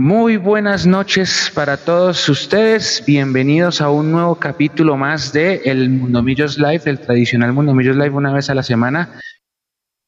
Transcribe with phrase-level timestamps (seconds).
[0.00, 3.04] Muy buenas noches para todos ustedes.
[3.06, 7.96] Bienvenidos a un nuevo capítulo más de el Mundo Millos Live, el tradicional Mundo Millos
[7.96, 9.20] Live una vez a la semana.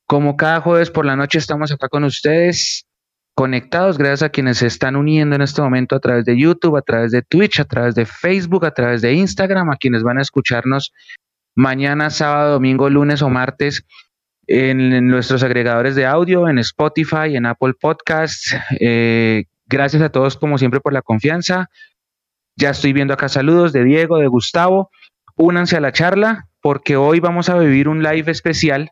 [0.07, 2.87] Como cada jueves por la noche estamos acá con ustedes
[3.35, 6.83] conectados, gracias a quienes se están uniendo en este momento a través de YouTube, a
[6.83, 10.23] través de Twitch, a través de Facebook, a través de Instagram, a quienes van a
[10.23, 10.95] escucharnos
[11.55, 13.85] mañana, sábado, domingo, lunes o martes
[14.47, 18.57] en, nuestros agregadores de audio, en Spotify, en Apple Podcasts.
[18.81, 21.71] Eh, Gracias a todos, como siempre, por la confianza.
[22.57, 24.91] Ya estoy viendo acá saludos de Diego, de Gustavo.
[25.35, 28.91] Únanse a la charla porque hoy vamos a vivir un live especial.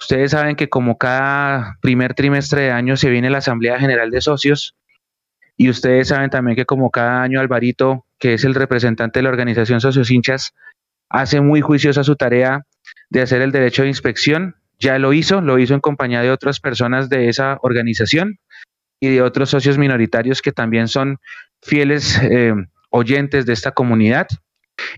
[0.00, 4.20] Ustedes saben que como cada primer trimestre de año se viene la Asamblea General de
[4.20, 4.74] Socios
[5.56, 9.28] y ustedes saben también que como cada año Alvarito, que es el representante de la
[9.28, 10.54] organización Socios Hinchas,
[11.08, 12.66] hace muy juiciosa su tarea
[13.10, 14.56] de hacer el derecho de inspección.
[14.80, 18.40] Ya lo hizo, lo hizo en compañía de otras personas de esa organización
[19.00, 21.18] y de otros socios minoritarios que también son
[21.62, 22.54] fieles eh,
[22.90, 24.28] oyentes de esta comunidad.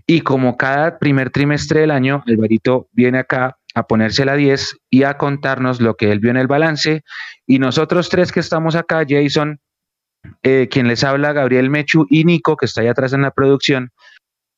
[0.05, 5.03] Y como cada primer trimestre del año, Alvarito viene acá a ponerse la 10 y
[5.03, 7.03] a contarnos lo que él vio en el balance.
[7.47, 9.59] Y nosotros tres que estamos acá, Jason,
[10.43, 13.91] eh, quien les habla, Gabriel Mechu y Nico, que está ahí atrás en la producción,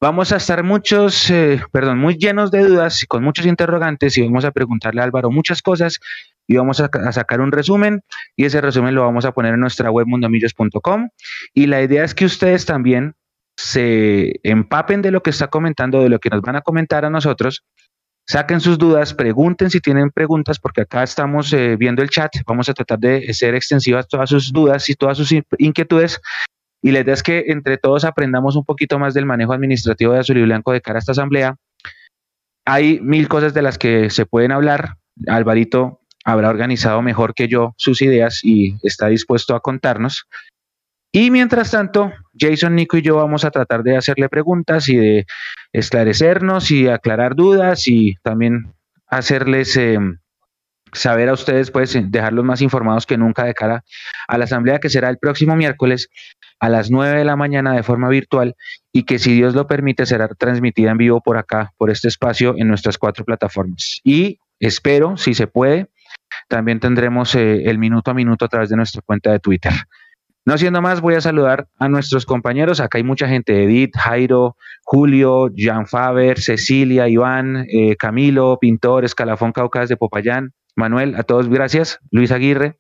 [0.02, 4.22] vamos a estar muchos, eh, perdón, muy llenos de dudas y con muchos interrogantes y
[4.22, 6.00] vamos a preguntarle a Álvaro muchas cosas
[6.48, 8.02] y vamos a, sacar un resumen
[8.36, 11.10] y ese resumen lo vamos a poner en nuestra web mundomillos.com
[11.54, 13.16] y la idea es que ustedes también
[13.58, 17.10] se empapen de lo que está comentando, de lo que nos van a comentar a
[17.10, 17.64] nosotros,
[18.28, 22.70] saquen sus dudas, pregunten si tienen preguntas, porque acá estamos eh, viendo el chat, vamos
[22.70, 26.20] a tratar de ser extensivas todas sus dudas y todas sus inquietudes.
[26.82, 30.20] Y la idea es que entre todos aprendamos un poquito más del manejo administrativo de
[30.20, 31.56] azul y blanco de cara a esta asamblea.
[32.66, 34.98] Hay mil cosas de las que se pueden hablar.
[35.28, 40.28] Alvarito habrá organizado mejor que yo sus ideas y está dispuesto a contarnos.
[41.12, 45.26] Y mientras tanto, Jason, Nico y yo vamos a tratar de hacerle preguntas y de
[45.72, 48.74] esclarecernos y aclarar dudas y también
[49.08, 49.98] hacerles eh,
[50.92, 53.84] saber a ustedes, pues dejarlos más informados que nunca de cara
[54.28, 56.10] a la asamblea que será el próximo miércoles
[56.60, 58.56] a las 9 de la mañana de forma virtual
[58.92, 62.56] y que si Dios lo permite será transmitida en vivo por acá, por este espacio
[62.58, 64.00] en nuestras cuatro plataformas.
[64.04, 65.88] Y espero, si se puede,
[66.48, 69.74] también tendremos eh, el minuto a minuto a través de nuestra cuenta de Twitter.
[70.48, 72.80] No siendo más, voy a saludar a nuestros compañeros.
[72.80, 79.52] Acá hay mucha gente, Edith, Jairo, Julio, Jean Faber, Cecilia, Iván, eh, Camilo, Pintor, Escalafón
[79.52, 82.76] Caucas de Popayán, Manuel, a todos gracias, Luis Aguirre.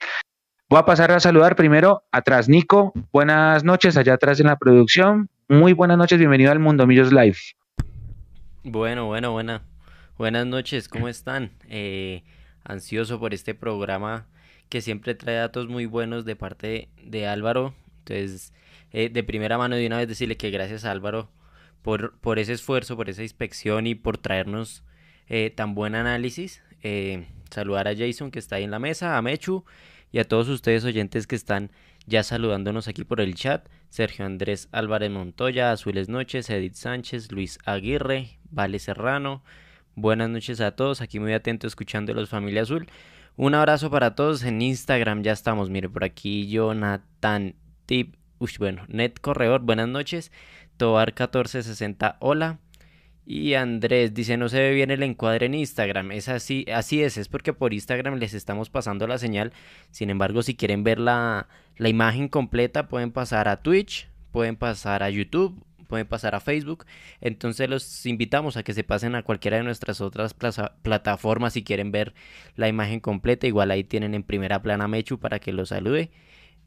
[0.69, 2.94] Voy a pasar a saludar primero atrás, Nico.
[3.11, 5.29] Buenas noches, allá atrás en la producción.
[5.47, 7.38] Muy buenas noches, bienvenido al Mundo Millos Live.
[8.63, 9.61] Bueno, bueno, buena.
[10.17, 11.51] Buenas noches, ¿cómo están?
[11.67, 12.23] Eh,
[12.66, 14.28] ansioso por este programa
[14.70, 17.74] que siempre trae datos muy buenos de parte de Álvaro.
[18.00, 18.53] Entonces,
[18.92, 21.30] eh, de primera mano de una vez decirle que gracias a Álvaro
[21.81, 24.84] por, por ese esfuerzo, por esa inspección y por traernos
[25.28, 26.62] eh, tan buen análisis.
[26.81, 29.66] Eh, saludar a Jason que está ahí en la mesa, a Mechu
[30.12, 31.72] y a todos ustedes oyentes que están
[32.06, 33.68] ya saludándonos aquí por el chat.
[33.90, 39.44] Sergio Andrés Álvarez Montoya, Azules Noches, Edith Sánchez, Luis Aguirre, Vale Serrano,
[39.97, 42.89] Buenas noches a todos, aquí muy atento escuchando los Familia Azul.
[43.38, 48.84] Un abrazo para todos en Instagram, ya estamos, mire por aquí Jonathan Tip, uy, bueno,
[48.89, 50.34] Net Corredor, buenas noches.
[50.75, 52.59] Tobar 1460, hola.
[53.25, 56.11] Y Andrés dice, no se ve bien el encuadre en Instagram.
[56.11, 59.53] Es así, así es, es porque por Instagram les estamos pasando la señal.
[59.91, 61.47] Sin embargo, si quieren ver la,
[61.78, 66.85] la imagen completa, pueden pasar a Twitch, pueden pasar a YouTube pueden pasar a Facebook.
[67.22, 71.91] Entonces los invitamos a que se pasen a cualquiera de nuestras otras plataformas si quieren
[71.91, 72.13] ver
[72.56, 73.47] la imagen completa.
[73.47, 76.12] Igual ahí tienen en primera plana Mechu para que los salude.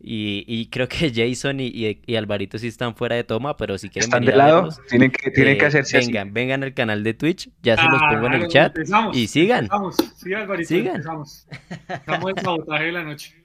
[0.01, 4.25] Y, creo que Jason y, Alvarito sí están fuera de toma, pero si quieren ¿Están
[4.25, 7.77] de lado, tienen que, tienen que eh, hacerse vengan, vengan al canal de Twitch, ya
[7.77, 8.77] se los pongo en el chat
[9.13, 9.65] y sigan.
[9.65, 9.97] Empezamos.
[10.17, 10.97] Sí, Alvarito, sigan.
[10.97, 11.49] Empezamos.
[11.89, 13.35] Estamos en sabotaje de la noche.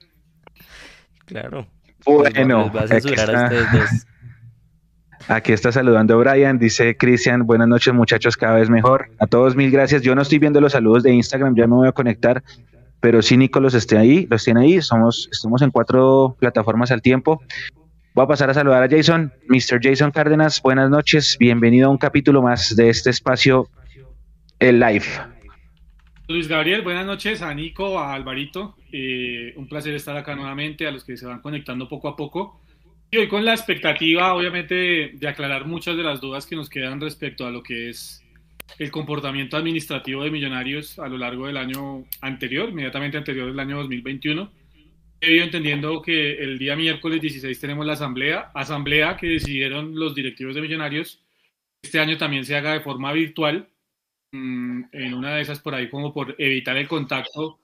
[1.26, 1.66] Claro.
[2.04, 4.06] Bueno, les va a censurar a ustedes dos.
[5.28, 9.08] Aquí está saludando Brian, dice Cristian, buenas noches muchachos, cada vez mejor.
[9.18, 10.02] A todos mil gracias.
[10.02, 12.42] Yo no estoy viendo los saludos de Instagram, ya me voy a conectar,
[13.00, 14.82] pero sí Nico los esté ahí, los tiene ahí.
[14.82, 17.40] Somos, estamos en cuatro plataformas al tiempo.
[18.14, 19.80] Voy a pasar a saludar a Jason, Mr.
[19.82, 23.68] Jason Cárdenas, buenas noches, bienvenido a un capítulo más de este espacio,
[24.58, 25.06] el live.
[26.28, 30.90] Luis Gabriel, buenas noches a Nico, a Alvarito, eh, un placer estar acá nuevamente, a
[30.90, 32.60] los que se van conectando poco a poco.
[33.14, 37.00] Y hoy con la expectativa, obviamente, de, aclarar muchas de las dudas que nos quedan
[37.00, 38.20] respecto a lo que es
[38.76, 43.76] el comportamiento administrativo de millonarios a lo largo del año anterior, inmediatamente anterior del año
[43.76, 44.50] 2021.
[45.20, 50.16] he ido entendiendo que el día miércoles 16 tenemos la asamblea, asamblea que decidieron los
[50.16, 51.22] directivos de Millonarios
[51.84, 53.68] este año también se haga de forma virtual,
[54.32, 57.60] mm, en una de esas por ahí como por evitar el contacto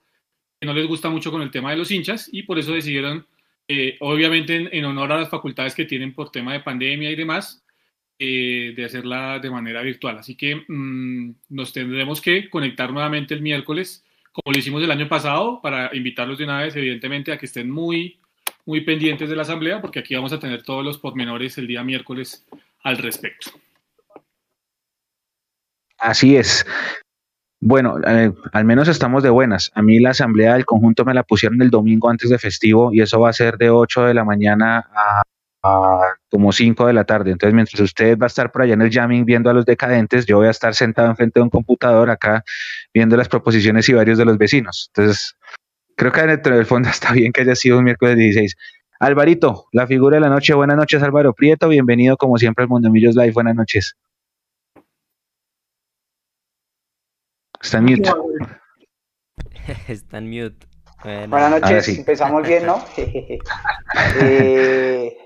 [0.60, 3.26] que no les gusta mucho con el tema de los hinchas y por eso decidieron,
[3.72, 7.62] eh, obviamente en, honor a las facultades que tienen por tema de pandemia y demás,
[8.18, 10.18] eh, de hacerla de manera virtual.
[10.18, 15.08] Así que mm, nos tendremos que conectar nuevamente el miércoles, como lo hicimos el año
[15.08, 18.18] pasado, para invitarlos de una vez, evidentemente, a que estén muy,
[18.66, 21.84] muy pendientes de la asamblea, porque aquí vamos a tener todos los pormenores el día
[21.84, 22.44] miércoles
[22.82, 23.52] al respecto.
[25.96, 26.66] Así es.
[27.62, 29.70] Bueno, eh, al menos estamos de buenas.
[29.74, 33.02] A mí la asamblea del conjunto me la pusieron el domingo antes de festivo y
[33.02, 35.22] eso va a ser de 8 de la mañana a,
[36.30, 37.32] como 5 de la tarde.
[37.32, 40.24] Entonces, mientras usted va a estar por allá en el jamming viendo a los decadentes,
[40.24, 42.42] yo voy a estar sentado enfrente de un computador acá
[42.94, 44.90] viendo las proposiciones y varios de los vecinos.
[44.94, 45.36] Entonces,
[45.96, 48.56] creo que dentro del fondo está bien que haya sido un miércoles 16.
[49.00, 50.54] Alvarito, la figura de la noche.
[50.54, 51.68] Buenas noches, Álvaro Prieto.
[51.68, 53.32] Bienvenido como siempre al Mundo Millos Live.
[53.32, 53.96] Buenas noches.
[57.62, 58.10] Está en mute.
[59.88, 60.66] Está en mute.
[61.04, 62.82] buenas noches, empezamos bien, ¿no?
[64.22, 65.16] Eh,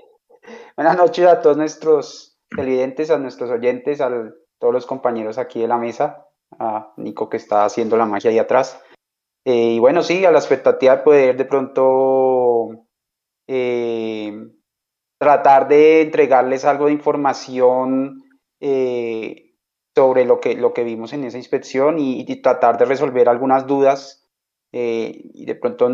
[0.75, 4.09] buenas noches a todos nuestros televidentes, a nuestros oyentes, a
[4.59, 6.25] todos los compañeros aquí de la mesa,
[6.59, 8.81] a Nico que está haciendo la magia ahí atrás.
[9.45, 12.87] Eh, y bueno, sí, a la expectativa de poder de pronto
[13.47, 14.33] eh,
[15.19, 18.23] tratar de entregarles algo de información
[19.95, 24.27] sobre lo que, lo que vimos en esa inspección y, tratar de resolver algunas dudas
[24.73, 25.89] eh, y de pronto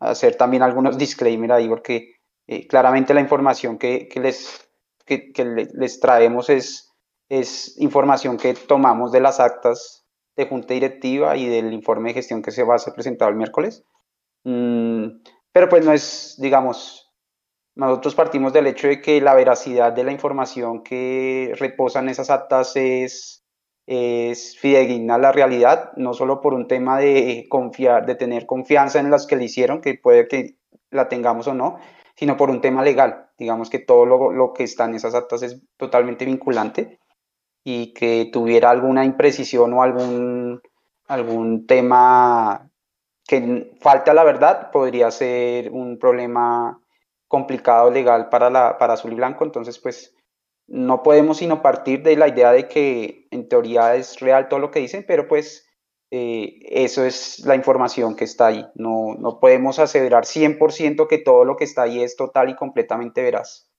[0.00, 2.16] hacer también algunos disclaimers ahí, porque
[2.48, 4.68] eh, claramente la información que, que les,
[5.06, 5.32] que,
[5.72, 6.92] les traemos es,
[7.28, 10.04] es información que tomamos de las actas
[10.36, 13.36] de junta directiva y del informe de gestión que se va a ser presentado el
[13.36, 13.84] miércoles.
[14.42, 15.22] Mm,
[15.52, 17.14] pero pues no es, digamos,
[17.76, 22.74] nosotros partimos del hecho de que la veracidad de la información que reposan esas actas
[22.74, 23.43] es
[23.86, 28.98] es fidedigna a la realidad, no solo por un tema de confiar, de tener confianza
[28.98, 30.56] en las que le hicieron, que puede que
[30.90, 31.78] la tengamos o no,
[32.16, 33.30] sino por un tema legal.
[33.38, 36.98] Digamos que todo lo, lo que está en esas actas es totalmente vinculante
[37.64, 40.62] y que tuviera alguna imprecisión o algún,
[41.06, 42.70] algún tema
[43.26, 46.78] que falte a la verdad podría ser un problema
[47.26, 49.44] complicado legal para, la, para Azul y Blanco.
[49.44, 50.14] Entonces, pues
[50.66, 54.70] no podemos sino partir de la idea de que en teoría es real todo lo
[54.70, 55.68] que dicen, pero pues
[56.10, 58.66] eh, eso es la información que está ahí.
[58.74, 63.22] No, no podemos aseverar 100% que todo lo que está ahí es total y completamente
[63.22, 63.70] veraz.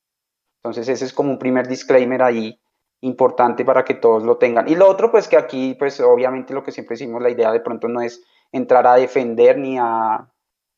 [0.57, 2.59] Entonces ese es como un primer disclaimer ahí
[3.01, 4.67] importante para que todos lo tengan.
[4.67, 7.59] Y lo otro, pues que aquí, pues obviamente lo que siempre decimos, la idea de
[7.59, 10.31] pronto no es entrar a defender ni a,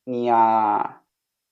[0.06, 1.02] ni a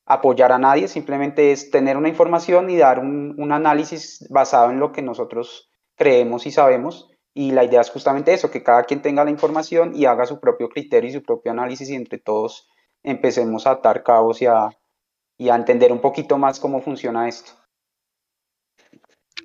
[0.05, 4.91] apoyar a nadie, simplemente es tener una información y dar un, análisis basado en lo
[4.91, 7.09] que nosotros creemos y sabemos.
[7.33, 10.39] Y la idea es justamente eso, que cada quien tenga la información y haga su
[10.39, 12.69] propio criterio y su propio análisis y entre todos
[13.03, 14.69] empecemos a atar cabos y a,
[15.37, 17.51] y a entender un poquito más cómo funciona esto.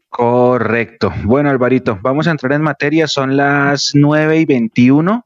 [0.09, 1.13] Correcto.
[1.25, 3.07] Bueno, Alvarito, vamos a entrar en materia.
[3.07, 5.25] Son las 9 y 21.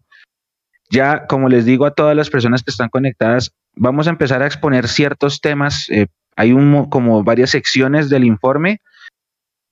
[0.91, 4.47] Ya, como les digo a todas las personas que están conectadas, vamos a empezar a
[4.47, 5.89] exponer ciertos temas.
[5.91, 6.07] Eh,
[6.37, 6.53] hay
[6.91, 8.81] como varias secciones del informe.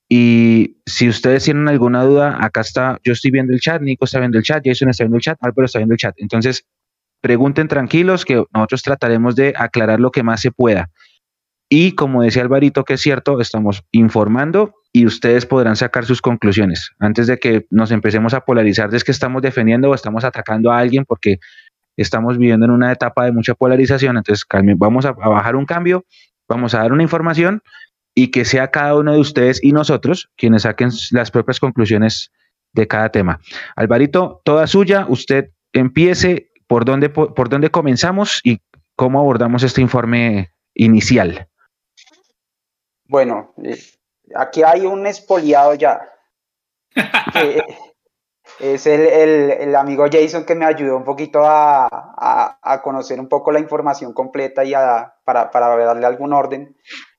[0.09, 4.19] Y si ustedes tienen alguna duda, acá está, yo estoy viendo el chat, Nico está
[4.19, 6.15] viendo el chat, Jason está viendo el chat, Álvaro está viendo el chat.
[6.19, 6.67] Entonces,
[7.23, 10.91] pregunten tranquilos que nosotros trataremos de aclarar lo que más se pueda.
[11.71, 16.91] Y como decía Alvarito, que es cierto, estamos informando y ustedes podrán sacar sus conclusiones
[16.99, 20.79] antes de que nos empecemos a polarizar de que estamos defendiendo o estamos atacando a
[20.79, 21.39] alguien porque
[21.97, 24.47] estamos viviendo en una etapa de mucha polarización, entonces
[24.77, 26.05] vamos a, bajar un cambio,
[26.49, 27.63] vamos a dar una información
[28.15, 32.31] y que sea cada uno de ustedes y nosotros quienes saquen las propias conclusiones
[32.73, 33.41] de cada tema.
[33.77, 38.61] Alvarito, toda suya, usted empiece por dónde, por, dónde comenzamos y
[38.97, 41.49] cómo abordamos este informe inicial.
[43.07, 43.79] Bueno, eh,
[44.35, 46.01] aquí hay un espoliado ya.
[47.35, 47.63] Eh,
[48.63, 54.13] es el, amigo Jason que me ayudó un poquito a, conocer un poco la información
[54.13, 54.73] completa y
[55.25, 56.77] para, darle algún orden.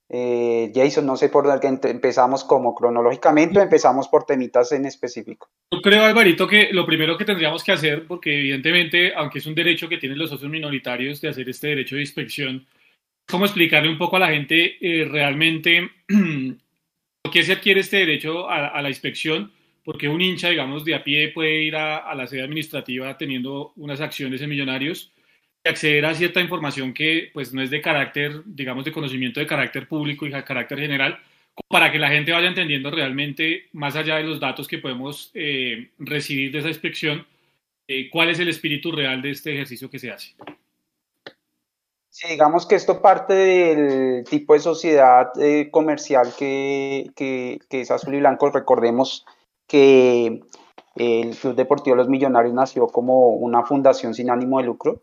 [0.08, 5.50] Eh, Jason, no sé por dónde empezamos como cronológicamente o empezamos por temitas en específico.
[5.72, 9.56] Yo creo, Alvarito, que lo primero que tendríamos que hacer, porque evidentemente, aunque es un
[9.56, 12.66] derecho que tienen los socios minoritarios de hacer este derecho de inspección,
[13.28, 15.90] cómo explicarle un poco a la gente eh, realmente
[17.22, 19.52] por qué se adquiere este derecho a la inspección
[19.84, 24.02] porque un hincha, digamos, de a pie puede ir a, la sede administrativa teniendo unas
[24.02, 25.12] acciones en Millonarios
[25.66, 29.88] acceder a cierta información que pues no es de carácter, digamos, de conocimiento de carácter
[29.88, 31.20] público y de carácter general,
[31.70, 35.92] para que la gente vaya entendiendo realmente, más allá de los datos que podemos eh,
[36.00, 37.26] recibir de esa inspección,
[37.88, 40.36] eh, cuál es el espíritu real de este ejercicio que se hace.
[42.10, 47.90] Sí, digamos que esto parte del tipo de sociedad eh, comercial que, que, que, es
[47.90, 48.52] azul y blanco.
[48.52, 49.26] Recordemos
[49.74, 50.40] que
[50.94, 55.02] el Club Deportivo Los Millonarios nació como una fundación sin ánimo de lucro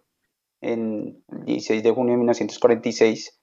[0.60, 3.40] en el 16 de junio de 1946.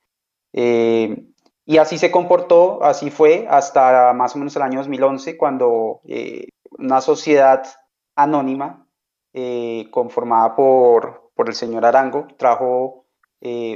[0.54, 1.26] Eh,
[1.66, 6.48] y así se comportó, así fue hasta más o menos el año 2011, cuando eh,
[6.80, 7.62] una sociedad
[8.16, 8.88] anónima
[9.34, 13.04] eh, conformada por, por, el señor Arango trajo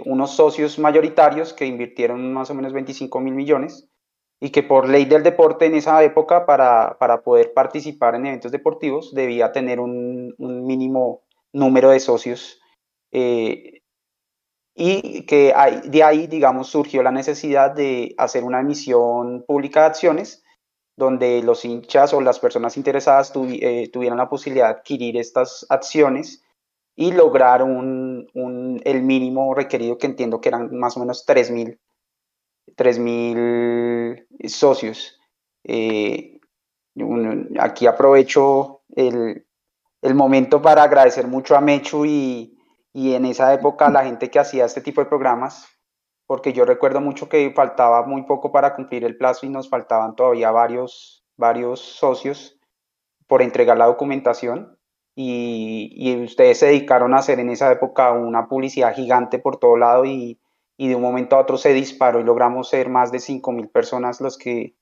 [0.06, 3.91] unos socios mayoritarios que invirtieron más o menos 25 mil millones
[4.44, 8.52] y que por ley del deporte en esa época, para, para poder participar en eventos
[8.52, 11.22] deportivos, debía tener un, un mínimo
[11.54, 12.60] número de socios
[13.12, 13.82] eh,
[14.74, 15.54] y que
[15.86, 20.44] de ahí, digamos, surgió la necesidad de hacer una emisión pública de acciones
[20.98, 26.44] donde los hinchas o las personas interesadas eh, tuvieran la posibilidad de adquirir estas acciones
[26.96, 31.52] y lograr un, un, el mínimo requerido que entiendo que eran más o menos 3.000
[31.52, 31.80] mil
[34.48, 35.20] socios.
[35.64, 36.40] Eh,
[37.60, 39.46] aquí aprovecho el,
[40.02, 42.58] el momento para agradecer mucho a Mechu y,
[42.94, 45.68] y en esa época la gente que hacía este tipo de programas,
[46.28, 50.16] porque yo recuerdo mucho que faltaba muy poco para cumplir el plazo y nos faltaban
[50.16, 52.60] todavía varios, varios socios
[53.28, 54.78] por entregar la documentación
[55.16, 59.78] y, y ustedes se dedicaron a hacer en esa época una publicidad gigante por todo
[59.78, 60.40] lado y,
[60.82, 63.70] y de un momento a otro se disparó y logramos ser más de 5 mil
[63.70, 64.74] personas los que,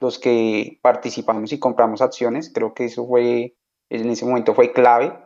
[0.00, 2.50] los que participamos y compramos acciones.
[2.52, 3.54] Creo que eso fue,
[3.88, 5.16] en ese momento fue clave.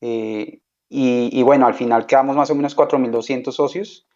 [0.00, 4.08] Eh, y, bueno, al final quedamos más o menos 4.200 socios.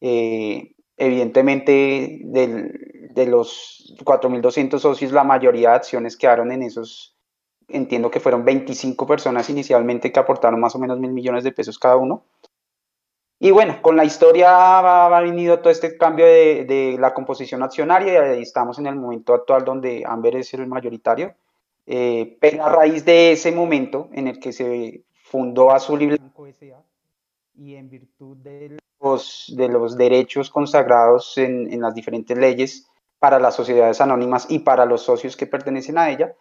[0.00, 7.18] Eh, evidentemente, de los 4.200 socios, la mayoría de acciones quedaron en esos,
[7.68, 11.78] entiendo que fueron 25 personas inicialmente que aportaron más o menos mil millones de pesos
[11.78, 12.24] cada uno.
[13.42, 18.36] Y bueno, con la historia ha, venido todo este cambio de, de, la composición accionaria
[18.36, 21.34] y estamos en el momento actual donde Amber es el mayoritario.
[21.86, 26.46] Eh, pero a raíz de ese momento en el que se fundó Azul y Blanco
[26.46, 26.82] S.A.
[27.56, 33.38] y en virtud de los, de los derechos consagrados en, en las diferentes leyes para
[33.40, 36.36] las sociedades anónimas y para los socios que pertenecen a ella,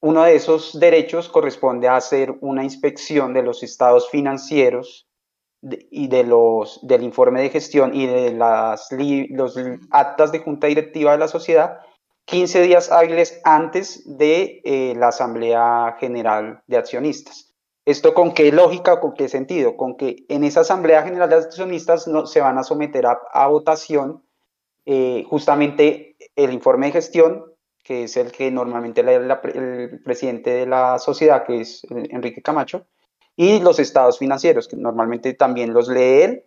[0.00, 5.06] uno de esos derechos corresponde a hacer una inspección de los estados financieros
[5.90, 8.88] y de los, del informe de gestión y de las
[9.30, 9.58] los
[9.90, 11.78] actas de junta directiva de la sociedad
[12.26, 17.54] 15 días hábiles antes de eh, la Asamblea General de Accionistas.
[17.84, 19.76] ¿Esto con qué lógica con qué sentido?
[19.76, 24.24] Con que en esa Asamblea General de Accionistas no, se van a someter a, votación
[24.86, 27.44] eh, justamente el informe de gestión,
[27.82, 32.86] que es el que normalmente el presidente de la sociedad, que es Enrique Camacho,
[33.36, 36.44] y los estados financieros, que normalmente también los lee él,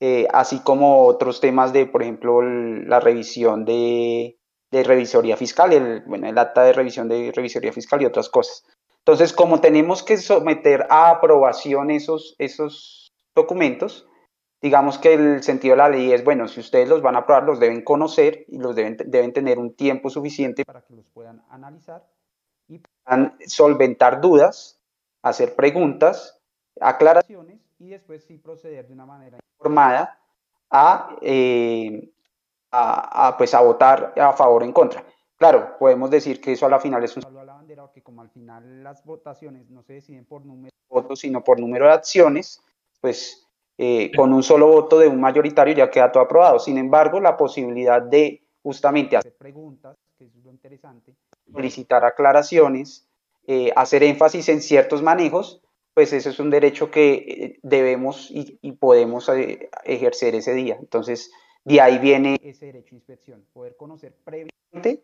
[0.00, 4.38] eh, así como otros temas de, por ejemplo, la revisión de,
[4.70, 8.64] de revisoría fiscal, el, bueno, el acta de revisión de revisoría fiscal y otras cosas.
[9.00, 14.06] Entonces, como tenemos que someter a aprobación esos, esos documentos,
[14.60, 17.44] digamos que el sentido de la ley es, bueno, si ustedes los van a aprobar,
[17.44, 21.42] los deben conocer y los deben, deben tener un tiempo suficiente para que los puedan
[21.48, 22.04] analizar
[22.68, 24.77] y puedan solventar dudas,
[25.22, 26.40] hacer preguntas,
[26.80, 30.18] aclaraciones y después sí proceder de una manera informada
[30.70, 32.10] a, eh,
[32.70, 35.04] a, a, pues a votar a favor o en contra.
[35.36, 38.02] Claro, podemos decir que eso a la final es un saludo a la bandera, que
[38.02, 41.86] como al final las votaciones no se deciden por número de votos, sino por número
[41.86, 42.60] de acciones,
[43.00, 43.46] pues
[43.76, 46.58] eh, con un solo voto de un mayoritario ya queda todo aprobado.
[46.58, 51.14] Sin embargo, la posibilidad de justamente hacer preguntas, que es lo interesante,
[51.52, 53.07] solicitar aclaraciones,
[53.48, 55.60] eh, hacer énfasis en ciertos manejos,
[55.94, 59.28] pues eso es un derecho que eh, debemos y, y podemos
[59.84, 60.76] ejercer ese día.
[60.78, 61.32] Entonces,
[61.64, 65.02] de ahí viene ese derecho de inspección, poder conocer previamente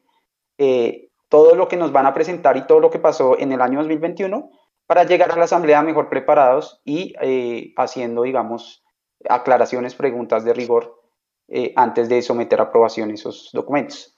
[0.59, 3.61] eh, todo lo que nos van a presentar y todo lo que pasó en el
[3.61, 4.51] año 2021
[4.87, 8.85] para llegar a la asamblea mejor preparados y eh, haciendo, digamos,
[9.29, 11.03] aclaraciones, preguntas de rigor
[11.49, 14.17] eh, antes de someter a aprobación esos documentos.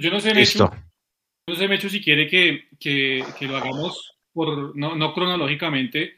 [0.00, 0.89] Yo no sé, no
[1.54, 6.16] sé, Mecho, si quiere que, que, que lo hagamos por, no, no cronológicamente,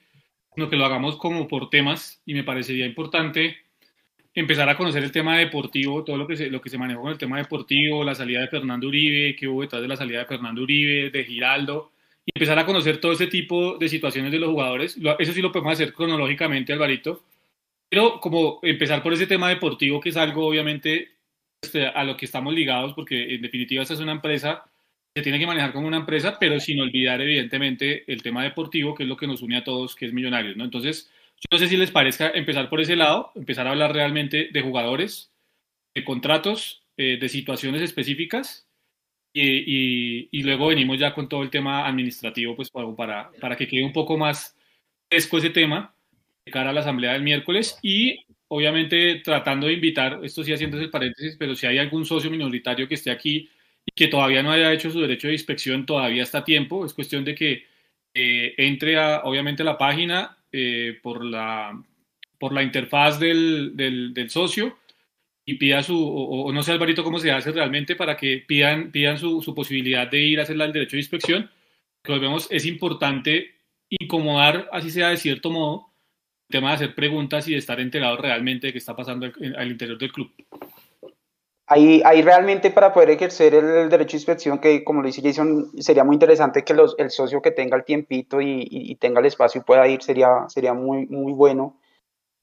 [0.55, 3.57] sino que lo hagamos como por temas y me parecería importante
[4.35, 7.13] empezar a conocer el tema deportivo, todo lo que se, lo que se manejó con
[7.13, 10.27] el tema deportivo, la salida de Fernando Uribe, qué hubo detrás de la salida de
[10.27, 11.93] Fernando Uribe, de Giraldo,
[12.25, 14.97] y empezar a conocer todo ese tipo de situaciones de los jugadores.
[15.19, 17.25] Eso sí lo podemos hacer cronológicamente, Alvarito.
[17.89, 21.11] Pero como empezar por ese tema deportivo, que es algo obviamente
[21.61, 24.65] este, a lo que estamos ligados, porque en definitiva esta es una empresa,
[25.15, 29.03] se tiene que manejar como una empresa, pero sin olvidar evidentemente el tema deportivo, que
[29.03, 30.57] es lo que nos une a todos, que es Millonarios.
[30.59, 34.49] Entonces, yo no sé si les parezca empezar por ese lado, empezar a hablar realmente
[34.53, 35.31] de jugadores,
[35.95, 38.67] de contratos, eh, de situaciones específicas,
[39.35, 43.83] y, y, luego venimos ya con todo el tema administrativo, pues para, para que quede
[43.83, 44.55] un poco más
[45.11, 45.95] fresco ese tema
[46.45, 50.79] de cara a la asamblea del miércoles y obviamente tratando de invitar, esto sí haciendo
[50.79, 53.49] ese paréntesis, pero si hay algún socio minoritario que esté aquí
[53.85, 56.95] y que todavía no haya hecho su derecho de inspección, todavía está a tiempo, es
[56.95, 57.65] cuestión de que
[58.15, 61.83] eh, entre a, obviamente a la página eh, por, la,
[62.39, 64.79] por la interfaz del, del, del socio
[65.45, 69.19] y pida su, o, no sé Alvarito cómo se hace realmente para que pidan, pidan
[69.19, 71.51] su, su posibilidad de ir a hacer el derecho de inspección,
[72.03, 73.57] que vemos es importante
[73.89, 75.93] incomodar, así sea de cierto modo,
[76.49, 79.71] el tema de hacer preguntas y de estar enterados realmente de qué está pasando al,
[79.71, 80.33] interior del club.
[81.67, 85.71] Ahí, ahí, realmente para poder ejercer el derecho de inspección, que como lo dice Jason,
[85.81, 89.27] sería muy interesante que los, el socio que tenga el tiempito y, y, tenga el
[89.27, 91.79] espacio y pueda ir, sería, sería muy, muy bueno.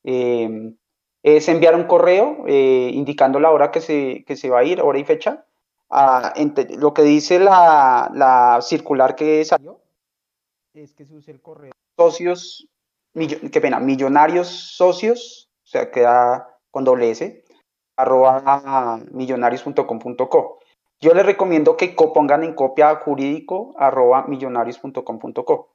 [0.04, 0.74] Eh,
[1.22, 4.82] es enviar un correo eh, indicando la hora que se, que se va a ir,
[4.82, 5.46] hora y fecha.
[5.90, 6.34] A,
[6.78, 9.82] lo que dice la, la, circular que salió
[10.74, 12.70] es que se use el correo socios,
[13.14, 17.44] qué pena, millonarios socios, o sea, queda con doble S,
[18.00, 20.60] arroba millonarios.com.co.
[21.02, 25.74] Yo les recomiendo que pongan en copia jurídico arroba millonarios.com.co.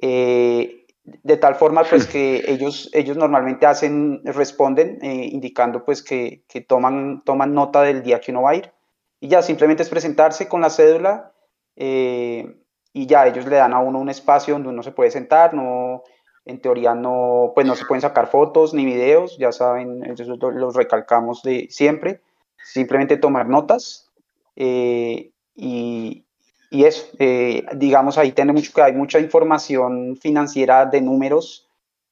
[0.00, 6.44] Eh, de tal forma pues que ellos, ellos normalmente hacen, responden eh, indicando pues que,
[6.48, 8.72] que, toman, toman nota del día que uno va a ir
[9.20, 11.32] y ya simplemente es presentarse con la cédula
[11.76, 12.56] eh,
[12.92, 16.02] y ya ellos le dan a uno un espacio donde uno se puede sentar, no,
[16.44, 20.74] en teoría no, pues no se pueden sacar fotos ni videos, ya saben, ellos los
[20.74, 22.20] recalcamos de siempre,
[22.62, 24.10] simplemente tomar notas
[24.56, 26.24] eh, y,
[26.70, 31.70] y eso, eh, digamos, ahí tenemos que hay mucha información financiera de números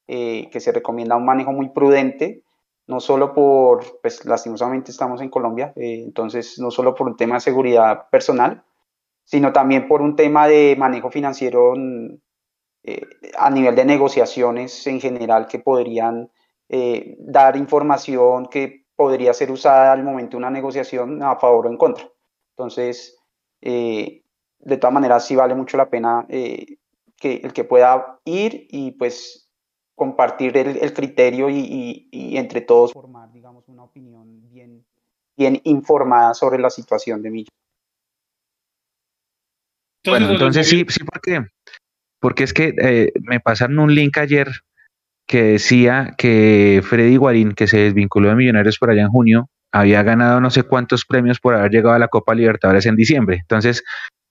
[0.08, 2.42] eh, que se recomienda un manejo muy prudente,
[2.86, 7.36] no solo por, pues lastimosamente estamos en Colombia, eh, entonces no solo por un tema
[7.36, 8.62] de seguridad personal,
[9.24, 11.74] sino también por un tema de manejo financiero
[12.84, 12.92] mm,
[13.38, 16.30] a nivel de negociaciones en general que podrían
[17.18, 21.76] dar información que podría ser usada al momento de una negociación a favor o en
[21.76, 22.08] contra.
[22.56, 23.18] Entonces,
[24.62, 26.78] de todas maneras sí vale mucho la pena eh,
[27.16, 29.48] que el que pueda ir y pues
[29.94, 34.84] compartir el, criterio y, entre todos formar, digamos, una opinión bien,
[35.36, 37.48] bien informada sobre la situación de Millo.
[40.04, 41.46] Bueno, entonces sí, sí, porque,
[42.22, 44.48] porque es que eh, me pasaron un link ayer
[45.26, 50.04] que decía que Freddy Guarín, que se desvinculó de Millonarios por allá en junio, había
[50.04, 53.38] ganado no sé cuántos premios por haber llegado a la Copa Libertadores en diciembre.
[53.40, 53.82] Entonces,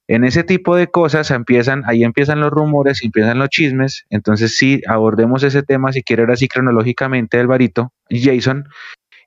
[0.07, 4.05] en ese tipo de cosas empiezan, ahí empiezan los rumores, empiezan los chismes.
[4.09, 8.69] Entonces, sí, abordemos ese tema, si quiere, ahora sí cronológicamente, Alvarito y Jason,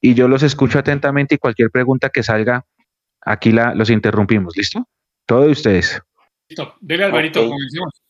[0.00, 2.64] y yo los escucho atentamente y cualquier pregunta que salga,
[3.20, 4.57] aquí la, los interrumpimos.
[4.57, 4.88] ¿Listo?
[5.27, 6.00] Todo de ustedes.
[6.48, 6.77] Listo.
[6.81, 8.04] Dele, Alvarito, comencemos.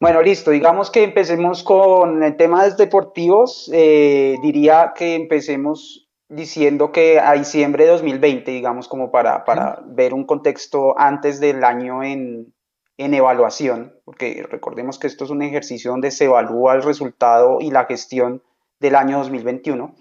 [0.00, 0.52] Bueno, listo.
[0.52, 3.68] Digamos que empecemos con temas deportivos.
[3.72, 10.14] Eh, diría que empecemos diciendo que a diciembre de 2020, digamos, como para, para ver
[10.14, 12.54] un contexto antes del año en,
[12.96, 17.70] en, evaluación, porque recordemos que esto es un ejercicio donde se evalúa el resultado y
[17.70, 18.42] la gestión
[18.78, 19.94] del año 2021.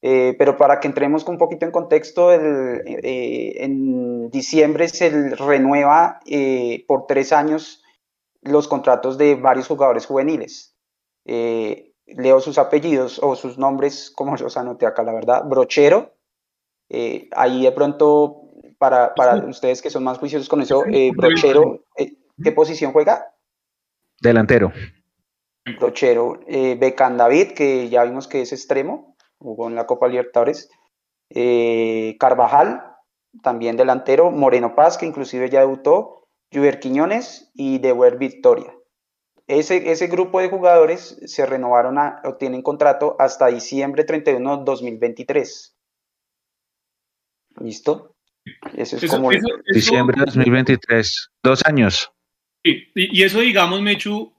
[0.00, 6.20] Eh, pero para que entremos un poquito en contexto, el, eh, en diciembre se renueva
[6.24, 7.82] eh, por tres años
[8.48, 10.74] los contratos de varios jugadores juveniles
[12.16, 16.14] leo sus apellidos o sus nombres, como los anoté acá, la verdad, Brochero.
[16.88, 18.42] Eh, ahí de pronto,
[18.78, 23.34] para, para ustedes que son más juiciosos con eso, eh, Brochero, eh, ¿qué posición juega?
[24.20, 24.72] Delantero.
[25.78, 30.70] Brochero, Becan David, que ya vimos que es extremo, jugó en la Copa Libertadores.
[32.18, 32.96] Carvajal,
[33.42, 34.30] también delantero.
[34.30, 36.17] Moreno Paz, que inclusive ya debutó.
[36.52, 38.74] Juber Quiñones y Dewer Victoria.
[39.46, 45.74] Ese, ese grupo de jugadores se renovaron a, o tienen contrato hasta diciembre 31 2023.
[47.60, 48.14] ¿Listo?
[48.76, 49.30] Eso es como
[49.72, 52.10] diciembre 2023, dos años.
[52.64, 54.32] Sí, y, eso, digamos, Mechu,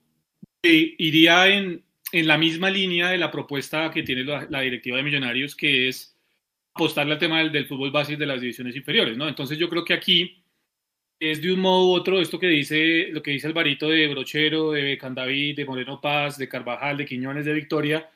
[0.63, 5.03] eh, iría en, en, la misma línea de la propuesta que tiene la, directiva de
[5.03, 6.15] Millonarios, que es
[6.73, 9.27] apostarle al tema del, del fútbol base de las divisiones inferiores, ¿no?
[9.27, 10.38] Entonces yo creo que aquí
[11.19, 14.71] es de un modo u otro esto que dice, lo que dice Alvarito de Brochero,
[14.71, 18.09] de Candaví, de Moreno Paz, de Carvajal, de Quiñones, de Victoria,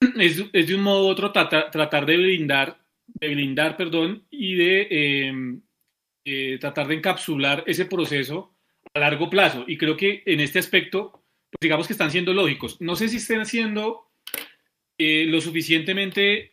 [0.18, 4.88] es, es de un modo u otro tratar de blindar, de blindar, perdón, y de
[4.90, 5.62] em,
[6.24, 8.54] eh, tratar de encapsular ese proceso
[8.94, 9.64] a largo plazo.
[9.66, 11.12] Y creo que en este aspecto,
[11.50, 12.80] pues digamos que están siendo lógicos.
[12.80, 14.10] No sé si estén siendo
[14.98, 16.52] eh, lo suficientemente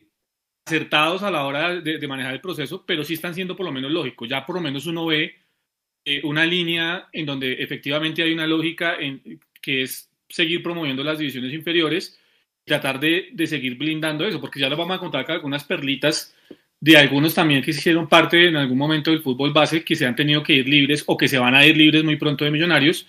[0.65, 3.91] acertados a la hora de, manejar el proceso, pero sí están siendo por lo menos
[3.91, 4.27] lógicos.
[4.29, 5.35] Ya por lo menos uno ve
[6.09, 11.19] eh, una línea en donde efectivamente hay una lógica en, que es seguir promoviendo las
[11.19, 12.17] divisiones inferiores
[12.65, 16.33] y tratar de, seguir blindando eso, porque ya lo vamos a contar con algunas perlitas
[16.79, 20.15] de algunos también que hicieron parte en algún momento del fútbol base, que se han
[20.15, 23.05] tenido que ir libres o que se van a ir libres muy pronto de millonarios,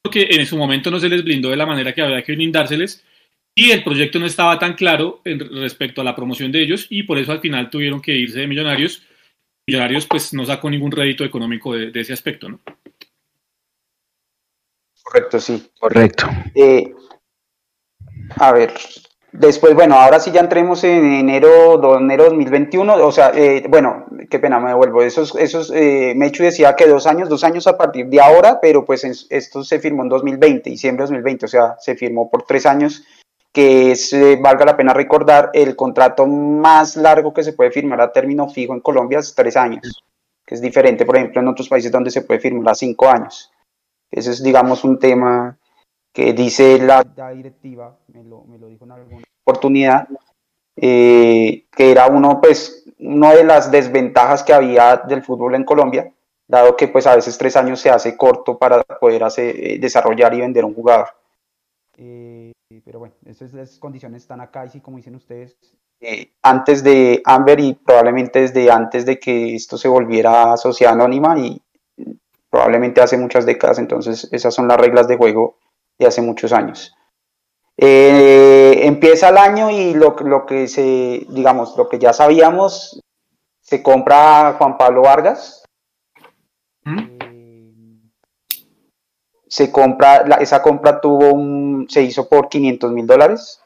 [0.00, 3.04] porque en su momento no se les blindó de la manera que había que blindárseles
[3.52, 7.02] y el proyecto no estaba tan claro en respecto a la promoción de ellos y
[7.02, 9.02] por eso al final tuvieron que irse de Millonarios.
[9.68, 12.58] Millonarios pues no sacó ningún rédito económico de, ese aspecto, ¿no?
[15.02, 15.70] Correcto, sí.
[15.78, 16.26] Correcto.
[16.54, 16.94] Eh,
[18.36, 18.72] a ver,
[19.30, 24.06] después, bueno, ahora sí ya entremos en enero, de enero 2021, o sea, eh, bueno,
[24.30, 25.02] qué pena, me devuelvo.
[25.02, 28.86] Esos, esos, eh, Mechu decía que dos años, dos años a partir de ahora, pero
[28.86, 32.64] pues esto se firmó en 2020, diciembre de 2020, o sea, se firmó por tres
[32.64, 33.04] años
[33.58, 38.00] que es, eh, valga la pena recordar, el contrato más largo que se puede firmar
[38.00, 40.04] a término fijo en Colombia es tres años,
[40.46, 43.50] que es diferente, por ejemplo, en otros países donde se puede firmar a cinco años.
[44.12, 45.58] Ese es, digamos, un tema
[46.12, 47.02] que dice la,
[47.34, 50.06] directiva, me lo, me lo, dijo en alguna oportunidad,
[50.76, 56.12] eh, que era uno, pues, una de las desventajas que había del fútbol en Colombia,
[56.46, 60.32] dado que pues a veces tres años se hace corto para poder hacer, eh, desarrollar
[60.34, 61.08] y vender un jugador.
[61.96, 62.52] Eh,
[62.84, 65.56] pero bueno, esas, condiciones están acá y sí, como dicen ustedes,
[66.00, 71.38] eh, antes de Amber y probablemente desde antes de que esto se volviera sociedad anónima
[71.38, 71.60] y
[72.50, 75.56] probablemente hace muchas décadas, entonces esas son las reglas de juego
[75.98, 76.94] de hace muchos años.
[77.76, 83.00] Eh, empieza el año y lo, lo, que se, digamos, lo que ya sabíamos,
[83.60, 85.64] se compra Juan Pablo Vargas.
[86.84, 87.27] ¿Mm?
[89.48, 93.62] Se compra, esa compra tuvo un, se hizo por 500 mil dólares.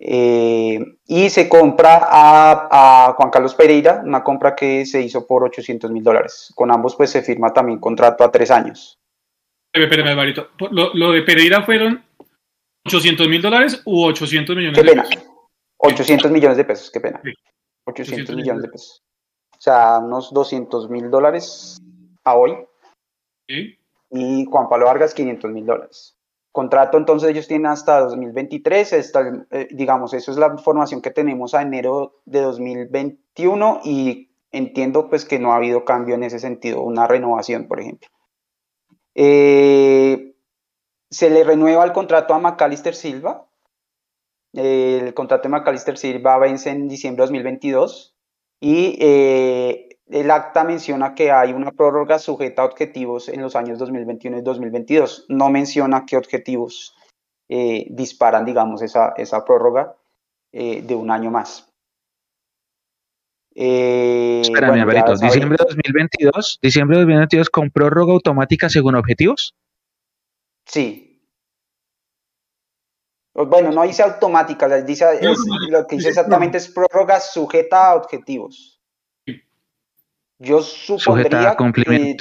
[0.00, 5.90] Eh, y se compra a, Juan Carlos Pereira, una compra que se hizo por 800
[5.90, 6.52] mil dólares.
[6.54, 8.98] Con ambos pues se firma también contrato a tres años.
[9.72, 10.50] Espérame, Alvarito.
[10.70, 12.04] Lo, de Pereira fueron
[12.86, 15.24] 800 mil dólares u 800 millones de pesos.
[15.78, 17.20] 800 millones de pesos, qué pena.
[17.86, 19.02] 800, millones de pesos.
[19.56, 21.78] O sea, unos 200 mil dólares
[22.24, 22.56] a hoy.
[23.48, 23.77] Sí
[24.10, 26.16] y Juan Pablo Vargas 500 mil dólares.
[26.52, 31.54] Contrato entonces ellos tienen hasta 2023, hasta, eh, digamos, eso es la información que tenemos
[31.54, 36.82] a enero de 2021 y entiendo pues que no ha habido cambio en ese sentido,
[36.82, 38.08] una renovación, por ejemplo.
[39.14, 40.34] Eh,
[41.10, 43.46] se le renueva el contrato a Macalister Silva.
[44.54, 48.16] el contrato de Macalister Silva vence en diciembre de 2022
[48.60, 53.78] y eh, el acta menciona que hay una prórroga sujeta a objetivos en los años
[53.78, 55.26] 2021 y 2022.
[55.28, 56.96] No menciona qué objetivos
[57.48, 59.94] eh, disparan, digamos, esa, esa prórroga
[60.52, 61.68] eh, de un año más.
[63.54, 66.58] Eh, Espérame, Alvarito, ¿diciembre de 2022?
[66.62, 69.54] ¿Diciembre de 2022 con prórroga automática según objetivos?
[70.64, 71.04] Sí.
[73.34, 75.06] Bueno, no dice automática, dice,
[75.70, 78.77] lo que dice exactamente es prórroga sujeta a objetivos.
[80.38, 82.16] Yo supondría que,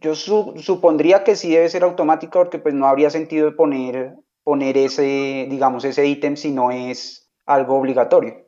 [0.00, 5.46] yo supondría que sí debe ser automática porque pues no habría sentido poner, poner ese,
[5.48, 8.44] digamos, ese ítem si no es algo obligatorio.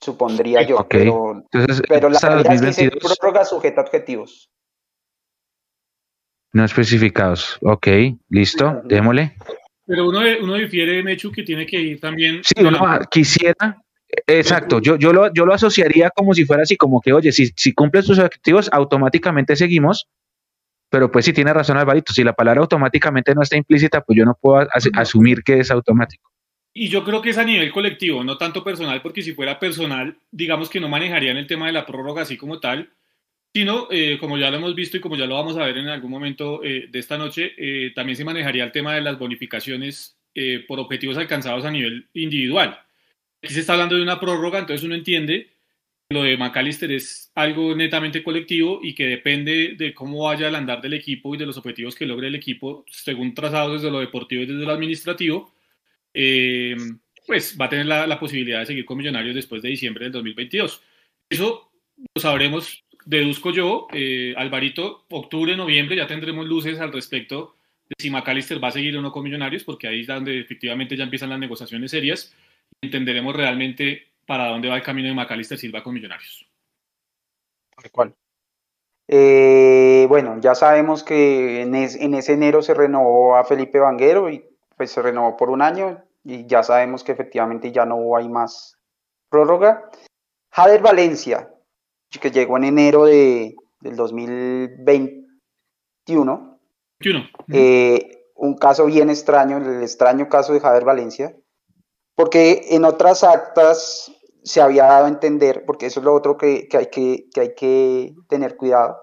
[0.00, 1.44] Supondría yo, pero,
[1.88, 4.50] pero la realidad es que dice prórroga sujeta a objetivos.
[6.52, 7.58] No especificados.
[7.62, 7.88] Ok,
[8.28, 9.36] listo, démosle.
[9.86, 12.42] Pero uno, uno difiere, Mechu, que tiene que ir también.
[12.44, 13.82] Sí, uno quisiera
[14.26, 17.46] Exacto, yo, yo, lo, yo lo asociaría como si fuera así, como que, oye, si,
[17.56, 20.08] si cumples tus objetivos, automáticamente seguimos,
[20.90, 24.24] pero pues si tiene razón Alvarito, si la palabra automáticamente no está implícita, pues yo
[24.24, 26.30] no puedo asumir que es automático.
[26.72, 30.18] Y yo creo que es a nivel colectivo, no tanto personal, porque si fuera personal,
[30.30, 32.90] digamos que no manejarían el tema de la prórroga así como tal,
[33.54, 35.86] sino, eh, como ya lo hemos visto y como ya lo vamos a ver en
[35.86, 40.18] algún momento eh, de esta noche, eh, también se manejaría el tema de las bonificaciones
[40.66, 42.76] por objetivos alcanzados a nivel individual.
[43.44, 45.50] Aquí se está hablando de una prórroga, entonces uno entiende
[46.08, 50.54] que lo de McAllister es algo netamente colectivo y que depende de cómo vaya el
[50.54, 54.00] andar del equipo y de los objetivos que logre el equipo, según trazados desde lo
[54.00, 55.52] deportivo y desde lo administrativo,
[56.14, 56.74] eh,
[57.26, 60.80] pues va a tener la, posibilidad de seguir con Millonarios después de diciembre del 2022.
[61.28, 61.70] Eso
[62.14, 67.56] lo sabremos, deduzco yo, eh, Alvarito, octubre, noviembre, ya tendremos luces al respecto
[67.90, 70.96] de si McAllister va a seguir o no con Millonarios, porque ahí es donde efectivamente
[70.96, 72.34] ya empiezan las negociaciones serias
[72.84, 76.46] entenderemos realmente para dónde va el camino de McAllister si va con Millonarios.
[77.92, 78.14] ¿Cuál?
[79.08, 84.44] Eh, bueno, ya sabemos que en, ese enero se renovó a Felipe Vanguero y
[84.76, 88.78] pues se renovó por un año y ya sabemos que efectivamente ya no hay más
[89.28, 89.90] prórroga.
[90.50, 91.50] Jader Valencia,
[92.20, 96.58] que llegó en enero de, del 2021.
[97.48, 101.36] Eh, un caso bien extraño, el extraño caso de Jader Valencia,
[102.14, 106.68] porque en otras actas se había dado a entender, porque eso es lo otro que,
[106.72, 108.96] hay, que, hay que tener cuidado,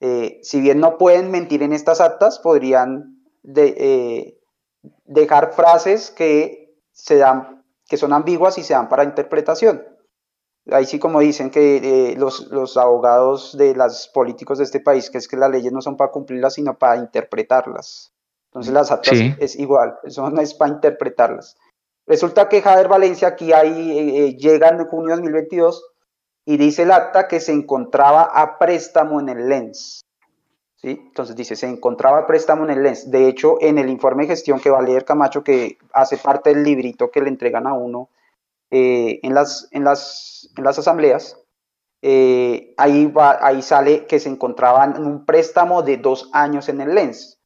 [0.00, 4.38] eh, si bien no pueden mentir en estas actas, podrían eh,
[5.04, 9.84] dejar frases que, se dan, que son ambiguas y se dan para interpretación.
[10.70, 15.18] Ahí sí como dicen que eh, los, abogados de los políticos de este país, que
[15.18, 18.12] es que las leyes no son para cumplirlas, sino para interpretarlas.
[18.46, 21.56] Entonces las actas es igual, eso no es para interpretarlas.
[22.08, 25.92] Resulta que Jader Valencia aquí ahí, eh, eh, llega en junio de 2022
[26.46, 30.00] y dice el acta que se encontraba a préstamo en el LENS.
[30.76, 30.98] ¿sí?
[31.08, 33.10] Entonces dice, se encontraba a préstamo en el LENS.
[33.10, 36.48] De hecho, en el informe de gestión que va a leer Camacho, que hace parte
[36.48, 38.08] del librito que le entregan a uno
[38.70, 41.36] eh, en, las, en, las, en las asambleas,
[42.02, 47.37] ahí, ahí sale que se encontraban en un préstamo de dos años en el LENS.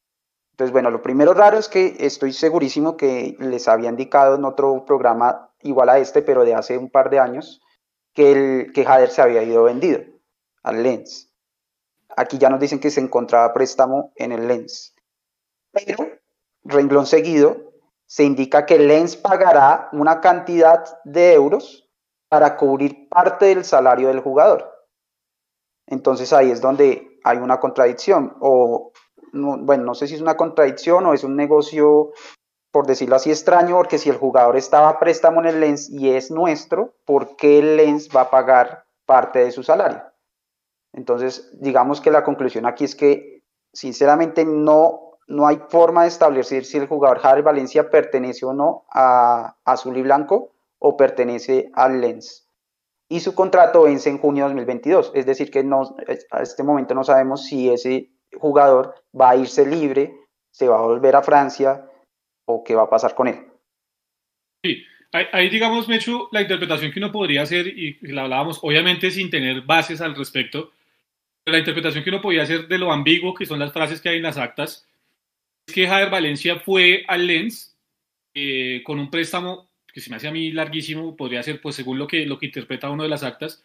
[0.63, 4.85] Entonces, bueno, lo primero raro es que estoy segurísimo que les había indicado en otro
[4.85, 7.61] programa igual a este, pero de hace un par de años,
[8.13, 9.99] que, el, que Jader se había ido vendido
[10.63, 11.35] al Lens.
[12.17, 14.95] Aquí ya nos dicen que se encontraba préstamo en el Lens.
[15.73, 16.07] Pero,
[16.63, 17.73] renglón seguido,
[18.07, 21.91] se indica que Lens pagará una cantidad de euros
[22.29, 24.73] para cubrir parte del salario del jugador.
[25.89, 28.37] Entonces ahí es donde hay una contradicción.
[28.39, 28.93] O
[29.33, 32.13] bueno, no sé si es una contradicción o es un negocio,
[32.71, 36.11] por decirlo así, extraño, porque si el jugador estaba a préstamo en el Lens y
[36.11, 40.03] es nuestro, ¿por qué el Lens va a pagar parte de su salario?
[40.93, 43.43] Entonces, digamos que la conclusión aquí es que,
[43.73, 48.85] sinceramente, no, no hay forma de establecer si el jugador Javier Valencia pertenece o no
[48.93, 52.47] a Azul y Blanco o pertenece al Lens.
[53.09, 55.95] Y su contrato vence en junio de 2022, es decir, que no,
[56.31, 60.15] a este momento no sabemos si ese jugador va a irse libre,
[60.51, 61.89] se va a volver a Francia
[62.45, 63.47] o qué va a pasar con él.
[64.63, 69.31] Sí, ahí, digamos, Mechu, la interpretación que uno podría hacer, y la hablábamos obviamente sin
[69.31, 70.73] tener bases al respecto,
[71.45, 74.17] la interpretación que uno podría hacer de lo ambiguo que son las frases que hay
[74.19, 74.87] en las actas,
[75.67, 77.77] es que Javier Valencia fue al Lens
[78.35, 81.99] eh, con un préstamo que se me hace a mí larguísimo, podría ser, pues según
[81.99, 83.63] lo que, lo que interpreta uno de las actas,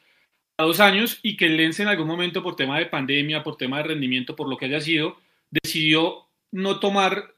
[0.57, 3.77] dos años y que el Lens en algún momento por tema de pandemia, por tema
[3.77, 5.17] de rendimiento, por lo que haya sido,
[5.49, 7.35] decidió no tomar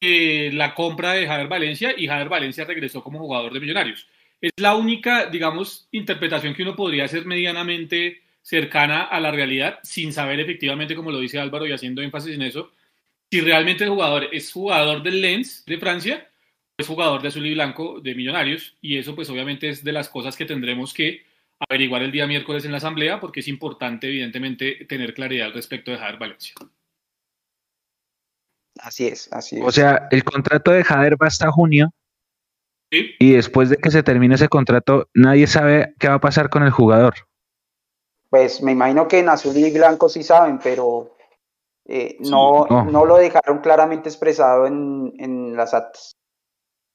[0.00, 4.06] eh, la compra de Javier Valencia y Javier Valencia regresó como jugador de Millonarios.
[4.40, 10.12] Es la única, digamos, interpretación que uno podría hacer medianamente cercana a la realidad, sin
[10.12, 12.72] saber efectivamente, como lo dice Álvaro y haciendo énfasis en eso,
[13.30, 16.26] si realmente el jugador es jugador del Lens de Francia
[16.80, 20.08] es jugador de azul y blanco de Millonarios, y eso pues obviamente es de las
[20.08, 21.24] cosas que tendremos que
[21.68, 25.98] averiguar el día miércoles en la asamblea porque es importante evidentemente tener claridad respecto de
[25.98, 26.54] Jader Valencia.
[28.78, 29.64] Así es, así es.
[29.64, 31.92] O sea, el contrato de Jader va hasta junio
[32.90, 36.62] y después de que se termine ese contrato nadie sabe qué va a pasar con
[36.62, 37.14] el jugador.
[38.30, 41.16] Pues me imagino que en azul y blanco sí saben, pero
[41.86, 46.19] eh, no, no, lo dejaron claramente expresado en, en las actas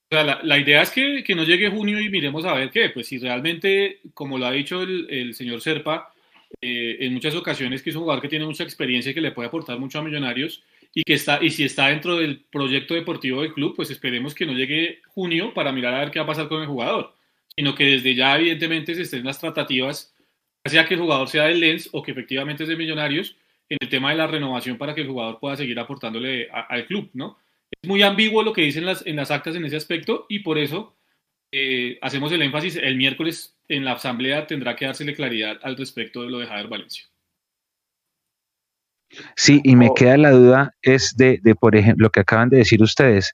[0.10, 4.00] la, idea es que, no llegue junio y miremos a ver qué, pues si realmente,
[4.14, 6.14] como lo ha dicho el, señor Serpa,
[6.62, 9.32] eh, en muchas ocasiones que es un jugador que tiene mucha experiencia y que le
[9.32, 10.64] puede aportar mucho a Millonarios
[10.94, 14.46] y que está y si está dentro del proyecto deportivo del club, pues esperemos que
[14.46, 17.14] no llegue junio para mirar a ver qué va a pasar con el jugador,
[17.56, 20.16] sino que desde ya evidentemente se estén las tratativas,
[20.66, 23.36] sea que el jugador sea del Lens o que efectivamente es de Millonarios,
[23.70, 27.10] en el tema de la renovación para que el jugador pueda seguir aportándole al club,
[27.14, 27.38] ¿no?
[27.72, 30.58] Es muy ambiguo lo que dicen las, en las actas en ese aspecto y por
[30.58, 30.96] eso
[31.52, 32.76] eh, hacemos el énfasis.
[32.76, 36.68] El miércoles en la asamblea tendrá que dársele claridad al respecto de lo de Javier
[36.68, 37.06] Valencia.
[39.36, 42.82] Sí, y me queda la duda es de, por ejemplo, lo que acaban de decir
[42.82, 43.34] ustedes.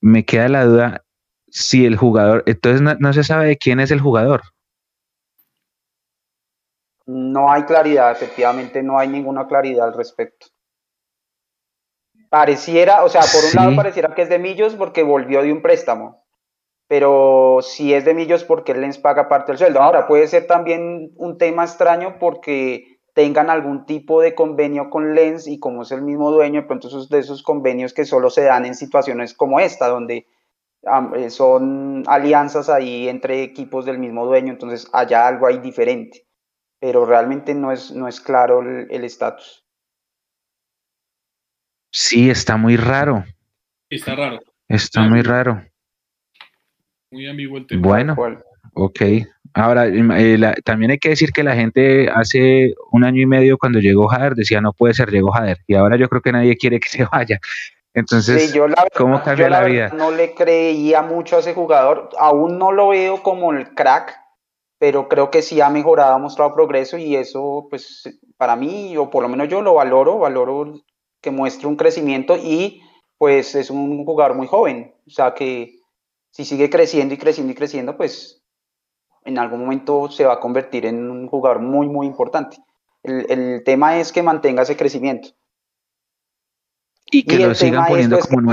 [0.00, 1.04] Me queda la duda
[1.48, 4.42] si el jugador, entonces no, se sabe de quién es el jugador.
[7.06, 10.48] No hay claridad, efectivamente no hay ninguna claridad al respecto.
[12.30, 15.62] Pareciera, o sea, por un lado pareciera que es de Millos porque volvió de un
[15.62, 16.24] préstamo.
[16.88, 19.80] pero si es de Millos porque el Lens paga parte del sueldo.
[19.82, 25.48] Ahora, puede ser también un tema extraño porque tengan algún tipo de convenio con Lens
[25.48, 28.44] y como es el mismo dueño, de pronto esos de esos convenios que solo se
[28.44, 30.26] dan en situaciones como esta, donde
[31.16, 36.26] eh, son alianzas ahí entre equipos del mismo dueño, entonces allá algo hay diferente,
[36.80, 39.67] pero realmente no es, no es claro el estatus.
[41.90, 43.24] Sí, está muy raro.
[43.90, 44.40] Está raro.
[44.68, 45.62] Está muy raro.
[47.10, 47.82] Muy ambiguo el tema.
[47.82, 48.16] Bueno,
[48.74, 49.00] ok.
[49.54, 53.80] Ahora, eh, también hay que decir que la gente hace un año y medio cuando
[53.80, 55.58] llegó Jader decía no puede ser, llegó Jader.
[55.66, 57.40] Y ahora yo creo que nadie quiere que se vaya.
[57.94, 58.54] Entonces,
[58.94, 59.88] ¿cómo cambia la, vida?
[59.88, 62.10] No le creía mucho a ese jugador.
[62.18, 64.14] Aún no lo veo como el crack,
[64.78, 69.10] pero creo que sí ha mejorado, ha mostrado progreso y eso, pues, para mí, o
[69.10, 70.74] por lo menos yo lo valoro, valoro
[71.20, 72.82] que muestre un crecimiento y
[73.16, 74.94] pues es un jugador muy joven.
[75.06, 75.80] O sea que
[76.30, 78.42] si sigue creciendo y creciendo y creciendo, pues
[79.24, 82.58] en algún momento se va a convertir en un jugador muy, muy importante.
[83.02, 85.30] El, tema es que mantenga ese crecimiento.
[87.10, 88.52] Y que lo sigan poniendo como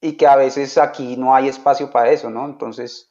[0.00, 2.44] y que a veces aquí no hay espacio para eso, ¿no?
[2.44, 3.10] Entonces,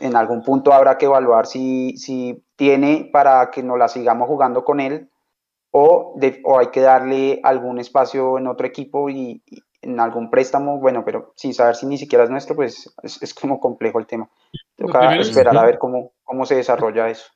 [0.00, 4.64] en algún punto habrá que evaluar si, si tiene para que nos la sigamos jugando
[4.64, 5.10] con él
[5.76, 9.42] o, o hay que darle algún espacio en otro equipo y,
[9.82, 13.58] en algún préstamo, bueno, pero sin saber si ni siquiera es nuestro, pues es, como
[13.58, 14.30] complejo el tema.
[14.76, 17.26] Toca esperar a ver cómo, cómo se desarrolla eso.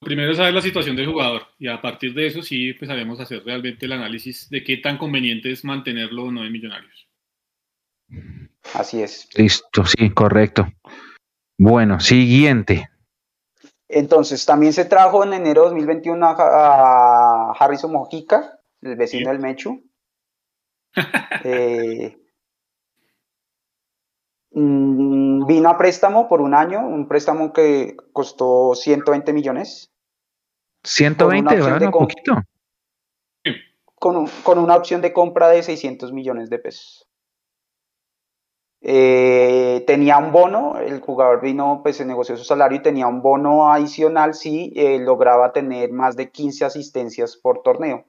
[0.00, 3.22] Primero es saber la situación del jugador y a partir de eso sí empezaremos a
[3.22, 7.08] hacer realmente el análisis de qué tan conveniente es mantenerlo o no en Millonarios.
[8.74, 9.28] Así es.
[9.36, 10.66] Listo, sí, correcto.
[11.56, 12.90] Bueno, siguiente.
[13.88, 19.82] Entonces, también se trajo en enero de 2021 a, Harrison Mojica, el vecino del Mechu.
[21.44, 22.16] Eh,
[24.52, 29.92] mm, vino a préstamo por un año, un préstamo que costó 120 millones.
[30.84, 31.90] 120, ¿verdad?
[31.90, 32.42] poquito.
[33.96, 37.05] Con, con una opción de compra de 600 millones de pesos.
[38.88, 43.20] Eh, tenía un bono, el jugador vino, pues se negoció su salario y tenía un
[43.20, 48.04] bono adicional si eh, lograba tener más de 15 asistencias por torneo.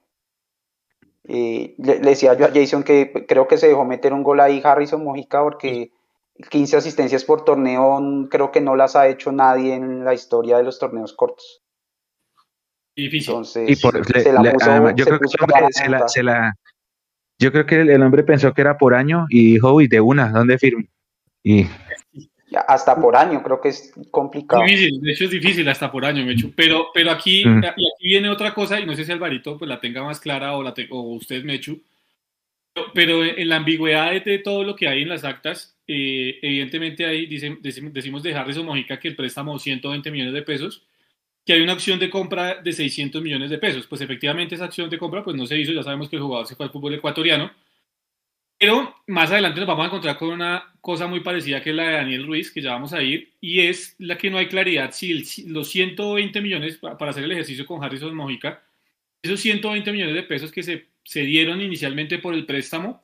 [1.24, 4.62] Eh, le, decía yo a Jason que creo que se dejó meter un gol ahí
[4.62, 5.90] Harrison Mojica porque
[6.48, 10.62] 15 asistencias por torneo creo que no las ha hecho nadie en la historia de
[10.62, 11.60] los torneos cortos.
[12.94, 13.30] Difícil.
[13.30, 15.28] Entonces, yo creo que
[16.08, 16.56] se la,
[17.38, 20.30] yo creo que el, hombre pensó que era por año y dijo, uy, de una,
[20.30, 20.84] ¿dónde firmo?
[21.42, 21.66] Y...
[22.66, 24.62] Hasta por año, creo que es complicado.
[24.62, 26.52] Difícil, de hecho es difícil hasta por año, Mechu.
[26.56, 27.58] Pero, pero aquí, mm.
[27.58, 30.62] aquí viene otra cosa, y no sé si Alvarito pues, la tenga más clara o,
[30.62, 31.78] la o usted, Mechu.
[32.94, 37.26] Pero, en la ambigüedad de todo lo que hay en las actas, eh, evidentemente ahí
[37.26, 40.87] decimos de Harrison Mojica que el préstamo 120 millones de pesos,
[41.48, 43.86] que hay una acción de compra de 600 millones de pesos.
[43.86, 46.46] Pues efectivamente esa acción de compra pues no se hizo, ya sabemos que el jugador
[46.46, 47.50] se fue al fútbol ecuatoriano.
[48.58, 51.84] Pero más adelante nos vamos a encontrar con una cosa muy parecida que es la
[51.84, 54.90] de Daniel Ruiz, que ya vamos a ir, y es la que no hay claridad
[54.92, 58.62] si los 120 millones para hacer el ejercicio con Harrison Mojica,
[59.22, 63.02] esos 120 millones de pesos que se, se dieron inicialmente por el préstamo,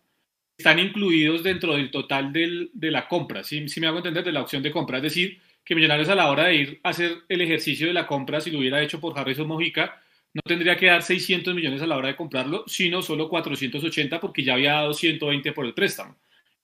[0.59, 4.43] están incluidos dentro del total del, de la compra, si me hago entender, de la
[4.43, 7.41] opción de compra, es decir, que Millonarios a la hora de ir a hacer el
[7.41, 10.01] ejercicio de la compra, si lo hubiera hecho por Harrison Mojica,
[10.35, 14.43] no tendría que dar 600 millones a la hora de comprarlo, sino solo 480 porque
[14.43, 16.17] ya había dado 120 por el préstamo.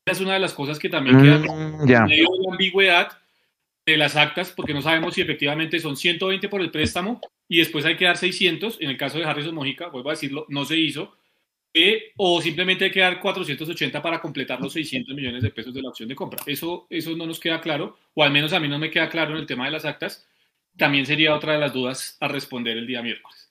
[0.05, 3.19] Esa es una de las cosas que también queda mm, en medio de ambigüedad
[3.87, 7.85] de las actas, porque no sabemos si efectivamente son 120 por el préstamo y después
[7.85, 8.79] hay que dar 600.
[8.81, 11.17] En el caso de Harrison Mojica, vuelvo a decirlo, no se hizo
[12.17, 15.91] o simplemente hay que dar 480 para completar los 600 millones de pesos de la
[15.91, 16.43] opción de compra.
[16.47, 19.33] Eso, eso no nos queda claro, o al menos a mí no me queda claro
[19.33, 20.27] en el tema de las actas.
[20.77, 23.51] También sería otra de las dudas a responder el día miércoles.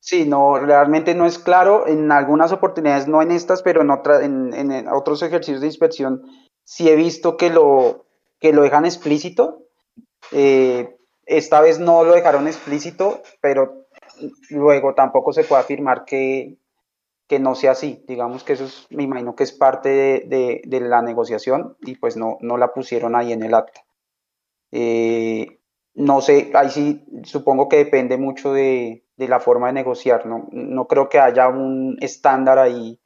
[0.00, 1.86] Sí, no, realmente no es claro.
[1.86, 6.22] En algunas oportunidades, no en estas, pero en, en, otros ejercicios de inspección,
[6.64, 8.06] sí he visto que lo,
[8.40, 9.66] que lo dejan explícito.
[10.32, 13.86] Eh, esta vez no lo dejaron explícito, pero
[14.48, 16.56] luego tampoco se puede afirmar que,
[17.30, 18.02] que no sea así.
[18.08, 22.16] Digamos que eso es, me imagino que es parte de, de, la negociación y pues
[22.16, 23.84] no, no la pusieron ahí en el acta.
[24.72, 25.60] Eh,
[25.94, 30.26] no sé, ahí sí supongo que depende mucho de, de, la forma de negociar.
[30.26, 30.48] ¿no?
[30.50, 32.98] no creo que haya un estándar ahí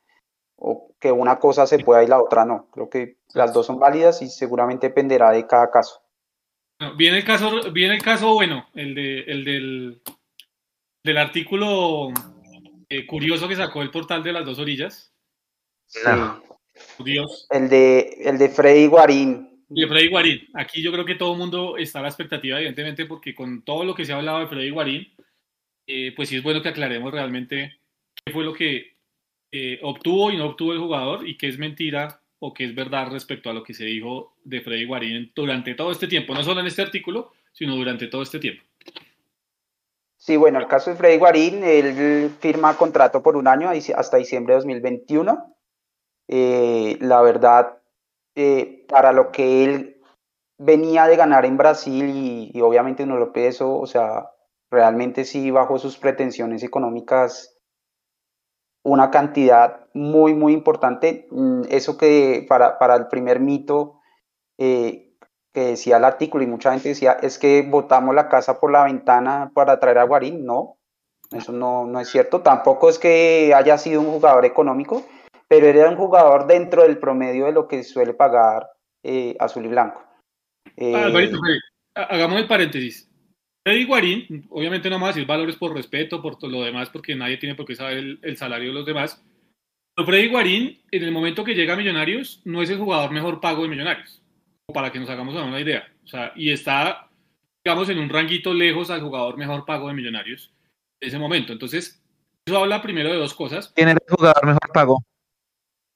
[0.57, 2.71] o que una cosa se pueda y la otra no.
[2.71, 6.01] Creo que las dos son válidas y seguramente dependerá de cada caso.
[6.97, 10.03] Viene el caso, viene el caso bueno, el, de, el del,
[11.03, 12.09] del artículo
[12.99, 15.13] eh, curioso que sacó el portal de las dos orillas.
[15.87, 16.01] Sí.
[17.05, 17.47] Dios.
[17.51, 19.65] El de, el de Freddy Guarín.
[19.69, 20.49] De Freddy Guarín.
[20.55, 23.85] Aquí yo creo que todo el mundo está a la expectativa, evidentemente, porque con todo
[23.85, 25.13] lo que se ha hablado de Freddy Guarín,
[25.87, 27.79] eh, pues sí es bueno que aclaremos realmente
[28.25, 28.97] qué fue lo que
[29.53, 33.11] eh, obtuvo y no obtuvo el jugador y qué es mentira o qué es verdad
[33.11, 36.61] respecto a lo que se dijo de Freddy Guarín durante todo este tiempo, no solo
[36.61, 38.65] en este artículo, sino durante todo este tiempo.
[40.25, 44.55] Sí, bueno, el caso de Freddy Guarín, él firma contrato por un año hasta diciembre
[44.55, 45.55] de 2021.
[46.29, 47.83] Eh, la verdad,
[48.35, 50.01] eh, para lo que él
[50.57, 54.31] venía de ganar en Brasil y, y obviamente no lo peso, o sea,
[54.71, 57.59] realmente sí bajo sus pretensiones económicas
[58.83, 61.29] una cantidad muy, muy importante.
[61.33, 64.01] Mm, eso que para, para el primer mito
[64.57, 65.14] eh,
[65.55, 68.85] que decía el artículo y mucha gente decía, es que botamos la casa por la
[68.85, 70.45] ventana para traer a Guarín.
[70.45, 70.79] No,
[71.31, 72.41] eso no, no es cierto.
[72.41, 75.07] Tampoco es que haya sido un jugador económico,
[75.49, 78.69] pero era un jugador dentro del promedio de lo que suele pagar
[79.05, 80.03] eh, Azul y Blanco.
[80.93, 81.07] Ah,
[81.95, 83.09] hagamos el paréntesis.
[83.65, 87.15] Freddy Guarín, obviamente no vamos a decir valores por respeto, por todo lo demás, porque
[87.15, 89.25] nadie tiene por qué saber el, salario de los demás.
[89.95, 93.41] Pero Freddy Guarín, en el momento que llega a Millonarios, no es el jugador mejor
[93.41, 94.21] pago de Millonarios,
[94.73, 95.85] para que nos hagamos una idea.
[96.05, 97.09] O sea, y está,
[97.65, 100.53] digamos, en un ranguito lejos al jugador mejor pago de Millonarios
[101.01, 101.53] en ese momento.
[101.53, 102.03] Entonces,
[102.47, 103.73] eso habla primero de dos cosas.
[103.75, 105.05] ¿Quién era el jugador mejor pago?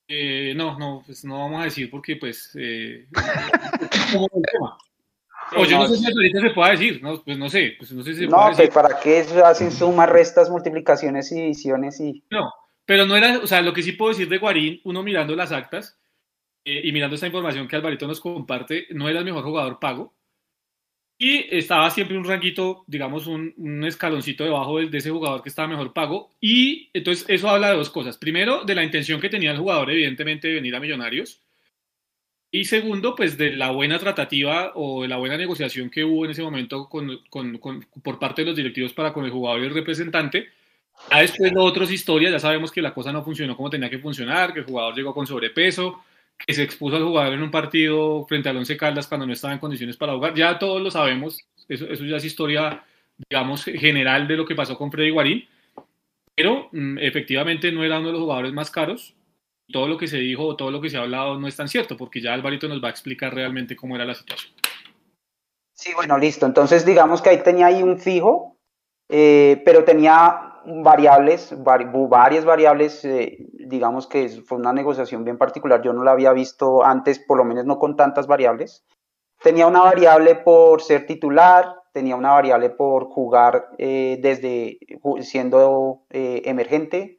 [0.08, 3.06] Eh, no, no, pues no vamos a decir porque, pues, eh,
[4.12, 4.78] como el tema.
[5.56, 8.02] O yo no, sé si ahorita se puede decir, no, pues no sé, pues no
[8.02, 12.22] sé si se No, puede pues para qué hacen sumas, restas, multiplicaciones y divisiones y...
[12.30, 12.52] No,
[12.84, 15.50] pero no era, o sea, lo que sí puedo decir de Guarín, uno mirando las
[15.52, 15.98] actas
[16.68, 20.14] eh, y mirando esta información que Alvarito nos comparte, no era el mejor jugador pago.
[21.16, 25.66] Y estaba siempre un ranguito, digamos, un, escaloncito debajo de, de, ese jugador que estaba
[25.66, 26.30] mejor pago.
[26.40, 28.18] Y entonces eso habla de dos cosas.
[28.18, 31.40] Primero, de la intención que tenía el jugador, evidentemente, de venir a Millonarios.
[32.50, 36.32] Y segundo, pues de la buena tratativa o de la buena negociación que hubo en
[36.32, 39.66] ese momento con, con, con, por parte de los directivos para con el jugador y
[39.66, 40.48] el representante.
[41.10, 43.98] Ya después de otras historias, ya sabemos que la cosa no funcionó como tenía que
[43.98, 46.02] funcionar, que el jugador llegó con sobrepeso,
[46.38, 49.52] que se expuso al jugador en un partido frente al Once Caldas cuando no estaba
[49.52, 50.34] en condiciones para jugar.
[50.34, 52.84] Ya todos lo sabemos, eso, eso ya es historia,
[53.28, 55.46] digamos, general de lo que pasó con Freddy Guarín.
[56.34, 59.14] Pero mmm, efectivamente no era uno de los jugadores más caros,
[59.70, 61.68] todo lo que se dijo o todo lo que se ha hablado no es tan
[61.68, 64.52] cierto, porque ya Alvarito nos va a explicar realmente cómo era la situación.
[65.74, 66.46] Sí, bueno, listo.
[66.46, 68.56] Entonces, digamos que ahí tenía ahí un fijo,
[69.08, 75.92] eh, pero tenía variables, varias variables, eh, digamos que fue una negociación bien particular, yo
[75.92, 78.84] no la había visto antes, por lo menos no con tantas variables.
[79.42, 84.78] Tenía una variable por ser titular, tenía una variable por jugar eh, desde
[85.20, 87.18] siendo eh, emergente,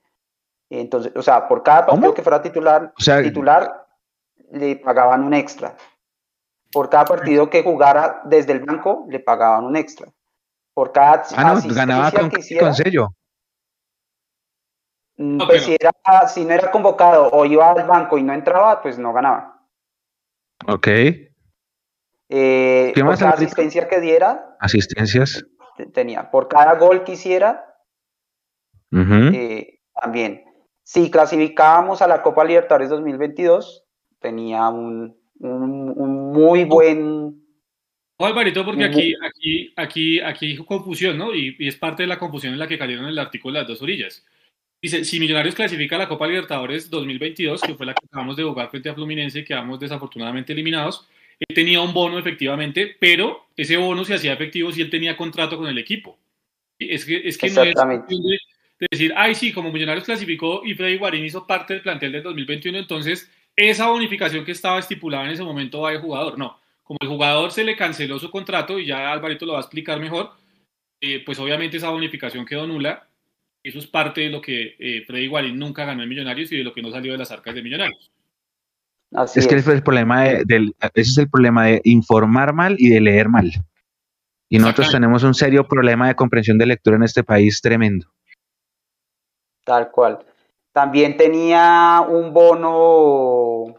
[0.70, 2.14] entonces, o sea, por cada partido ¿Cómo?
[2.14, 3.88] que fuera titular, o sea, titular,
[4.52, 5.76] le pagaban un extra.
[6.72, 10.08] Por cada partido que jugara desde el banco, le pagaban un extra.
[10.74, 13.10] Por cada ah, no, ganaba con, que hiciera, con sello.
[15.20, 15.92] Mm, pues si, era,
[16.30, 19.68] si no era convocado o iba al banco y no entraba, pues no ganaba.
[20.66, 20.88] Ok.
[22.30, 24.56] Eh, por cada asistencia que diera.
[24.62, 25.46] Asistencias.
[25.94, 26.32] Tenía.
[26.32, 27.66] Por cada gol que hiciera.
[28.92, 29.36] Uh -huh.
[29.36, 30.46] eh, también.
[30.84, 33.84] Si clasificábamos a la Copa Libertadores 2022,
[34.20, 37.44] tenía un, un, un muy buen...
[38.16, 41.34] Oh, Alvarito, porque aquí, aquí, aquí, aquí hay confusión, ¿no?
[41.34, 43.68] Y, y, es parte de la confusión en la que cayeron en el artículo las
[43.68, 44.26] dos orillas.
[44.82, 48.44] Dice, si Millonarios clasifica a la Copa Libertadores 2022, que fue la que acabamos de
[48.44, 51.08] jugar frente a Fluminense, quedamos desafortunadamente eliminados,
[51.40, 55.58] él tenía un bono efectivamente, pero ese bono se hacía efectivo si él tenía contrato
[55.58, 56.18] con el equipo.
[56.78, 60.98] Es que, es que no es de decir, ay, sí, como Millonarios clasificó y Freddy
[60.98, 65.44] Guarín hizo parte del plantel del 2021, entonces esa bonificación que estaba estipulada en ese
[65.44, 66.38] momento va de jugador.
[66.38, 69.62] No, como el jugador se le canceló su contrato y ya Alvarito lo va a
[69.62, 70.32] explicar mejor,
[71.02, 73.09] eh, pues obviamente esa bonificación quedó nula.
[73.70, 76.64] Eso es parte de lo que eh, Freddy Guarín nunca ganó en Millonarios y de
[76.64, 78.12] lo que no salió de las arcas de Millonarios.
[79.14, 81.82] Así es, es que ese es el problema de, del, ese es el problema de
[81.84, 83.52] informar mal y de leer mal.
[84.50, 88.08] Y nosotros tenemos un serio problema de comprensión de lectura en este país tremendo.
[89.64, 90.18] Tal cual.
[90.72, 93.76] También tenía un bono,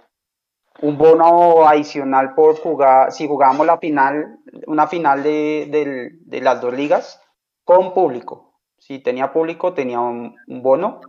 [0.83, 4.39] un bono adicional por jugar, si jugábamos la final,
[4.69, 7.21] una final de, de, de las dos ligas
[7.65, 8.50] con público.
[8.91, 11.01] Si tenía público, tenía un, un bono.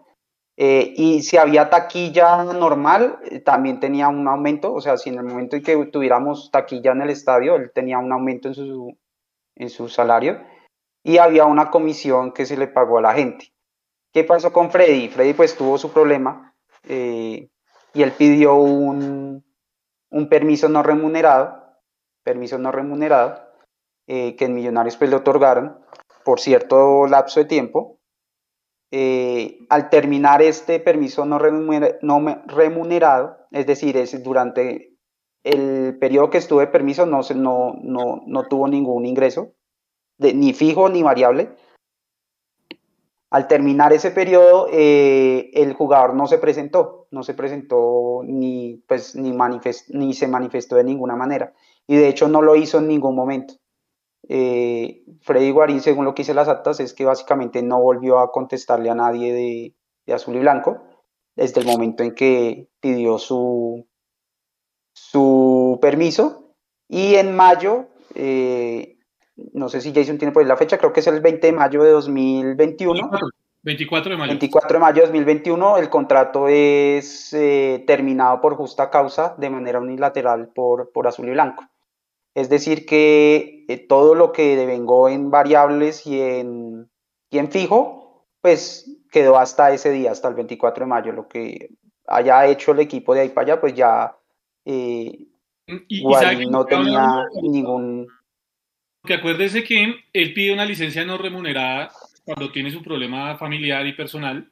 [0.55, 4.71] Eh, y si había taquilla normal, eh, también tenía un aumento.
[4.71, 7.97] O sea, si en el momento en que tuviéramos taquilla en el estadio, él tenía
[7.97, 8.99] un aumento en su,
[9.55, 10.43] en su salario.
[11.01, 13.51] Y había una comisión que se le pagó a la gente.
[14.13, 15.07] ¿Qué pasó con Freddy?
[15.07, 16.53] Freddy pues tuvo su problema.
[16.83, 17.49] Eh,
[17.95, 19.43] y él pidió un,
[20.29, 21.79] permiso no remunerado,
[22.23, 23.41] permiso no remunerado,
[24.05, 25.80] que en Millonarios pues le otorgaron
[26.23, 27.99] por cierto lapso de tiempo.
[28.91, 34.97] Eh, al terminar este permiso no, remunerado, es decir, es durante
[35.43, 39.53] el periodo que estuve de permiso no, no, no, no tuvo ningún ingreso,
[40.17, 41.55] de, ni fijo ni variable,
[43.31, 49.15] al terminar ese periodo, eh, el jugador no se presentó, no se presentó ni, pues,
[49.15, 49.33] ni,
[49.89, 51.53] ni se manifestó de ninguna manera.
[51.87, 53.53] Y de hecho no lo hizo en ningún momento.
[54.33, 58.31] Eh, Freddy Guarín, según lo que hice las actas, es que básicamente no volvió a
[58.31, 59.75] contestarle a nadie
[60.05, 60.81] de, azul y blanco
[61.35, 63.85] desde el momento en que pidió su,
[64.93, 66.55] su permiso.
[66.87, 68.99] Y en mayo, eh,
[69.53, 71.53] no sé si Jason tiene por ahí la fecha, creo que es el 20 de
[71.53, 73.09] mayo de 2021.
[73.63, 74.29] 24, de mayo.
[74.29, 79.79] 24 de mayo de 2021, el contrato es eh, terminado por justa causa de manera
[79.79, 81.65] unilateral por, por azul y blanco.
[82.33, 86.89] Es decir, que eh, todo lo que devengó en variables y en,
[87.29, 91.11] y en fijo, pues quedó hasta ese día, hasta el 24 de mayo.
[91.11, 91.69] Lo que
[92.07, 94.15] haya hecho el equipo de ahí para allá, pues ya
[94.65, 95.27] eh,
[96.49, 98.07] no tenía ningún
[99.03, 101.91] que acuérdese que él pide una licencia no remunerada
[102.23, 104.51] cuando tiene su problema familiar y personal.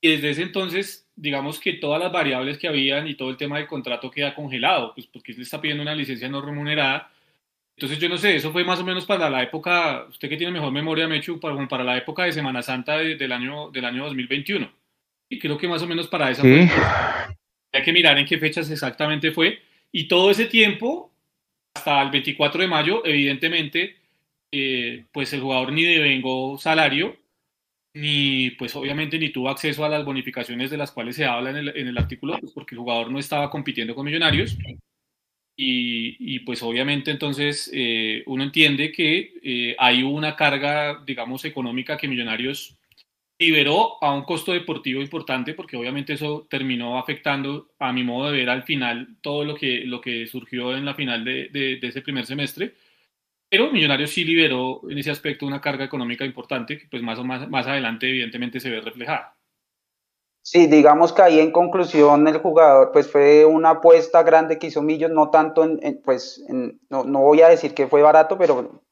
[0.00, 3.58] Y desde ese entonces, digamos que todas las variables que habían y todo el tema
[3.58, 7.10] del contrato queda congelado, pues porque él está pidiendo una licencia no remunerada.
[7.76, 10.52] Entonces yo no sé, eso fue más o menos para la época, usted que tiene
[10.52, 14.70] mejor memoria, Mechu, para, para la época de Semana Santa del, año, del año 2021.
[15.28, 16.68] Y creo que más o menos para esa ¿Sí?
[17.72, 19.60] Hay que mirar en qué fechas exactamente fue.
[19.90, 21.12] Y todo ese tiempo
[21.74, 23.96] hasta el 24 de mayo, evidentemente,
[24.52, 27.16] eh, pues el jugador ni devengó salario,
[27.94, 31.88] ni pues obviamente ni tuvo acceso a las bonificaciones de las cuales se habla en
[31.88, 34.58] el, artículo, pues porque el jugador no estaba compitiendo con millonarios.
[35.56, 41.96] Y, y pues obviamente entonces eh, uno entiende que eh, hay una carga, digamos, económica
[41.96, 42.76] que millonarios
[43.38, 48.38] liberó a un costo deportivo importante, porque obviamente eso terminó afectando, a mi modo de
[48.38, 52.02] ver, al final todo lo que, lo que surgió en la final de, de, ese
[52.02, 52.74] primer semestre.
[53.54, 57.24] Pero Millonarios sí liberó en ese aspecto una carga económica importante que pues más o
[57.24, 59.36] más, más adelante evidentemente se ve reflejada.
[60.42, 64.82] Sí, digamos que ahí en conclusión el jugador pues fue una apuesta grande que hizo
[64.82, 68.82] Millos, no tanto en, pues no, no, voy a decir que fue barato, pero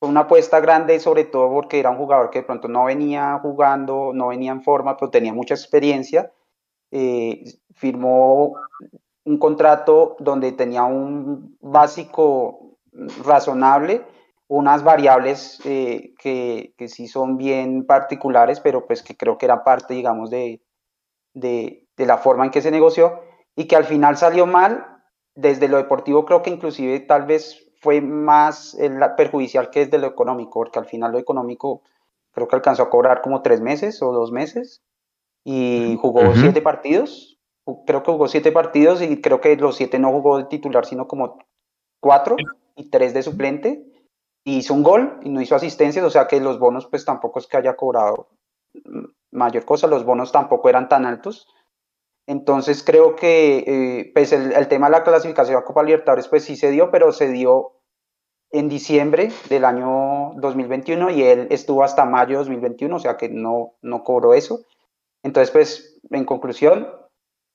[0.00, 3.38] fue una apuesta grande, sobre todo porque era un jugador que de pronto no venía
[3.40, 6.32] jugando, no venía en forma, pero tenía mucha experiencia.
[6.90, 7.44] Eh,
[7.76, 8.56] firmó
[9.22, 12.67] un contrato donde tenía un básico
[13.24, 14.04] razonable,
[14.48, 19.62] unas variables eh, que, que, sí son bien particulares, pero pues que creo que era
[19.62, 20.62] parte, digamos, de,
[21.34, 23.20] de, de la forma en que se negoció
[23.54, 24.94] y que al final salió mal.
[25.34, 28.76] Desde lo deportivo creo que inclusive tal vez fue más
[29.16, 31.82] perjudicial que desde lo económico, porque al final lo económico
[32.32, 34.82] creo que alcanzó a cobrar como tres meses o dos meses
[35.44, 37.38] y jugó siete partidos.
[37.86, 41.06] Creo que jugó siete partidos y creo que los siete no jugó de titular, sino
[41.06, 41.38] como
[42.00, 42.36] cuatro
[42.78, 43.84] y tres de suplente.
[44.44, 47.38] Y hizo un gol y no hizo asistencias, o sea que los bonos pues tampoco
[47.38, 48.28] es que haya cobrado
[49.30, 51.48] mayor cosa, los bonos tampoco eran tan altos.
[52.26, 56.56] Entonces creo que eh, pues el, tema de la clasificación a Copa Libertadores pues sí
[56.56, 57.72] se dio, pero se dio
[58.50, 63.28] en diciembre del año 2021 y él estuvo hasta mayo de 2021, o sea que
[63.28, 64.60] no, no cobró eso.
[65.22, 66.88] Entonces pues en conclusión,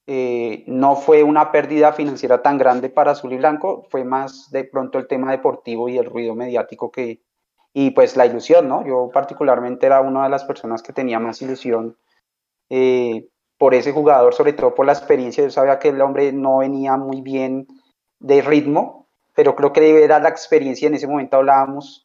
[0.06, 4.66] eh, no fue una pérdida financiera tan grande para Azul y Blanco, fue más de
[4.66, 7.22] pronto el tema deportivo y el ruido mediático que,
[7.74, 8.86] y pues la ilusión, ¿no?
[8.86, 11.98] Yo particularmente era una de las personas que tenía más ilusión
[12.70, 15.44] eh, por ese jugador, sobre todo por la experiencia.
[15.44, 17.68] Yo sabía que el hombre no venía muy bien
[18.20, 20.88] de ritmo, pero creo que era la experiencia.
[20.88, 22.03] En ese momento hablábamos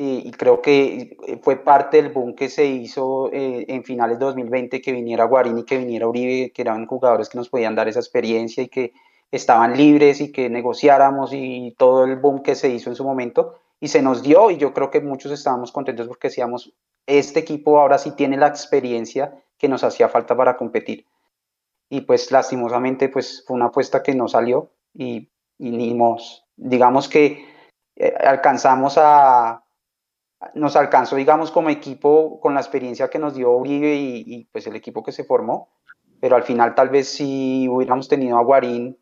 [0.00, 4.80] y, creo que fue parte del boom que se hizo eh, en finales de 2020,
[4.80, 8.62] que viniera Guarini, que viniera Uribe, que eran jugadores que nos podían dar esa experiencia
[8.62, 8.92] y que
[9.32, 13.58] estaban libres y que negociáramos y todo el boom que se hizo en su momento.
[13.80, 16.72] Y se nos dio y yo creo que muchos estábamos contentos porque decíamos,
[17.04, 21.06] este equipo ahora sí tiene la experiencia que nos hacía falta para competir.
[21.90, 25.28] Y pues lastimosamente pues fue una apuesta que no salió y,
[25.58, 25.98] y
[26.56, 27.44] digamos que
[27.96, 29.64] eh, alcanzamos a,
[30.54, 34.76] nos alcanzó digamos como equipo con la experiencia que nos dio Uribe y, pues el
[34.76, 35.70] equipo que se formó,
[36.20, 38.96] pero al final tal vez si hubiéramos tenido a Guarín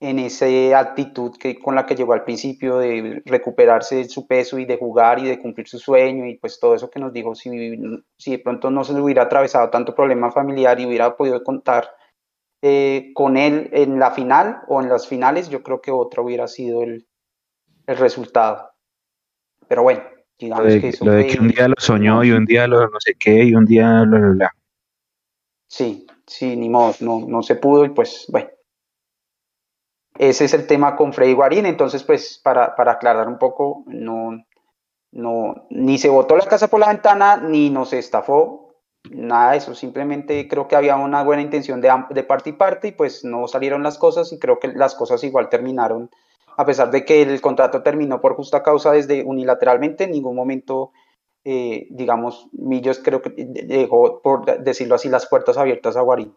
[0.00, 0.46] en esa
[0.78, 4.78] actitud que, con la que llegó al principio de recuperarse de su peso y de
[4.78, 8.38] jugar y de cumplir su sueño y pues todo eso que nos dijo, si, de
[8.38, 11.90] pronto no se hubiera atravesado tanto problema familiar y hubiera podido contar
[12.62, 16.46] eh, con él en la final o en las finales, yo creo que otra hubiera
[16.46, 17.08] sido el,
[17.86, 18.70] el resultado.
[19.66, 20.02] Pero bueno,
[20.38, 22.66] digamos lo de, que eso Lo de que un día lo soñó y un día
[22.66, 24.18] lo no sé qué y un día lo...
[24.18, 24.48] lo,
[25.68, 28.48] Sí, sí, ni modo, no, no se pudo y pues bueno.
[30.16, 34.44] Ese es el tema con Freddy Guarín, entonces pues para, para aclarar un poco, no,
[35.12, 38.74] no, ni se botó la casa por la ventana, ni nos estafó,
[39.10, 42.88] nada de eso, simplemente creo que había una buena intención de, de parte y parte
[42.88, 46.10] y pues no salieron las cosas y creo que las cosas igual terminaron,
[46.58, 50.90] a pesar de que el contrato terminó por justa causa desde unilateralmente, en ningún momento,
[51.44, 56.34] eh, digamos, Millos creo que dejó, por decirlo así, las puertas abiertas a Guarín,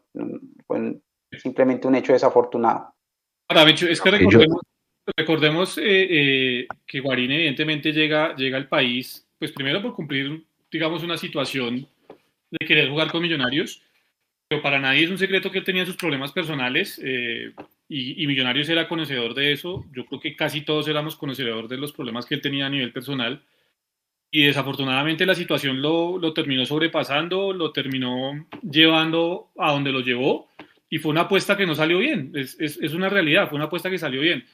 [0.67, 1.01] fue
[1.39, 2.93] simplemente un hecho desafortunado.
[3.49, 4.11] Ahora, es que
[5.17, 11.01] recordemos, eh, eh, que Guarín evidentemente llega, llega al país, pues primero por cumplir, digamos,
[11.01, 11.87] una situación
[12.51, 13.81] de querer jugar con Millonarios,
[14.47, 17.53] pero para nadie es un secreto que él tenía sus problemas personales eh,
[17.93, 19.85] y, Millonarios era conocedor de eso.
[19.93, 22.93] Yo creo que casi todos éramos conocedores de los problemas que él tenía a nivel
[22.93, 23.43] personal.
[24.31, 30.47] Y desafortunadamente la situación lo, lo terminó sobrepasando, lo terminó llevando a donde lo llevó
[30.89, 32.31] y fue una apuesta que no salió bien.
[32.33, 34.45] Es, es, es, una realidad, fue una apuesta que salió bien.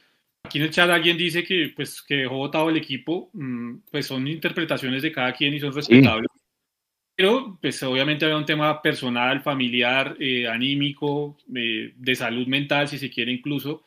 [0.42, 4.06] Aquí en el chat alguien dice que, pues, que dejó votado el equipo, mm, pues
[4.06, 6.28] son interpretaciones de cada quien y son respetables.
[7.18, 12.96] Pero, pues, obviamente había un tema personal, familiar, eh, anímico, eh, de salud mental, si
[12.98, 13.84] se quiere incluso,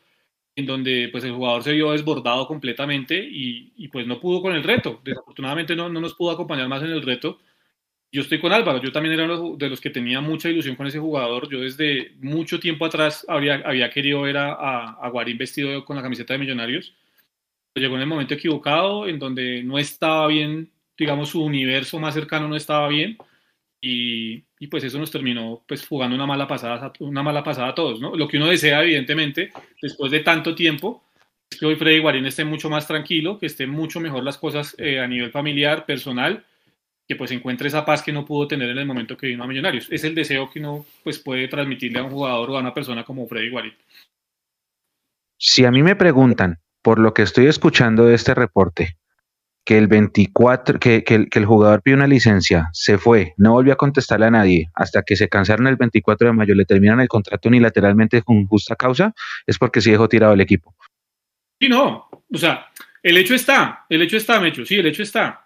[0.55, 4.53] en donde, pues, el jugador se vio desbordado completamente y, y pues, no pudo con
[4.53, 5.01] el reto.
[5.05, 7.39] Desafortunadamente no, no nos pudo acompañar más en el reto
[8.11, 10.85] yo estoy con Álvaro, yo también era uno de los que tenía mucha ilusión con
[10.85, 11.49] ese jugador.
[11.49, 14.51] Yo desde mucho tiempo atrás habría, había querido ver a,
[14.91, 16.93] a, Guarín vestido con la camiseta de Millonarios.
[17.75, 20.70] Llegó en el momento equivocado, en donde no estaba bien,
[21.01, 23.17] digamos, su universo más cercano no estaba bien.
[23.83, 27.99] Y, pues eso nos terminó pues jugando una mala pasada, una mala pasada a todos,
[27.99, 28.15] ¿no?
[28.15, 31.03] Lo que uno desea, evidentemente, después de tanto tiempo,
[31.49, 34.75] es que hoy Freddy Guarín esté mucho más tranquilo, que esté mucho mejor las cosas
[34.77, 36.45] eh, a nivel familiar, personal,
[37.07, 39.47] que pues encuentre esa paz que no pudo tener en el momento que vino a
[39.47, 39.87] Millonarios.
[39.89, 43.03] Es el deseo que uno pues puede transmitirle a un jugador o a una persona
[43.03, 43.73] como Freddy Guarín.
[45.39, 48.97] Si a mí me preguntan, por lo que estoy escuchando de este reporte,
[49.63, 53.77] que el 24, que, que, el jugador pidió una licencia, se fue, no volvió a
[53.77, 57.47] contestarle a nadie, hasta que se cansaron el 24 de mayo, le terminan el contrato
[57.49, 59.13] unilateralmente con justa causa,
[59.45, 60.75] es porque sí dejó tirado el equipo.
[61.59, 62.67] Sí, no, o sea,
[63.03, 65.45] el hecho está, el hecho está, Mecho, sí, el hecho está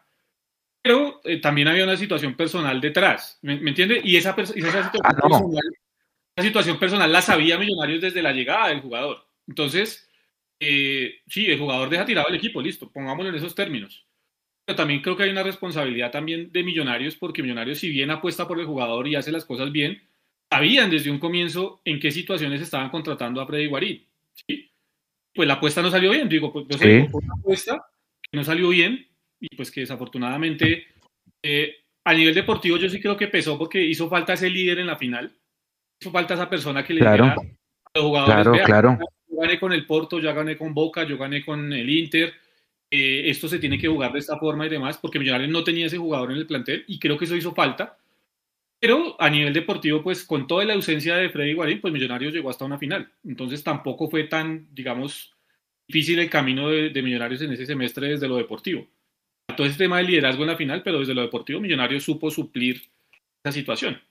[0.86, 3.99] pero eh, también había una situación personal detrás, ¿me, ¿me entiende?
[4.03, 5.63] Y esa, esa, situación ah, personal,
[6.36, 9.26] esa, situación personal, la sabía Millonarios desde la llegada del jugador.
[9.47, 10.07] Entonces,
[10.60, 14.06] eh, sí, el jugador deja tirado el equipo, listo, pongámoslo en esos términos.
[14.66, 18.47] Pero también creo que hay una responsabilidad también de Millonarios, porque Millonarios, si bien apuesta
[18.47, 20.01] por el jugador y hace las cosas bien,
[20.49, 24.06] sabían desde un comienzo en qué situaciones estaban contratando a Freddy Guarín.
[24.47, 24.72] ¿sí?
[25.34, 27.86] Pues la apuesta no salió bien, digo, pues no sé, una apuesta
[28.22, 29.08] que no salió bien,
[29.39, 30.88] y pues que desafortunadamente
[31.43, 34.88] eh, a nivel deportivo yo sí creo que pesó porque hizo falta ese líder en
[34.88, 35.36] la final,
[35.99, 37.36] hizo falta esa persona que le claro, a
[37.93, 38.99] los jugadores, claro, claro.
[39.36, 42.34] Gané con el Porto, yo gané con Boca, yo gané con el Inter,
[42.92, 45.88] eh, esto se tiene que jugar de esta forma y demás, porque Millonarios no tenía
[45.88, 47.98] ese jugador en el plantel y creo que eso hizo falta.
[48.80, 52.50] Pero a nivel deportivo, pues con toda la ausencia de Freddy Guarín, pues Millonarios llegó
[52.50, 53.12] hasta una final.
[53.24, 55.34] Entonces tampoco fue tan, digamos,
[55.88, 58.88] difícil el camino de, de Millonarios en ese semestre desde lo deportivo
[59.56, 62.82] todo ese tema de liderazgo en la final, pero desde lo deportivo Millonario supo suplir
[63.44, 64.02] esa situación.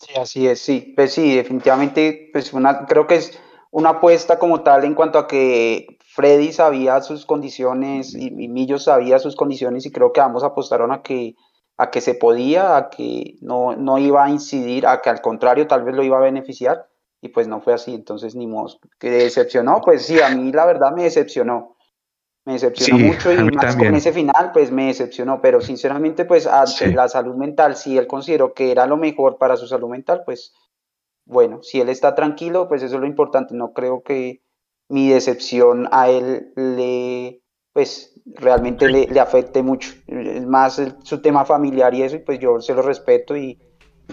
[0.00, 3.38] Sí, así es, sí, pues sí, definitivamente, pues una, creo que es
[3.70, 9.18] una apuesta como tal en cuanto a que Freddy sabía sus condiciones y, Millo sabía
[9.18, 11.36] sus condiciones y creo que ambos apostaron a que,
[11.76, 15.66] a que se podía, a que no, no iba a incidir, a que al contrario
[15.66, 16.88] tal vez lo iba a beneficiar
[17.20, 20.64] y pues no fue así, entonces ni modo, que decepcionó, pues sí, a mí la
[20.64, 21.76] verdad me decepcionó,
[22.44, 26.92] me decepcionó mucho y más con ese final, pues me decepcionó, pero sinceramente, pues ante
[26.92, 30.54] la salud mental, si él consideró que era lo mejor para su salud mental, pues
[31.26, 34.42] bueno, si él está tranquilo, pues eso es lo importante, no creo que
[34.88, 41.44] mi decepción a él le, pues realmente le, le afecte mucho, es más su tema
[41.44, 43.60] familiar y eso, y pues yo se lo respeto y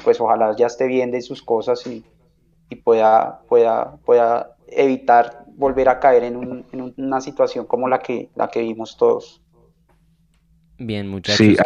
[0.04, 2.06] pues ojalá ya esté bien de sus cosas y,
[2.70, 6.64] y pueda, pueda, pueda evitar volver a caer en,
[6.98, 9.42] una situación como la que, la que vimos todos.
[10.78, 11.58] Bien, muchachos, sí,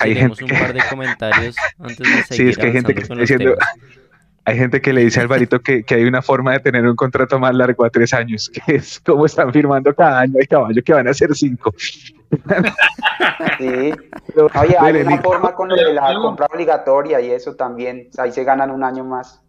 [0.00, 3.02] Hay gente un par de comentarios antes de seguir Sí, es que hay gente que
[3.02, 3.54] está diciendo,
[4.46, 6.96] hay gente que le dice a Alvarito que, que, hay una forma de tener un
[6.96, 10.82] contrato más largo a tres años, que es como están firmando cada año hay caballo
[10.82, 11.74] que van a ser cinco.
[11.78, 12.00] Sí,
[14.54, 19.04] hay una forma con la compra obligatoria y eso también, ahí se ganan un año
[19.04, 19.42] más.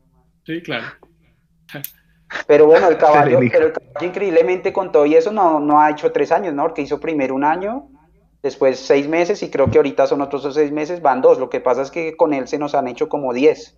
[0.46, 0.86] Sí, claro.
[2.47, 5.91] Pero bueno, el caballo, pero el caballo increíblemente con todo y eso no, no ha
[5.91, 6.63] hecho tres años, ¿no?
[6.63, 7.89] Porque hizo primero un año,
[8.41, 11.39] después seis meses y creo que ahorita son otros seis meses, van dos.
[11.39, 13.78] Lo que pasa es que con él se nos han hecho como diez.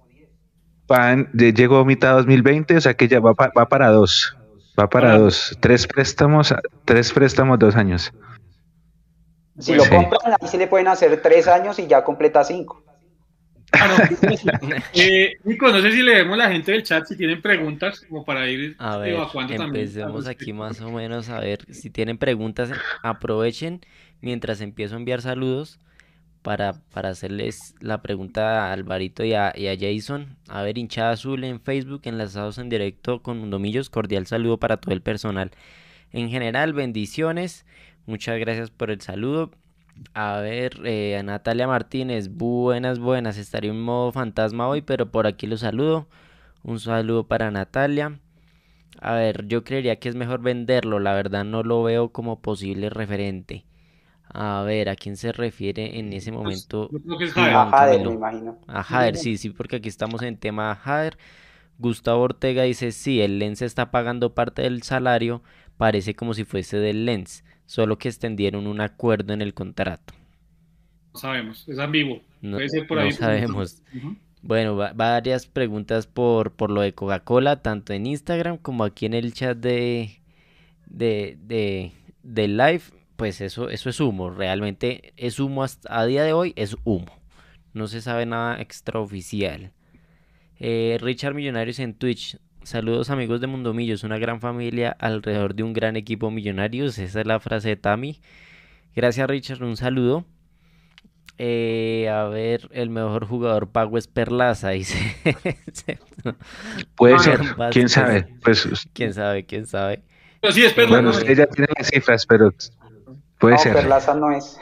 [0.87, 4.37] Van, llegó a mitad 2020, o sea que ya va, va para dos.
[4.79, 5.57] Va para dos.
[5.59, 6.53] Tres préstamos,
[6.85, 8.13] tres préstamos, dos años.
[9.57, 12.83] Si lo compran, ahí sí le pueden hacer tres años y ya completa cinco.
[14.93, 18.01] Eh, Nico, no sé si le vemos a la gente del chat si tienen preguntas
[18.07, 19.17] como para ir a ver,
[19.49, 22.71] Empecemos aquí más o menos a ver si tienen preguntas,
[23.03, 23.81] aprovechen
[24.21, 25.79] mientras empiezo a enviar saludos
[26.41, 30.37] para, para hacerles la pregunta a Alvarito y a, y a, Jason.
[30.47, 33.89] A ver, hinchada azul en Facebook, enlazados en directo con Mundomillos.
[33.89, 35.51] Cordial saludo para todo el personal.
[36.11, 37.65] En general, bendiciones.
[38.05, 39.51] Muchas gracias por el saludo.
[40.13, 43.37] A ver, eh, a Natalia Martínez, buenas, buenas.
[43.37, 46.07] Estaría en modo fantasma hoy, pero por aquí lo saludo.
[46.63, 48.19] Un saludo para Natalia.
[48.99, 50.99] A ver, yo creería que es mejor venderlo.
[50.99, 53.65] La verdad no lo veo como posible referente.
[54.33, 56.89] A ver, ¿a quién se refiere en ese pues, momento?
[57.35, 58.57] A Jader, me imagino.
[58.67, 61.17] A Jader, sí, sí, porque aquí estamos en tema Jader.
[61.79, 65.43] Gustavo Ortega dice, sí, el Lens está pagando parte del salario,
[65.77, 70.15] parece como si fuese del Lens, solo que extendieron un acuerdo en el contrato.
[71.13, 72.21] No sabemos, es ambiguo.
[72.41, 73.11] No, Puede ser por ahí.
[73.11, 73.83] sabemos.
[74.41, 79.33] Bueno, varias preguntas por, por lo de Coca-Cola, tanto en Instagram como aquí en el
[79.33, 80.21] chat de,
[80.87, 81.91] de, de,
[82.23, 82.81] de live
[83.17, 84.29] pues eso, eso es humo.
[84.29, 87.11] Realmente es humo hasta a día de hoy, es humo.
[87.73, 89.71] No se sabe nada extraoficial.
[90.59, 92.37] Eh, Richard Millonarios en Twitch.
[92.67, 96.97] Saludos amigos de Mundomillos, una gran familia alrededor de un gran equipo Millonarios.
[96.97, 98.19] Esa es la frase de Tami.
[98.93, 100.25] Gracias Richard, un saludo.
[101.37, 105.17] Eh, a ver, el mejor jugador pago es Perlaza, dice.
[106.95, 107.39] Puede ser,
[107.71, 108.27] quién sabe.
[108.43, 110.03] Pues, quién sabe, quién sabe.
[110.41, 111.01] Pero sí, es Perlaza.
[111.03, 112.53] Bueno, ya tiene las cifras, pero
[113.39, 113.73] Puede no, ser.
[113.75, 114.59] Perlaza no es.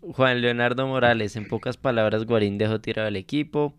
[0.00, 3.72] Juan Leonardo Morales, en pocas palabras, Guarín dejó tirado el equipo.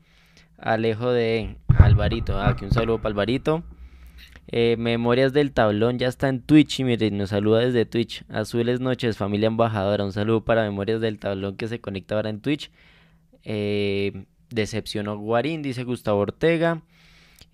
[0.57, 3.63] Alejo de Alvarito, ah, aquí un saludo para Alvarito.
[4.47, 8.23] Eh, Memorias del Tablón ya está en Twitch y miren, nos saluda desde Twitch.
[8.29, 10.05] Azules noches, familia embajadora.
[10.05, 12.71] Un saludo para Memorias del Tablón que se conecta ahora en Twitch.
[13.43, 16.81] Eh, decepcionó Guarín, dice Gustavo Ortega.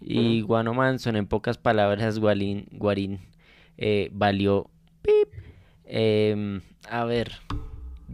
[0.03, 3.19] Y Guano Manson, en pocas palabras, Guarín, Guarín
[3.77, 4.69] eh, valió
[5.03, 5.29] pip.
[5.85, 7.33] Em, a ver,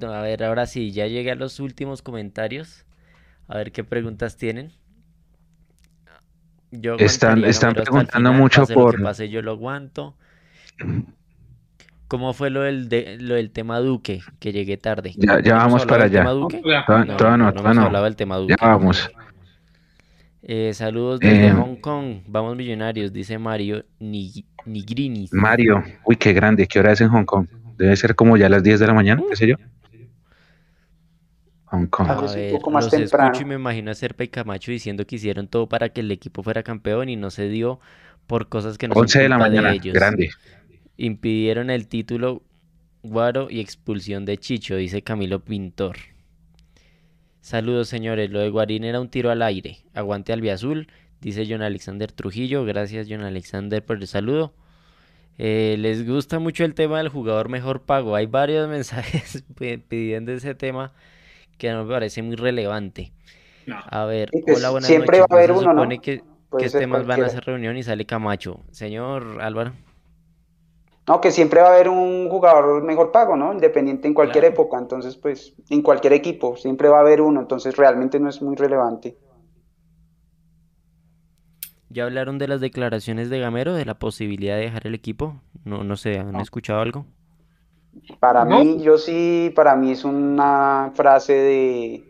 [0.01, 2.86] a ver, ahora sí, ya llegué a los últimos comentarios.
[3.47, 4.74] A ver qué preguntas tienen.
[6.72, 8.99] Yo están están preguntando mucho por.
[8.99, 10.15] Lo que yo lo aguanto.
[12.07, 14.22] ¿Cómo fue lo del, de, lo del tema Duque?
[14.39, 15.13] Que llegué tarde.
[15.18, 16.24] Ya, ya vamos para allá.
[16.24, 16.47] No,
[17.38, 18.55] no, no, no, hablaba del tema Duque.
[18.59, 19.09] Ya vamos.
[20.41, 22.22] Eh, saludos desde eh, Hong Kong.
[22.26, 25.34] Vamos millonarios, dice Mario Nigrinis.
[25.34, 26.68] Mario, uy, qué grande.
[26.68, 27.47] ¿Qué hora es en Hong Kong?
[27.78, 29.55] Debe ser como ya las 10 de la mañana, qué sé yo.
[31.68, 32.09] Hong Kong.
[32.09, 35.05] A ver, un poco más los escucho y me imagino a Serpa y Camacho diciendo
[35.05, 37.80] que hicieron todo para que el equipo fuera campeón y no se dio
[38.26, 40.30] por cosas que no 11 de la mañana, grande.
[40.97, 42.41] Impidieron el título
[43.03, 45.97] Guaro y expulsión de Chicho, dice Camilo Pintor.
[47.41, 49.78] Saludos señores, lo de Guarín era un tiro al aire.
[49.93, 50.88] Aguante Albiazul,
[51.22, 52.65] dice John Alexander Trujillo.
[52.65, 54.53] Gracias John Alexander por el saludo.
[55.38, 58.15] Eh, les gusta mucho el tema del jugador mejor pago.
[58.15, 59.43] Hay varios mensajes
[59.88, 60.93] pidiendo ese tema
[61.58, 63.12] que no me parece muy relevante.
[63.89, 65.89] A ver, pues, hola, buenas siempre va a haber uno, ¿no?
[66.01, 66.24] que,
[66.58, 68.62] que temas van a hacer reunión y sale Camacho.
[68.72, 69.74] Señor Álvaro.
[71.08, 73.53] No, que siempre va a haber un jugador mejor pago, ¿no?
[73.53, 77.78] Independiente en cualquier época, entonces pues en cualquier equipo siempre va a haber uno, entonces
[77.78, 79.18] realmente no es muy relevante.
[81.89, 85.41] ¿Ya hablaron de las declaraciones de Gamero, de la posibilidad de dejar el equipo?
[85.64, 87.05] No, no sé, ¿han escuchado algo?
[88.20, 92.04] Para mí, yo sí, para mí es una frase de,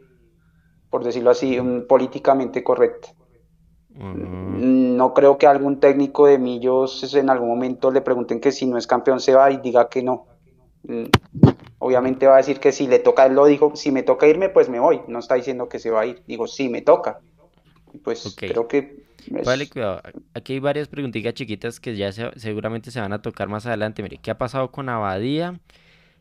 [0.89, 3.09] por decirlo así, un, políticamente correcta.
[3.99, 8.77] No creo que algún técnico de Millos en algún momento le pregunten que si no
[8.77, 10.27] es campeón se va y diga que no.
[10.83, 11.05] Mm,
[11.79, 14.49] obviamente va a decir que si le toca, él lo dijo, si me toca irme,
[14.49, 15.01] pues me voy.
[15.07, 16.21] No está diciendo que se va a ir.
[16.27, 17.21] Digo, sí, me toca.
[18.03, 20.01] Pues creo que Vale, cuidado.
[20.33, 24.03] Aquí hay varias preguntitas chiquitas que ya seguramente se van a tocar más adelante.
[24.03, 25.59] Mire, ¿qué ha pasado con Abadía?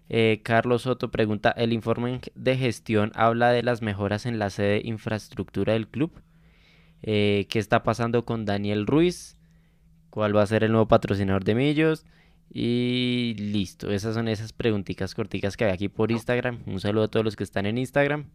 [0.08, 4.80] Eh, Carlos Soto pregunta, ¿el informe de gestión habla de las mejoras en la sede
[4.84, 6.12] infraestructura del club?
[7.02, 9.36] Eh, ¿Qué está pasando con Daniel Ruiz?
[10.10, 12.06] ¿Cuál va a ser el nuevo patrocinador de Millos?
[12.48, 16.62] Y listo, esas son esas preguntitas corticas que hay aquí por Instagram.
[16.66, 18.30] Un saludo a todos los que están en Instagram.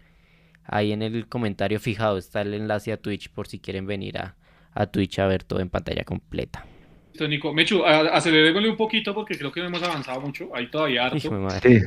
[0.63, 4.35] ahí en el comentario fijado está el enlace a Twitch por si quieren venir a,
[4.73, 6.65] a Twitch a ver todo en pantalla completa.
[7.11, 7.53] Listo, Nico.
[7.53, 10.49] Mechu, acelerémosle un poquito porque creo que no hemos avanzado mucho.
[10.55, 11.19] Hay todavía harto.
[11.61, 11.79] Sí.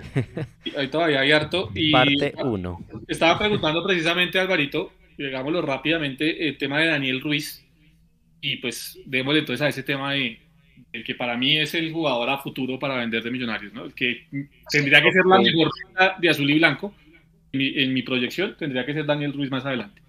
[0.77, 1.71] Hay todavía hay harto.
[1.75, 2.87] Y Parte 1.
[3.09, 7.65] Estaba preguntando precisamente a Alvarito, digámoslo rápidamente, el tema de Daniel Ruiz.
[8.41, 10.39] Y pues démosle entonces a ese tema de
[10.93, 13.85] el que para mí es el jugador a futuro para vender de millonarios, ¿no?
[13.85, 14.27] El que
[14.71, 15.71] tendría que ser la mejor
[16.21, 16.95] de azul y blanco.
[17.53, 20.03] En mi, proyección tendría que ser Daniel Ruiz más adelante.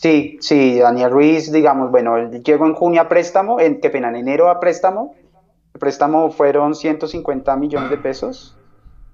[0.00, 4.10] Sí, sí, Daniel Ruiz, digamos, bueno, él llegó en junio a préstamo, en, qué pena,
[4.10, 5.16] en enero a préstamo.
[5.74, 8.56] El préstamo fueron 150 millones de pesos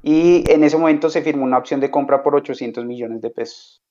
[0.03, 3.83] y en ese momento se firmó una opción de compra por 800 millones de pesos.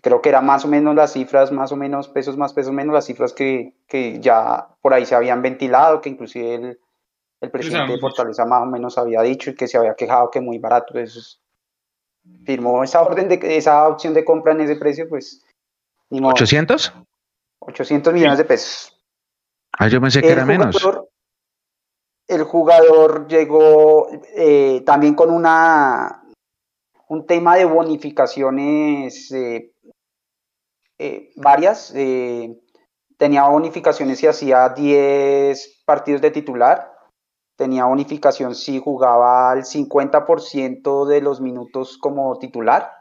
[0.00, 2.94] Creo que era más o menos las cifras, más o menos pesos más pesos menos
[2.94, 6.80] las cifras que, que ya por ahí se habían ventilado, que inclusive el,
[7.42, 10.40] el presidente de Fortaleza más o menos había dicho y que se había quejado que
[10.40, 10.98] muy barato.
[10.98, 11.20] Eso
[12.46, 15.45] firmó esa orden de esa opción de compra en ese precio, pues
[16.10, 16.92] ¿800?
[17.58, 18.96] 800 millones de pesos.
[19.72, 20.76] Ah, yo pensé que era menos.
[22.28, 26.22] El jugador llegó eh, también con una
[27.08, 29.72] un tema de bonificaciones eh,
[30.98, 31.92] eh, varias.
[33.16, 36.92] tenía bonificaciones si hacía 10 partidos de titular.
[37.56, 42.92] Tenía bonificación si jugaba el 50% de los minutos como titular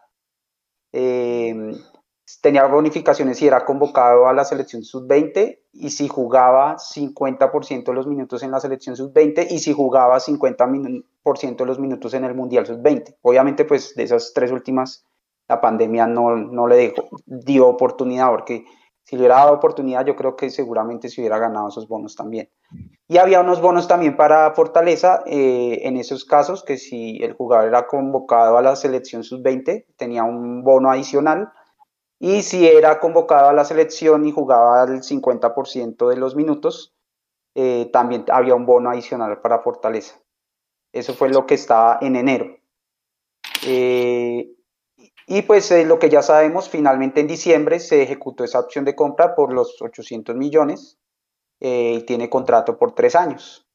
[2.41, 8.07] tenía bonificaciones si era convocado a la selección sub-20 y si jugaba 50% de los
[8.07, 12.65] minutos en la selección sub-20 y si jugaba 50% de los minutos en el Mundial
[12.65, 13.17] sub-20.
[13.21, 15.05] Obviamente, pues de esas tres últimas,
[15.47, 16.95] la pandemia no, no le
[17.25, 18.65] dio oportunidad, porque
[19.03, 22.49] si le hubiera dado oportunidad, yo creo que seguramente se hubiera ganado esos bonos también.
[23.07, 27.67] Y había unos bonos también para Fortaleza, eh, en esos casos, que si el jugador
[27.67, 31.51] era convocado a la selección sub-20, tenía un bono adicional
[32.19, 36.95] y si era convocado a la selección y jugaba el 50% de los minutos,
[37.55, 40.19] eh, también había un bono adicional para Fortaleza.
[40.93, 42.57] Eso fue lo que estaba en enero.
[43.65, 44.51] Eh,
[45.27, 48.95] y pues eh, lo que ya sabemos, finalmente en diciembre se ejecutó esa opción de
[48.95, 50.97] compra por los 800 millones
[51.57, 53.65] y tiene contrato por tres años.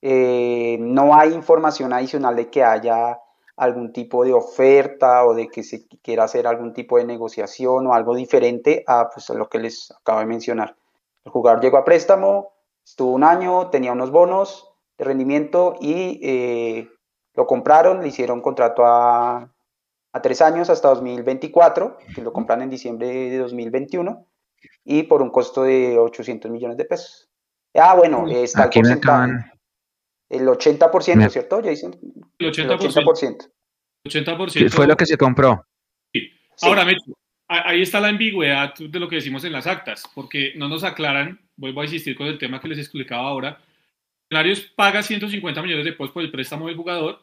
[0.00, 3.18] no hay información adicional de que haya
[3.56, 7.94] algún tipo de oferta o de que se quiera hacer algún tipo de negociación o
[7.94, 10.76] algo diferente a, pues, lo que les acabo de mencionar.
[11.24, 12.52] El jugador llegó a préstamo,
[12.84, 16.88] estuvo un año, tenía unos bonos de rendimiento y eh,
[17.34, 19.50] lo compraron, le hicieron contrato a,
[20.12, 24.26] a tres años hasta 2024, que lo compran en diciembre de 2021
[24.84, 27.28] y por un costo de 800 millones de pesos.
[27.74, 29.53] Ah, bueno, está el porcentaje.
[30.28, 31.96] El 80%, ¿cierto, Jason?
[32.38, 33.50] El 80%.
[34.04, 34.70] El 80%.
[34.70, 35.66] Fue lo que se compró.
[36.12, 36.30] Sí.
[36.62, 36.86] Ahora,
[37.48, 41.40] ahí está la ambigüedad de lo que decimos en las actas, porque no nos aclaran,
[41.56, 43.60] vuelvo a insistir con el tema que les explicaba ahora,
[44.30, 47.22] Millonarios paga 150 millones de pesos por el préstamo del jugador,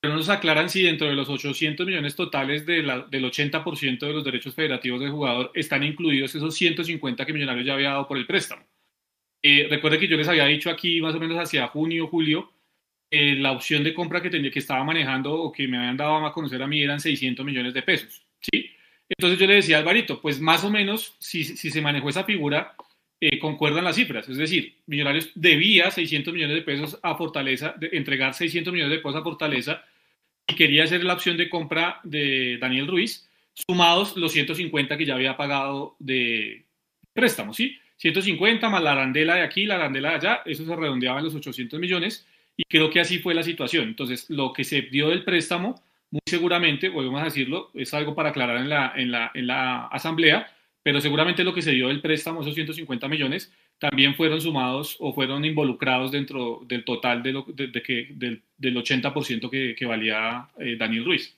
[0.00, 3.98] pero no nos aclaran si dentro de los 800 millones totales de la, del 80%
[3.98, 8.08] de los derechos federativos del jugador están incluidos esos 150 que Millonarios ya había dado
[8.08, 8.64] por el préstamo.
[9.42, 12.52] Eh, que yo les había dicho aquí más o menos hacia junio, julio,
[13.10, 16.26] eh, la opción de compra que, tenía, que estaba manejando o que me habían dado
[16.26, 18.26] a conocer a mí eran 600 millones de pesos.
[18.40, 18.70] ¿sí?
[19.08, 22.24] Entonces yo le decía a Alvarito, pues más o menos si, si se manejó esa
[22.24, 22.74] figura,
[23.20, 24.28] eh, concuerdan las cifras.
[24.28, 29.02] Es decir, Millonarios debía 600 millones de pesos a Fortaleza, de entregar 600 millones de
[29.02, 29.84] pesos a Fortaleza
[30.46, 35.14] y quería hacer la opción de compra de Daniel Ruiz, sumados los 150 que ya
[35.14, 36.64] había pagado de
[37.12, 37.78] préstamo, ¿sí?
[37.98, 41.34] 150 más la arandela de aquí, la arandela de allá, eso se redondeaba en los
[41.34, 42.26] 800 millones
[42.56, 43.88] y creo que así fue la situación.
[43.88, 45.80] Entonces, lo que se dio del préstamo,
[46.10, 49.86] muy seguramente, volvemos a decirlo, es algo para aclarar en la, en la, en la
[49.86, 50.50] asamblea,
[50.82, 55.12] pero seguramente lo que se dio del préstamo, esos 150 millones, también fueron sumados o
[55.12, 60.48] fueron involucrados dentro del total de lo, de, que, del, del 80% que, que valía
[60.58, 61.37] eh, Daniel Ruiz.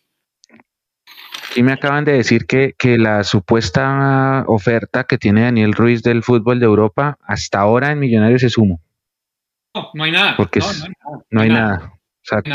[1.50, 6.22] Aquí me acaban de decir que, que, la supuesta oferta que tiene Daniel Ruiz del
[6.22, 8.80] fútbol de Europa hasta ahora en Millonarios es humo.
[9.74, 10.36] No, no hay nada.
[10.36, 10.60] Porque
[11.30, 11.92] no, hay, nada.
[12.22, 12.52] Exacto.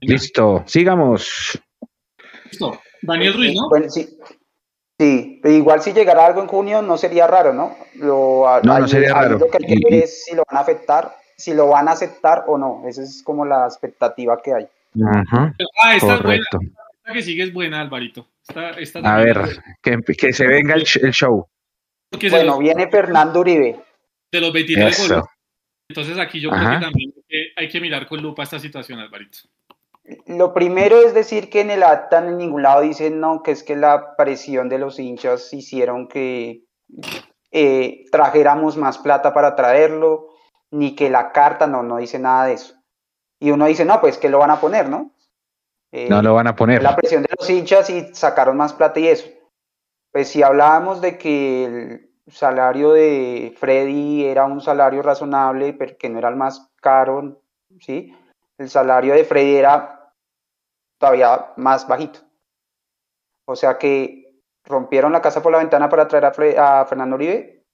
[0.00, 1.60] Listo, sigamos.
[2.50, 2.80] Listo.
[3.02, 3.68] Daniel Ruiz, ¿no?
[3.68, 4.16] Bueno, sí.
[4.96, 7.76] Sí, pero igual si llegara algo en junio no sería raro, ¿no?
[7.96, 9.38] Lo, no, no sería raro.
[9.38, 11.92] Lo que hay que ver es si lo van a afectar, si lo van a
[11.92, 12.84] aceptar o no.
[12.86, 14.68] Esa es como la expectativa que hay.
[15.04, 15.52] Ajá.
[15.82, 16.60] Ah, Correcto
[17.12, 18.28] que sigue es buena, Alvarito.
[19.02, 19.38] a ver,
[19.82, 21.46] que, se venga el, show.
[22.30, 23.80] bueno, viene Fernando Uribe.
[24.32, 25.24] De los 23 goles.
[25.88, 27.12] Entonces aquí yo creo que también
[27.56, 29.38] hay que mirar con lupa esta situación, Alvarito.
[30.26, 33.62] Lo primero es decir que en el acta en ningún lado dicen no, que es
[33.62, 36.64] que la presión de los hinchas hicieron que
[37.50, 40.28] eh, trajéramos más plata para traerlo,
[40.70, 42.74] ni que la carta, no, no dice nada de eso.
[43.40, 45.13] Y uno dice, no, pues que lo van a poner, ¿no?
[45.96, 46.82] Eh, no lo van a poner.
[46.82, 49.28] La presión de los hinchas y sacaron más plata y eso.
[50.10, 56.08] Pues si hablábamos de que el salario de Freddy era un salario razonable, pero que
[56.08, 57.40] no era el más caro,
[57.78, 58.12] ¿sí?
[58.58, 60.12] El salario de Freddy era
[60.98, 62.18] todavía más bajito.
[63.44, 67.64] O sea que rompieron la casa por la ventana para traer a, Fernando Uribe.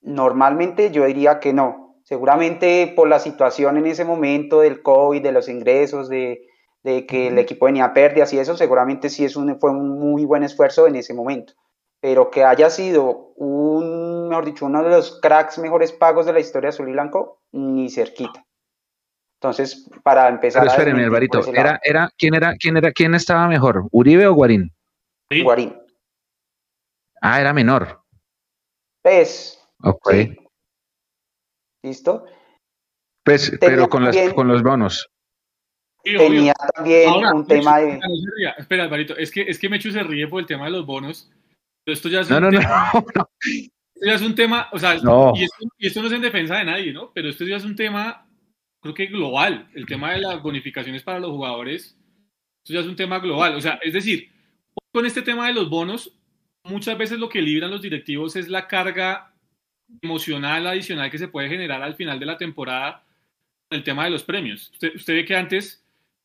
[0.00, 2.00] Normalmente yo diría que no.
[2.04, 6.48] Seguramente por la situación en ese momento del COVID, de los ingresos, de,
[6.82, 10.24] que el equipo venía a pérdidas y eso, seguramente sí es un, fue un muy
[10.24, 11.54] buen esfuerzo en ese momento.
[12.00, 16.40] Pero que haya sido un, mejor dicho, uno de los cracks mejores pagos de la
[16.40, 18.44] historia azul y blanco, ni cerquita.
[19.40, 20.62] Entonces, para empezar.
[20.62, 23.86] Pero espéreme, Alvarito, ¿era, era, ¿quién, era, quién, era, ¿quién estaba mejor?
[23.92, 24.72] ¿Uribe o Guarín?
[25.42, 25.76] Guarín.
[27.20, 28.02] Ah, era menor.
[29.02, 29.60] Pues.
[29.82, 30.12] Ok.
[31.82, 32.24] ¿Listo?
[33.24, 35.08] Pues, pero con, las, con los bonos.
[36.02, 38.00] Tenía también un tema de.
[38.58, 41.30] Espera, Alvarito, es que, es que Mechu se ríe por el tema de los bonos.
[41.84, 44.78] Pero esto ya es no, un no, tema, no, Esto ya es un tema, o
[44.78, 44.98] sea, y,
[45.42, 47.10] esto, y esto no es en defensa de nadie, ¿no?
[47.12, 48.24] Pero esto ya es un tema
[48.82, 49.68] creo que global.
[49.74, 51.96] El tema de las bonificaciones para los jugadores,
[52.64, 53.54] eso ya es un tema global.
[53.54, 54.30] O sea, es decir,
[54.92, 56.12] con este tema de los bonos,
[56.64, 59.32] muchas veces lo que libran los directivos es la carga
[60.02, 63.04] emocional adicional que se puede generar al final de la temporada
[63.68, 64.70] con el tema de los premios.
[64.72, 65.81] Usted, usted ve que antes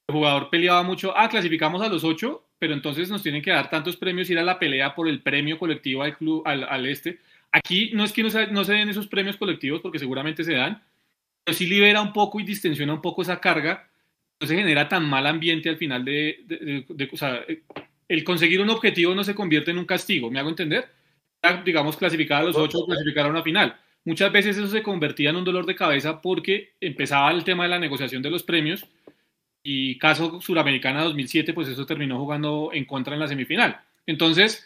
[0.07, 3.69] el jugador peleaba mucho, ah, clasificamos a los ocho, pero entonces nos tienen que dar
[3.69, 7.19] tantos premios, ir a la pelea por el premio colectivo al club, al, al este.
[7.51, 10.53] Aquí no es que no se, no se den esos premios colectivos, porque seguramente se
[10.53, 10.81] dan,
[11.43, 13.89] pero sí libera un poco y distensiona un poco esa carga,
[14.39, 17.43] no se genera tan mal ambiente al final de, o sea,
[18.07, 20.87] el conseguir un objetivo no se convierte en un castigo, ¿me hago entender?
[21.65, 23.77] Digamos, clasificar a los ocho, clasificar a una final.
[24.05, 27.69] Muchas veces eso se convertía en un dolor de cabeza porque empezaba el tema de
[27.69, 28.85] la negociación de los premios
[29.69, 33.81] y caso Suramericana 2007, pues eso terminó jugando en contra en la semifinal.
[34.05, 34.65] Entonces,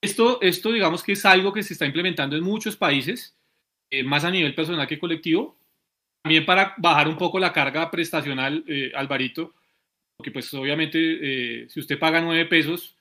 [0.00, 3.36] esto, esto digamos que es algo que se está implementando en muchos países,
[3.90, 5.56] eh, más a nivel personal que colectivo,
[6.22, 9.54] también para bajar un poco la carga prestacional, eh, Alvarito,
[10.16, 12.94] porque pues obviamente eh, si usted paga nueve pesos,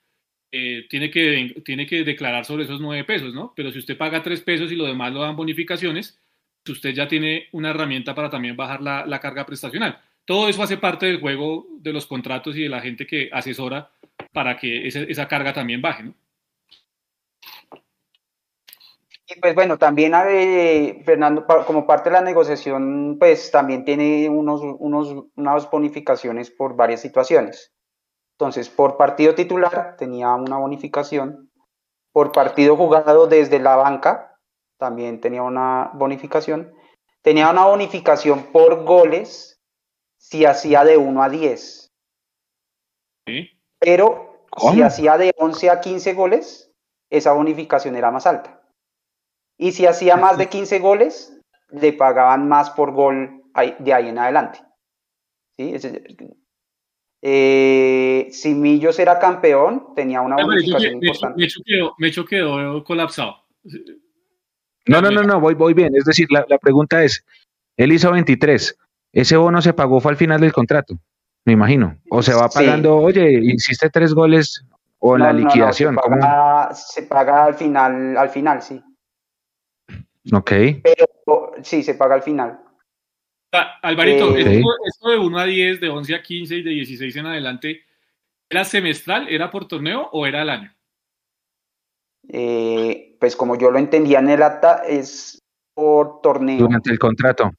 [0.51, 3.53] eh, tiene, que, tiene que declarar sobre esos nueve pesos, ¿no?
[3.55, 6.19] Pero si usted paga tres pesos y lo demás lo dan bonificaciones,
[6.63, 10.01] pues usted ya tiene una herramienta para también bajar la, la carga prestacional.
[10.27, 13.89] Todo eso hace parte del juego de los contratos y de la gente que asesora
[14.33, 16.13] para que esa carga también baje, ¿no?
[19.29, 20.13] Y pues bueno, también
[21.05, 27.01] Fernando, como parte de la negociación, pues también tiene unos, unos, unas bonificaciones por varias
[27.01, 27.73] situaciones.
[28.33, 31.51] Entonces, por partido titular tenía una bonificación,
[32.11, 34.37] por partido jugado desde la banca
[34.77, 36.73] también tenía una bonificación,
[37.21, 39.56] tenía una bonificación por goles
[40.29, 41.93] si hacía de 1 a 10.
[43.79, 46.71] Pero si hacía de 11 a 15 goles,
[47.09, 48.61] esa bonificación era más alta.
[49.57, 53.43] Y si hacía más de 15 goles, le pagaban más por gol
[53.79, 54.59] de ahí en adelante.
[55.57, 55.73] ¿Sí?
[57.21, 61.47] Eh, si Millos era campeón, tenía una bonificación importante.
[61.97, 63.45] Me hecho quedó, colapsado.
[64.85, 65.95] No, no, no, no, voy, voy bien.
[65.95, 67.25] Es decir, la, pregunta es,
[67.77, 68.77] él hizo 23,
[69.11, 70.99] ese bono se pagó fue al final del contrato,
[71.45, 71.97] me imagino.
[72.09, 74.65] O se va pagando, oye, hiciste tres goles
[74.99, 75.95] o en la liquidación.
[75.95, 78.81] se, paga, se, paga, al final, al final, sí.
[80.31, 80.51] Ok.
[80.83, 82.59] Pero sí, se paga al final.
[83.53, 87.15] Ah, Alvarito, eh, esto, de 1 a 10, de 11 a 15 y de 16
[87.15, 87.81] en adelante,
[88.49, 90.73] ¿era semestral, era por torneo o era al año?
[92.27, 95.41] Eh, pues como yo lo entendía en el acta, es
[95.73, 96.59] por torneo.
[96.59, 97.51] Durante el contrato.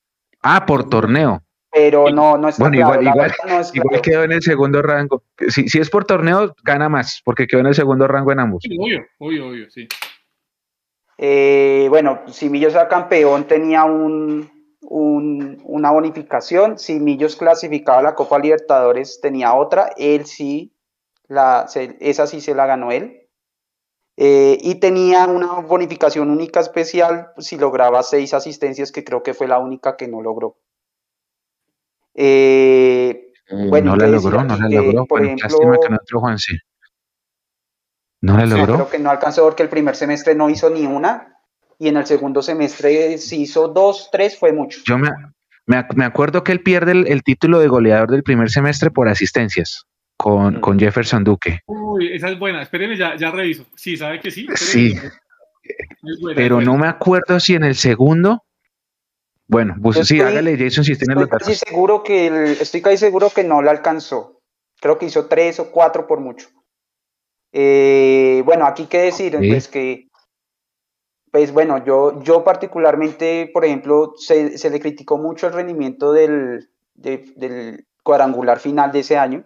[0.42, 1.42] Ah, por torneo.
[1.70, 3.32] Pero no, no está bueno, Igual, igual,
[3.74, 5.22] igual quedó en el segundo rango.
[5.48, 8.62] Si, si, es por torneo, gana más, porque quedó en el segundo rango en ambos.
[8.62, 9.86] Sí, obvio, obvio, obvio, sí.
[11.18, 14.48] Eh, bueno, si Millos era campeón tenía un,
[14.80, 20.72] una bonificación, si Millos clasificaba a la Copa Libertadores tenía otra, él sí,
[21.26, 21.66] la,
[22.00, 23.17] esa sí se la ganó él.
[24.20, 29.46] Eh, y tenía una bonificación única especial si lograba seis asistencias, que creo que fue
[29.46, 30.56] la única que no logró.
[32.14, 33.30] Eh,
[33.68, 35.06] bueno, no la logró, no la logró.
[35.06, 36.20] Por ejemplo, lástima que no entró.
[38.20, 38.74] ¿No le logró?
[38.74, 41.38] creo que no alcanzó porque el primer semestre no hizo ni una
[41.78, 44.80] y en el segundo semestre si hizo dos, tres fue mucho.
[44.84, 45.10] Yo me,
[45.66, 49.86] Me, acuerdo que él pierde el, título de goleador del primer semestre por asistencias
[50.18, 51.60] con, con Jefferson Duque.
[51.66, 52.60] Uy, esa es buena.
[52.60, 53.66] Espéreme, ya, ya reviso.
[53.76, 54.46] Sí, ¿sabe que sí?
[54.56, 54.94] sí.
[56.34, 58.44] pero no me acuerdo si en el segundo.
[59.46, 61.56] Bueno, pues sí, hágale Jason si tiene los datos.
[61.56, 64.42] seguro que estoy casi seguro que no la alcanzó.
[64.80, 66.48] Creo que hizo tres o cuatro por mucho.
[67.52, 70.08] Eh, bueno, aquí qué decir, pues que,
[71.30, 76.68] pues bueno, yo, yo particularmente, por ejemplo, se, se le criticó mucho el rendimiento del,
[76.94, 79.44] del cuadrangular final de ese año,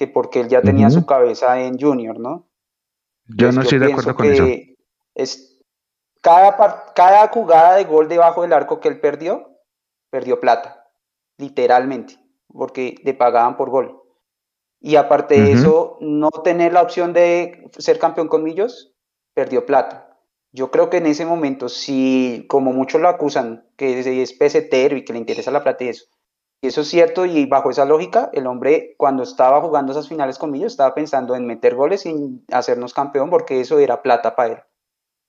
[0.00, 2.48] que porque él ya tenía su cabeza en Junior, ¿no?
[3.26, 4.46] Yo pues no estoy de acuerdo con eso.
[5.14, 5.62] Es,
[6.22, 6.56] cada,
[6.94, 9.58] cada jugada de gol debajo del arco que él perdió,
[10.08, 10.90] perdió plata,
[11.36, 12.16] literalmente,
[12.48, 14.02] porque le pagaban por gol.
[14.80, 18.94] Y aparte de eso, no tener la opción de ser campeón con Millos,
[19.34, 20.16] perdió plata.
[20.50, 25.04] Yo creo que en ese momento, si como muchos lo acusan, que es pesetero y
[25.04, 26.06] que le interesa la plata y eso,
[26.62, 30.50] eso es cierto, y bajo esa lógica, el hombre cuando estaba jugando esas finales con
[30.50, 34.58] Millos estaba pensando en meter goles sin hacernos campeón, porque eso era plata para él.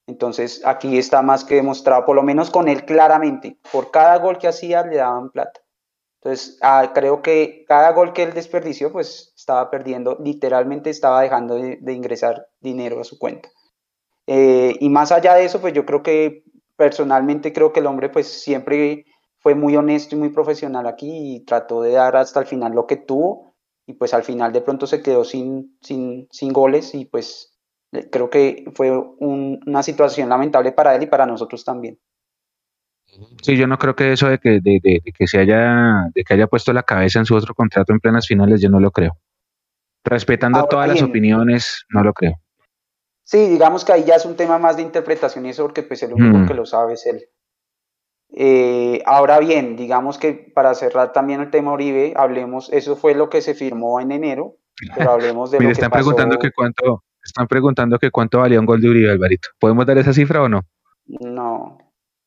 [0.08, 4.38] Entonces aquí está más que demostrado, por lo menos con él claramente, por cada gol
[4.40, 5.62] que hacía le daban plata.
[6.22, 11.56] Entonces ah, creo que cada gol que él desperdició, pues estaba perdiendo, literalmente estaba dejando
[11.56, 13.50] de, ingresar dinero a su cuenta.
[14.28, 16.44] Eh, y más allá de eso, pues yo creo que
[16.76, 19.06] personalmente creo que el hombre pues siempre
[19.42, 22.86] fue muy honesto y muy profesional aquí y trató de dar hasta el final lo
[22.86, 23.56] que tuvo
[23.88, 27.58] y pues al final de pronto se quedó sin, sin, sin goles y pues
[27.92, 32.00] eh, creo que fue una situación lamentable para él y para nosotros también.
[33.42, 36.34] Sí, yo no creo que eso de que, de, de, que se haya, de que
[36.34, 39.18] haya puesto la cabeza en su otro contrato en plenas finales, yo no lo creo.
[40.04, 42.40] Respetando todas las opiniones, no lo creo.
[43.24, 46.02] Sí, digamos que ahí ya es un tema más de interpretación y eso porque pues
[46.04, 46.48] el único mm.
[46.48, 47.26] que lo sabe es él.
[48.34, 53.30] Eh, ahora bien, digamos que para cerrar también el tema Uribe, hablemos, eso fue lo
[53.30, 54.58] que se firmó en enero,
[54.96, 58.82] pero hablemos de lo están preguntando que cuánto, están preguntando que cuánto valía un gol
[58.82, 59.50] de Uribe, Alvarito.
[59.60, 60.62] ¿Podemos dar esa cifra o no?
[61.06, 61.78] No.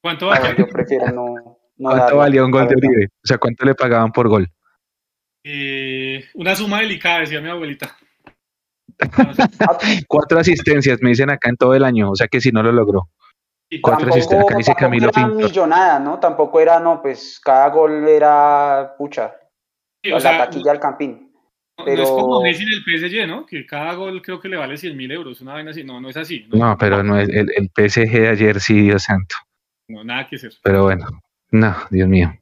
[0.02, 0.54] ¿Cuánto valía?
[0.56, 1.58] Yo prefiero no.
[1.76, 3.06] ¿Cuánto valía un gol de Uribe?
[3.06, 4.48] O sea, ¿cuánto le pagaban por gol?
[5.42, 7.96] Eh, una suma delicada, decía mi abuelita.
[10.08, 12.72] Cuatro asistencias, me dicen acá en todo el año, o sea que si no lo
[12.72, 13.08] logró.
[13.82, 16.20] Cuatro acá dice Camilo era millonada, ¿no?
[16.20, 19.34] Tampoco era, no, pues cada gol era pucha.
[20.12, 21.32] o sea, la taquilla al campín.
[21.84, 21.96] Pero...
[21.96, 23.46] No es como Messi en el PSG, ¿no?
[23.46, 25.82] Que cada gol creo que le vale 100 mil euros, una vaina así.
[25.82, 26.46] No, no es así.
[26.50, 29.34] No, pero no es el, el, PSG de ayer, sí, Dios santo.
[29.88, 30.52] No, nada que hacer.
[30.62, 31.06] Pero bueno,
[31.50, 32.32] no, Dios mío.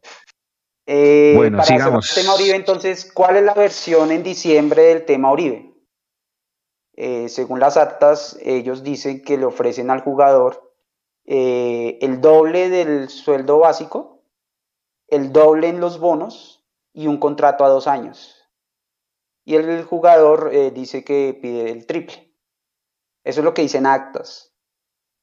[0.87, 2.17] Eh, bueno, sigamos.
[2.17, 5.73] El tema Uribe, entonces, ¿cuál es la versión en diciembre del tema Uribe?
[6.95, 10.72] Eh, según las actas, ellos dicen que le ofrecen al jugador
[11.35, 14.23] eh, el doble del sueldo básico,
[15.09, 16.63] el doble en los bonos
[16.93, 18.51] y un contrato a dos años.
[19.47, 22.37] Y el jugador dice que pide el triple.
[23.25, 24.55] Eso es lo que dicen actas.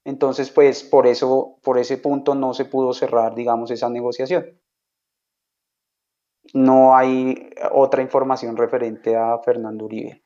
[0.04, 4.60] Entonces, pues por eso, por ese punto no se pudo cerrar, digamos, esa negociación.
[6.54, 10.24] No hay otra información referente a Fernando Uribe.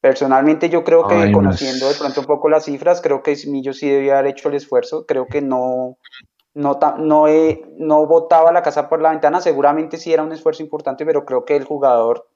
[0.00, 3.88] Personalmente yo creo que conociendo de pronto un poco las cifras, creo que Millo sí
[3.88, 5.98] debía haber hecho el esfuerzo, creo que no,
[6.54, 7.26] no, no,
[7.76, 11.44] no botaba la casa por la ventana, seguramente sí era un esfuerzo importante, pero creo
[11.44, 12.28] que el jugador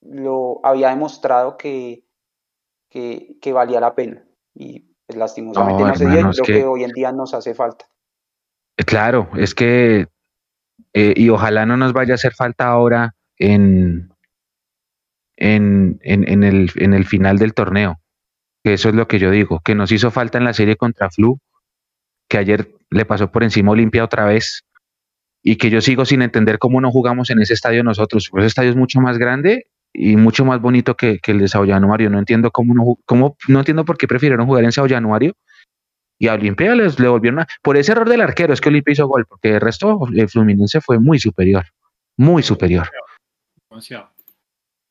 [0.00, 2.04] lo había demostrado que,
[2.88, 4.24] que, valía la pena.
[4.54, 6.64] Y pues, lastimosamente no, se dio creo que...
[6.64, 7.86] hoy en día nos hace falta.
[8.76, 10.06] Eh, claro, es que,
[10.92, 14.12] eh, y ojalá no nos vaya a hacer falta ahora en,
[15.38, 18.00] en, en, el, en el final del torneo.
[18.64, 21.10] Que eso es lo que yo digo, que nos hizo falta en la serie contra
[21.10, 21.38] Flu,
[22.28, 24.64] que ayer le pasó por encima Olimpia otra vez,
[25.42, 28.30] y que yo sigo sin entender cómo no jugamos en ese estadio nosotros.
[28.36, 32.10] Ese estadio es mucho más grande y mucho más bonito que, el de Sao Januario.
[32.10, 35.34] No entiendo cómo no, cómo, no entiendo por qué prefirieron jugar en Sao Januario
[36.18, 38.92] y a Olimpia les, le volvieron a, por ese error del arquero es que Olimpia
[38.92, 41.66] hizo gol, porque el resto el Fluminense fue muy superior,
[42.16, 42.88] muy superior.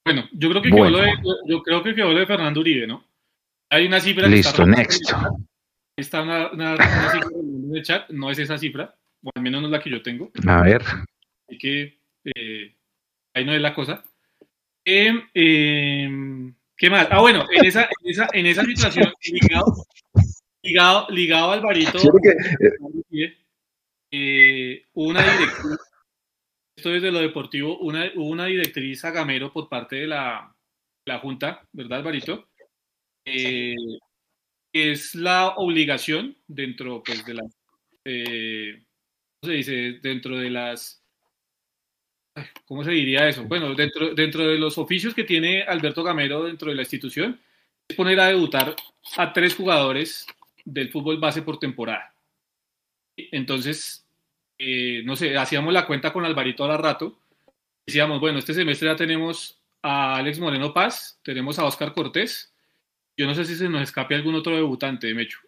[0.07, 1.13] Bueno, yo creo que quedó lo de,
[1.47, 3.05] yo creo que quedó lo de Fernando Uribe, ¿no?
[3.69, 5.11] Hay una cifra Listo, next.
[5.97, 9.71] Está una, cifra en el chat, no es esa cifra, o al menos no es
[9.71, 10.31] la que yo tengo.
[10.47, 10.81] A ver.
[10.81, 12.73] Así que eh,
[13.33, 14.01] ahí no es la cosa.
[14.85, 17.09] Em, ¿Qué más?
[17.11, 19.85] Ah, bueno, en esa, en esa, en esa situación, ligado,
[20.61, 21.99] ligado, ligado al barito,
[24.09, 25.77] eh, una directriz,
[26.77, 30.55] esto desde lo deportivo, una, una directriz a Gamero por parte de la,
[31.05, 32.49] la Junta, ¿verdad, Alvarito?
[33.25, 33.75] Eh,
[34.71, 37.43] es la obligación dentro pues, de la,
[38.05, 38.83] eh,
[39.43, 39.99] se dice?
[40.01, 41.03] Dentro de las...
[42.65, 43.43] ¿Cómo se diría eso?
[43.45, 47.39] Bueno, dentro, dentro de los oficios que tiene Alberto Gamero dentro de la institución,
[47.87, 48.75] es poner a debutar
[49.17, 50.27] a tres jugadores
[50.63, 52.13] del fútbol base por temporada.
[53.15, 54.06] Entonces,
[54.57, 57.19] eh, no sé, hacíamos la cuenta con Alvarito a rato.
[57.85, 62.53] Decíamos, bueno, este semestre ya tenemos a Alex Moreno Paz, tenemos a Oscar Cortés.
[63.15, 65.39] Yo no sé si se nos escape algún otro debutante, Mecho.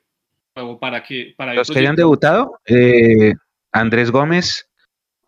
[0.55, 3.33] O para que, para Los que hayan debutado, eh,
[3.71, 4.69] Andrés Gómez,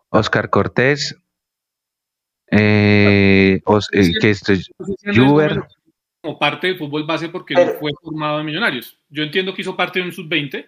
[0.10, 1.16] Oscar Cortés,
[2.50, 3.62] eh,
[4.20, 4.70] que esto es
[5.16, 5.64] Juber.
[6.22, 8.98] Como parte del fútbol base porque no fue formado en Millonarios.
[9.10, 10.68] Yo entiendo que hizo parte de un sub-20,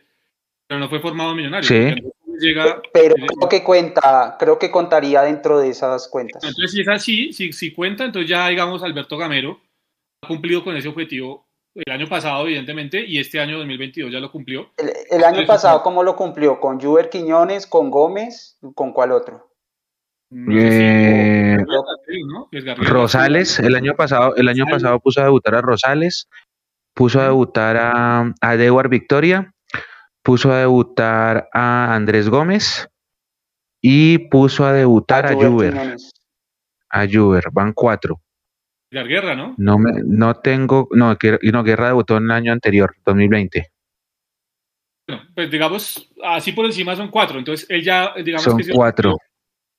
[0.65, 1.68] pero no fue formado en Millonarios.
[1.68, 2.02] Sí.
[2.39, 6.43] Llega, pero eh, creo que cuenta, creo que contaría dentro de esas cuentas.
[6.43, 9.60] Entonces, si es así, si, si cuenta, entonces ya, digamos, Alberto Gamero
[10.22, 14.31] ha cumplido con ese objetivo el año pasado, evidentemente, y este año 2022 ya lo
[14.31, 14.69] cumplió.
[15.10, 16.60] El, año pasado, ¿cómo lo cumplió?
[16.60, 19.49] ¿Con Juber Quiñones, con Gómez, con cuál otro?
[20.51, 21.57] Eh,
[22.77, 26.27] Rosales, el año pasado, el año pasado puso a debutar a Rosales,
[26.93, 29.52] puso a debutar a, a Dewar Victoria,
[30.23, 32.89] puso a debutar a Andrés Gómez
[33.81, 35.97] y puso a debutar a, Juber.
[36.89, 38.21] A Juber, van cuatro.
[38.89, 39.55] Guerra, ¿no?
[39.57, 43.71] No, me, no tengo, no, no, Guerra debutó en el año anterior, 2020.
[45.07, 49.17] Bueno, pues digamos, así por encima son cuatro, entonces él ya, digamos son cuatro.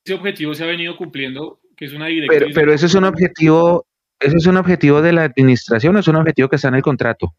[0.05, 2.41] ese objetivo se ha venido cumpliendo, que es una directriz.
[2.41, 3.87] Pero, pero ese es un objetivo,
[4.19, 6.83] ese es un objetivo de la administración, o es un objetivo que está en el
[6.83, 7.35] contrato.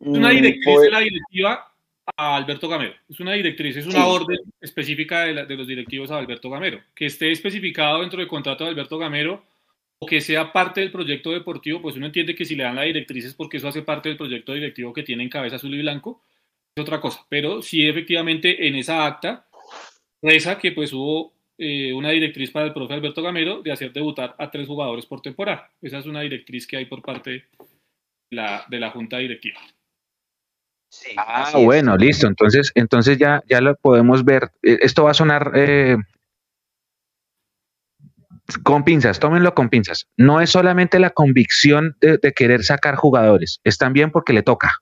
[0.00, 1.69] Es una directriz de la directiva
[2.16, 2.94] a Alberto Gamero.
[3.08, 6.80] Es una directriz, es una orden específica de, de, los directivos a Alberto Gamero.
[6.94, 9.44] Que esté especificado dentro del contrato de Alberto Gamero
[10.02, 12.82] o que sea parte del proyecto deportivo, pues uno entiende que si le dan la
[12.82, 15.80] directriz es porque eso hace parte del proyecto directivo que tiene en cabeza azul y
[15.82, 16.22] blanco,
[16.74, 17.26] es otra cosa.
[17.28, 19.46] Pero sí, efectivamente, en esa acta
[20.22, 24.34] reza que pues hubo eh, una directriz para el profe Alberto Gamero de hacer debutar
[24.38, 25.70] a tres jugadores por temporada.
[25.82, 27.44] Esa es una directriz que hay por parte de
[28.30, 29.60] la, de la junta directiva.
[31.16, 32.26] Ah, bueno, listo.
[32.26, 34.50] Entonces, entonces ya, ya lo podemos ver.
[34.62, 35.96] Eh, esto va a sonar eh,
[38.62, 40.08] con pinzas, tómenlo con pinzas.
[40.16, 44.72] No es solamente la convicción de, querer sacar jugadores, es también porque le toca.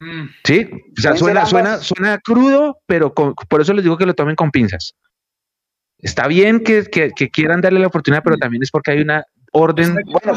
[0.00, 0.28] Mm.
[0.44, 4.36] Sí, o sea, suena, suena, suena crudo, pero por eso les digo que lo tomen
[4.36, 4.94] con pinzas.
[5.98, 6.84] Está bien que,
[7.30, 9.96] quieran darle la oportunidad, pero también es porque hay una orden,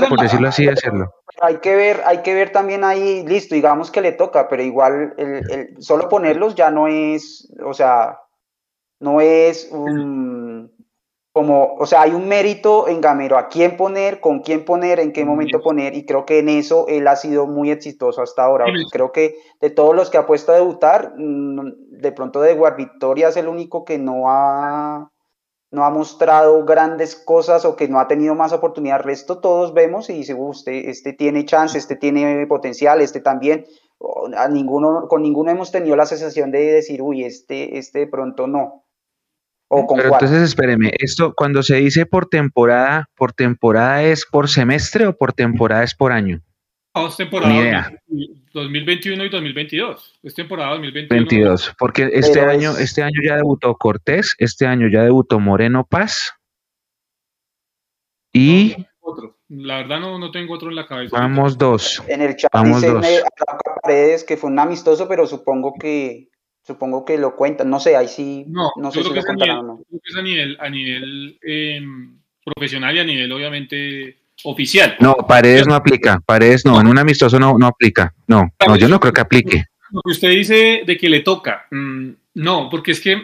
[0.09, 1.13] por decirlo así, de hacerlo.
[1.41, 5.13] Hay que ver, hay que ver también ahí, listo, digamos que le toca, pero igual
[5.17, 8.19] el, solo ponerlos ya no es, o sea,
[8.99, 10.71] no es un,
[11.33, 15.11] como, o sea, hay un mérito en Gamero a quién poner, con quién poner, en
[15.11, 18.65] qué momento poner, y creo que en eso él ha sido muy exitoso hasta ahora.
[18.91, 22.75] Creo que de todos los que ha puesto a debutar, mm, de pronto de Guard
[22.75, 25.11] Victoria es el único que no ha,
[25.73, 28.97] no ha mostrado grandes cosas o que no ha tenido más oportunidad.
[28.97, 33.65] El resto todos vemos y dice, usted, este tiene chance, este tiene potencial, este también.
[34.37, 38.45] A ninguno, con ninguno hemos tenido la sensación de decir, uy, este, este de pronto
[38.45, 38.85] no.
[39.67, 45.17] Pero entonces espéreme, esto cuando se dice por temporada, ¿por temporada es por semestre o
[45.17, 46.43] por temporada es por año?
[46.93, 47.91] Dos temporadas.
[48.53, 50.19] 2021 y 2022.
[50.21, 51.27] Es temporada 2021.
[51.27, 56.33] 22, porque este año, este año ya debutó Cortés, este año ya debutó Moreno Paz.
[58.31, 58.75] Y.
[59.49, 61.17] La verdad no, no, tengo otro en la cabeza.
[61.17, 62.01] Vamos dos.
[62.07, 63.05] En el chat Vamos dice dos.
[63.81, 66.29] Paredes que fue un amistoso, pero supongo que
[66.65, 69.63] Supongo que lo cuentan, no sé, ahí sí, no, no sé si lo contarán o
[69.63, 69.83] no.
[69.89, 74.95] Creo que es a nivel, a nivel em, profesional y a nivel, obviamente, oficial.
[74.99, 78.87] No, Paredes no aplica, Paredes no, en un amistoso no, no aplica, no, no, yo
[78.87, 79.65] no creo que aplique.
[79.91, 83.23] Lo que usted dice de que le toca, mm, no, porque es que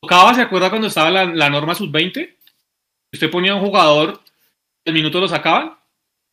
[0.00, 2.36] tocaba, ¿se acuerda cuando estaba la, la norma sub-20?
[3.12, 4.20] Usted ponía un jugador,
[4.84, 5.74] el minuto lo sacaban,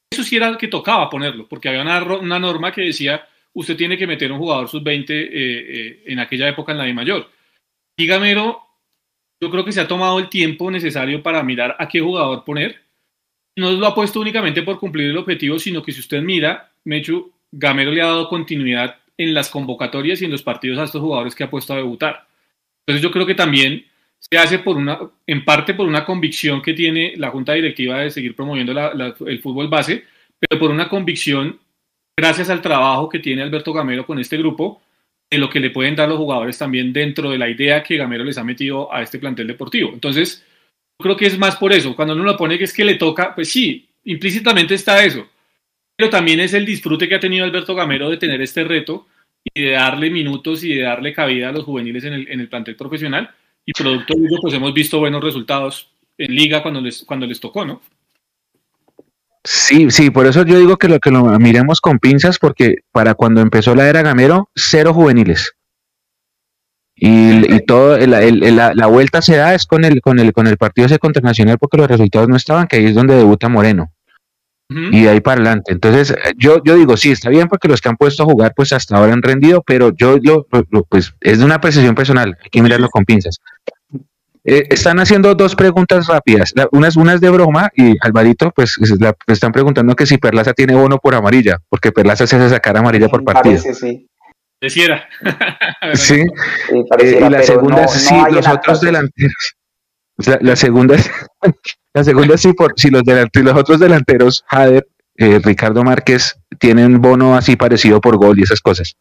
[0.09, 3.23] eso sí era el que tocaba ponerlo, porque había una, una norma que decía
[3.53, 6.93] usted tiene que meter un jugador sub-20 eh, eh, en aquella época en la de
[6.93, 7.29] mayor.
[7.97, 8.61] Y Gamero,
[9.41, 12.81] yo creo que se ha tomado el tiempo necesario para mirar a qué jugador poner.
[13.55, 17.31] No lo ha puesto únicamente por cumplir el objetivo, sino que si usted mira, Mechu,
[17.51, 21.35] Gamero le ha dado continuidad en las convocatorias y en los partidos a estos jugadores
[21.35, 22.27] que ha puesto a debutar.
[22.85, 23.85] Entonces yo creo que también
[24.17, 28.11] se hace por una, en parte por una convicción que tiene la Junta Directiva de
[28.11, 28.73] seguir promoviendo
[29.27, 30.03] el fútbol base,
[30.39, 31.59] pero por una convicción
[32.19, 34.81] gracias al trabajo que tiene Alberto Gamero con este grupo,
[35.29, 38.23] de lo que le pueden dar los jugadores también dentro de la idea que Gamero
[38.23, 39.91] les ha metido a este plantel deportivo.
[39.93, 40.43] Entonces,
[40.99, 41.95] creo que es más por eso.
[41.95, 45.27] Cuando uno lo pone que es que le toca, pues sí, implícitamente está eso.
[45.95, 49.07] Pero también es el disfrute que ha tenido Alberto Gamero de tener este reto
[49.43, 52.49] y de darle minutos y de darle cabida a los juveniles en el, en el
[52.49, 53.31] plantel profesional.
[53.65, 57.39] Y producto de ello, pues hemos visto buenos resultados en liga cuando les, cuando les
[57.39, 57.81] tocó, ¿no?
[59.43, 63.13] Sí, sí, por eso yo digo que lo que lo miremos con pinzas, porque para
[63.13, 65.53] cuando empezó la era Gamero, cero juveniles.
[67.01, 70.47] Y, y todo la, la, la, vuelta se da es con el con el con
[70.47, 73.47] el partido ese contra Nacional porque los resultados no estaban, que ahí es donde debuta
[73.47, 73.91] Moreno.
[74.69, 74.95] Uh -huh.
[74.95, 75.71] Y de ahí para adelante.
[75.71, 78.73] Entonces, yo, yo digo, sí, está bien porque los que han puesto a jugar, pues
[78.73, 82.49] hasta ahora han rendido, pero yo lo, lo pues es de una percepción personal, hay
[82.49, 83.39] que mirarlo con pinzas.
[84.45, 86.51] Eh, están haciendo dos preguntas rápidas.
[86.55, 90.17] La, una, es, una es de broma y Alvarito, pues la, están preguntando que si
[90.17, 93.61] Perlaza tiene bono por amarilla, porque Perlaza se hace sacar amarilla por partido.
[93.61, 94.08] Parece, sí.
[94.61, 95.07] Decía.
[95.93, 96.23] sí.
[96.23, 96.25] sí
[96.99, 99.55] eh, y la segunda no, es si no los otros delanteros.
[100.17, 101.09] La, la, segunda es,
[101.93, 106.37] la segunda es si, por, si los, delanteros, los otros delanteros, Jader, eh, Ricardo Márquez,
[106.59, 108.95] tienen bono así parecido por gol y esas cosas.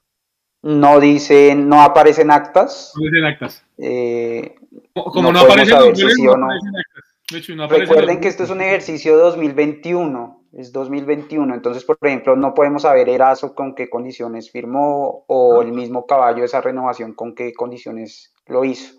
[0.63, 2.93] No dicen, no aparecen actas.
[2.97, 3.65] No dicen actas.
[3.79, 4.55] Eh,
[4.93, 8.61] como no, no aparecen los si sí no, hecho, no Recuerden que esto es un
[8.61, 15.25] ejercicio 2021, es 2021, entonces por ejemplo no podemos saber Erazo con qué condiciones firmó
[15.27, 18.95] o el mismo caballo esa renovación con qué condiciones lo hizo.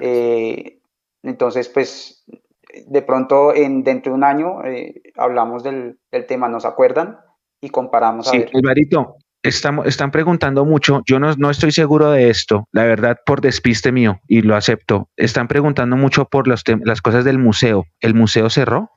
[0.00, 0.78] Eh,
[1.22, 2.24] entonces pues
[2.86, 7.18] de pronto en, dentro de un año eh, hablamos del, del, tema, ¿nos acuerdan?
[7.60, 8.28] Y comparamos.
[8.28, 13.18] Sí, Alvarito, estamos, están preguntando mucho, yo no, no, estoy seguro de esto, la verdad
[13.24, 15.08] por despiste mío, y lo acepto.
[15.16, 17.84] Están preguntando mucho por los las cosas del museo.
[18.00, 18.90] ¿El museo cerró?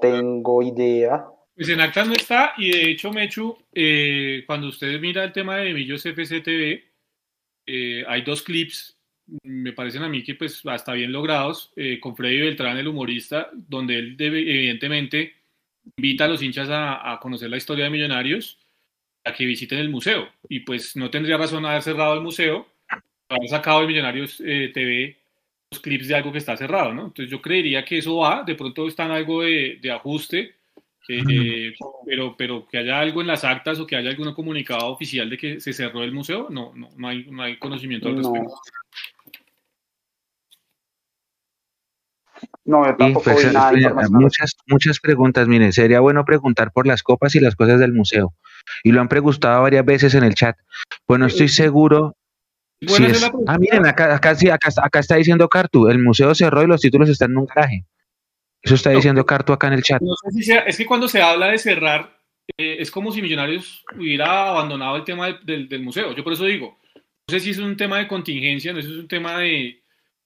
[0.00, 1.24] Tengo idea.
[1.54, 5.56] Pues en actas no está, y de hecho, Mechu, eh, cuando ustedes miran el tema
[5.56, 6.82] de Millos FCTV,
[7.66, 8.98] eh, hay dos clips,
[9.42, 13.50] me parecen a mí que pues hasta bien logrados, eh, con Freddy Beltrán, el humorista,
[13.52, 15.34] donde él evidentemente
[15.96, 18.58] invita a los hinchas a, conocer la historia de Millonarios,
[19.24, 20.28] a que visiten el museo.
[20.48, 22.66] Y pues no tendría razón haber cerrado el museo,
[23.28, 25.19] haber sacado el Millonarios eh, TV
[25.78, 27.06] clips de algo que está cerrado, ¿no?
[27.06, 30.56] Entonces yo creería que eso va, de pronto está en algo de, de ajuste,
[31.08, 31.72] eh,
[32.06, 35.38] pero, pero que haya algo en las actas o que haya algún comunicado oficial de
[35.38, 38.50] que se cerró el museo, no, no, no, hay, no hay conocimiento al respecto.
[38.50, 38.60] No.
[42.64, 47.02] No, yo tampoco pues, vi nada muchas, muchas preguntas, miren, sería bueno preguntar por las
[47.02, 48.34] copas y las cosas del museo.
[48.82, 50.56] Y lo han preguntado varias veces en el chat.
[51.06, 52.16] Bueno, estoy seguro.
[52.80, 53.30] Es...
[53.46, 56.80] Ah, miren, acá, acá, sí, acá, acá, está diciendo Cartu, el museo cerró y los
[56.80, 57.84] títulos están en un garaje.
[58.62, 60.00] Eso está diciendo Cartu acá en el chat.
[60.00, 62.18] No sé si sea, es que cuando se habla de cerrar,
[62.56, 66.14] eh, es como si Millonarios hubiera abandonado el tema de, del, del museo.
[66.14, 68.94] Yo por eso digo, no sé si es un tema de contingencia, no sé si
[68.94, 69.80] es un tema de,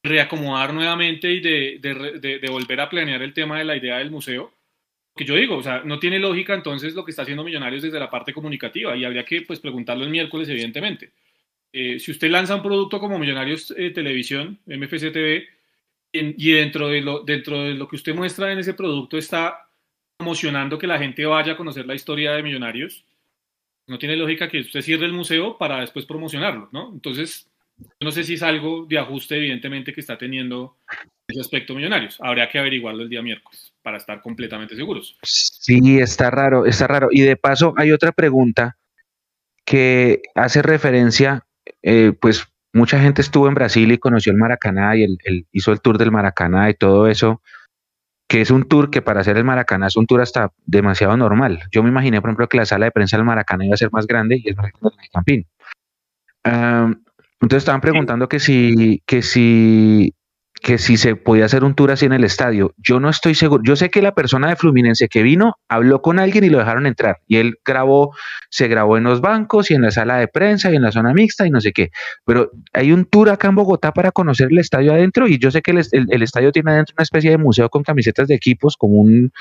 [0.04, 3.98] reacomodar nuevamente y de, de, de, de, volver a planear el tema de la idea
[3.98, 4.52] del museo.
[5.16, 7.98] Que yo digo, o sea, no tiene lógica entonces lo que está haciendo Millonarios desde
[7.98, 11.12] la parte comunicativa y habría que pues preguntarlo el miércoles, evidentemente.
[11.76, 15.48] Eh, si usted lanza un producto como Millonarios eh, Televisión, MFC TV,
[16.12, 19.68] y dentro de, lo, dentro de lo que usted muestra en ese producto está
[20.16, 23.04] promocionando que la gente vaya a conocer la historia de Millonarios,
[23.88, 26.92] no tiene lógica que usted cierre el museo para después promocionarlo, ¿no?
[26.92, 27.50] Entonces,
[28.00, 30.76] no sé si es algo de ajuste, evidentemente, que está teniendo
[31.26, 32.20] ese aspecto Millonarios.
[32.20, 35.18] Habría que averiguarlo el día miércoles para estar completamente seguros.
[35.24, 37.08] Sí, está raro, está raro.
[37.10, 38.76] Y de paso, hay otra pregunta
[39.64, 41.44] que hace referencia,
[41.82, 45.72] eh, pues mucha gente estuvo en Brasil y conoció el Maracaná y el, el, hizo
[45.72, 47.40] el tour del Maracaná y todo eso,
[48.28, 51.62] que es un tour que para hacer el Maracaná es un tour hasta demasiado normal.
[51.70, 53.90] Yo me imaginé, por ejemplo, que la sala de prensa del Maracaná iba a ser
[53.92, 55.46] más grande y es más grande el Campín.
[56.44, 57.02] Um,
[57.40, 60.14] entonces estaban preguntando que si, que si,
[60.64, 62.74] que si se podía hacer un tour así en el estadio.
[62.78, 63.62] Yo no estoy seguro.
[63.62, 66.86] Yo sé que la persona de Fluminense que vino habló con alguien y lo dejaron
[66.86, 67.18] entrar.
[67.28, 68.16] Y él grabó,
[68.48, 71.12] se grabó en los bancos y en la sala de prensa y en la zona
[71.12, 71.90] mixta y no sé qué.
[72.24, 75.60] Pero hay un tour acá en Bogotá para conocer el estadio adentro y yo sé
[75.60, 78.78] que el, el, el estadio tiene adentro una especie de museo con camisetas de equipos,
[78.78, 79.32] como un,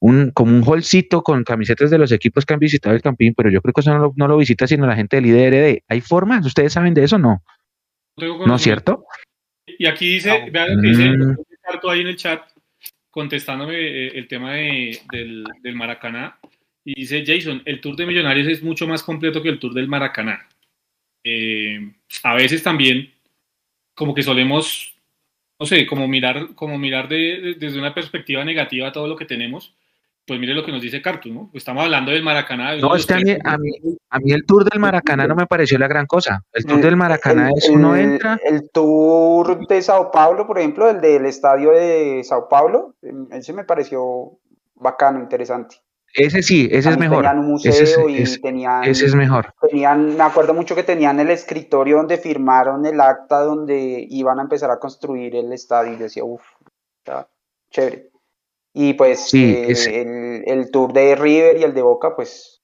[0.00, 3.48] un, como un holcito con camisetas de los equipos que han visitado el Campín, pero
[3.48, 5.84] yo creo que eso no lo, no lo visita sino la gente del IDRD.
[5.88, 6.44] ¿Hay formas?
[6.44, 7.42] ¿Ustedes saben de eso no?
[8.18, 9.06] ¿No es cierto?
[9.78, 11.88] Y aquí dice, vean lo que dice mm.
[11.88, 12.42] ahí en el chat,
[13.10, 16.38] contestándome eh, el tema de, del, del, Maracaná,
[16.84, 19.88] y dice Jason, el Tour de Millonarios es mucho más completo que el Tour del
[19.88, 20.48] Maracaná.
[21.24, 21.92] Eh,
[22.22, 23.12] a veces también,
[23.94, 24.94] como que solemos
[25.58, 29.24] no sé, como mirar, como mirar de, de, desde una perspectiva negativa todo lo que
[29.24, 29.74] tenemos,
[30.28, 31.50] pues mire lo que nos dice Cartus, ¿no?
[31.54, 32.76] Estamos hablando del Maracaná.
[32.76, 33.70] No, es que a mí, a, mí,
[34.10, 36.44] a mí, el tour del Maracaná no me pareció la gran cosa.
[36.52, 38.38] El tour del Maracaná el, es uno entra.
[38.44, 42.94] El tour de Sao Paulo, por ejemplo, el del estadio de Sao Paulo,
[43.30, 44.38] ese me pareció
[44.74, 45.76] bacano, interesante.
[46.12, 47.22] ese sí, ese es mejor.
[47.22, 48.84] Tenían un museo ese, y tenían.
[48.84, 49.54] Ese es mejor.
[49.66, 54.42] Tenían, me acuerdo mucho que tenían el escritorio donde firmaron el acta donde iban a
[54.42, 55.94] empezar a construir el estadio.
[55.94, 56.44] Y decía, uff,
[57.70, 58.07] chévere.
[58.80, 62.62] Y pues eh, el, el, tour de River y el de Boca, pues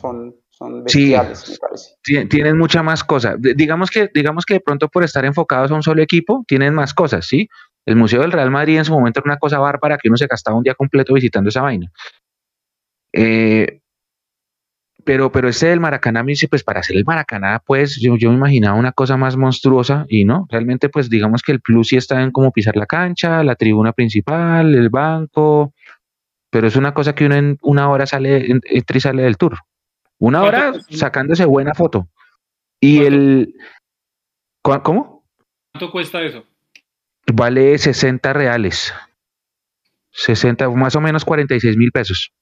[0.00, 2.26] son, son bestiales, me parece.
[2.28, 3.36] Tienen mucha más cosas.
[3.38, 6.94] Digamos que, digamos que de pronto por estar enfocados a un solo equipo, tienen más
[6.94, 7.48] cosas, ¿sí?
[7.84, 10.26] El Museo del Real Madrid en su momento era una cosa bárbara que uno se
[10.26, 11.92] gastaba un día completo visitando esa vaina.
[13.12, 13.82] Eh,
[15.06, 18.28] pero, pero este del Maracaná, me dice, pues para hacer el Maracaná, pues yo, yo
[18.30, 21.96] me imaginaba una cosa más monstruosa y no, realmente pues digamos que el plus sí
[21.96, 25.72] está en cómo pisar la cancha, la tribuna principal, el banco,
[26.50, 29.58] pero es una cosa que uno en una hora sale, entra y sale del tour.
[30.18, 32.08] Una hora sacándose buena foto.
[32.80, 33.54] Y el...
[34.62, 35.24] ¿Cómo?
[35.72, 36.44] ¿Cuánto cuesta eso?
[37.32, 38.92] Vale 60 reales.
[40.10, 42.32] 60, más o menos 46 mil pesos.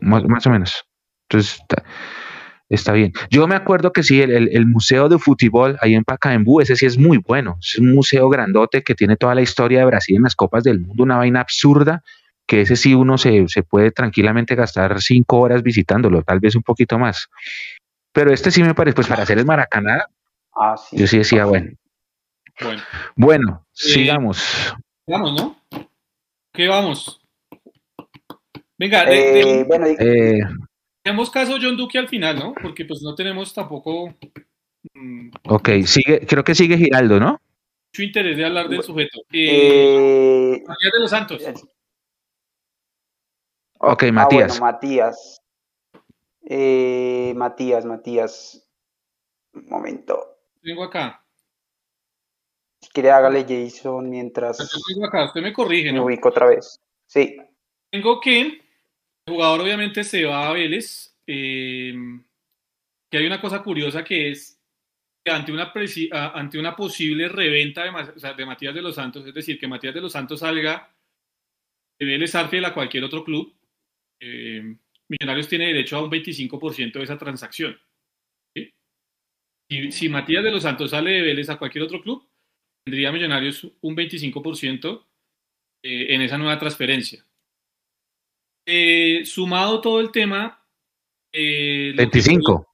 [0.00, 0.86] Más, más, o menos.
[1.32, 1.62] Entonces,
[2.68, 3.12] está, bien.
[3.30, 6.98] Yo me acuerdo que sí, el, Museo de Fútbol ahí en Pacaembu, ese sí es
[6.98, 7.56] muy bueno.
[7.60, 10.80] Es un museo grandote que tiene toda la historia de Brasil en las Copas del
[10.80, 12.02] Mundo, una vaina absurda,
[12.46, 16.98] que ese sí uno se, puede tranquilamente gastar cinco horas visitándolo, tal vez un poquito
[16.98, 17.28] más.
[18.12, 20.04] Pero este sí me parece, pues para hacer el Maracaná,
[20.54, 21.70] ah, yo sí decía, bueno.
[23.16, 24.76] Bueno, eh, sigamos.
[25.06, 25.56] Vamos, ¿no?
[26.52, 27.22] ¿Qué vamos?
[28.76, 30.40] Venga, eh, bueno, eh,
[31.32, 32.54] caso John Duque al final, ¿no?
[32.60, 34.14] Porque pues no tenemos tampoco.
[34.94, 37.40] Mm, ok, sigue, creo que sigue Giraldo, ¿no?
[37.92, 39.20] Mucho interés de hablar del sujeto.
[39.32, 41.42] Eh, Matías de los Santos.
[43.78, 44.60] Ok, ah, Matías.
[44.60, 45.42] Matías.
[46.44, 48.66] Eh, Matías, Matías.
[49.52, 50.38] Un momento.
[50.62, 51.24] Tengo acá.
[52.80, 54.58] Si quiere, hágale Jason mientras.
[54.88, 56.00] tengo acá, usted me corrige, ¿no?
[56.00, 56.80] Me ubico otra vez.
[57.06, 57.36] Sí.
[57.90, 58.62] Tengo que
[59.26, 61.94] el jugador obviamente se va a Vélez, eh,
[63.10, 64.58] que hay una cosa curiosa que es
[65.24, 70.00] que ante una, posible reventa de, Matías de los Santos, es decir, que Matías de
[70.00, 70.92] los Santos salga
[71.98, 73.54] de Vélez Arfiel a cualquier otro club,
[74.20, 74.76] eh,
[75.08, 77.78] Millonarios tiene derecho a un 25% de esa transacción.
[79.90, 82.28] Si Matías de los Santos sale de Vélez a cualquier otro club,
[82.84, 85.06] tendría Millonarios un 25%
[85.84, 87.24] eh, en esa nueva transferencia.
[88.66, 90.64] Eh, sumado todo el tema.
[91.32, 92.68] Eh, 25.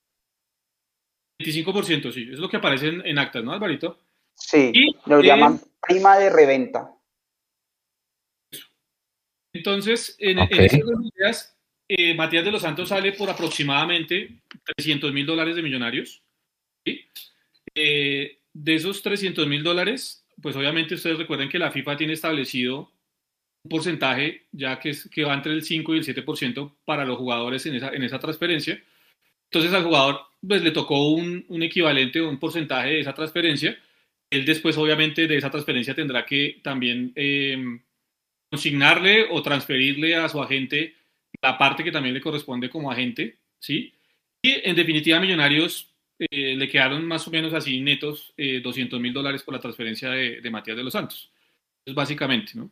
[1.41, 3.99] 25%, sí, es lo que aparece en, actas, ¿no, Alvarito?
[4.35, 4.73] Sí,
[5.07, 6.93] lo llaman prima de reventa.
[9.53, 11.57] Entonces, en, esas dos ideas,
[11.89, 14.43] eh, Matías de los Santos sale por aproximadamente
[14.77, 16.23] 300 mil dólares de millonarios.
[17.75, 22.93] Eh, de esos 300 mil dólares, pues obviamente ustedes recuerden que la FIFA tiene establecido
[23.69, 27.65] porcentaje, ya que, es, que va entre el 5 y el 7% para los jugadores
[27.67, 28.83] en esa, en esa transferencia.
[29.51, 33.79] Entonces al jugador pues, le tocó un, un equivalente o un porcentaje de esa transferencia.
[34.31, 37.81] Él después obviamente de esa transferencia tendrá que también em,
[38.51, 40.95] consignarle o transferirle a su agente
[41.43, 43.93] la parte que también le corresponde como agente, ¿sí?
[44.43, 49.13] Y en definitiva Millonarios eh, le quedaron más o menos así netos 200 eh, mil
[49.13, 51.31] dólares por la transferencia de, de Matías de los Santos.
[51.85, 52.71] Es básicamente, ¿no?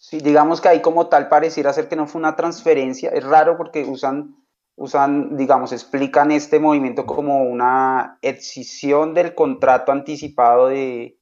[0.00, 3.10] Sí, digamos que ahí como tal pareciera ser que no fue una transferencia.
[3.10, 4.34] Es raro porque usan,
[4.74, 11.18] usan, digamos, explican este movimiento como una excisión del contrato anticipado de,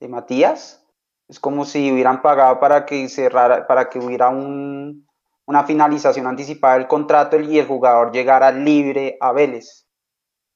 [0.00, 0.86] de Matías.
[1.28, 5.06] Es como si hubieran pagado para que cerrara, para que hubiera un,
[5.46, 9.86] una finalización anticipada del contrato y el jugador llegara libre a Vélez.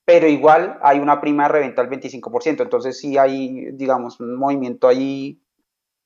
[0.05, 2.61] Pero igual hay una prima de reventa del 25%.
[2.63, 5.41] Entonces sí hay, digamos, un movimiento ahí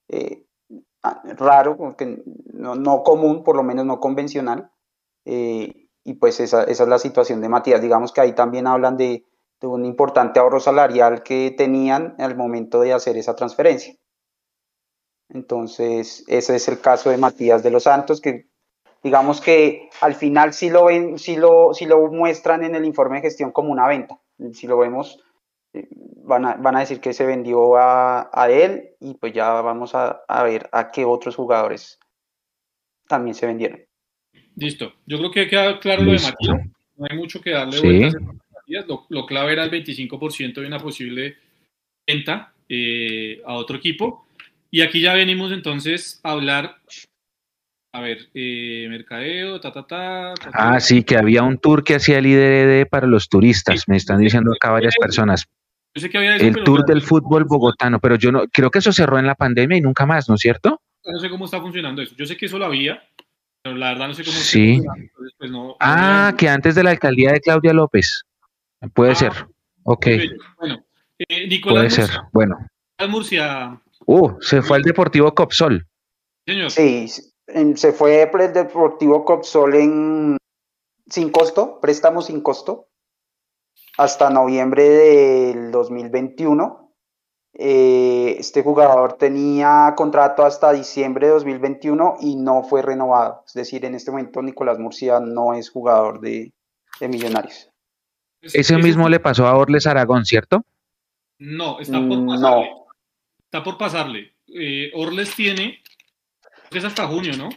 [0.08, 0.44] eh,
[1.02, 2.22] raro, porque
[2.52, 4.70] no, no, común, por lo menos no convencional.
[5.24, 7.82] Eh, y pues esa, esa, es la situación de Matías.
[7.82, 9.24] Digamos que ahí también hablan de,
[9.60, 13.94] un importante ahorro salarial que tenían al momento de hacer esa transferencia.
[15.28, 18.48] Entonces, ese es el caso de Matías de los Santos, que
[19.02, 23.22] digamos que al final sí lo ven, lo, sí lo muestran en el informe de
[23.22, 24.18] gestión como una venta.
[24.52, 25.20] Si lo vemos
[26.28, 29.94] van a, van a decir que se vendió a, a él y pues ya vamos
[29.94, 31.98] a, a, ver a qué otros jugadores
[33.08, 33.80] también se vendieron.
[34.54, 34.92] Listo.
[35.06, 36.68] Yo creo que queda claro lo de Matías.
[36.96, 38.86] No hay mucho que darle vueltas a Matías.
[38.86, 41.36] Lo, lo, clave era el 25% de una posible
[42.06, 44.26] venta eh, a otro equipo.
[44.70, 46.76] Y aquí ya venimos entonces a hablar
[47.92, 52.18] a ver, eh, mercadeo, ta, ta, ta, Ah, sí, que había un tour que hacía
[52.18, 55.46] el IDD para los turistas, me están diciendo acá varias personas.
[55.94, 58.92] Yo sé que había el tour del fútbol bogotano, pero yo no, creo que eso
[58.92, 60.80] cerró en la pandemia y nunca más, ¿no es cierto?
[61.04, 62.14] No sé cómo está funcionando eso.
[62.16, 63.02] Yo sé que eso lo había,
[63.62, 64.36] Pero la verdad no sé cómo.
[64.36, 64.82] Sí.
[65.38, 68.24] pues no, ah, que antes de la alcaldía de Claudia López.
[68.94, 69.32] Puede ah, ser.
[69.82, 70.06] Ok.
[70.58, 70.84] Bueno,
[71.18, 72.20] eh, Nicolás Puede ser.
[72.32, 72.58] Bueno.
[73.08, 73.80] Murcia.
[74.06, 75.86] Uh, se fue al Deportivo Copsol.
[76.46, 76.70] Señor.
[76.70, 80.36] Sí, se fue el Deportivo Copsol en
[81.08, 82.87] sin costo, préstamo sin costo,
[83.98, 86.94] hasta noviembre del 2021.
[87.52, 93.42] Eh, este jugador tenía contrato hasta diciembre de 2021 y no fue renovado.
[93.44, 96.52] Es decir, en este momento Nicolás Murcia no es jugador de,
[97.00, 97.70] Millonarios.
[98.40, 100.64] Ese mismo le pasó a Orles Aragón, ¿cierto?
[101.38, 102.70] No, está por mm, pasarle.
[103.44, 104.32] Está por pasarle.
[104.48, 105.80] Eh, Orles tiene,
[106.70, 107.48] es hasta junio, ¿no?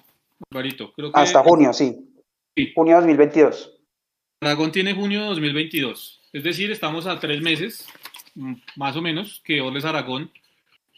[0.51, 2.13] Barito, creo que hasta junio, sí.
[2.55, 2.71] sí.
[2.75, 3.79] Junio 2022.
[4.41, 6.20] Aragón tiene junio 2022.
[6.33, 7.87] Es decir, estamos a tres meses
[8.35, 10.31] Mm, más o menos, que Orles Aragón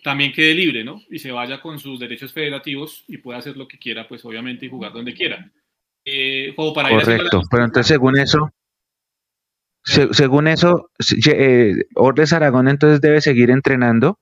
[0.03, 1.01] también quede libre, ¿no?
[1.10, 4.65] Y se vaya con sus derechos federativos y pueda hacer lo que quiera, pues obviamente,
[4.65, 5.51] y jugar donde quiera.
[6.05, 8.51] Eh, para Correcto, pero entonces según eso,
[9.84, 10.89] según eso,
[11.27, 14.19] eh, Orles Aragón entonces debe seguir entrenando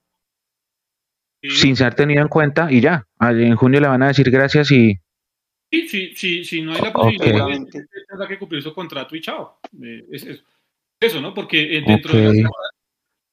[1.42, 4.96] sin ser tenido en cuenta y ya, en junio le van a decir gracias y...
[5.72, 9.58] Sí, sí, sí, sí no hay la posibilidad, tendrá que cumplir su contrato y chao.
[9.82, 10.44] Eh, es, eso,
[11.20, 11.34] ¿no?
[11.34, 12.44] Porque dentro de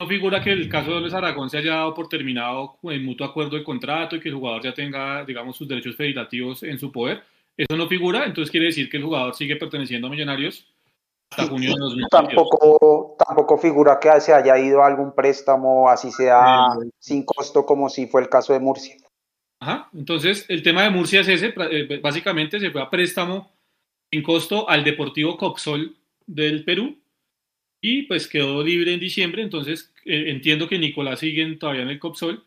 [0.01, 3.27] no figura que el caso de Luis Aragón se haya dado por terminado en mutuo
[3.27, 6.89] acuerdo de contrato y que el jugador ya tenga, digamos, sus derechos federativos en su
[6.89, 7.21] poder.
[7.57, 10.65] Eso no figura, entonces quiere decir que el jugador sigue perteneciendo a Millonarios
[11.29, 12.09] hasta junio de 2022.
[12.09, 16.67] Tampoco, tampoco figura que se haya ido a algún préstamo, así sea
[16.97, 18.95] sin costo, como si fue el caso de Murcia.
[19.61, 23.51] Ajá, entonces el tema de Murcia es ese, eh, básicamente se fue a préstamo
[24.09, 26.98] sin costo al Deportivo Copsol del Perú
[27.81, 31.99] y pues quedó libre en diciembre, entonces eh, entiendo que Nicolás sigue todavía en el
[31.99, 32.43] COPSOL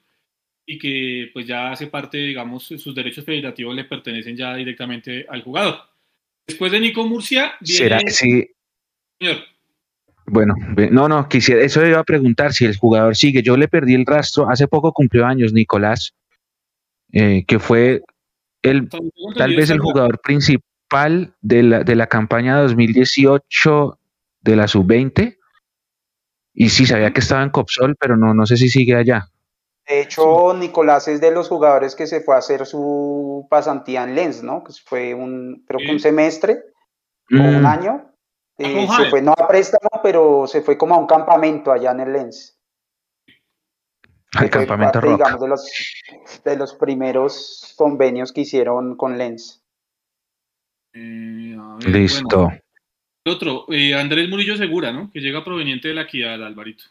[0.66, 5.42] y que pues ya hace parte, digamos, sus derechos federativos le pertenecen ya directamente al
[5.42, 5.76] jugador.
[6.46, 8.50] Después de Nico Murcia, ¿Será que sí?
[9.18, 9.38] Señor.
[10.26, 10.54] Bueno,
[10.90, 13.42] no, no, quisiera, eso iba a preguntar si el jugador sigue.
[13.42, 16.14] Yo le perdí el rastro, hace poco cumplió años Nicolás,
[17.12, 18.02] eh, que fue
[18.62, 18.88] el,
[19.36, 23.98] tal vez el jugador principal de la, de la campaña 2018
[24.42, 25.38] de la sub-20.
[26.54, 29.28] Y sí, sabía que estaba en Copsol, pero no, no sé si sigue allá.
[29.88, 34.14] De hecho, Nicolás es de los jugadores que se fue a hacer su pasantía en
[34.14, 34.62] Lens, ¿no?
[34.62, 36.62] Que fue un, creo que un semestre
[37.30, 37.66] o un mm.
[37.66, 38.08] año.
[38.58, 42.00] Eh, se fue no a préstamo, pero se fue como a un campamento allá en
[42.00, 42.58] el Lens.
[44.34, 45.70] Al campamento digamos, de los,
[46.44, 49.62] de los primeros convenios que hicieron con Lens.
[50.94, 51.56] Eh,
[51.86, 52.50] Listo.
[53.24, 55.10] Otro, eh, Andrés Murillo Segura, ¿no?
[55.12, 56.84] Que llega proveniente de la Equidad, Alvarito.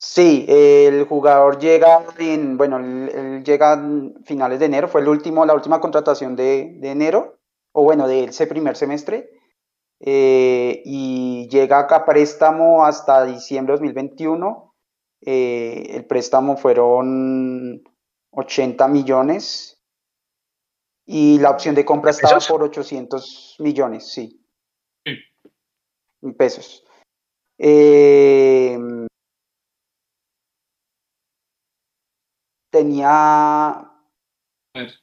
[0.00, 3.82] Sí, el jugador llega en, bueno, él, llega a
[4.24, 7.40] finales de enero, fue el último, la última contratación de, enero,
[7.72, 9.30] o bueno, de ese primer semestre,
[9.98, 14.72] eh, y llega acá a préstamo hasta diciembre de 2021.
[15.22, 17.82] Eh, el préstamo fueron
[18.30, 19.82] 80 millones
[21.04, 24.37] y la opción de compra estaba por 800 millones, sí
[26.36, 26.84] pesos.
[27.58, 28.78] Eh,
[32.70, 33.90] tenía,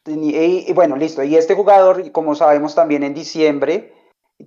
[0.06, 1.24] y, bueno, listo.
[1.24, 3.94] Y este jugador, como sabemos también en diciembre,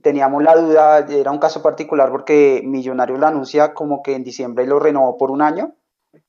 [0.03, 4.66] teníamos la duda, era un caso particular porque Millonarios lo anuncia como que en diciembre
[4.66, 5.74] lo renovó por un año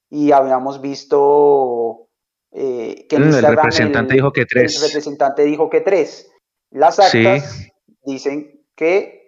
[0.09, 2.07] y habíamos visto
[2.51, 4.75] eh, que mm, el representante dijo que tres.
[4.75, 6.31] El representante dijo que tres.
[6.71, 7.67] Las actas
[8.03, 9.18] dicen que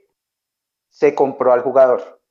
[0.91, 2.21] se compró al jugador.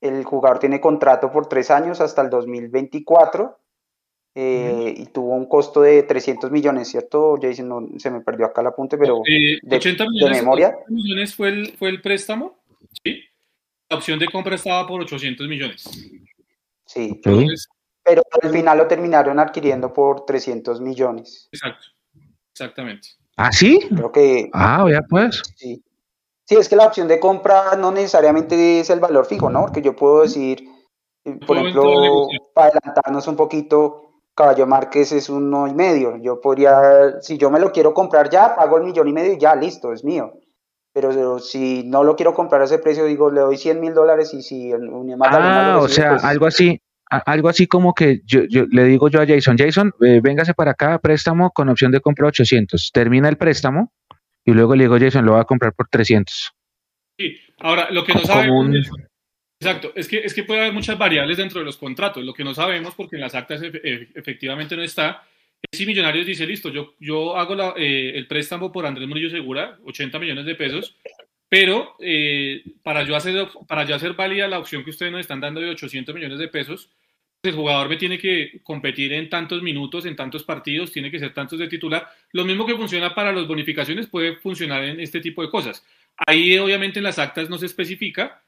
[0.00, 3.58] El jugador tiene contrato por tres años hasta el 2024
[4.34, 7.36] eh, y tuvo un costo de 300 millones, ¿cierto?
[7.40, 10.76] Jason, no, se me perdió acá el apunte, pero eh, de, 80 millones, de memoria.
[10.88, 12.58] millones fue el, fue el préstamo,
[13.02, 13.22] ¿sí?
[13.88, 15.88] La opción de compra estaba por 800 millones.
[16.84, 21.48] Sí, pero al final lo terminaron adquiriendo por 300 millones.
[21.52, 21.86] Exacto,
[22.52, 23.08] exactamente.
[23.36, 23.80] ¿Ah, sí?
[23.88, 24.50] Creo que...
[24.52, 25.42] Ah, ya pues.
[25.56, 25.82] Sí.
[26.48, 29.60] Sí, es que la opción de compra no necesariamente es el valor fijo, ¿no?
[29.66, 30.64] Porque yo puedo decir,
[31.26, 36.16] eh, por ejemplo, para adelantarnos un poquito, Caballo Márquez es uno y medio.
[36.22, 39.38] Yo podría, si yo me lo quiero comprar ya, pago el millón y medio y
[39.38, 40.32] ya, listo, es mío.
[40.94, 44.32] Pero si no lo quiero comprar a ese precio, digo, le doy 100 mil dólares
[44.32, 44.72] y si
[45.20, 46.80] Ah, o sea, pues algo así,
[47.10, 50.98] algo así como que yo, le digo yo a Jason, Jason, eh, véngase para acá,
[50.98, 52.90] préstamo con opción de compra 800.
[52.94, 53.92] Termina el préstamo
[54.48, 56.52] y luego le digo, Jason, lo va a comprar por 300.
[57.18, 58.88] Sí, ahora lo que no sabemos.
[59.60, 62.24] exacto, es que, es que puede haber muchas variables dentro de los contratos.
[62.24, 65.22] Lo que no sabemos, porque en las actas efectivamente no está,
[65.70, 69.78] Si Millonarios dice, listo, yo, yo hago la, eh, el préstamo por Andrés Murillo Segura,
[69.84, 70.96] 80 millones de pesos,
[71.50, 75.40] pero eh, para, yo hacer, para yo hacer válida la opción que ustedes nos están
[75.40, 76.88] dando de 800 millones de pesos,
[77.42, 81.32] el jugador me tiene que competir en tantos minutos, en tantos partidos, tiene que ser
[81.32, 82.08] tantos de titular.
[82.32, 85.84] Lo mismo que funciona para las bonificaciones puede funcionar en este tipo de cosas.
[86.26, 88.42] Ahí obviamente en las actas no se especifica,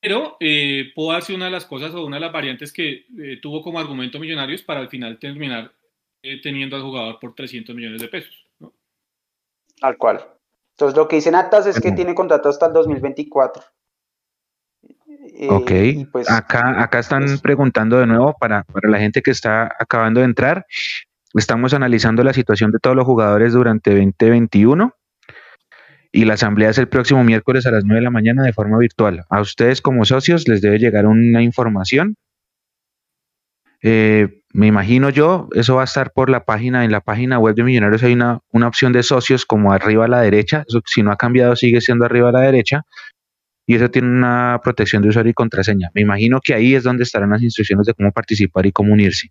[0.00, 3.38] pero eh, puedo darse una de las cosas o una de las variantes que eh,
[3.40, 5.72] tuvo como argumento Millonarios para al final terminar
[6.22, 8.46] eh, teniendo al jugador por 300 millones de pesos.
[8.58, 8.74] ¿no?
[9.80, 10.26] Tal cual.
[10.72, 13.62] Entonces lo que dicen actas es que tiene contrato hasta el 2024.
[15.36, 19.32] Eh, ok, pues, acá, acá están pues preguntando de nuevo para, para la gente que
[19.32, 20.66] está acabando de entrar.
[21.34, 24.94] Estamos analizando la situación de todos los jugadores durante 2021
[26.12, 28.78] y la asamblea es el próximo miércoles a las 9 de la mañana de forma
[28.78, 29.24] virtual.
[29.28, 32.14] A ustedes como socios les debe llegar una información.
[33.82, 37.56] Eh, me imagino yo, eso va a estar por la página, en la página web
[37.56, 41.10] de Millonarios hay una, una opción de socios como arriba a la derecha, si no
[41.10, 42.82] ha cambiado sigue siendo arriba a la derecha,
[43.66, 45.90] y eso tiene una protección de usuario y contraseña.
[45.94, 49.30] Me imagino que ahí es donde estarán las instrucciones de cómo participar y cómo unirse.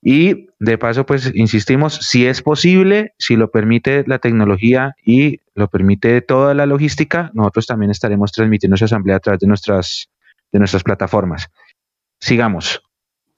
[0.00, 5.68] Y de paso, pues insistimos, si es posible, si lo permite la tecnología y lo
[5.68, 10.08] permite toda la logística, nosotros también estaremos transmitiendo esa asamblea a través de nuestras,
[10.52, 11.48] de nuestras plataformas.
[12.20, 12.80] Sigamos.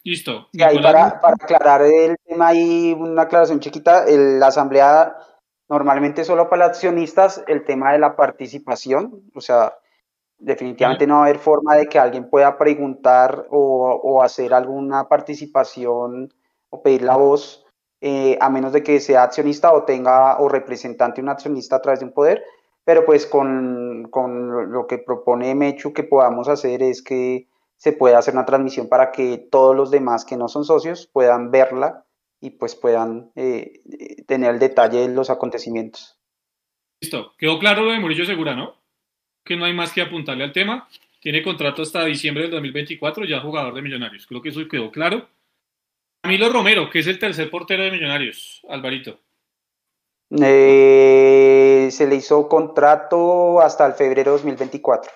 [0.04, 0.48] Listo.
[0.52, 5.14] Y ahí para, para, aclarar el tema, hay una aclaración chiquita, el, la asamblea
[5.68, 9.74] normalmente solo para accionistas, el tema de la participación, o sea,
[10.40, 16.32] Definitivamente no va a haber forma de que alguien pueda preguntar o, hacer alguna participación
[16.70, 17.64] o pedir la voz,
[18.00, 22.00] eh, a menos de que sea accionista o tenga o representante un accionista a través
[22.00, 22.42] de un poder.
[22.84, 27.46] Pero pues con, con lo que propone Mechu que podamos hacer es que
[27.76, 31.50] se pueda hacer una transmisión para que todos los demás que no son socios puedan
[31.50, 32.06] verla
[32.40, 33.82] y pues puedan eh,
[34.26, 36.18] tener el detalle de los acontecimientos.
[37.00, 38.79] Listo, quedó claro lo de Murillo Segura, ¿no?
[39.44, 40.88] Que no hay más que apuntarle al tema.
[41.20, 44.26] Tiene contrato hasta diciembre del 2024, ya jugador de Millonarios.
[44.26, 45.28] Creo que eso quedó claro.
[46.22, 49.20] Camilo Romero, que es el tercer portero de Millonarios, Alvarito.
[50.30, 55.10] Eh, se le hizo contrato hasta el febrero de 2024.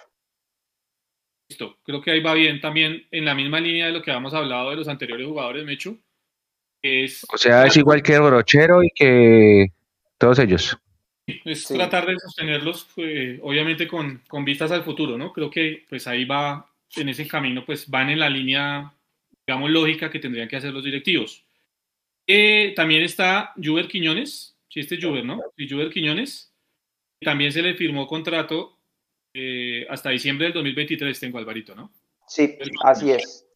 [1.49, 4.35] Listo, creo que ahí va bien también en la misma línea de lo que habíamos
[4.35, 6.01] hablado de los anteriores jugadores, Mechu.
[6.83, 9.69] Es, o sea, es igual que Brochero y que
[10.19, 10.77] todos ellos.
[11.27, 15.33] Es tratar de sostenerlos, pues, obviamente con, con, vistas al futuro, ¿no?
[15.33, 18.93] Creo que pues ahí va, en ese camino, pues van en la línea,
[19.47, 21.45] digamos, lógica que tendrían que hacer los directivos.
[22.27, 25.41] Eh, también está Juber Quiñones, si este es Juber, ¿no?
[25.57, 26.53] Sí, Juber Quiñones.
[27.21, 28.79] También se le firmó contrato
[29.33, 31.93] eh, hasta diciembre del 2023, tengo Alvarito, ¿no?
[32.27, 33.47] Sí, así es.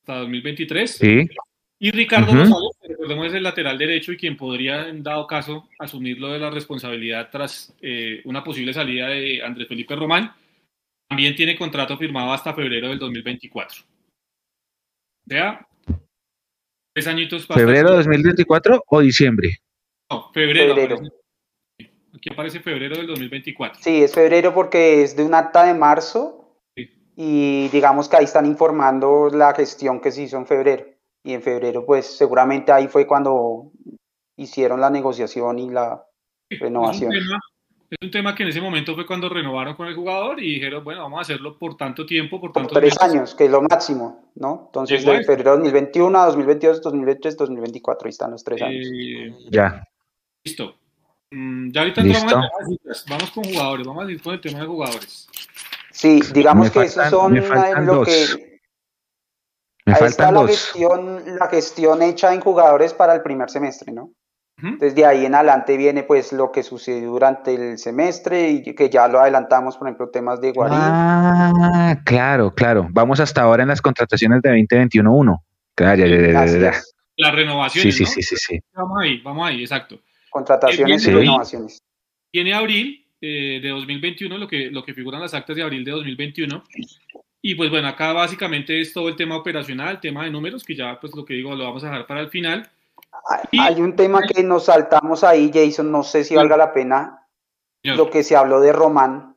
[0.00, 0.90] Hasta 2023.
[0.90, 1.26] Sí.
[1.78, 2.75] Y Ricardo González,
[3.06, 7.28] recordemos, es el lateral derecho y quien podría, en dado caso, asumirlo de la responsabilidad
[7.30, 10.34] tras eh, una posible salida de Andrés Felipe Román.
[11.08, 13.84] También tiene contrato firmado hasta febrero del 2024.
[15.24, 15.66] Vea,
[16.92, 17.60] tres añitos para.
[17.60, 19.60] ¿Febrero de 2024 o diciembre?
[20.10, 20.98] No, febrero.
[22.12, 23.82] Aquí aparece febrero del 2024.
[23.82, 26.58] Sí, es febrero porque es de un acta de marzo
[27.14, 30.95] y digamos que ahí están informando la gestión que se hizo en febrero
[31.26, 33.72] y en febrero pues seguramente ahí fue cuando
[34.36, 36.04] hicieron la negociación y la
[36.48, 37.12] renovación.
[37.12, 40.84] Es un, tema, que en ese momento fue cuando renovaron con el jugador y dijeron,
[40.84, 44.30] bueno, vamos a hacerlo por tanto tiempo, por tanto tres años, que es lo máximo,
[44.36, 44.64] ¿no?
[44.66, 48.86] Entonces, de febrero de 2021 a 2022, 2023, 2024, ahí están los tres años.
[48.92, 49.84] Eh, ya.
[50.44, 50.76] Listo.
[51.30, 52.32] Mm, ya ahorita entramos
[53.08, 55.28] vamos con jugadores, vamos a ir con el tema de jugadores.
[55.90, 57.34] Sí, digamos que esos son
[57.86, 58.55] lo que
[59.86, 64.10] Ahí está la gestión, la gestión hecha en jugadores para el primer semestre, ¿no?
[64.58, 69.06] Desde ahí en adelante viene pues lo que sucedió durante el semestre y que ya
[69.06, 70.78] lo adelantamos, por ejemplo, temas de Guarín.
[70.80, 72.88] Ah, claro, claro.
[72.90, 75.42] Vamos hasta ahora en las contrataciones de 2021-1.
[77.16, 77.82] La renovación.
[77.82, 78.58] Sí, sí, sí, sí, sí.
[78.72, 80.00] Vamos ahí, vamos ahí, exacto.
[80.30, 81.82] Contrataciones y renovaciones.
[82.30, 85.90] Tiene abril eh, de 2021, lo que, lo que figuran las actas de abril de
[85.90, 86.64] 2021,
[87.42, 90.98] y pues bueno, acá básicamente es todo el tema operacional, tema de números, que ya
[91.00, 92.68] pues lo que digo lo vamos a dejar para el final.
[93.58, 97.26] Hay un tema que nos saltamos ahí, Jason, no sé si valga la pena,
[97.82, 99.36] lo que se habló de Román.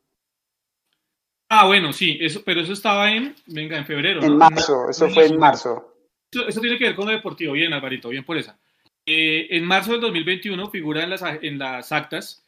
[1.49, 4.23] Ah, bueno, sí, eso, pero eso estaba en, venga, en febrero.
[4.23, 5.95] En marzo, eso fue en marzo.
[6.31, 8.59] Eso, tiene que ver con lo deportivo, bien, Alvarito, bien por esa.
[9.05, 12.43] Eh, en marzo del 2021 figura en las, en las actas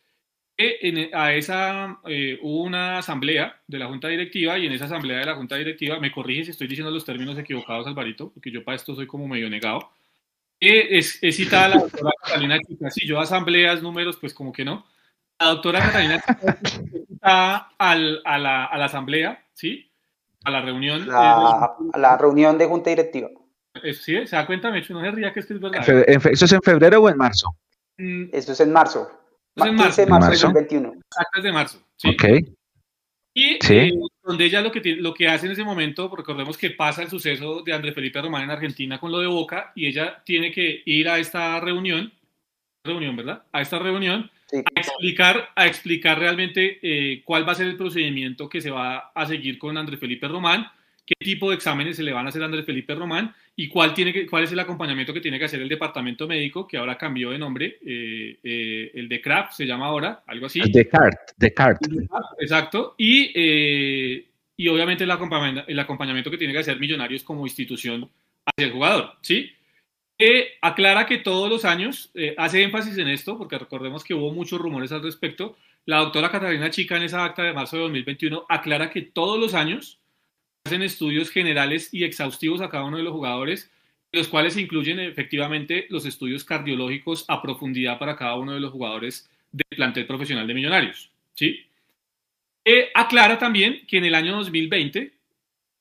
[0.82, 5.20] en, a esa eh, hubo una asamblea de la junta directiva y en esa asamblea
[5.20, 8.64] de la junta directiva, me corrige si estoy diciendo los términos equivocados, Alvarito, porque yo
[8.64, 9.92] para esto soy como medio negado.
[10.60, 12.90] es, es, citada la doctora Catalina Chica.
[12.92, 14.86] Sí, yo asambleas, números, pues como que no.
[15.40, 16.58] La doctora Catalina Chica
[17.10, 19.92] está al, a, la, a, la, asamblea, ¿sí?
[20.44, 21.08] A la reunión.
[21.08, 23.30] La, a la reunión de junta directiva.
[23.94, 24.28] ¿Sí?
[24.28, 24.94] ¿Se da cuenta, Mecho?
[24.94, 25.88] No se ría que esto es verdad.
[25.88, 27.56] ¿Eso es en febrero o en marzo?
[27.98, 28.26] Mm.
[28.34, 29.21] Eso es en marzo.
[29.56, 30.02] Es en marzo.
[30.02, 30.94] de marzo, del 21.
[31.18, 31.88] Actas de marzo.
[31.98, 32.10] ¿sí?
[32.10, 32.24] Ok.
[33.34, 33.74] Y Sí.
[33.76, 33.92] eh,
[34.24, 37.10] donde ella lo que, tiene- lo que hace en ese momento, recordemos que pasa el
[37.10, 40.82] suceso de André Felipe Román en Argentina con lo de Boca y ella tiene que
[40.86, 42.12] ir a esta reunión,
[42.84, 43.44] reunión, ¿verdad?
[43.54, 44.58] A esta reunión Sí.
[44.76, 49.12] a explicar, a explicar realmente eh, cuál va a ser el procedimiento que se va
[49.16, 50.68] a seguir con Andrés Felipe Román,
[51.06, 53.94] qué tipo de exámenes se le van a hacer a Andrés Felipe Román y cuál,
[53.94, 56.98] tiene que, cuál es el acompañamiento que tiene que hacer el departamento médico, que ahora
[56.98, 60.62] cambió de nombre, eh, eh, el de CRAP se llama ahora, algo así.
[60.72, 61.90] Descartes, Descartes.
[62.40, 62.96] Exacto.
[62.98, 64.26] Y, eh,
[64.58, 68.10] y obviamente el acompañamiento, el acompañamiento que tiene que hacer Millonarios como institución
[68.46, 69.52] hacia el jugador, ¿sí?
[70.24, 74.32] Eh, aclara que todos los años, eh, hace énfasis en esto, porque recordemos que hubo
[74.32, 78.46] muchos rumores al respecto, la doctora Catalina Chica en esa acta de marzo de 2021
[78.48, 80.00] aclara que todos los años
[80.66, 83.72] hacen estudios generales y exhaustivos a cada uno de los jugadores,
[84.12, 89.30] los cuales incluyen efectivamente los estudios cardiológicos a profundidad para cada uno de los jugadores
[89.52, 91.66] del plantel profesional de Millonarios, ¿sí?
[92.64, 95.12] Eh, aclara también que en el año 2020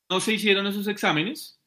[0.09, 1.61] no se hicieron esos exámenes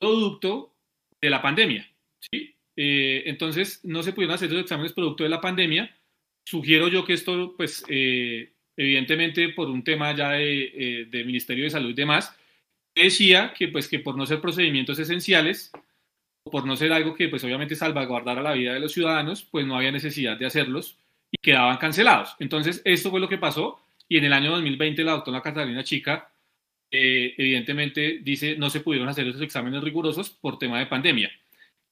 [0.00, 0.74] producto
[1.20, 1.88] de la pandemia.
[2.20, 2.54] ¿sí?
[2.74, 5.94] Eh, entonces, no se pudieron hacer esos exámenes producto de la pandemia.
[6.44, 11.70] Sugiero yo que esto, pues, eh, evidentemente por un tema ya de, de Ministerio de
[11.70, 12.34] Salud y demás,
[13.04, 15.72] decía que, pues, que por no ser procedimientos esenciales,
[16.44, 19.76] por no ser algo que, pues, obviamente salvaguardara la vida de los ciudadanos, pues no
[19.76, 20.98] había necesidad de hacerlos
[21.30, 22.36] y quedaban cancelados.
[22.38, 26.30] Entonces, esto fue lo que pasó y en el año 2020 la doctora Catalina Chica
[26.90, 31.30] eh, evidentemente dice no se pudieron hacer esos exámenes rigurosos por tema de pandemia.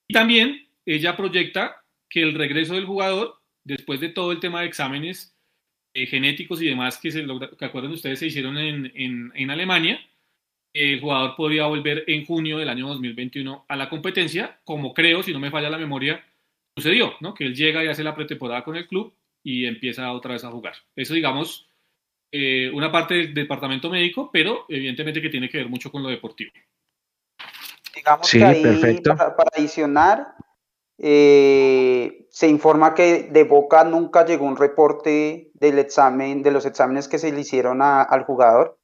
[0.08, 4.68] Y también ella proyecta que el regreso del jugador, después de todo el tema de
[4.68, 5.36] exámenes
[5.92, 9.50] eh, genéticos y demás que, se logra, que acuerdan ustedes se hicieron en, en, en
[9.50, 10.00] Alemania,
[10.78, 15.32] el jugador podría volver en junio del año 2021 a la competencia, como creo, si
[15.32, 16.22] no me falla la memoria,
[16.76, 17.32] sucedió, ¿no?
[17.34, 20.50] Que él llega y hace la pretemporada con el club y empieza otra vez a
[20.50, 20.74] jugar.
[20.94, 21.68] Eso, digamos,
[22.32, 26.08] eh, una parte del departamento médico, pero evidentemente que tiene que ver mucho con lo
[26.10, 26.50] deportivo.
[27.94, 29.16] Digamos Sí, que ahí, perfecto.
[29.16, 30.26] Para, para adicionar,
[30.98, 37.08] eh, se informa que de Boca nunca llegó un reporte del examen, de los exámenes
[37.08, 38.78] que se le hicieron a- al jugador.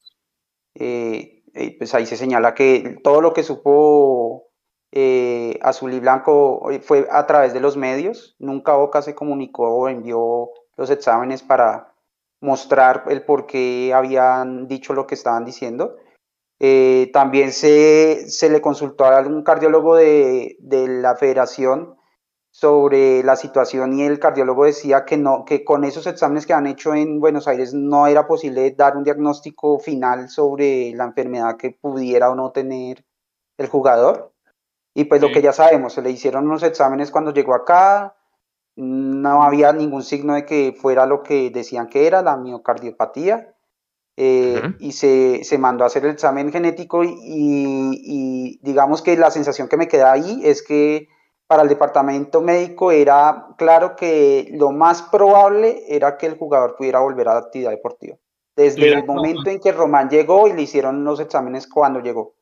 [0.74, 4.49] Eh, eh, pues ahí se señala que todo lo que supo
[4.91, 8.37] eh, Azul y Blanco eh, fue a través de los medios.
[8.39, 11.93] Nunca Boca se comunicó o envió los exámenes para
[12.41, 15.97] mostrar el por qué habían dicho lo que estaban diciendo.
[17.12, 21.97] También se, se le consultó a algún cardiólogo de, de la federación
[22.53, 26.66] sobre la situación y el cardiólogo decía que no, que con esos exámenes que han
[26.66, 31.70] hecho en Buenos Aires no era posible dar un diagnóstico final sobre la enfermedad que
[31.70, 33.07] pudiera o no tener
[33.57, 34.35] el jugador.
[34.95, 38.16] Y pues lo que ya sabemos, se le hicieron unos exámenes cuando llegó acá,
[38.77, 43.55] no había ningún signo de que fuera lo que decían que era, la miocardiopatía.
[44.19, 49.31] eh, y se, se mandó a hacer el examen genético y, y digamos que la
[49.31, 51.09] sensación que me queda ahí es que
[51.53, 57.01] para el departamento médico era claro que lo más probable era que el jugador pudiera
[57.01, 58.16] volver a la actividad deportiva.
[58.57, 62.37] Desde el momento en que Román llegó y le hicieron los exámenes cuando llegó.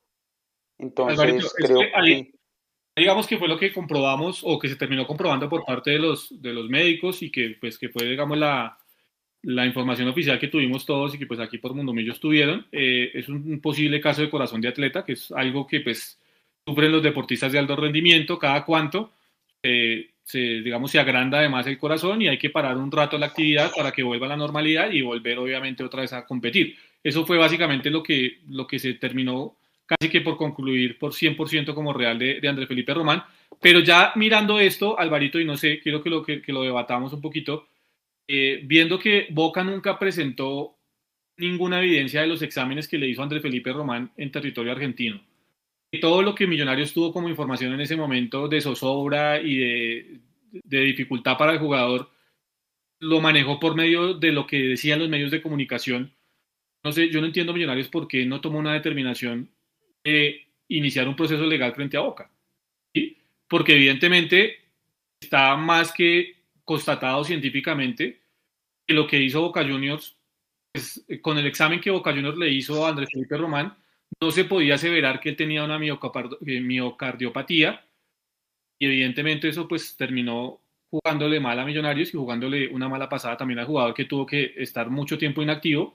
[0.78, 2.32] Entonces, Alvarito, es creo que ahí-
[2.94, 6.40] digamos que fue lo que comprobamos o que se terminó comprobando por parte de los,
[6.40, 8.78] de los médicos y que pues que fue digamos la,
[9.42, 13.28] la información oficial que tuvimos todos y que pues aquí por Mundomillos tuvieron eh, es
[13.28, 16.19] un posible caso de corazón de atleta que es algo que pues
[16.66, 19.12] sufren los deportistas de alto rendimiento cada cuanto
[19.62, 23.26] eh, se digamos se agranda además el corazón y hay que parar un rato la
[23.26, 27.26] actividad para que vuelva a la normalidad y volver obviamente otra vez a competir eso
[27.26, 29.56] fue básicamente lo que lo que se terminó
[29.90, 33.24] casi que por concluir por 100% como real de, de Andrés Felipe Román.
[33.60, 37.12] Pero ya mirando esto, Alvarito, y no sé, quiero que lo, que, que lo debatamos
[37.12, 37.66] un poquito,
[38.28, 40.76] eh, viendo que Boca nunca presentó
[41.36, 45.20] ninguna evidencia de los exámenes que le hizo Andrés Felipe Román en territorio argentino.
[45.98, 50.20] Todo lo que Millonarios tuvo como información en ese momento de zozobra y de,
[50.52, 52.10] de dificultad para el jugador,
[53.00, 56.14] lo manejó por medio de lo que decían los medios de comunicación.
[56.84, 59.50] No sé, yo no entiendo Millonarios por qué no tomó una determinación
[60.04, 62.30] de iniciar un proceso legal frente a Boca.
[62.94, 63.16] ¿sí?
[63.48, 64.60] Porque evidentemente
[65.20, 68.20] está más que constatado científicamente
[68.86, 70.16] que lo que hizo Boca Juniors,
[70.72, 73.76] pues, con el examen que Boca Juniors le hizo a Andrés Felipe Román,
[74.20, 77.84] no se podía aseverar que él tenía una eh, miocardiopatía
[78.78, 80.60] y evidentemente eso pues terminó
[80.90, 84.54] jugándole mal a Millonarios y jugándole una mala pasada también al jugador que tuvo que
[84.56, 85.94] estar mucho tiempo inactivo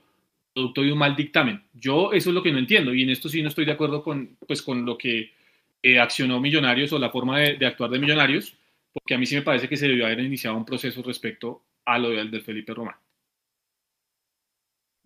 [0.56, 1.62] producto de un mal dictamen.
[1.74, 4.02] Yo eso es lo que no entiendo y en esto sí no estoy de acuerdo
[4.02, 5.34] con, pues, con lo que
[5.84, 8.58] eh, accionó Millonarios o la forma de, actuar de Millonarios,
[8.94, 12.00] porque a mí sí me parece que se debió haber iniciado un proceso respecto a
[12.00, 12.96] lo del, Felipe Román.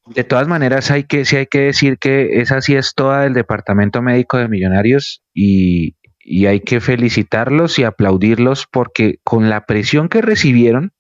[0.10, 3.34] De todas maneras, hay que, sí hay que decir que esa sí es toda del
[3.34, 10.10] departamento médico de Millonarios y, y hay que felicitarlos y aplaudirlos porque con la presión
[10.10, 10.94] que recibieron,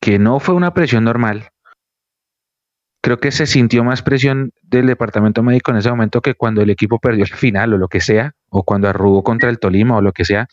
[0.00, 1.48] que no fue una presión normal,
[3.02, 6.70] creo que se sintió más presión del departamento médico en ese momento que cuando el
[6.70, 10.02] equipo perdió el final o lo que sea, o cuando arrugó contra el Tolima o
[10.02, 10.48] lo que sea.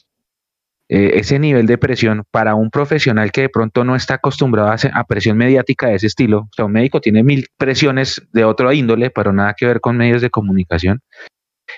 [0.89, 4.75] Eh, ese nivel de presión para un profesional que de pronto no está acostumbrado a,
[4.99, 8.71] a, presión mediática de ese estilo, o sea, un médico tiene mil presiones de otro
[8.73, 10.99] índole, pero nada que ver con medios de comunicación.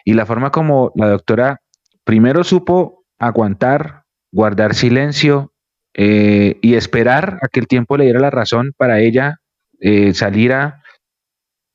[0.04, 1.62] Y la forma como la doctora
[2.04, 5.54] primero supo aguantar, guardar silencio
[5.94, 9.40] eh, y esperar a que el tiempo le diera la razón para ella
[9.80, 10.82] eh, salir a,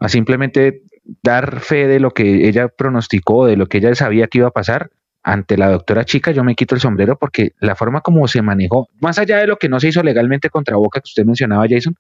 [0.09, 0.83] simplemente
[1.23, 4.53] dar fe de lo que ella pronosticó, de lo que ella sabía que iba a
[4.53, 4.91] pasar,
[5.23, 8.89] ante la doctora Chica yo me quito el sombrero porque la forma como se manejó,
[9.01, 11.95] más allá de lo que no se hizo legalmente contra Boca que usted mencionaba, Jason,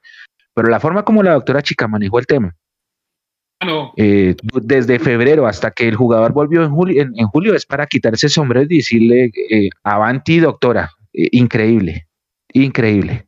[0.54, 2.54] pero la forma como la doctora Chica manejó el tema.
[3.96, 8.26] Eh, desde febrero hasta que el jugador volvió en julio, en, julio es para quitarse
[8.26, 12.06] el sombrero y decirle, eh, avanti doctora, increíble,
[12.54, 13.26] increíble.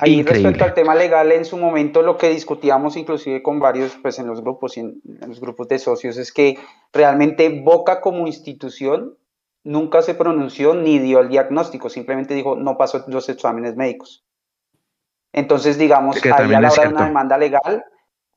[0.00, 4.18] Ahí respecto al tema legal, en su momento lo que discutíamos inclusive con varios, pues
[4.18, 6.58] en los grupos y en, los grupos de socios, es que
[6.90, 9.18] realmente Boca como institución
[9.62, 14.24] nunca se pronunció ni dio el diagnóstico, simplemente dijo no pasó los exámenes médicos.
[15.34, 17.84] Entonces, digamos, ahí a la hora de una demanda legal,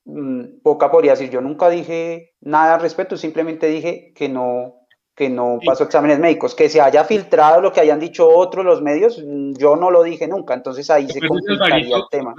[0.04, 4.83] mm, Boca podría decir, yo nunca dije nada al respecto, simplemente dije que no,
[5.16, 8.82] que no pasó exámenes médicos, que se haya filtrado lo que hayan dicho otros los
[8.82, 12.34] medios, mm, yo no lo dije nunca, entonces ahí se complicaría el tema.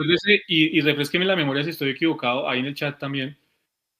[0.49, 3.39] Y, y refresqueme la memoria si estoy equivocado, ahí en el chat también,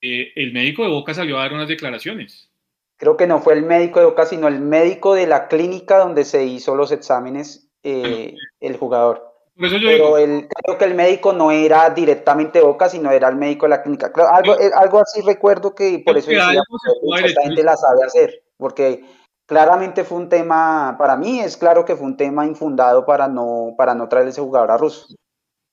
[0.01, 2.51] eh, el médico de Boca salió a dar unas declaraciones.
[2.97, 6.25] Creo que no fue el médico de Boca, sino el médico de la clínica donde
[6.25, 9.33] se hizo los exámenes eh, el jugador.
[9.57, 13.71] Pero el, creo que el médico no era directamente Boca, sino era el médico de
[13.71, 14.13] la clínica.
[14.33, 16.61] algo, eh, algo así recuerdo que por eso decía,
[17.03, 19.05] mucha gente la sabe hacer porque
[19.45, 23.75] claramente fue un tema, para mí es claro que fue un tema infundado para no,
[23.77, 25.15] para no traer ese jugador a Russo.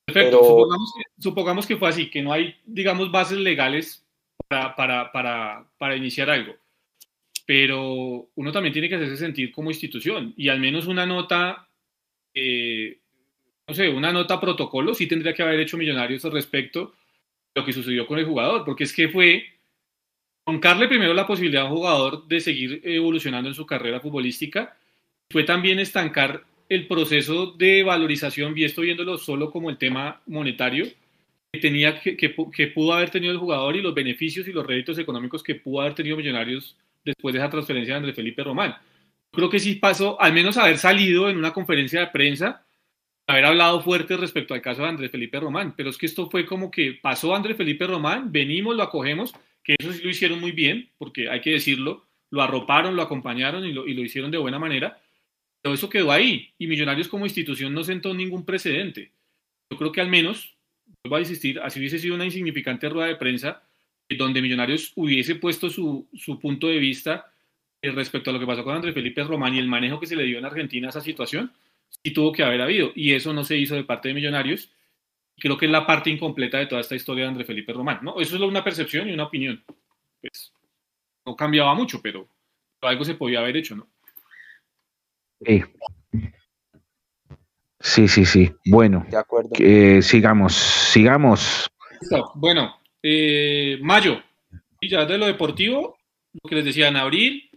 [0.06, 0.68] Perfecto,
[1.18, 4.06] supongamos, que, fue así, que no hay, digamos, bases legales
[4.50, 6.54] para, para, iniciar algo.
[7.46, 11.66] Pero uno también tiene que hacerse sentir como institución y al menos una nota,
[12.34, 13.00] eh,
[13.70, 16.92] no sé, una nota protocolo sí tendría que haber hecho Millonarios al respecto
[17.56, 19.46] de lo que sucedió con el jugador, porque es que fue
[20.62, 24.78] Carle primero la posibilidad a un jugador de seguir evolucionando en su carrera futbolística,
[25.30, 30.86] fue también estancar el proceso de valorización, y esto viéndolo solo como el tema monetario,
[31.52, 34.98] que, tenía, que, que, pudo haber tenido el jugador y los beneficios y los réditos
[34.98, 38.76] económicos que pudo haber tenido Millonarios después de esa transferencia de Andrés Felipe Román.
[39.32, 42.66] Creo que sí pasó, al menos haber salido en una conferencia de prensa,
[43.28, 46.46] haber hablado fuerte respecto al caso de Andrés Felipe Román, pero es que esto fue
[46.46, 50.52] como que pasó Andrés Felipe Román, venimos, lo acogemos, que eso sí lo hicieron muy
[50.52, 54.38] bien, porque hay que decirlo, lo arroparon, lo acompañaron y lo, y lo hicieron de
[54.38, 55.02] buena manera,
[55.62, 59.12] pero eso quedó ahí y Millonarios como institución no sentó ningún precedente.
[59.70, 60.56] Yo creo que al menos,
[61.04, 63.64] vuelvo a insistir, así hubiese sido una insignificante rueda de prensa
[64.18, 67.32] donde Millonarios hubiese puesto su, su punto de vista
[67.82, 70.16] eh, respecto a lo que pasó con Andrés Felipe Román y el manejo que se
[70.16, 71.52] le dio en Argentina a esa situación,
[72.04, 72.92] sí tuvo que haber habido.
[72.96, 74.70] Y eso no se hizo de parte de Millonarios
[75.42, 78.20] creo que es la parte incompleta de toda esta historia de André Felipe Román, ¿no?
[78.20, 79.64] Eso es una percepción y una opinión.
[80.22, 80.54] Pues
[81.26, 82.30] no cambiaba mucho, pero
[82.82, 83.88] algo se podía haber hecho, ¿no?
[85.44, 85.64] Sí.
[87.80, 88.52] Sí, sí, sí.
[88.66, 89.50] Bueno, de acuerdo.
[90.02, 91.68] sigamos, sigamos.
[92.36, 94.22] Bueno, eh, mayo,
[94.80, 95.98] y ya de lo deportivo,
[96.34, 97.50] lo que les decía en abril.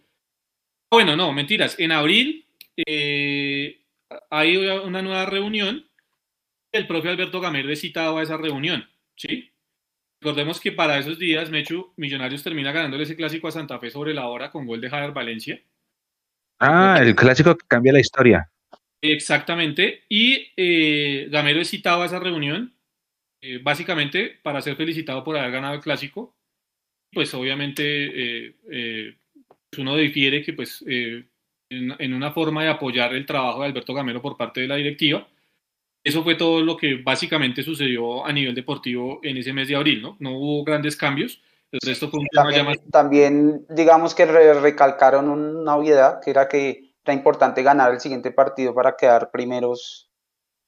[0.90, 1.78] Bueno, no, mentiras.
[1.78, 2.46] En abril
[2.86, 3.80] eh,
[4.30, 5.84] hay una nueva reunión
[6.74, 8.86] el propio Alberto Gamero es citado a esa reunión,
[9.16, 9.50] ¿sí?
[10.20, 14.12] Recordemos que para esos días, Mechu, Millonarios termina ganándole ese clásico a Santa Fe sobre
[14.12, 15.60] la hora con gol de Javier Valencia.
[16.58, 18.50] Ah, el clásico que cambia la historia.
[19.00, 20.04] Exactamente.
[20.08, 22.74] Y eh, Gamero es citado a esa reunión,
[23.40, 26.34] eh, básicamente para ser felicitado por haber ganado el clásico.
[27.12, 29.16] Pues obviamente eh,
[29.70, 31.28] pues uno difiere que pues en,
[31.68, 35.28] en, una forma de apoyar el trabajo de Alberto Gamero por parte de la directiva
[36.04, 40.02] eso fue todo lo que básicamente sucedió a nivel deportivo en ese mes de abril,
[40.02, 40.16] ¿no?
[40.20, 41.40] No hubo grandes cambios.
[41.72, 46.92] El resto fue un tema también, también, digamos que recalcaron una obviedad, que era que
[47.04, 50.10] era importante ganar el siguiente partido para quedar primeros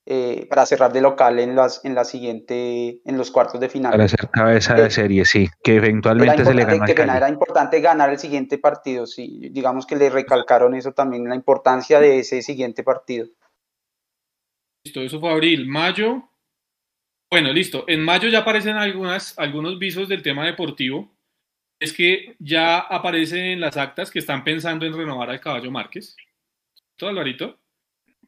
[0.08, 3.92] eh, para cerrar de local en las en la siguiente en los cuartos de final.
[3.92, 8.10] Para ser cabeza de serie, sí, que eventualmente se le ganó que Era importante ganar
[8.10, 12.82] el siguiente partido, sí, digamos que le recalcaron eso también la importancia de ese siguiente
[12.82, 13.26] partido.
[14.86, 16.30] Listo, eso fue abril, mayo.
[17.28, 17.84] Bueno, listo.
[17.88, 21.12] En mayo ya aparecen algunas algunos visos del tema deportivo.
[21.80, 26.14] Es que ya aparece en las actas que están pensando en renovar al Caballo Márquez.
[26.94, 27.58] ¿Todo, Alvarito?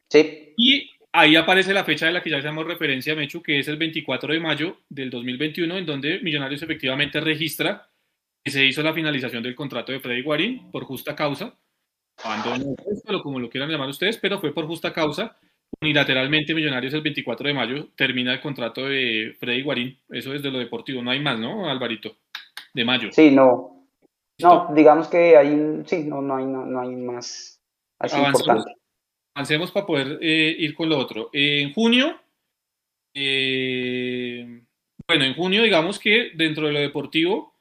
[0.09, 0.53] Sí.
[0.57, 3.77] Y ahí aparece la fecha de la que ya hacemos referencia, Mechu, que es el
[3.77, 7.89] 24 de mayo del 2021, en donde Millonarios efectivamente registra
[8.43, 11.57] que se hizo la finalización del contrato de Freddy Guarín por justa causa,
[12.21, 12.75] abandono
[13.23, 15.37] como lo quieran llamar ustedes, pero fue por justa causa.
[15.81, 20.51] Unilateralmente Millonarios el 24 de mayo termina el contrato de Freddy Guarín, eso es de
[20.51, 22.17] lo deportivo, no hay más, ¿no, Alvarito?
[22.73, 23.09] De mayo.
[23.11, 23.87] Sí, no.
[24.41, 27.61] No, digamos que hay, sí, no, no hay, no, hay más
[27.99, 28.79] así importante
[29.39, 31.29] avancemos para poder eh, ir con lo otro.
[31.31, 32.19] en junio,
[33.13, 34.63] eh,
[35.07, 37.53] bueno, en junio digamos que dentro de lo deportivo,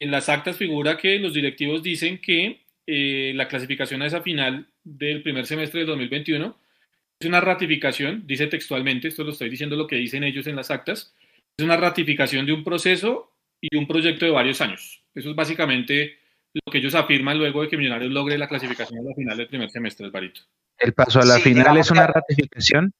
[0.00, 4.66] en las actas figura que los directivos dicen que eh, la clasificación a esa final
[4.82, 6.56] del primer semestre del 2021
[7.22, 10.70] es una ratificación, dice textualmente, esto lo estoy diciendo lo que dicen ellos en las
[10.70, 11.14] actas,
[11.56, 13.30] es una ratificación de un proceso
[13.60, 15.04] y un proyecto de varios años.
[15.14, 16.16] Eso es básicamente
[16.52, 19.46] lo que ellos afirman luego de que Millonarios logre la clasificación a la final del
[19.46, 20.40] primer semestre, Alvarito.
[20.78, 22.92] ¿El paso a la final es una ratificación?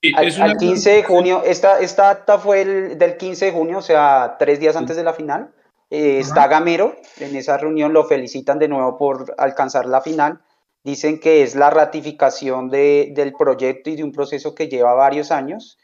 [0.00, 3.82] Sí, al, 15 de junio, esta, esta acta fue el, del 15 de junio, o
[3.82, 5.50] sea, tres días antes de la final.
[5.90, 10.42] Eh, está Gamero, en esa reunión lo felicitan de nuevo por alcanzar la final.
[10.86, 15.32] Dicen que es la ratificación de, del proyecto y de un proceso que lleva varios
[15.32, 15.78] años.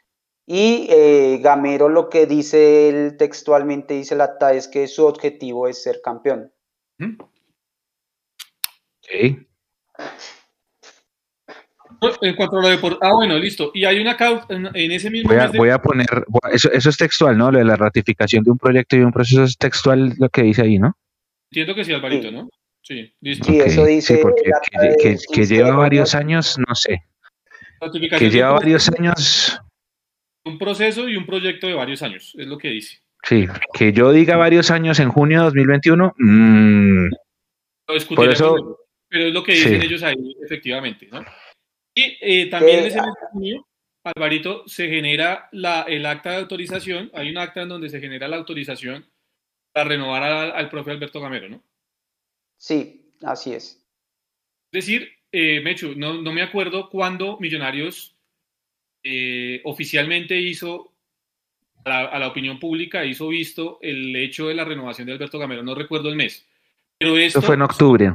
[0.47, 5.67] Y eh, Gamero lo que dice él textualmente, dice la acta, es que su objetivo
[5.67, 6.53] es ser campeón.
[7.01, 9.09] Ok.
[12.21, 13.71] En cuanto a lo de Ah, bueno, listo.
[13.73, 15.29] Y hay una causa en, ese mismo.
[15.29, 16.07] Voy a, voy a poner.
[16.49, 17.51] Eso, eso, es textual, ¿no?
[17.51, 20.61] Lo de la ratificación de un proyecto y un proceso es textual lo que dice
[20.61, 20.95] ahí, ¿no?
[21.51, 22.47] Entiendo que sí, Alvarito, ¿no?
[22.83, 23.45] Sí, listo.
[23.45, 24.17] Sí, eso dice.
[24.17, 24.43] Sí, porque
[25.01, 27.01] que, que, lleva varios años, no sé.
[28.19, 29.59] Que lleva varios años.
[30.45, 32.99] Un proceso y un proyecto de varios años, es lo que dice.
[33.23, 36.13] Sí, que yo diga varios años en junio de 2021.
[36.17, 37.09] Mmm,
[38.15, 38.79] por eso.
[39.07, 41.23] Pero es lo que dicen ellos ahí, efectivamente, ¿no?
[41.95, 42.99] Y eh, también en ese
[43.31, 43.67] junio,
[44.03, 47.11] Alvarito, se genera la, el acta de autorización.
[47.13, 49.05] Hay un acta en donde se genera la autorización
[49.71, 51.63] para renovar al, profe Alberto Gamero, ¿no?
[52.63, 53.85] Sí, así es.
[54.71, 58.15] Es decir, eh, Mechu, no, no, me acuerdo cuándo Millonarios
[59.03, 60.93] eh, oficialmente hizo
[61.83, 65.61] a la, opinión pública, hizo visto el hecho de la renovación de Alberto Gamero.
[65.61, 66.47] No recuerdo el mes.
[66.97, 68.13] Pero esto, fue en octubre.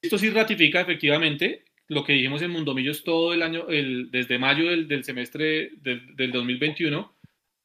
[0.00, 4.70] Esto sí ratifica efectivamente lo que dijimos en Mundomillos todo el año, el, desde mayo
[4.70, 7.12] del, semestre del, del, 2021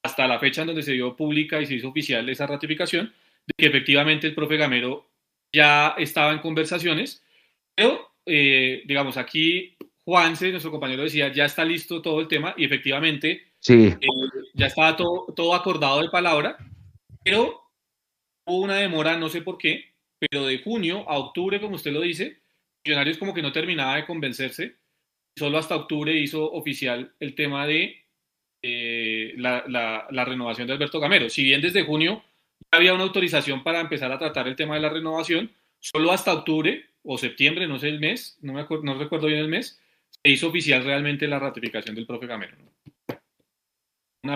[0.02, 3.14] hasta la fecha en donde se dio pública y se hizo oficial esa ratificación,
[3.45, 5.11] de que efectivamente el profe Gamero
[5.53, 7.23] ya estaba en conversaciones,
[7.76, 12.65] pero eh, digamos aquí Juanse, nuestro compañero, decía, ya está listo todo el tema y
[12.65, 13.88] efectivamente sí.
[13.88, 14.07] Eh,
[14.53, 16.57] ya estaba todo, todo acordado de palabra,
[17.23, 17.61] pero
[18.45, 22.01] hubo una demora, no sé por qué, pero de junio a octubre, como usted lo
[22.01, 22.39] dice,
[22.85, 24.76] Millonarios como que no terminaba de convencerse.
[25.35, 28.05] Solo hasta octubre hizo oficial el tema de
[28.61, 31.30] eh, la, renovación de Alberto Gamero.
[31.30, 32.23] Si bien desde junio
[32.71, 36.85] había una autorización para empezar a tratar el tema de la renovación, solo hasta octubre
[37.03, 39.79] o septiembre, no sé el mes, no, me acuerdo, no recuerdo bien el mes,
[40.09, 42.57] se hizo oficial realmente la ratificación del profe Gamero.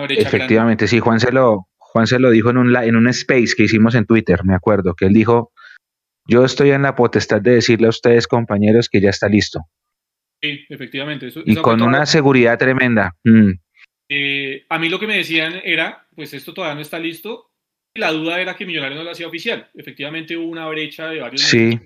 [0.08, 3.64] Efectivamente, sí, Juan se lo, Juan se lo dijo en un, en un space que
[3.64, 5.52] hicimos en Twitter, me acuerdo, que él dijo,
[6.26, 9.60] yo estoy en la potestad de decirle a ustedes, compañeros, que ya está listo.
[10.40, 11.28] Sí, efectivamente.
[11.44, 13.14] y con una seguridad tremenda.
[13.24, 13.50] Mm.
[14.08, 17.49] Eh, a mí lo que me decían era, pues esto todavía no está listo.
[17.94, 19.68] Y la duda era que Millonarios no lo hacía oficial.
[19.74, 21.78] Efectivamente hubo una brecha de varios sí.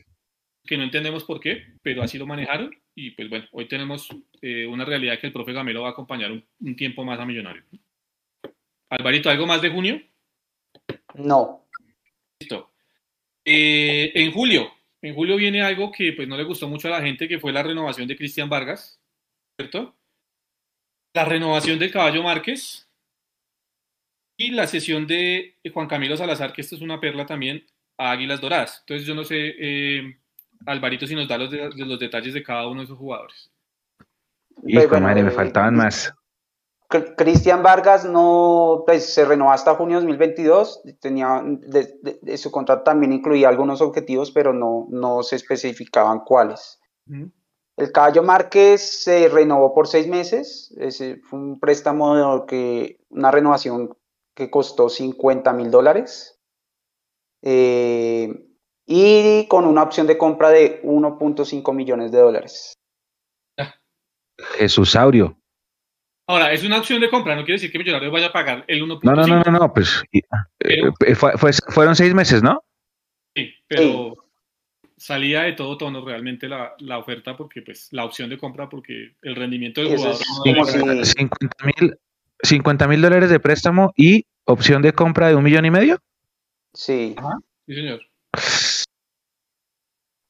[0.64, 2.74] que no entendemos por qué, pero así lo manejaron.
[2.94, 4.08] Y pues bueno, hoy tenemos
[4.40, 7.64] eh, una realidad que el profe Gamero va a acompañar un, tiempo más a Millonarios.
[8.90, 10.02] Alvarito, ¿algo más de junio?
[11.14, 11.66] No.
[12.38, 12.72] Listo.
[13.44, 14.72] Eh, en julio,
[15.02, 17.52] en julio viene algo que pues no le gustó mucho a la gente, que fue
[17.52, 19.00] la renovación de Cristian Vargas,
[19.58, 19.96] ¿cierto?
[21.14, 22.88] La renovación del Caballo Márquez
[24.36, 27.64] y la sesión de Juan Camilo Salazar, que esto es una perla también,
[27.98, 28.78] a Águilas Doradas.
[28.80, 30.18] Entonces yo no sé, eh,
[30.66, 33.50] Alvarito, si nos da los, los detalles de cada uno de esos jugadores.
[34.62, 36.12] Y pues, madre, me faltaban más.
[37.16, 41.42] Cristian Vargas no, pues se renovó hasta junio de 2022, tenía,
[42.36, 46.78] su contrato también incluía algunos objetivos, pero no, no se especificaban cuáles.
[47.76, 53.96] El Caballo Márquez se renovó por seis meses, ese fue un préstamo que, una renovación
[54.34, 56.40] que costó 50 mil dólares.
[57.42, 58.32] Eh,
[58.86, 62.74] y con una opción de compra de 1.5 millones de dólares.
[64.58, 65.38] Jesús Aurio.
[66.26, 68.82] Ahora, es una opción de compra, no quiere decir que Millonarios vaya a pagar el
[68.82, 69.00] 1.5.
[69.02, 70.22] No, no, no, no, pues eh,
[71.06, 71.14] eh,
[71.68, 72.64] fueron seis meses, ¿no?
[73.36, 74.14] Sí, pero
[74.96, 79.36] salía de todo tono realmente la, oferta porque, pues, la opción de compra porque el
[79.36, 80.16] rendimiento del jugador...
[80.16, 81.98] 50 mil
[83.00, 85.98] dólares de préstamo y opción de compra de un millón y medio.
[86.72, 87.16] Sí.
[87.66, 88.00] sí, señor.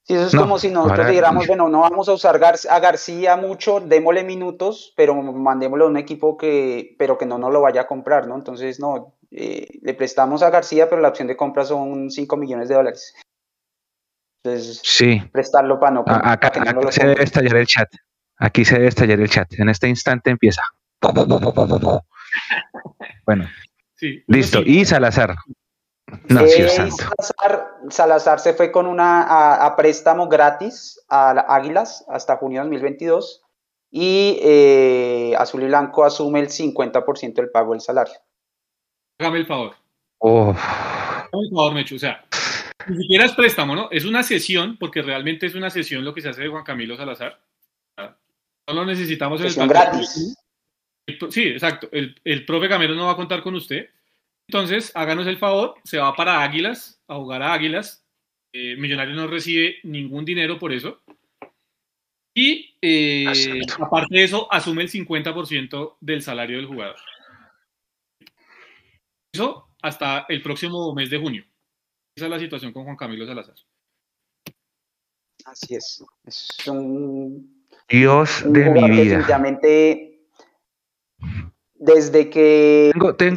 [0.07, 3.79] Sí, eso es como si nosotros dijéramos, bueno, no vamos a usar a García mucho,
[3.79, 7.87] démosle minutos, pero mandémosle a un equipo que, pero que no nos lo vaya a
[7.87, 8.35] comprar, ¿no?
[8.35, 12.69] Entonces, no, eh, le prestamos a García, pero la opción de compra son 5 millones
[12.69, 13.15] de dólares.
[14.43, 15.23] Entonces, sí.
[15.31, 16.03] prestarlo para no.
[16.05, 16.51] acá,
[16.91, 17.89] se debe estallar el chat.
[18.37, 19.51] Aquí se debe estallar el chat.
[19.57, 20.61] En este instante empieza.
[23.25, 23.47] Bueno.
[23.95, 24.61] Sí, Listo.
[24.65, 25.35] Y Salazar.
[26.29, 26.69] No, eh,
[27.89, 33.41] Salazar, se fue con una a, préstamo gratis a Águilas hasta junio de 2022
[33.91, 38.15] y eh, Azul y Blanco asume el 50% del pago del salario.
[39.19, 39.75] Hágame el favor.
[40.21, 41.95] Hágame el favor, Mecho.
[41.95, 42.23] O sea,
[42.87, 43.89] ni siquiera es préstamo, ¿no?
[43.91, 46.97] Es una sesión, porque realmente es una sesión lo que se hace de Juan Camilo
[46.97, 47.39] Salazar.
[47.97, 50.35] No lo necesitamos en el gratis.
[51.29, 51.89] Sí, exacto.
[51.91, 53.89] El, el profe Camilo no va a contar con usted
[54.47, 58.05] entonces, háganos el favor, se va para Águilas, a jugar a Águilas.
[58.53, 61.01] Eh, Millonario no recibe ningún dinero por eso.
[62.33, 66.97] Y eh, aparte de eso, asume el 50% del salario del jugador.
[69.33, 71.45] Eso hasta el próximo mes de junio.
[72.15, 73.55] Esa es la situación con Juan Camilo Salazar.
[75.45, 76.03] Así es.
[76.25, 79.25] Es un, Dios de mi vida
[81.77, 82.91] desde que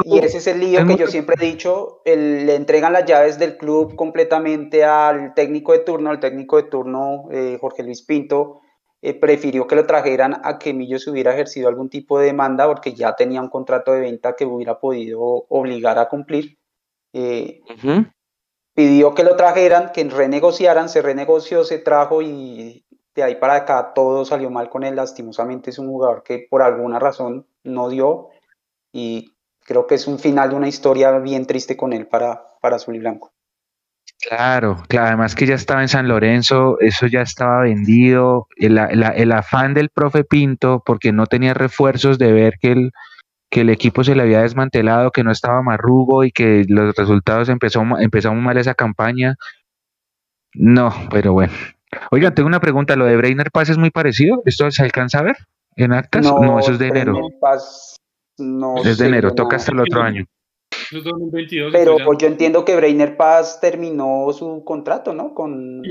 [0.04, 3.56] y ese es el lío que yo siempre he dicho le entregan las llaves del
[3.56, 8.60] club completamente al técnico de turno el técnico de turno eh, Jorge Luis Pinto
[9.00, 12.66] eh, prefirió que lo trajeran a que Millo se hubiera ejercido algún tipo de demanda
[12.66, 16.58] porque ya tenía un contrato de venta que hubiera podido obligar a cumplir.
[17.12, 17.60] Eh,
[18.74, 22.84] pidió que lo trajeran que renegociaran se renegoció se trajo y
[23.14, 24.96] de ahí para acá todo salió mal con él.
[24.96, 28.28] Lastimosamente es un jugador que por alguna razón no dio
[28.92, 29.34] y
[29.64, 32.96] creo que es un final de una historia bien triste con él para, para Azul
[32.96, 33.32] y Blanco.
[34.20, 39.32] Claro, claro, además que ya estaba en San Lorenzo, eso ya estaba vendido, el, el,
[39.32, 42.92] afán del profe Pinto, porque no tenía refuerzos de ver que el,
[43.48, 47.48] que el equipo se le había desmantelado, que no estaba marrugo y que los resultados
[47.48, 49.36] empezó, empezó muy mal esa campaña.
[50.54, 51.52] No, pero bueno.
[52.10, 54.42] Oigan, tengo una pregunta, ¿lo de Brainer Paz es muy parecido?
[54.46, 55.36] ¿Esto se alcanza a ver
[55.84, 56.24] en actas?
[56.24, 57.14] No, eso es de enero.
[58.38, 60.24] No Desde enero, toca hasta el otro año.
[61.72, 65.34] Pero pues yo entiendo que Brainer Paz terminó su contrato, ¿no?
[65.34, 65.82] Con,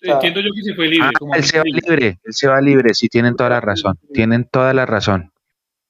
[0.00, 1.08] entiendo yo que se fue libre.
[1.08, 4.48] Ah, él se va libre, él se va libre, sí, tienen toda la razón, tienen
[4.50, 5.32] toda la razón.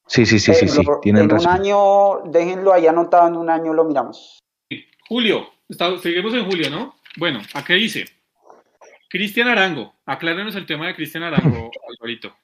[0.07, 3.73] Sí, sí, sí, sí, sí, tienen en un año, déjenlo ahí anotado, en un año
[3.73, 4.39] lo miramos.
[5.09, 5.49] Julio,
[6.03, 6.95] seguimos en julio, ¿no?
[7.17, 8.05] Bueno, ¿a qué dice?
[9.09, 12.35] Cristian Arango, aclárenos el tema de Cristian Arango, Alvarito.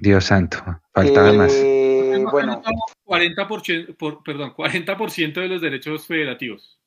[0.00, 0.58] Dios santo,
[0.94, 1.52] faltaba más.
[1.54, 2.62] Eh, bueno,
[3.04, 6.78] 40%, por, perdón, 40% de los derechos federativos.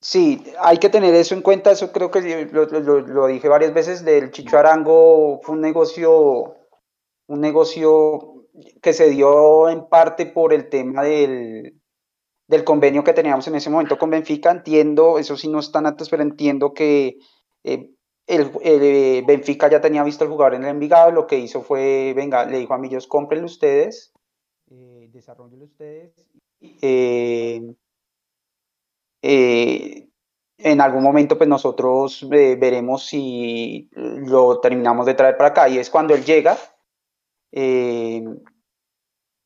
[0.00, 4.30] Sí, hay que tener eso en cuenta, eso creo que lo, dije varias veces, del
[4.30, 6.56] Chicho Arango fue un negocio,
[7.26, 8.46] un negocio
[8.80, 11.80] que se dio en parte por el tema del,
[12.46, 16.08] del convenio que teníamos en ese momento con Benfica, entiendo, eso sí no están antes,
[16.08, 17.18] pero entiendo que
[17.64, 17.90] eh,
[18.30, 22.12] el, eh, Benfica ya tenía visto el jugador en el Envigado, lo que hizo fue,
[22.14, 24.12] venga, le dijo a Millos, cómprenlo ustedes,
[24.70, 26.14] eh, desarrollenlo ustedes.
[26.60, 27.74] Eh,
[29.22, 30.08] eh,
[30.58, 35.68] en algún momento, pues nosotros veremos si lo terminamos de traer para acá.
[35.68, 36.56] Y es cuando él llega,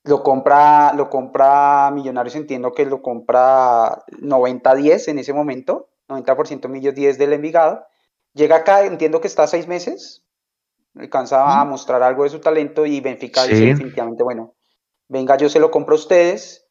[0.02, 6.94] lo compra, lo compra Millonarios, entiendo que lo compra 90-10 en ese momento, 90% Millos
[6.94, 7.86] 10 del Envigado
[8.34, 10.24] Llega acá, entiendo que está seis meses,
[10.96, 14.54] alcanza a mostrar algo de su talento y Benfica dice definitivamente, bueno,
[15.08, 16.66] venga, yo se lo compro a ustedes,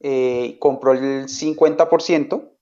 [0.00, 2.52] eh, compró el 50%,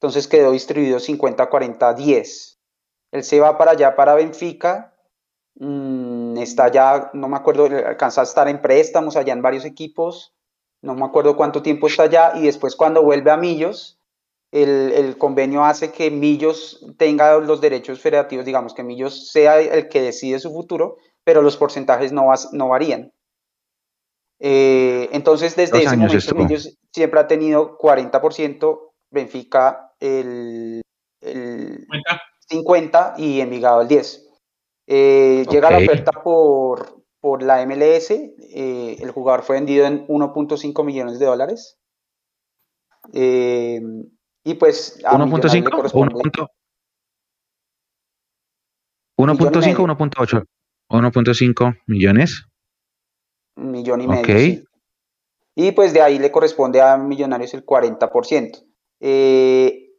[0.00, 2.60] entonces quedó distribuido 50, 40, 10.
[3.12, 4.94] Él se va para allá, para Benfica,
[5.54, 10.34] mm, está ya, no me acuerdo, alcanza a estar en préstamos allá en varios equipos,
[10.82, 13.95] no me acuerdo cuánto tiempo está allá, y después cuando vuelve a Millos,
[14.62, 20.00] el, convenio hace que Millos tenga los derechos federativos, digamos que Millos sea el que
[20.00, 23.12] decide su futuro, pero los porcentajes no, no varían.
[24.38, 28.80] Eh, entonces, desde ese momento, Millos siempre ha tenido 40%,
[29.10, 30.82] Benfica el,
[31.20, 31.86] el
[32.48, 34.28] 50 y Envigado el 10.
[34.88, 40.84] Eh, llega la oferta por, por la MLS, eh, el jugador fue vendido en 1.5
[40.84, 41.78] millones de dólares.
[44.46, 45.02] Y pues.
[45.02, 46.48] 1.5
[49.18, 50.46] 1.5 1.8
[50.88, 52.46] 1.5 millones.
[53.56, 54.62] Un millón y medio.
[55.56, 58.64] Y pues de ahí le corresponde a Millonarios el 40%.
[59.00, 59.90] Eh,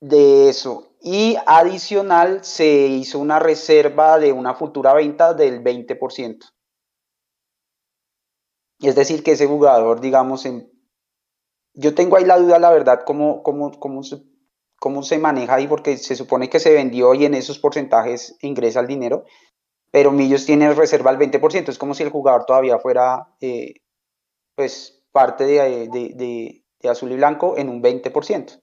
[0.00, 0.94] de eso.
[1.00, 6.52] Y adicional se hizo una reserva de una futura venta del 20%.
[8.78, 10.73] Es decir, que ese jugador, digamos, en
[11.74, 14.22] yo tengo ahí la duda, la verdad, cómo, cómo, cómo, se,
[14.78, 18.80] cómo se maneja ahí, porque se supone que se vendió y en esos porcentajes ingresa
[18.80, 19.24] el dinero,
[19.90, 23.74] pero Millos tiene reserva al 20%, es como si el jugador todavía fuera eh,
[24.54, 28.60] pues parte de, de, de, azul y blanco en un 20%.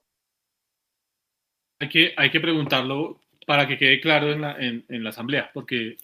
[1.80, 5.50] Hay que, hay que preguntarlo para que quede claro en la, en, en la asamblea,
[5.52, 5.96] porque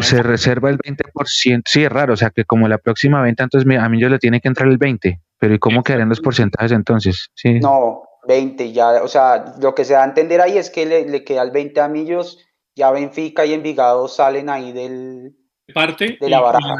[0.00, 1.62] se, reserva el 20%.
[1.66, 2.14] Sí, es raro.
[2.14, 4.68] O sea, que como la próxima venta, entonces a mí yo le tiene que entrar
[4.68, 5.20] el 20%.
[5.38, 7.30] Pero ¿y cómo quedarían los porcentajes entonces?
[7.34, 7.60] Sí.
[7.60, 9.02] No, 20 ya.
[9.02, 11.80] O sea, lo que se da a entender ahí es que le, queda el 20
[11.80, 12.44] a Millos.
[12.76, 15.36] Ya Benfica y Envigado salen ahí del,
[15.72, 16.74] parte de la baraja.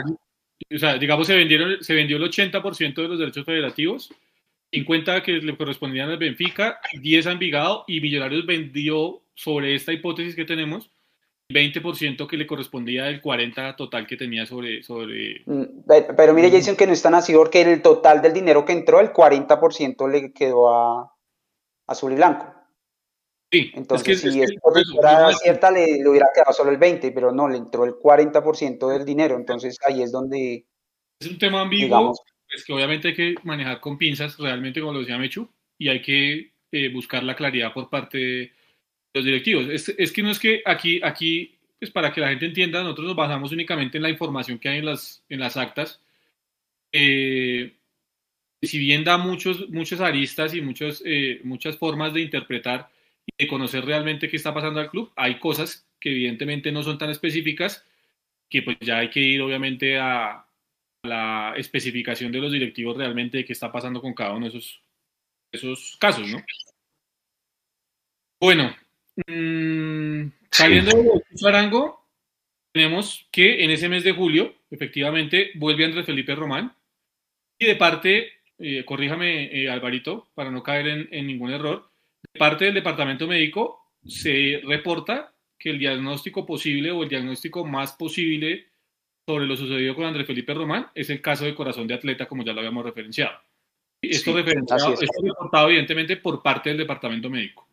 [0.74, 4.10] o sea, digamos, se, vendieron, se vendió el 80% de los derechos federativos.
[4.72, 10.35] 50 que le correspondían al Benfica, 10 a Envigado y Millonarios vendió sobre esta hipótesis
[10.35, 10.90] que tenemos
[11.55, 14.82] 20% que le correspondía del 40 total que tenía sobre...
[14.82, 15.43] sobre...
[15.47, 15.85] Mm,
[16.16, 19.01] pero mire, Jason, que no es tan así porque el total del dinero que entró,
[19.01, 21.14] el 40% le quedó a
[21.86, 22.52] azul y blanco.
[23.52, 27.48] Sí, entonces si es fuera cierta le, le, hubiera quedado solo el 20, pero no,
[27.48, 30.66] le entró el 40% del dinero, entonces ahí es donde...
[31.20, 32.14] Es un tema ambiguo,
[32.48, 35.48] es que obviamente hay que manejar con pinzas, realmente como lo decía Mechu,
[35.78, 38.52] y hay que eh, buscar la claridad por parte de
[39.15, 39.69] los directivos.
[39.69, 43.16] Es, que no es que aquí, aquí, pues para que la gente entienda, nosotros nos
[43.16, 46.03] basamos únicamente en la información que hay en las, en las actas.
[46.93, 47.77] Eh,
[48.62, 52.91] si bien da muchos, muchas aristas y muchos, eh, muchas formas de interpretar
[53.27, 56.99] y de conocer realmente qué está pasando al club, hay cosas que evidentemente no son
[56.99, 57.85] tan específicas,
[58.51, 60.45] que pues ya hay que ir obviamente a,
[61.05, 64.81] la especificación de los directivos realmente de qué está pasando con cada uno de esos,
[65.53, 66.43] esos casos, ¿no?
[68.41, 68.74] Bueno,
[69.27, 72.05] Mm, saliendo de Arango,
[72.73, 76.74] tenemos que en ese mes de julio, efectivamente, vuelve Andrés Felipe Román.
[77.59, 81.89] Y de parte, eh, corríjame eh, Alvarito, para no caer en, en, ningún error,
[82.32, 87.93] de parte del departamento médico se reporta que el diagnóstico posible o el diagnóstico más
[87.93, 88.66] posible
[89.27, 92.45] sobre lo sucedido con Andrés Felipe Román es el caso de corazón de atleta, como
[92.45, 93.39] ya lo habíamos referenciado.
[94.03, 97.66] Esto, referenciado, esto reportado evidentemente por parte del departamento médico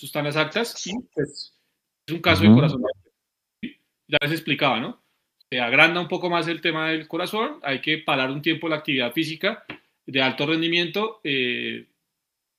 [0.00, 1.54] están las actas y pues
[2.06, 2.82] es un caso de corazón.
[4.06, 5.02] Ya les explicaba, ¿no?
[5.50, 8.76] Se agranda un poco más el tema del corazón, hay que parar un tiempo la
[8.76, 9.64] actividad física
[10.06, 11.86] de alto rendimiento, eh,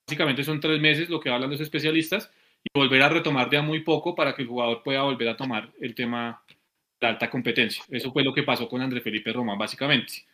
[0.07, 2.31] básicamente son tres meses lo que hablan los especialistas,
[2.63, 5.37] y volver a retomar de a muy poco para que el jugador pueda volver a
[5.37, 6.43] tomar el tema
[6.99, 7.83] de alta competencia.
[7.89, 10.25] Eso fue lo que pasó con André Felipe Román, básicamente.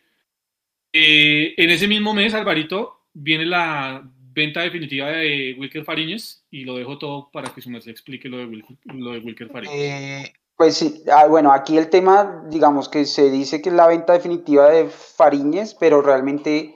[0.92, 4.02] Eh, en ese mismo mes, Alvarito, viene la
[4.34, 8.38] venta definitiva de Wilker Fariñez y lo dejo todo para que su merced explique lo
[8.38, 9.76] de, Wilker, Fariñez.
[9.76, 13.88] Eh, pues sí, ah, bueno, aquí el tema, digamos que se dice que es la
[13.88, 16.74] venta definitiva de Fariñez, pero realmente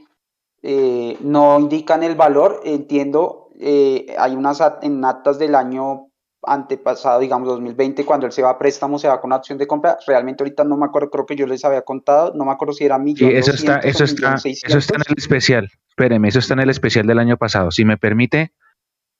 [0.62, 2.61] eh, no indican el valor.
[2.65, 6.09] Entiendo, eh, hay unas en actas del año
[6.47, 9.98] antepasado, digamos 2020, cuando él se va a préstamo, se va con opción de compra.
[10.06, 12.85] Realmente ahorita no me acuerdo, creo que yo les había contado, no me acuerdo si
[12.85, 13.31] era millón.
[13.31, 15.70] Sí, eso está, eso está, eso está en el especial.
[15.89, 17.70] Espéreme, eso está en el especial del año pasado.
[17.70, 18.52] Si me permite,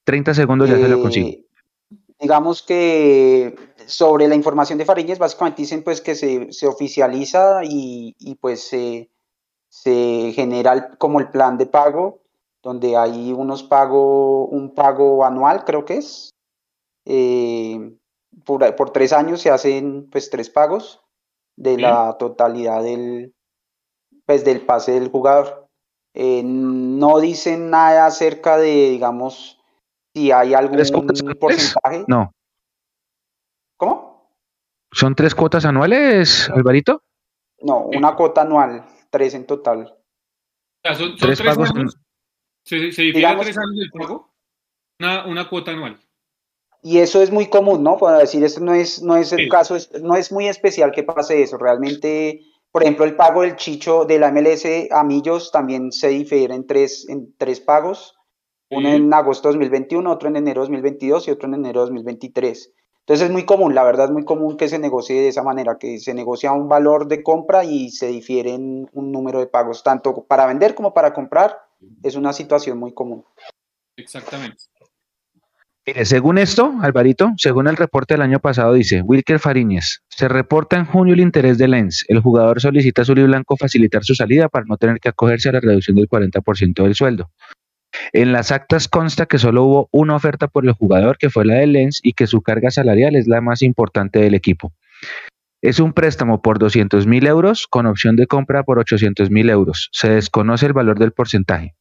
[0.05, 1.27] 30 segundos ya se lo consigo.
[1.27, 1.43] Eh,
[2.19, 3.55] digamos que
[3.85, 8.67] sobre la información de Fariñez, básicamente dicen pues que se, se oficializa y, y pues
[8.67, 9.09] se,
[9.69, 12.21] se genera como el plan de pago,
[12.63, 16.33] donde hay unos pago, un pago anual, creo que es,
[17.09, 17.93] eh,
[18.43, 21.01] por, por, tres años se hacen pues tres pagos
[21.55, 23.33] de la totalidad del,
[24.25, 25.69] pues, del pase del jugador.
[26.13, 29.57] Eh, no dicen nada acerca de, digamos,
[30.13, 30.79] si hay algún
[31.39, 32.03] porcentaje.
[32.07, 32.33] No.
[33.77, 34.33] ¿Cómo?
[34.91, 37.03] ¿Son tres cuotas anuales, Alvarito?
[37.61, 39.97] No, una cuota anual, tres en total.
[40.97, 41.71] son, tres, pagos.
[42.65, 44.33] ¿Se, se tres años del pago?
[44.99, 45.97] Una, una cuota anual.
[46.81, 47.97] Y eso es muy común, ¿no?
[47.97, 51.41] Para decir, esto no es, no es el caso, no es muy especial que pase
[51.41, 51.57] eso.
[51.57, 52.41] Realmente,
[52.71, 56.65] por ejemplo, el pago del Chicho de la MLS a Millos también se difiere en
[56.67, 58.15] tres, en tres pagos.
[58.69, 61.85] Uno en agosto de 2021, otro en enero de 2022 y otro en enero de
[61.85, 62.73] 2023.
[63.07, 65.77] Entonces es muy común, la verdad es muy común que se negocie de esa manera,
[65.77, 70.25] que se negocia un valor de compra y se difieren un número de pagos, tanto
[70.25, 71.57] para vender como para comprar.
[72.03, 73.23] Es una situación muy común.
[73.95, 74.65] Exactamente.
[75.87, 80.75] Mire, según esto, Alvarito, según el reporte del año pasado, dice Wilker Fariñez, se reporta
[80.75, 82.03] en junio el interés de Lens.
[82.09, 85.47] El jugador solicita a Azul y Blanco facilitar su salida para no tener que acogerse
[85.47, 87.31] a la reducción del 40% del sueldo.
[88.11, 91.53] En las actas consta que solo hubo una oferta por el jugador, que fue la
[91.53, 94.73] de Lens, y que su carga salarial es la más importante del equipo.
[95.61, 99.87] Es un préstamo por 200 mil euros con opción de compra por 800 mil euros.
[99.93, 101.75] Se desconoce el valor del porcentaje.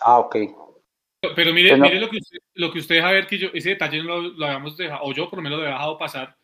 [0.00, 0.65] Ah, ok.
[1.34, 4.02] Pero mire, mire lo, que usted, lo que usted deja ver, que yo, ese detalle
[4.02, 6.36] no lo, habíamos dejado, o yo por lo menos lo he dejado pasar,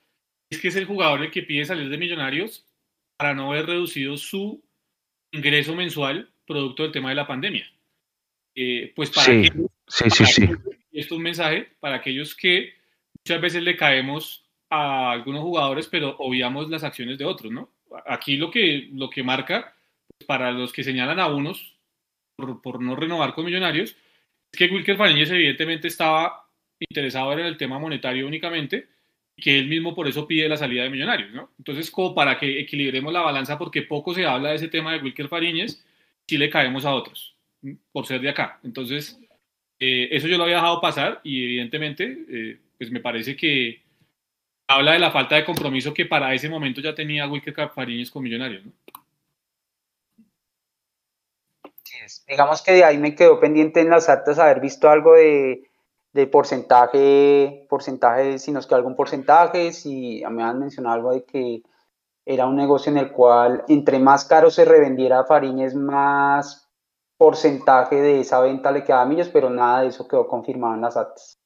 [0.51, 2.67] es que es el jugador el que pide salir de Millonarios
[3.17, 4.63] para no haber reducido su
[5.33, 7.71] ingreso mensual producto del tema de la pandemia.
[8.55, 9.49] Eh, pues para sí,
[9.87, 10.43] sí, sí, sí.
[10.43, 10.61] Esto
[10.93, 12.75] es un mensaje para aquellos que
[13.25, 17.73] muchas veces le caemos a algunos jugadores, pero obviamos las acciones de otros, ¿no?
[18.07, 19.75] Aquí lo que, lo que marca,
[20.19, 21.77] pues para los que señalan a unos
[22.37, 23.97] por, por no renovar con Millonarios,
[24.53, 26.49] que Wilker Fariñez evidentemente estaba
[26.79, 28.89] interesado en el tema monetario únicamente
[29.37, 31.51] que él mismo por eso pide la salida de Millonarios, ¿no?
[31.59, 35.03] Entonces, como para que equilibremos la balanza, porque poco se habla de ese tema de
[35.03, 35.85] Wilker Fariñez,
[36.27, 37.35] si le caemos a otros,
[37.93, 38.61] por ser de acá.
[38.63, 39.19] Entonces,
[39.79, 43.83] eh, eso yo lo había dejado pasar y evidentemente, eh, pues me parece que
[44.69, 48.23] habla de la falta de compromiso que para ese momento ya tenía Wilker Fariñez con
[48.23, 48.73] Millonarios, ¿no?
[52.27, 55.69] Digamos que de ahí me quedó pendiente en las actas haber visto algo de,
[56.31, 61.63] porcentaje, porcentaje, si nos queda algún porcentaje, si me han mencionado algo de que
[62.25, 66.69] era un negocio en el cual entre más caro se revendiera Fariñez, más
[67.17, 70.81] porcentaje de esa venta le quedaba a Millos, pero nada de eso quedó confirmado en
[70.83, 71.39] las actas.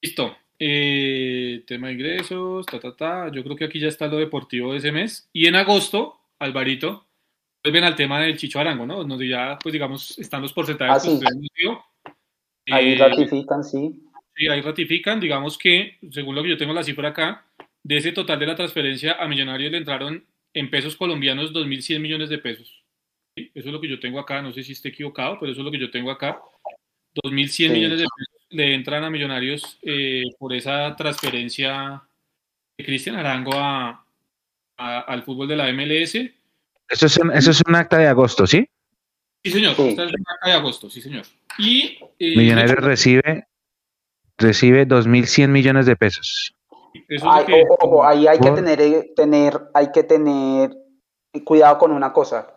[0.00, 0.36] Listo.
[0.58, 3.30] Eh, tema de ingresos, ta, ta, ta.
[3.30, 5.28] Yo creo que aquí ya está lo deportivo de ese mes.
[5.32, 7.05] Y en agosto, Alvarito,
[7.66, 9.02] vuelven al tema del Chicho Arango, ¿no?
[9.02, 11.30] Donde ya, pues digamos, están los porcentajes ah,
[12.64, 14.02] que Ahí eh, ratifican, sí.
[14.36, 17.44] Sí, ahí ratifican, digamos que, según lo que yo tengo la cifra acá,
[17.82, 20.24] de ese total de la transferencia a Millonarios le entraron
[20.54, 22.84] en pesos colombianos 2.100 millones de pesos.
[23.36, 25.64] Eso es lo que yo tengo acá, no sé si esté equivocado, pero eso es
[25.64, 26.40] lo que yo tengo acá.
[27.24, 32.00] 2.100 millones de pesos le entran a Millonarios eh, por esa transferencia
[32.78, 33.52] de Cristian Arango
[34.76, 36.35] al fútbol de la MLS
[36.88, 38.68] eso es, un, eso es un acta de agosto, ¿sí?
[39.44, 39.72] Sí, señor.
[39.72, 41.24] es un acta de agosto, sí, señor.
[41.58, 43.46] Y, eh, Millonarios recibe,
[44.38, 46.54] recibe 2.100 millones de pesos.
[47.80, 50.76] ojo, ahí hay que tener, eh, tener, hay que tener
[51.44, 52.54] cuidado con una cosa.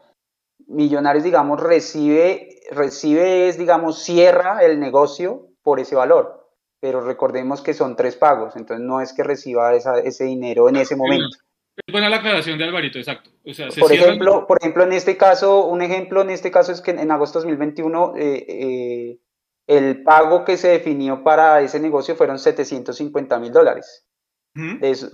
[0.67, 6.49] Millonarios, digamos, recibe, recibe, digamos, cierra el negocio por ese valor,
[6.79, 10.95] pero recordemos que son tres pagos, entonces no es que reciba ese dinero en ese
[10.95, 11.37] momento.
[11.85, 13.31] Es buena la aclaración de Alvarito, exacto.
[13.79, 17.11] por, ejemplo, por ejemplo, en este caso, un ejemplo en este caso es que en
[17.11, 19.19] agosto de 2021 eh, eh,
[19.67, 24.05] el pago que se definió para ese negocio fueron 750 mil dólares,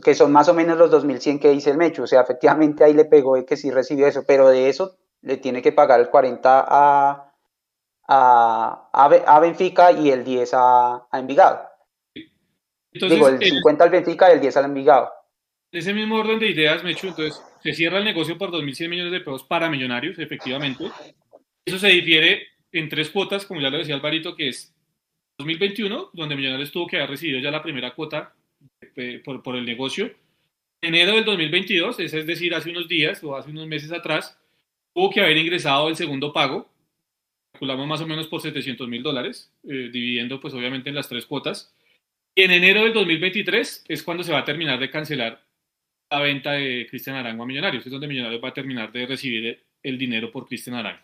[0.03, 2.03] que son más o menos los 2.100 que dice el Mecho.
[2.03, 5.37] O sea, efectivamente ahí le pegó de que sí recibió eso, pero de eso le
[5.37, 7.33] tiene que pagar el 40 a,
[8.07, 11.69] a, a Benfica y el 10 a, a Envigado.
[12.91, 15.14] Digo, el 50 al Benfica y el 10 al Envigado
[15.79, 19.19] ese mismo orden de ideas, Mechu, entonces se cierra el negocio por 2.100 millones de
[19.19, 20.85] pesos para millonarios, efectivamente.
[21.65, 24.75] Eso se difiere en tres cuotas, como ya lo decía Alvarito, que es
[25.37, 28.33] 2021, donde Millonarios tuvo que haber recibido ya la primera cuota
[28.95, 30.13] eh, por, el negocio.
[30.81, 34.37] Enero del 2022, es decir, hace unos días o hace unos meses atrás,
[34.93, 36.69] tuvo que haber ingresado el segundo pago,
[37.53, 41.25] calculamos más o menos por 700 mil dólares, eh, dividiendo pues obviamente en las tres
[41.25, 41.73] cuotas.
[42.33, 45.44] Y en enero del 2023 es cuando se va a terminar de cancelar
[46.19, 47.85] venta de Cristian Arango a Millonarios.
[47.85, 51.03] Es donde Millonarios va a terminar de recibir el dinero por Cristian Arango.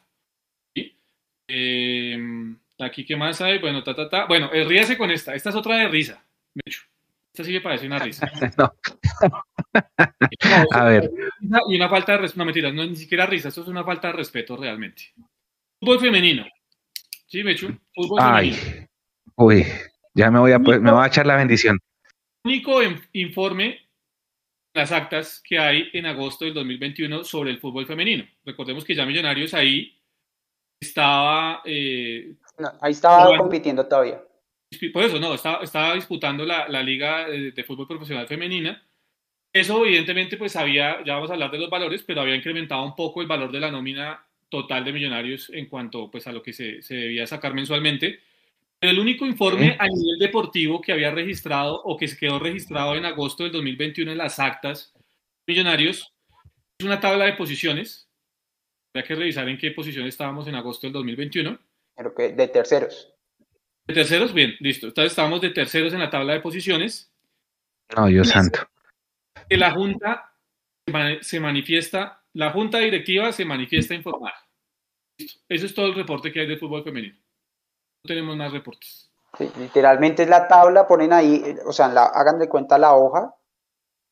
[1.47, 3.59] Em, aquí, ¿qué más hay?
[3.59, 4.25] Bueno, ta, ta, ta.
[4.25, 5.35] Bueno, eh, ríase con esta.
[5.35, 6.23] Esta es otra de risa.
[6.65, 8.29] Esta sí me parece una risa.
[10.71, 11.11] a ver.
[11.67, 12.39] Y una falta de respeto.
[12.39, 13.49] No, mentira, no ni siquiera risa.
[13.49, 15.13] Esto es una falta de respeto realmente.
[15.79, 16.45] Fútbol femenino.
[17.27, 17.69] ¿Sí, Mechu?
[17.93, 18.55] Fútbol Ay.
[19.35, 19.65] Uy,
[20.13, 21.79] ya me voy a, me voy a echar la bendición.
[22.43, 22.81] único
[23.13, 23.79] informe,
[24.73, 28.25] las actas que hay en agosto del 2021 sobre el fútbol femenino.
[28.45, 29.97] Recordemos que ya Millonarios ahí
[30.79, 31.61] estaba...
[31.65, 32.35] Eh,
[32.79, 34.21] ahí estaba compitiendo todavía.
[34.93, 38.81] Por eso, no, estaba, estaba disputando la, la Liga de, Fútbol Profesional Femenina.
[39.51, 42.95] Eso, evidentemente, pues había, ya vamos a hablar de los valores, pero había incrementado un
[42.95, 46.53] poco el valor de la nómina total de Millonarios en cuanto pues, a lo que
[46.53, 48.21] se, se debía sacar mensualmente.
[48.81, 53.05] El único informe a nivel deportivo que había registrado o que se quedó registrado en
[53.05, 54.91] agosto del 2021 en las actas
[55.47, 56.13] Millonarios
[56.79, 58.09] es una tabla de posiciones.
[58.93, 61.59] Habría que revisar en qué posición estábamos en agosto del 2021.
[61.95, 63.13] Pero que de terceros.
[63.85, 64.87] De terceros, bien, listo.
[64.87, 67.11] Entonces estábamos de terceros en la tabla de posiciones.
[67.95, 68.67] No, Dios santo.
[69.47, 70.33] Que la Junta
[71.21, 74.47] se manifiesta, la Junta Directiva se manifiesta informada.
[75.47, 77.20] Eso es todo el reporte que hay del fútbol femenino
[78.03, 79.11] tenemos más reportes.
[79.57, 83.35] literalmente es la tabla, ponen ahí, o sea, la, hagan de cuenta la hoja,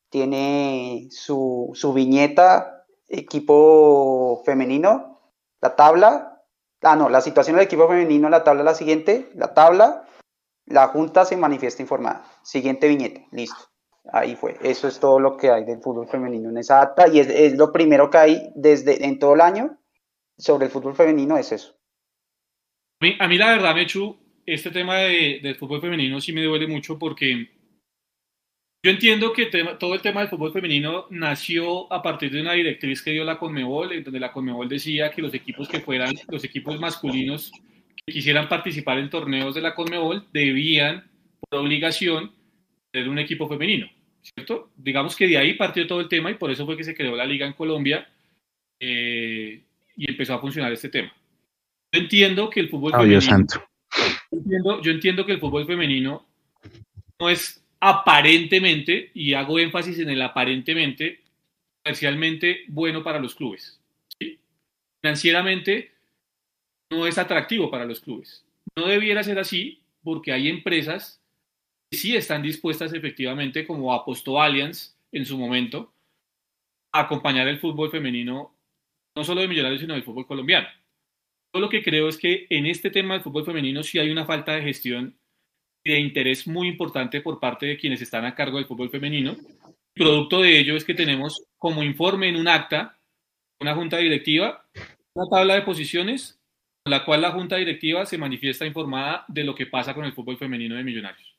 [0.08, 5.20] tiene su, su viñeta, equipo femenino,
[5.60, 6.42] la tabla,
[6.82, 10.04] ah, no, la situación del equipo femenino, la tabla la siguiente, la tabla,
[10.66, 13.68] la junta se manifiesta informada, siguiente viñeta, listo.
[14.12, 17.20] Ahí fue, eso es todo lo que hay del fútbol femenino en esa acta y
[17.20, 19.78] es, es lo primero que hay desde en todo el año
[20.38, 21.79] sobre el fútbol femenino, es eso.
[23.00, 24.14] A mí, la verdad, Mechu,
[24.44, 27.48] este tema de, del fútbol femenino sí me duele mucho porque
[28.82, 29.46] yo entiendo que
[29.78, 33.38] todo el tema del fútbol femenino nació a partir de una directriz que dio la
[33.38, 37.52] Conmebol, donde la Conmebol decía que los equipos que fueran, los equipos masculinos
[38.04, 41.10] que quisieran participar en torneos de la Conmebol debían,
[41.40, 42.32] por obligación,
[42.90, 43.90] tener un equipo femenino,
[44.20, 44.72] ¿cierto?
[44.76, 47.16] Digamos que de ahí partió todo el tema y por eso fue que se creó
[47.16, 48.06] la liga en Colombia
[48.78, 49.62] eh,
[49.96, 51.14] y empezó a funcionar este tema.
[51.92, 53.18] Yo entiendo que el fútbol femenino.
[54.82, 56.26] Yo entiendo, que el fútbol femenino
[57.18, 61.20] no es aparentemente, y hago énfasis en el aparentemente,
[61.82, 63.80] comercialmente bueno para los clubes.
[65.02, 65.92] Financieramente
[66.90, 68.44] no es atractivo para los clubes.
[68.76, 71.20] No debiera ser así porque hay empresas
[71.90, 75.92] que sí están dispuestas efectivamente, como apostó Allianz en su momento,
[76.92, 78.54] a acompañar el fútbol femenino,
[79.16, 80.68] no solo de Millonarios, sino del fútbol colombiano.
[81.52, 84.24] Yo lo que creo es que en este tema del fútbol femenino sí hay una
[84.24, 85.18] falta de gestión
[85.84, 89.36] y de interés muy importante por parte de quienes están a cargo del fútbol femenino.
[89.94, 92.98] Producto de ello es que tenemos como informe en un acta,
[93.60, 94.64] una junta directiva,
[95.14, 96.40] una tabla de posiciones
[96.84, 100.12] con la cual la junta directiva se manifiesta informada de lo que pasa con el
[100.12, 101.36] fútbol femenino de Millonarios.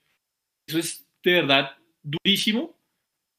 [0.68, 2.78] Eso es de verdad durísimo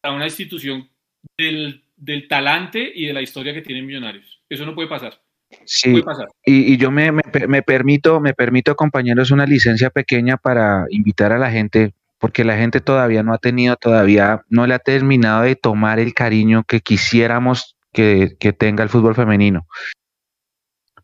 [0.00, 0.90] para una institución
[1.38, 4.42] del, del talante y de la historia que tienen Millonarios.
[4.48, 5.22] Eso no puede pasar.
[5.64, 6.02] Sí,
[6.44, 11.50] y, yo me, me, permito, me permito, compañeros, una licencia pequeña para invitar a la
[11.50, 15.98] gente, porque la gente todavía no ha tenido, todavía no le ha terminado de tomar
[15.98, 19.66] el cariño que quisiéramos que, tenga el fútbol femenino.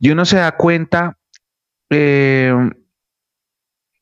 [0.00, 1.18] Y uno se da cuenta
[1.90, 2.52] eh,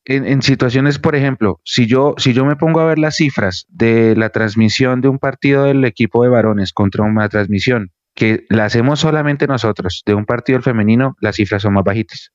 [0.05, 3.65] en, en, situaciones, por ejemplo, si yo, si yo me pongo a ver las cifras
[3.69, 8.65] de la transmisión de un partido del equipo de varones contra una transmisión que la
[8.65, 12.31] hacemos solamente nosotros de un partido femenino, las cifras son más bajitas.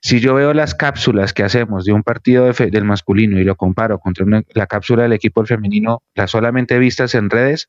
[0.00, 3.98] Si yo veo las cápsulas que hacemos de un partido del masculino y lo comparo
[3.98, 4.24] contra
[4.54, 7.68] la cápsula del equipo del femenino, las solamente vistas en redes,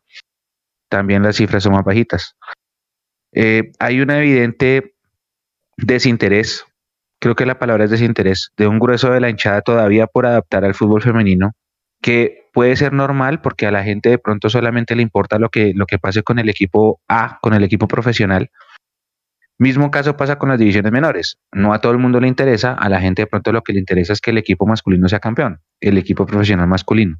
[0.87, 2.37] también las cifras son más bajitas.
[3.33, 4.95] Eh, hay un evidente
[5.75, 6.65] desinterés,
[7.19, 10.63] creo que la palabra es desinterés, de un grueso de la hinchada todavía por adaptar
[10.63, 11.51] al fútbol femenino
[12.01, 15.73] que puede ser normal porque a la gente de pronto solamente le importa lo que,
[15.75, 18.49] lo que pase con el equipo A, con el equipo profesional.
[19.59, 21.39] Mismo caso pasa con las divisiones menores.
[21.51, 23.79] No a todo el mundo le interesa, a la gente de pronto lo que le
[23.79, 27.17] interesa es que el equipo masculino sea campeón, el equipo profesional masculino.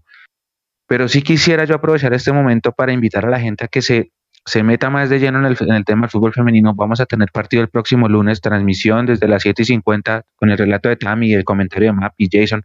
[0.87, 4.11] Pero sí quisiera yo aprovechar este momento para invitar a la gente a que se,
[4.45, 6.75] se meta más de lleno en el, en el tema del fútbol femenino.
[6.75, 10.57] Vamos a tener partido el próximo lunes, transmisión desde las 7 y 50 con el
[10.57, 12.63] relato de Tammy y el comentario de Map y Jason.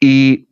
[0.00, 0.48] Y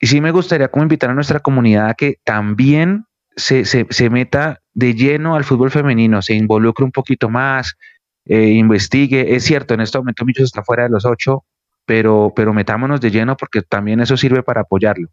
[0.00, 3.06] y sí me gustaría como invitar a nuestra comunidad a que también
[3.36, 7.76] se, se, meta de lleno al fútbol femenino, se involucre un poquito más,
[8.24, 9.36] eh, investigue.
[9.36, 11.44] Es cierto, en este momento muchos está fuera de los ocho,
[11.84, 15.08] pero, pero metámonos de lleno porque también eso sirve para apoyarlo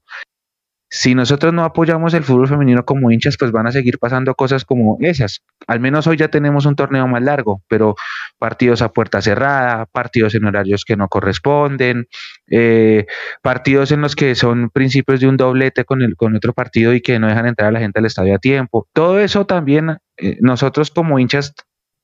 [0.97, 4.63] si nosotros no apoyamos el fútbol femenino como hinchas, pues van a seguir pasando cosas
[4.63, 5.41] como esas.
[5.67, 7.95] Al menos hoy ya tenemos un torneo más largo, pero
[8.38, 12.07] partidos a puerta cerrada, partidos en horarios que no corresponden,
[12.49, 13.07] eh,
[13.41, 17.01] partidos en los que son principios de un doblete con, el, con otro partido y
[17.01, 18.88] que no dejan entrar a la gente al estadio a tiempo.
[18.93, 21.55] Todo eso también eh, nosotros como hinchas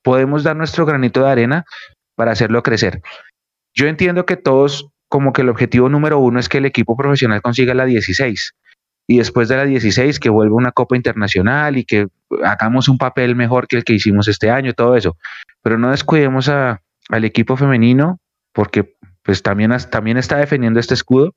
[0.03, 1.63] podemos dar nuestro granito de arena
[2.15, 3.01] para hacerlo crecer.
[3.73, 7.41] Yo entiendo que todos como que el objetivo número uno es que el equipo profesional
[7.41, 8.53] consiga la 16
[9.07, 12.07] y después de la 16 que vuelva una Copa Internacional y que
[12.43, 15.17] hagamos un papel mejor que el que hicimos este año, todo eso.
[15.61, 18.19] Pero no descuidemos a, al equipo femenino
[18.53, 21.35] porque pues también, también está defendiendo este escudo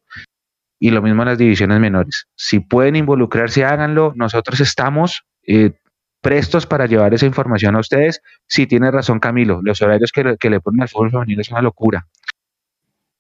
[0.79, 2.27] y lo mismo en las divisiones menores.
[2.37, 4.13] Si pueden involucrarse, háganlo.
[4.17, 5.73] Nosotros estamos eh,
[6.21, 8.21] prestos para llevar esa información a ustedes.
[8.47, 11.63] Si tiene razón Camilo, los horarios que, que le ponen al fútbol femenino es una
[11.63, 12.07] locura.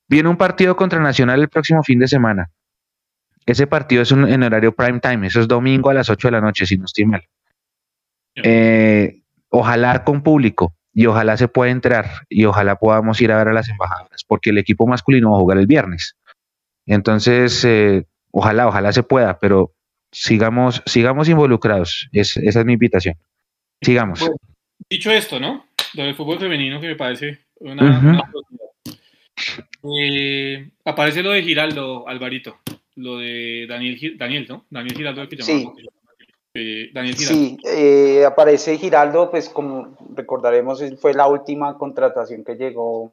[0.08, 2.50] Viene un partido contra Nacional el próximo fin de semana.
[3.46, 6.32] Ese partido es un, en horario prime time, eso es domingo a las 8 de
[6.32, 7.22] la noche, si no estoy mal.
[8.36, 13.48] Eh, ojalá con público y ojalá se pueda entrar y ojalá podamos ir a ver
[13.48, 16.16] a las embajadoras, porque el equipo masculino va a jugar el viernes.
[16.86, 19.72] Entonces, eh, ojalá, ojalá se pueda, pero
[20.12, 22.08] sigamos, sigamos involucrados.
[22.12, 23.16] esa es mi invitación.
[23.82, 24.30] Sigamos.
[24.88, 25.66] dicho esto, ¿no?
[25.94, 28.22] Lo del fútbol femenino que me parece una,
[29.82, 32.58] eh, aparece lo de Giraldo, Alvarito,
[32.96, 34.64] lo de Daniel, Daniel ¿no?
[34.70, 35.68] Daniel Giraldo, que sí.
[36.54, 37.58] Eh, Daniel Giraldo.
[37.64, 43.12] Sí, aparece Giraldo, pues como recordaremos, fue la última contratación que llegó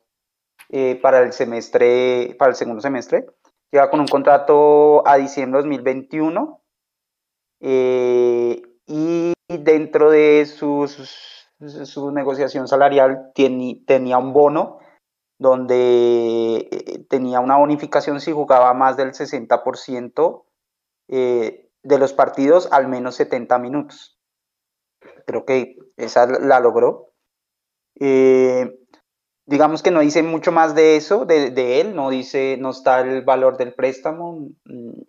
[1.02, 3.26] para el semestre, para el segundo semestre
[3.72, 6.62] llega con un contrato a diciembre de 2021
[7.62, 11.48] eh, y dentro de sus,
[11.86, 13.32] su negociación salarial
[13.86, 14.80] tenía un bono
[15.42, 20.44] donde eh, tenía una bonificación si jugaba más del 60%
[21.08, 24.20] eh, de los partidos al menos 70 minutos.
[25.26, 27.08] Creo que esa la logró
[29.52, 33.22] digamos que no dice mucho más de eso, de, él, no dice, no está el
[33.22, 34.50] valor del préstamo.
[34.66, 35.02] Mm.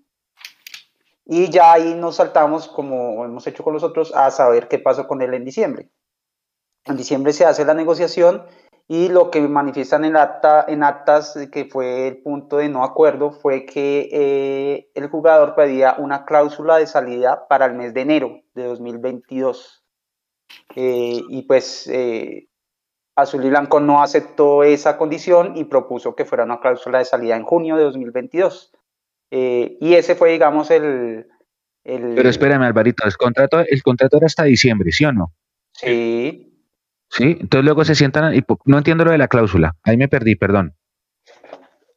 [1.27, 5.07] Y ya ahí nos saltamos, como hemos hecho con los otros, a saber qué pasó
[5.07, 5.91] con él en diciembre.
[6.85, 8.45] En diciembre se hace la negociación
[8.89, 13.31] y lo que manifiestan en, acta, en actas, que fue el punto de no acuerdo,
[13.31, 18.41] fue que eh, el jugador pedía una cláusula de salida para el mes de enero
[18.55, 19.83] de 2022.
[20.77, 22.49] Eh, y pues eh,
[23.17, 27.37] Azul y Blanco no aceptó esa condición y propuso que fuera una cláusula de salida
[27.37, 28.73] en junio de 2022.
[29.31, 31.27] Eh, y ese fue, digamos, el,
[31.85, 35.33] Pero espérame, Alvarito, el contrato, el contrato era hasta diciembre, ¿sí o no?
[35.73, 36.52] Sí.
[37.13, 39.77] Sí, entonces luego se sientan y no entiendo lo de la cláusula.
[39.85, 40.75] Ahí me perdí, perdón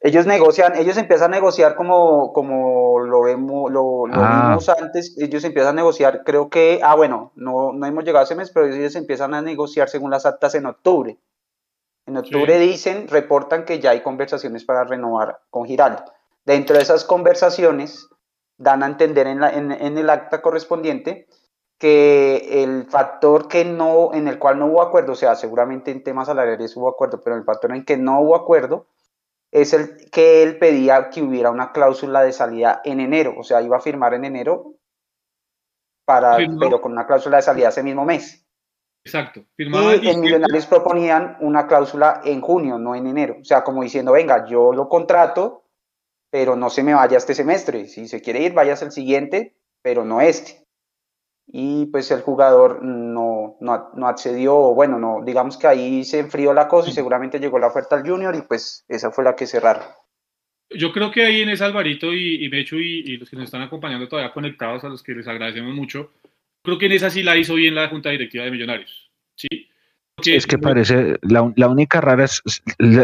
[0.05, 4.49] ellos negocian, ellos empiezan a negociar como, como lo vemos, lo, ah.
[4.49, 8.25] vimos antes, ellos empiezan a negociar, creo que, ah, bueno, no, no hemos llegado a
[8.25, 11.17] ese mes, pero ellos empiezan a negociar según las actas en octubre.
[12.05, 16.05] En octubre dicen, reportan que ya hay conversaciones para renovar con Giraldo.
[16.45, 18.07] Dentro de esas conversaciones,
[18.57, 21.27] dan a entender en, la, en, en el acta correspondiente
[21.77, 26.03] que el factor que no, en el cual no hubo acuerdo, o sea, seguramente en
[26.03, 28.87] temas salariales hubo acuerdo, pero el factor en que no hubo acuerdo
[29.51, 33.61] es el que él pedía que hubiera una cláusula de salida en enero, o sea,
[33.61, 34.75] iba a firmar en enero,
[36.05, 38.45] para, pero con una cláusula de salida ese mismo mes.
[39.03, 39.41] Exacto.
[39.57, 43.37] y en Millonarios proponían una cláusula en junio, no en enero.
[43.39, 45.63] O sea, como diciendo, venga, yo lo contrato,
[46.31, 47.87] pero no se me vaya este semestre.
[47.87, 50.64] Si se quiere ir, vayas el siguiente, pero no este
[51.47, 56.53] y pues el jugador no, no, no, accedió, bueno, no, digamos que ahí se enfrió
[56.53, 59.47] la cosa y seguramente llegó la oferta al Junior y pues esa fue la que
[59.47, 59.83] cerraron.
[60.71, 63.61] Yo creo que ahí en ese Alvarito y, y Mecho y, los que nos están
[63.61, 66.11] acompañando todavía conectados, a los que les agradecemos mucho,
[66.63, 69.47] creo que en esa sí la hizo bien la Junta Directiva de Millonarios, ¿sí?
[70.25, 72.41] es que parece, la, la única rara es,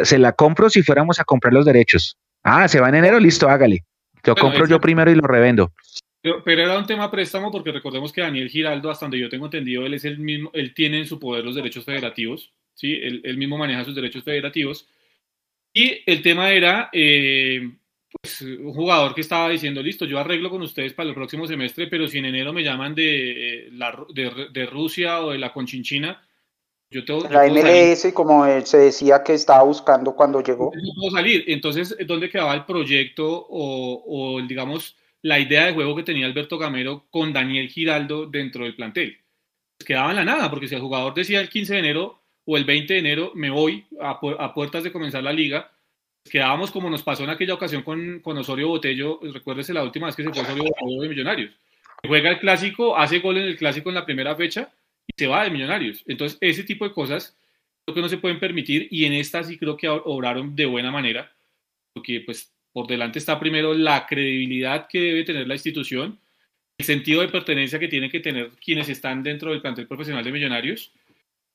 [0.03, 2.17] se la compro si fuéramos a comprar los derechos.
[2.43, 3.83] Ah, se va en enero, listo, hágale.
[4.23, 5.71] Lo compro yo primero y lo revendo.
[6.21, 9.85] Pero, era un tema préstamo porque recordemos que Daniel Giraldo, hasta donde yo tengo entendido,
[9.85, 12.93] él es el mismo, él tiene en su poder los derechos federativos, ¿sí?
[13.01, 14.87] Él, mismo maneja sus derechos federativos.
[15.73, 17.71] Y el tema era, eh,
[18.11, 21.87] pues, un jugador que estaba diciendo, listo, yo arreglo con ustedes para el próximo semestre,
[21.87, 26.21] pero si en enero me llaman de, eh, la, de, Rusia o de la Conchinchina,
[26.91, 27.27] yo tengo...
[27.29, 30.71] La MLS, como se decía que estaba buscando cuando llegó.
[30.75, 31.45] No puedo salir.
[31.47, 36.57] Entonces, ¿dónde quedaba el proyecto o, o digamos, la idea de juego que tenía Alberto
[36.57, 39.17] Gamero con Daniel Giraldo dentro del plantel.
[39.77, 42.57] Pues quedaba en la nada, porque si el jugador decía el 15 de enero o
[42.57, 44.19] el 20 de enero, me voy a,
[44.53, 45.71] puertas de comenzar la liga,
[46.23, 50.07] pues quedábamos como nos pasó en aquella ocasión con, con Osorio Botello, recuérdese la última
[50.07, 51.51] vez que se fue Osorio Botello de Millonarios.
[52.03, 54.71] Juega el clásico, hace gol en el clásico en la primera fecha
[55.05, 56.03] y se va de Millonarios.
[56.07, 57.37] Entonces, ese tipo de cosas
[57.85, 60.91] creo que no se pueden permitir y en esta sí creo que obraron de buena
[60.91, 61.31] manera,
[61.93, 66.19] porque pues por delante está primero la credibilidad que debe tener la institución,
[66.77, 70.31] el sentido de pertenencia que tienen que tener quienes están dentro del plantel profesional de
[70.31, 70.91] Millonarios.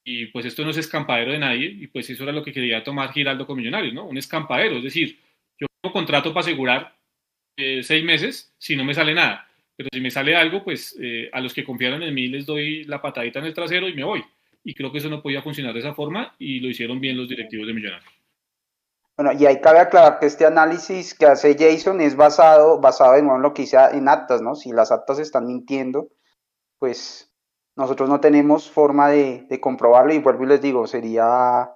[0.05, 2.85] Y pues esto no es escampadero de nadie, y pues eso era lo que quería
[2.85, 4.05] tomar Giraldo con Millonarios, ¿no?
[4.07, 5.19] Un escampadero, es decir,
[5.59, 6.97] yo contrato para asegurar
[7.57, 9.49] eh, seis meses si no me sale nada.
[9.77, 12.85] Pero si me sale algo, pues eh, a los que confiaron en mí les doy
[12.85, 14.23] la patadita en el trasero y me voy.
[14.65, 17.29] Y creo que eso no podía funcionar de esa forma y lo hicieron bien los
[17.29, 18.16] directivos de Millonarios.
[19.17, 23.27] Bueno, y ahí cabe aclarar que este análisis que hace Jason es basado, basado en,
[23.41, 24.55] lo que dice en actas, ¿no?
[24.55, 26.09] Si las actas están mintiendo,
[26.79, 27.33] pues
[27.77, 31.71] nosotros no tenemos forma de, comprobarlo y vuelvo y les digo, sería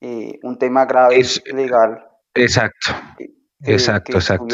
[0.00, 2.06] eh, un tema grave legal.
[2.34, 2.92] Exacto.
[3.60, 4.46] exacto, exacto.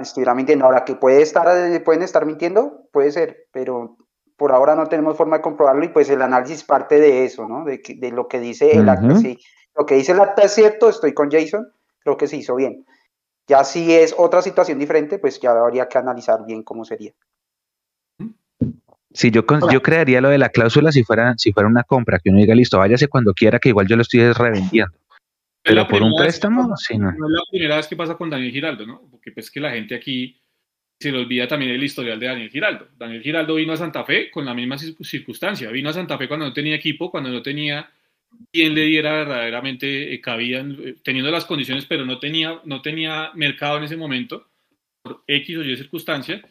[0.00, 0.66] Estuviera, mintiendo.
[0.66, 1.46] Ahora, que puede estar,
[1.82, 3.96] pueden estar mintiendo, puede ser, pero
[4.36, 7.64] por ahora no tenemos forma de comprobarlo y pues el análisis parte de eso, ¿no?
[7.64, 9.16] De, de lo que dice el acta.
[9.16, 9.38] Sí,
[9.76, 11.68] lo que dice el acta es cierto, estoy con Jason,
[12.00, 12.84] creo que se hizo bien.
[13.46, 17.12] Ya si es otra situación diferente, pues ya habría que analizar bien cómo sería.
[19.12, 19.42] Sí, yo,
[19.72, 22.54] yo crearía lo de la cláusula si fuera, si fuera una compra, que uno diga,
[22.54, 24.94] listo, váyase cuando quiera, que igual yo lo estoy revendiendo.
[25.62, 27.12] Pero por un préstamo, sí, no.
[27.12, 29.02] No es la primera vez que pasa con Daniel Giraldo, ¿no?
[29.10, 30.40] Porque pues que la gente aquí
[30.98, 32.88] se le olvida también el historial de Daniel Giraldo.
[32.96, 35.70] Daniel Giraldo vino a Santa Fe con la misma circunstancia.
[35.70, 37.90] Vino a Santa Fe cuando no tenía equipo, cuando no tenía
[38.52, 43.30] quien le diera verdaderamente eh, cabían, eh, teniendo las condiciones, pero no tenía, no tenía
[43.34, 44.48] mercado en ese momento,
[45.02, 46.42] por X o Y circunstancia.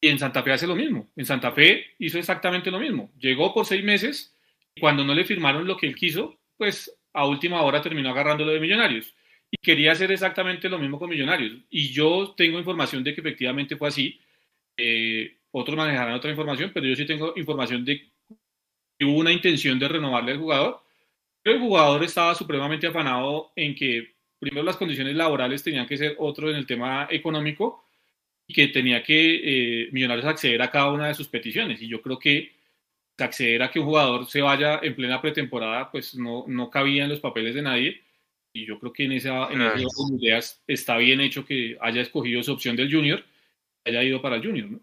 [0.00, 1.10] Y en Santa Fe hace lo mismo.
[1.16, 3.10] En Santa Fe hizo exactamente lo mismo.
[3.18, 4.34] Llegó por seis meses
[4.74, 8.52] y cuando no le firmaron lo que él quiso, pues a última hora terminó agarrándolo
[8.52, 9.14] de Millonarios.
[9.50, 11.56] Y quería hacer exactamente lo mismo con Millonarios.
[11.70, 14.20] Y yo tengo información de que efectivamente fue así.
[14.76, 18.10] Eh, otros manejarán otra información, pero yo sí tengo información de
[18.98, 20.83] que hubo una intención de renovarle al jugador
[21.44, 26.50] el jugador estaba supremamente afanado en que primero las condiciones laborales tenían que ser otro
[26.50, 27.84] en el tema económico
[28.46, 31.80] y que tenía que eh, Millonarios acceder a cada una de sus peticiones.
[31.80, 32.52] Y yo creo que
[33.18, 37.10] acceder a que un jugador se vaya en plena pretemporada, pues no, no cabía en
[37.10, 38.02] los papeles de nadie.
[38.52, 39.60] Y yo creo que en esa, en
[40.20, 43.24] ideas está bien hecho que haya escogido su opción del junior,
[43.84, 44.80] haya ido para el junior, ¿no?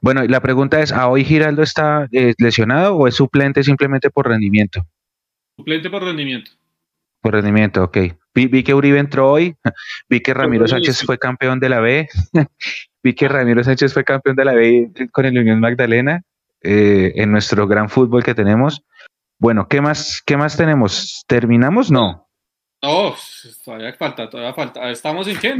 [0.00, 4.28] Bueno, la pregunta es, ¿a hoy Giraldo está eh, lesionado o es suplente simplemente por
[4.28, 4.86] rendimiento?
[5.56, 6.50] Suplente por rendimiento.
[7.20, 7.98] Por rendimiento, ok.
[8.34, 9.54] Vi, que Uribe entró hoy,
[10.08, 12.08] vi que Ramiro Sánchez fue campeón de la B,
[13.02, 16.22] vi que Ramiro Sánchez fue campeón de la B con el Unión Magdalena
[16.60, 18.82] eh, en nuestro gran fútbol que tenemos.
[19.38, 21.24] Bueno, ¿qué más, qué más tenemos?
[21.26, 21.90] ¿Terminamos?
[21.90, 22.28] No.
[22.82, 23.14] No,
[23.64, 24.90] todavía falta, todavía falta.
[24.90, 25.56] Estamos en qué?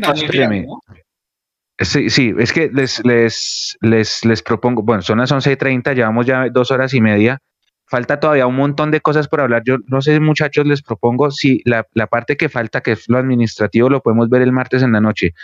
[1.78, 6.48] Sí, sí, es que les, les, les, les propongo, bueno, son las 11.30, llevamos ya
[6.48, 7.38] dos horas y media,
[7.86, 9.62] falta todavía un montón de cosas por hablar.
[9.64, 13.18] Yo no sé, muchachos, les propongo si la, la parte que falta, que es lo
[13.18, 15.34] administrativo, lo podemos ver el martes en la noche,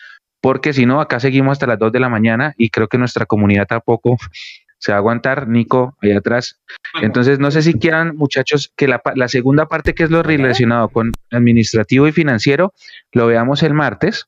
[0.41, 3.26] porque si no, acá seguimos hasta las 2 de la mañana y creo que nuestra
[3.26, 4.17] comunidad tampoco
[4.78, 6.60] se va a aguantar, Nico, ahí atrás.
[7.02, 10.91] Entonces, no sé si quieran, muchachos, que la, la segunda parte, que es lo relacionado
[10.91, 12.73] con administrativo y financiero,
[13.12, 14.26] lo veamos el martes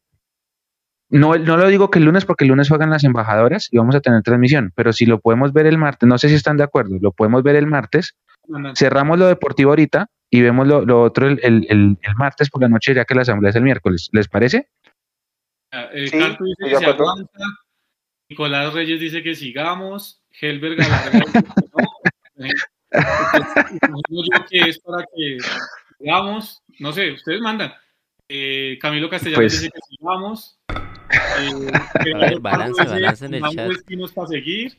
[1.12, 3.94] no, no lo digo que el lunes porque el lunes juegan las embajadoras y vamos
[3.94, 6.64] a tener transmisión, pero si lo podemos ver el martes, no sé si están de
[6.64, 8.16] acuerdo, lo podemos ver el martes,
[8.74, 12.94] cerramos lo deportivo ahorita y vemos lo, otro el, el, el, martes por la noche
[12.94, 14.08] ya que la asamblea es el miércoles.
[14.12, 14.68] ¿Les parece?
[15.70, 17.28] Ah, eh, sí, dice que aguanta,
[18.30, 21.24] Nicolás Reyes dice que sigamos, Helber Galarga
[24.08, 25.36] yo que es para que
[25.98, 27.72] sigamos, no sé, ustedes mandan.
[28.30, 30.58] Eh, Camilo Castellanos pues dice que sigamos.
[31.10, 31.72] Eh,
[32.14, 33.70] a ver, balance, balance en el chat.
[34.14, 34.78] para seguir.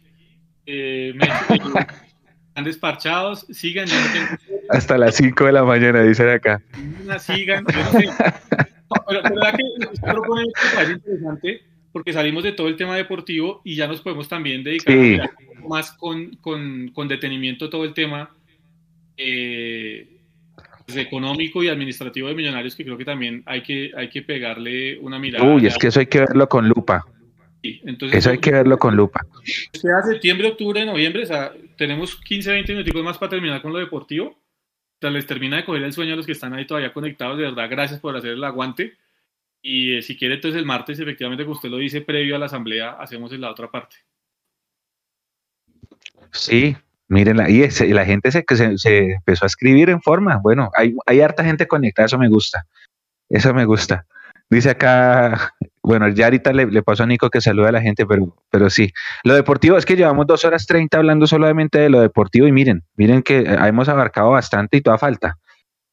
[0.65, 1.13] Eh,
[2.47, 3.45] están desparchados.
[3.49, 3.87] Sigan.
[4.69, 6.61] Hasta las 5 de la mañana, dicen acá.
[7.19, 7.65] Sigan.
[7.65, 8.09] Yo no sé.
[9.07, 9.63] pero, la que
[10.01, 10.47] propone
[10.81, 11.61] es interesante
[11.91, 15.19] porque salimos de todo el tema deportivo y ya nos podemos también dedicar sí.
[15.67, 18.31] más con, con, con, detenimiento todo el tema
[19.15, 20.12] eh,
[20.87, 25.19] económico y administrativo de Millonarios que creo que también hay que, hay que pegarle una
[25.19, 25.45] mirada.
[25.45, 27.05] Uy, es que eso hay que verlo con lupa.
[27.61, 29.25] Sí, entonces, eso hay que verlo con lupa.
[29.71, 33.79] Sea septiembre, octubre, noviembre, o sea, tenemos 15, 20 minutos más para terminar con lo
[33.79, 34.27] deportivo.
[34.27, 37.37] O sea, les termina de coger el sueño a los que están ahí todavía conectados.
[37.37, 38.97] De verdad, gracias por hacer el aguante.
[39.61, 42.47] Y eh, si quiere, entonces el martes, efectivamente, como usted lo dice, previo a la
[42.47, 43.95] asamblea, hacemos en la otra parte.
[46.33, 46.75] Sí,
[47.13, 50.39] Miren, y, la gente se, se, se, empezó a escribir en forma.
[50.41, 52.65] Bueno, hay, hay harta gente conectada, eso me gusta.
[53.29, 54.07] Eso me gusta.
[54.49, 58.07] Dice acá, bueno, ya ahorita le, le pasó a Nico que saluda a la gente,
[58.07, 58.91] pero, pero sí.
[59.23, 62.83] Lo deportivo es que llevamos dos horas treinta hablando solamente de lo deportivo y miren,
[62.95, 65.37] miren que eh, hemos abarcado bastante y toda falta.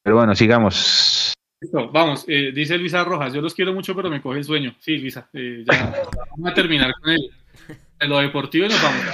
[0.03, 1.35] Pero bueno, sigamos.
[1.61, 4.75] Listo, vamos, eh, dice Luisa Rojas, yo los quiero mucho, pero me coge el sueño.
[4.79, 5.93] Sí, Luisa, eh, ya
[6.31, 9.05] vamos a terminar con el, lo deportivo y nos vamos.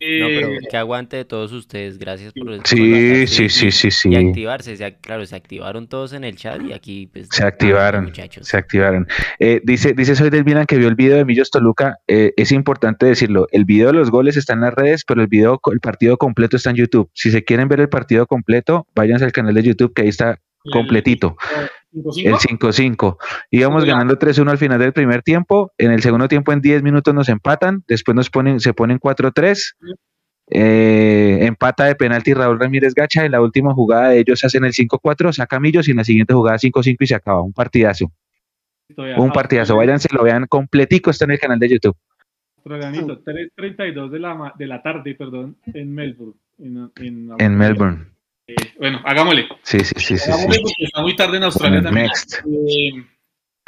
[0.00, 2.66] No, pero eh, que aguante de todos ustedes, gracias por...
[2.66, 4.08] Sí, sí, sí, sí, sí.
[4.10, 7.28] Y activarse, claro, se activaron todos en el chat y aquí pues...
[7.30, 8.46] Se activaron, muchachos.
[8.48, 9.06] se activaron.
[9.38, 12.50] Eh, dice, dice Soy del Milan que vio el video de Millos Toluca, eh, es
[12.50, 15.80] importante decirlo, el video de los goles está en las redes, pero el video, el
[15.80, 17.10] partido completo está en YouTube.
[17.12, 20.40] Si se quieren ver el partido completo, váyanse al canal de YouTube que ahí está
[20.72, 21.36] completito.
[21.92, 23.16] El 5-5.
[23.50, 25.72] Íbamos ganando 3-1 al final del primer tiempo.
[25.78, 27.84] En el segundo tiempo, en 10 minutos nos empatan.
[27.88, 29.74] Después nos ponen, se ponen 4-3.
[30.52, 33.24] Eh, empata de penalti Raúl Ramírez Gacha.
[33.24, 36.34] En la última jugada de ellos hacen el 5-4, saca Millos y en la siguiente
[36.34, 37.42] jugada 5-5 y se acaba.
[37.42, 38.12] Un partidazo.
[39.16, 39.76] Un partidazo.
[39.76, 41.10] Váyanse, lo vean completico.
[41.10, 41.96] Está en el canal de YouTube.
[42.64, 46.34] 3.32 de la, de la tarde, perdón, en Melbourne.
[46.58, 48.06] en Melbourne.
[48.50, 49.48] Eh, bueno, hagámosle.
[49.62, 50.18] Sí, sí, sí.
[50.18, 50.30] sí,
[50.78, 52.06] está muy tarde en Australia también.
[52.06, 52.34] Next.
[52.46, 53.04] Eh,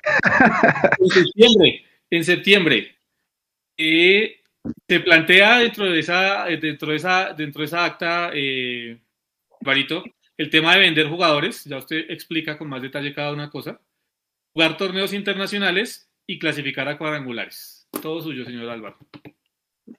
[0.99, 2.97] en septiembre, en septiembre,
[3.77, 4.41] eh,
[4.89, 8.99] se plantea dentro de esa, dentro de esa, dentro de esa acta, eh,
[9.61, 10.03] Barito,
[10.37, 11.65] el tema de vender jugadores.
[11.65, 13.81] Ya usted explica con más detalle cada una cosa.
[14.53, 17.89] Jugar torneos internacionales y clasificar a cuadrangulares.
[18.03, 18.99] Todo suyo, señor Álvaro.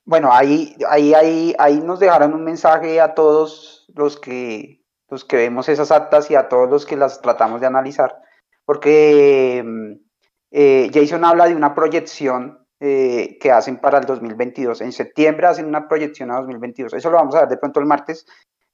[0.06, 5.38] Bueno, ahí, ahí, ahí, ahí nos dejaron un mensaje a todos los que, los que
[5.38, 8.16] vemos esas actas y a todos los que las tratamos de analizar,
[8.66, 9.94] porque mm,
[10.52, 14.82] eh, Jason habla de una proyección eh, que hacen para el 2022.
[14.82, 16.94] En septiembre hacen una proyección a 2022.
[16.94, 18.26] Eso lo vamos a ver de pronto el martes.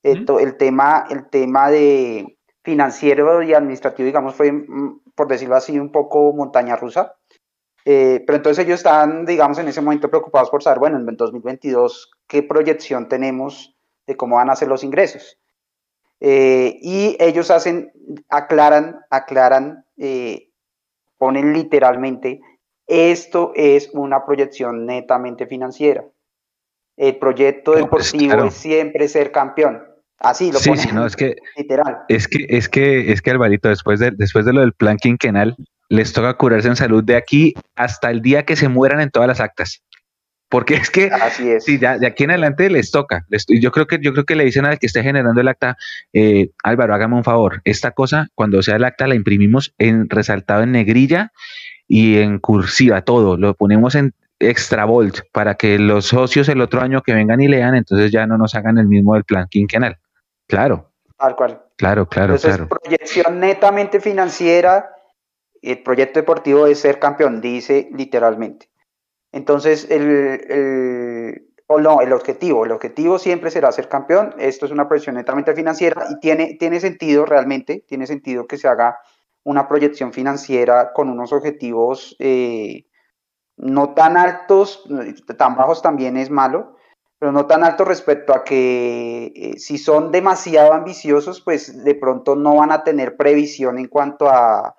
[0.01, 5.80] Eh, el, tema, el tema de financiero y administrativo, digamos, fue, mm, por decirlo así,
[5.80, 7.15] un poco montaña rusa.
[7.83, 12.43] Pero entonces ellos están, digamos, en ese momento preocupados por saber, bueno, en 2022, qué
[12.43, 13.75] proyección tenemos
[14.06, 15.40] de cómo van a ser los ingresos.
[16.19, 17.91] Eh, y ellos hacen,
[18.27, 20.49] aclaran, aclaran, eh,
[21.17, 22.41] ponen literalmente,
[22.88, 26.03] esto es una proyección netamente financiera.
[26.98, 29.82] El proyecto pues, deportivo es siempre ser campeón.
[30.17, 31.99] Así lo sí, sí, no, es que, literal.
[32.09, 35.56] Es que, es que, es que Alvarito, después de, después de lo del plan quinquenal,
[35.90, 39.27] les toca curarse en salud de aquí hasta el día que se mueran en todas
[39.27, 39.84] las actas.
[40.50, 41.11] Porque es que
[41.59, 43.26] si de aquí en adelante les toca.
[43.48, 45.77] yo creo que yo creo que le dicen al que esté generando el acta,
[46.11, 47.61] eh, Álvaro, hágame un favor.
[47.66, 51.32] Esta cosa, cuando sea el acta, la imprimimos en resaltado en negrilla
[51.88, 53.38] y en cursiva, todo.
[53.38, 57.48] Lo ponemos en extra bold para que los socios el otro año que vengan y
[57.48, 59.98] lean, entonces ya no nos hagan el mismo del plan quinquenal.
[60.48, 60.92] Claro.
[61.16, 61.61] Tal cual.
[61.76, 62.69] Claro, claro, entonces, claro.
[62.69, 64.90] Proyección netamente financiera.
[65.62, 68.70] El proyecto deportivo es ser campeón, dice literalmente.
[69.32, 74.34] Entonces, el, o no, el objetivo, el objetivo siempre será ser campeón.
[74.40, 78.68] Esto es una proyección netamente financiera y tiene, tiene sentido realmente, tiene sentido que se
[78.68, 78.98] haga
[79.44, 82.86] una proyección financiera con unos objetivos eh,
[83.60, 84.84] no tan altos,
[85.38, 86.76] tan bajos también es malo,
[87.20, 92.36] pero no tan altos respecto a que eh, si son demasiado ambiciosos, pues de pronto
[92.36, 94.76] no van a tener previsión en cuanto a,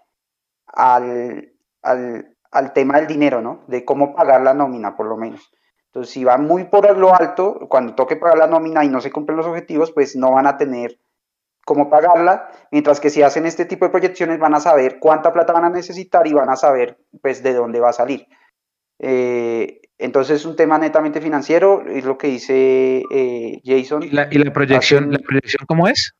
[0.73, 3.65] al, al tema del dinero, ¿no?
[3.67, 5.51] De cómo pagar la nómina, por lo menos.
[5.87, 9.11] Entonces, si van muy por lo alto, cuando toque pagar la nómina y no se
[9.11, 10.99] cumplen los objetivos, pues no van a tener
[11.65, 15.53] cómo pagarla, mientras que si hacen este tipo de proyecciones van a saber cuánta plata
[15.53, 18.27] van a necesitar y van a saber, pues, de dónde va a salir.
[18.99, 24.03] Eh, entonces es un tema netamente financiero, es lo que dice eh, Jason.
[24.03, 26.15] ¿Y la, proyección, la proyección cómo es?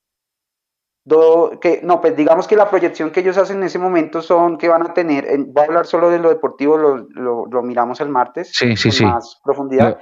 [1.61, 4.69] Que, no, pues digamos que la proyección que ellos hacen en ese momento son que
[4.69, 7.07] van a tener, voy a hablar solo de lo deportivo, lo,
[7.47, 9.99] lo, miramos el martes sí, sí, con más profundidad.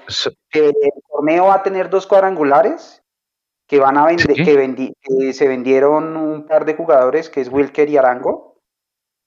[0.53, 0.75] el
[1.09, 3.03] torneo va a tener dos cuadrangulares
[3.67, 7.99] que van a vender, que, se vendieron un par de jugadores, que es Wilker y
[7.99, 8.63] Arango,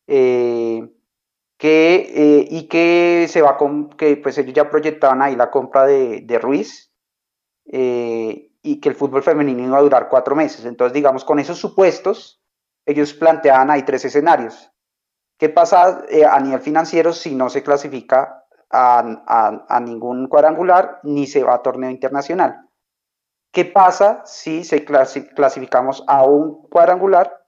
[0.07, 0.89] eh,
[1.57, 5.85] que, eh, y que se va con, que pues ellos ya proyectaban ahí la compra
[5.85, 6.91] de, de Ruiz.
[7.71, 10.65] Eh, y que el fútbol femenino iba a durar cuatro meses.
[10.65, 12.41] Entonces, digamos, con esos supuestos,
[12.85, 14.71] ellos planteaban ahí tres escenarios.
[15.37, 21.43] ¿Qué pasa eh, a nivel financiero si no se clasifica a, ningún cuadrangular ni se
[21.43, 22.69] va a torneo internacional?
[23.51, 27.45] ¿Qué pasa si se clasificamos a un cuadrangular,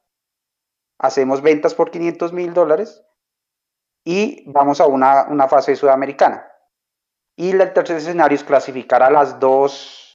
[0.98, 3.06] hacemos ventas por 500 mil dólares
[4.04, 6.48] y vamos a una, una fase sudamericana?
[7.36, 10.13] Y el tercer escenario es clasificar a las dos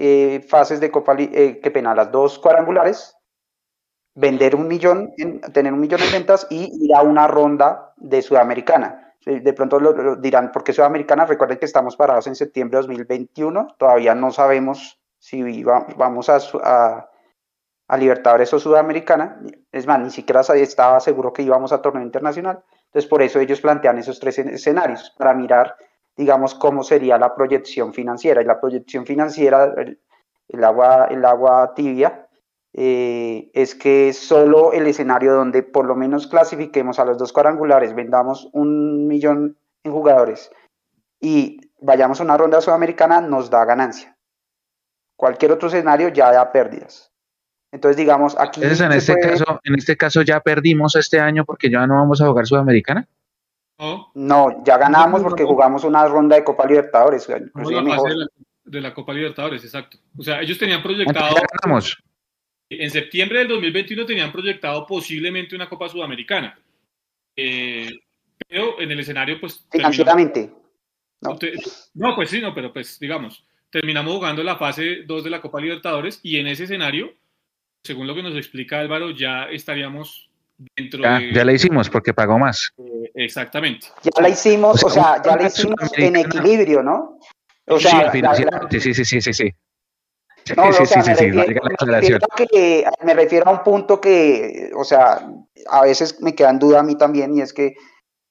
[0.00, 3.16] eh, fases de Copa, eh, que pena, las dos cuadrangulares,
[4.14, 5.12] vender un millón,
[5.52, 9.16] tener un millón de ventas y ir a una ronda de Sudamericana.
[9.26, 11.26] De pronto lo, dirán, ¿por qué Sudamericana?
[11.26, 17.10] Recuerden que estamos parados en septiembre de 2021, todavía no sabemos si vamos a, a,
[17.88, 19.40] a Libertadores o Sudamericana.
[19.72, 22.62] Es más, ni siquiera estaba seguro que íbamos a torneo internacional.
[22.84, 25.74] Entonces, por eso ellos plantean esos tres escenarios, para mirar
[26.18, 28.42] digamos, cómo sería la proyección financiera.
[28.42, 29.72] Y la proyección financiera,
[30.48, 32.26] el, agua, el agua tibia,
[32.74, 37.94] eh, es que solo el escenario donde por lo menos clasifiquemos a los dos cuadrangulares,
[37.94, 40.50] vendamos un millón en jugadores
[41.20, 44.16] y vayamos a una ronda sudamericana, nos da ganancia.
[45.16, 47.12] Cualquier otro escenario ya da pérdidas.
[47.70, 48.62] Entonces, digamos, aquí...
[48.62, 52.26] en, este caso, en este caso ya perdimos este año porque ya no vamos a
[52.26, 53.06] jugar Sudamericana.
[54.14, 57.26] No, ya ganamos porque jugamos una ronda de Copa Libertadores.
[57.26, 59.98] de, la, Copa Libertadores, exacto.
[60.16, 61.36] O sea, ellos tenían proyectado...
[62.70, 66.58] En septiembre del 2021 tenían proyectado posiblemente una Copa Sudamericana.
[67.34, 67.88] Eh,
[68.46, 69.66] pero en el escenario, pues...
[69.70, 70.52] Financieramente.
[71.20, 71.38] No.
[71.94, 75.60] no, pues sí, no, pero pues digamos, terminamos jugando la fase 2 de la Copa
[75.60, 77.12] Libertadores y en ese escenario
[77.82, 80.27] según lo que nos explica Álvaro, ya estaríamos
[80.76, 81.32] dentro ya, de...
[81.32, 82.72] Ya la hicimos porque pagó más.
[82.78, 83.88] Eh, exactamente.
[84.02, 87.18] Ya la hicimos, o sea, ya la hicimos en equilibrio, ¿no?
[87.66, 89.54] O sea, sí, sí, sí, sí, sí, sí.
[90.56, 94.82] No, sí, sí, sí, sí, me, refiero que, me refiero a un punto que, o
[94.82, 95.28] sea,
[95.68, 97.74] a veces me queda en duda a mí también, y es que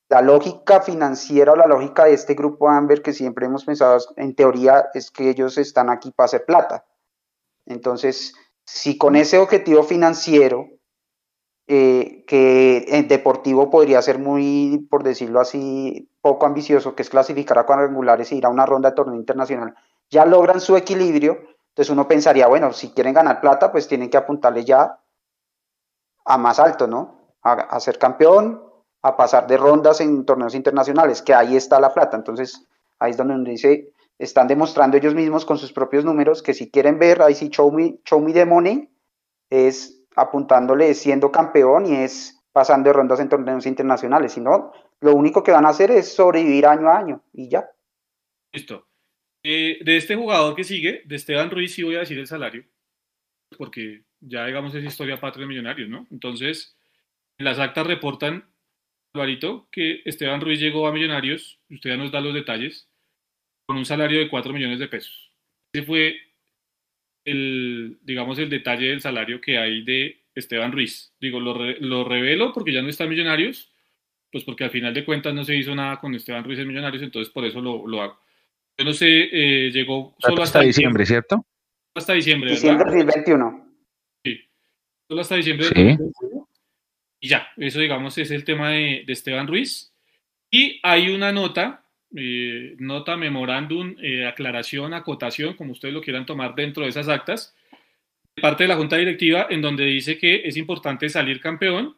[0.10, 4.34] la lógica financiera o la lógica de este grupo Amber que siempre hemos pensado, en
[4.34, 6.86] teoría, es que ellos están aquí para hacer plata.
[7.66, 8.34] Entonces,
[8.66, 10.70] si con ese objetivo financiero,
[11.68, 17.60] eh, que en deportivo podría ser muy, por decirlo así, poco ambicioso, que es clasificar
[17.60, 19.76] a cuadrangulares e ir a una ronda de torneo internacional,
[20.10, 21.38] ya logran su equilibrio,
[21.78, 25.00] entonces uno pensaría, bueno, si quieren ganar plata, pues tienen que apuntarle ya
[26.26, 27.36] a más alto, ¿no?
[27.44, 28.62] A, ser campeón,
[29.02, 32.18] a pasar de rondas en torneos internacionales, que ahí está la plata.
[32.18, 32.68] Entonces,
[33.00, 36.72] ahí es donde uno dice, están demostrando ellos mismos con sus propios números que si
[36.72, 38.90] quieren ver, ahí sí, show me, show me the money,
[39.50, 44.34] es apuntándole siendo campeón y es pasando rondas en torneos internacionales.
[44.34, 47.70] Si no, lo único que van a hacer es sobrevivir año a año y ya.
[48.52, 48.88] Listo.
[49.44, 52.66] Eh, de este jugador que sigue, de Esteban Ruiz, sí voy a decir el salario,
[53.58, 56.08] porque ya digamos es historia patria de millonarios, ¿no?
[56.12, 56.76] Entonces,
[57.38, 58.52] las actas reportan,
[59.14, 62.90] Alvarito, que Esteban Ruiz llegó a Millonarios, usted ya nos da los detalles,
[63.68, 65.32] con un salario de 4 millones de pesos.
[65.74, 66.16] Ese fue
[67.28, 71.14] el, digamos, el detalle del salario que hay de Esteban Ruiz.
[71.20, 73.70] Digo, lo, lo revelo porque ya no está Millonarios,
[74.32, 77.04] pues porque al final de cuentas no se hizo nada con Esteban Ruiz en Millonarios,
[77.04, 78.20] entonces por eso lo, lo hago.
[78.78, 81.46] Yo no sé, eh, llegó solo hasta, diciembre, ¿cierto?
[81.94, 82.52] Hasta diciembre.
[82.52, 83.74] Diciembre del 2021.
[84.24, 84.40] Sí,
[85.10, 86.50] solo hasta diciembre del 2021.
[87.20, 89.94] Y ya, eso digamos es el tema de, de Esteban Ruiz.
[90.50, 96.56] Y hay una nota eh, nota, memorándum, eh, aclaración, acotación, como ustedes lo quieran tomar
[96.56, 97.56] dentro de esas actas,
[98.42, 101.98] parte de la Junta Directiva, en donde dice que es importante salir campeón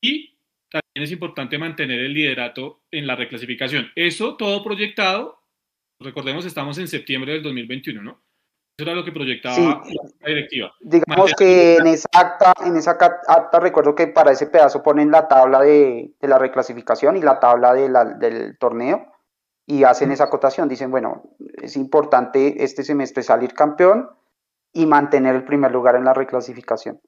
[0.00, 0.36] y
[0.70, 3.90] también es importante mantener el liderato en la reclasificación.
[3.96, 5.42] Eso todo proyectado,
[6.00, 8.22] recordemos, estamos en septiembre del 2021, ¿no?
[8.76, 10.74] Eso era lo que proyectaba la Junta Directiva.
[10.80, 15.28] Digamos que en esa, acta, en esa acta, recuerdo que para ese pedazo ponen la
[15.28, 19.13] tabla de, la reclasificación y la tabla del torneo
[19.66, 20.68] y hacen esa acotación.
[20.68, 21.22] Dicen, bueno,
[21.62, 24.08] es importante este semestre salir campeón
[24.72, 27.00] y mantener el primer lugar en la reclasificación.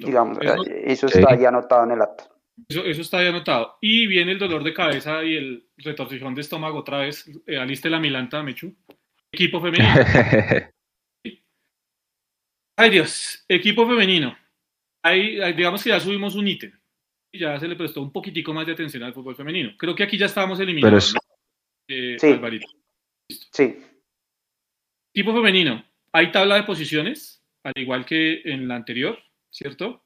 [0.00, 2.24] Digamos, eso, está ya anotado en el acto.
[2.68, 3.76] Eso, eso, está ya anotado.
[3.80, 7.30] Y viene el dolor de cabeza y el retorcijón de estómago otra vez.
[7.46, 8.74] Eh, aliste la milanta, Mechu.
[9.32, 9.94] Equipo femenino.
[12.78, 14.36] Ay Dios, equipo femenino.
[15.04, 16.72] Ahí, digamos que ya subimos un ítem
[17.32, 19.72] ya se le prestó un poquitico más de atención al fútbol femenino.
[19.78, 21.14] Creo que aquí ya estábamos eliminados.
[21.88, 22.38] Eh, sí.
[23.52, 23.76] sí.
[25.12, 25.84] Tipo femenino.
[26.12, 29.18] Hay tabla de posiciones, al igual que en la anterior,
[29.50, 30.04] ¿cierto?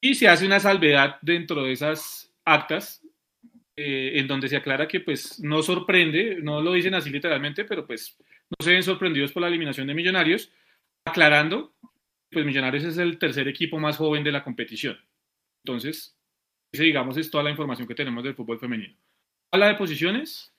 [0.00, 3.02] Y se hace una salvedad dentro de esas actas
[3.76, 7.86] eh, en donde se aclara que pues no sorprende, no lo dicen así literalmente, pero
[7.86, 10.52] pues no se ven sorprendidos por la eliminación de Millonarios,
[11.04, 11.74] aclarando,
[12.30, 14.98] pues Millonarios es el tercer equipo más joven de la competición.
[15.64, 16.16] Entonces,
[16.82, 18.94] digamos, es toda la información que tenemos del fútbol femenino.
[19.52, 20.52] Habla de posiciones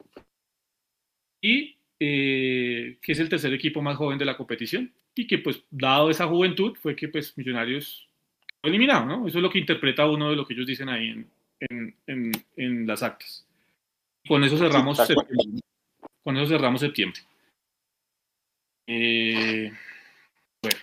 [1.41, 5.63] y eh, que es el tercer equipo más joven de la competición y que, pues,
[5.69, 8.09] dado esa juventud, fue que, pues, Millonarios
[8.61, 9.27] fue eliminado, ¿no?
[9.27, 12.85] Eso es lo que interpreta uno de lo que ellos dicen ahí en, en, en,
[12.85, 13.47] las actas.
[14.27, 15.61] Con eso cerramos septiembre.
[16.23, 17.21] Con eso cerramos septiembre.
[18.87, 19.71] Eh,
[20.61, 20.79] bueno.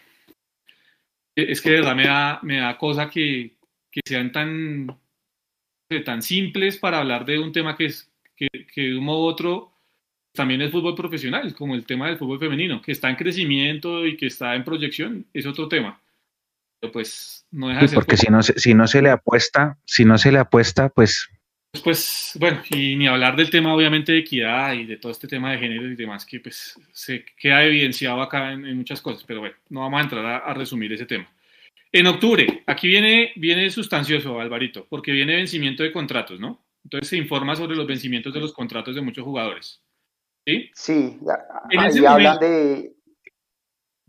[1.34, 3.56] Es que de verdad me da, me da cosa que,
[3.90, 4.86] que sean tan
[6.00, 9.72] tan simples para hablar de un tema que es que, de un modo u otro
[10.32, 14.16] también es fútbol profesional, como el tema del fútbol femenino, que está en crecimiento y
[14.16, 16.00] que está en proyección, es otro tema.
[16.80, 20.04] Pero pues no deja de ser Porque si no, si no se le apuesta, si
[20.04, 21.28] no se le apuesta, pues
[21.84, 25.52] Pues, bueno, y ni hablar del tema obviamente de equidad y de todo este tema
[25.52, 29.54] de género y demás que pues se queda evidenciado acá en, muchas cosas, pero bueno,
[29.70, 31.30] no vamos a entrar a, resumir ese tema.
[31.92, 36.64] En octubre, aquí viene, viene sustancioso, Alvarito, porque viene vencimiento de contratos, ¿no?
[36.84, 39.82] Entonces se informa sobre los vencimientos de los contratos de muchos jugadores.
[40.46, 40.70] ¿Sí?
[40.74, 41.18] Sí,
[41.78, 42.92] ahí hablan de...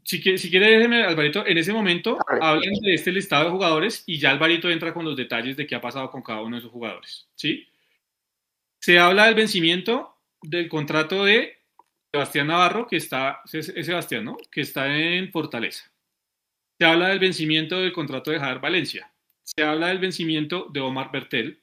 [0.06, 4.18] Si, si quiere, déjeme, Alvarito, en ese momento hablan de este listado de jugadores y
[4.18, 6.72] ya Alvarito entra con los detalles de qué ha pasado con cada uno de esos
[6.72, 7.28] jugadores.
[7.36, 7.68] ¿Sí?
[8.80, 11.58] Se habla del vencimiento del contrato de
[12.12, 14.38] Sebastián Navarro, que está, es Sebastián, ¿no?
[14.52, 15.93] Que está en Fortaleza.
[16.80, 19.14] Se habla del vencimiento del contrato de Javier Valencia.
[19.44, 21.62] Se habla del vencimiento de Omar Bertel.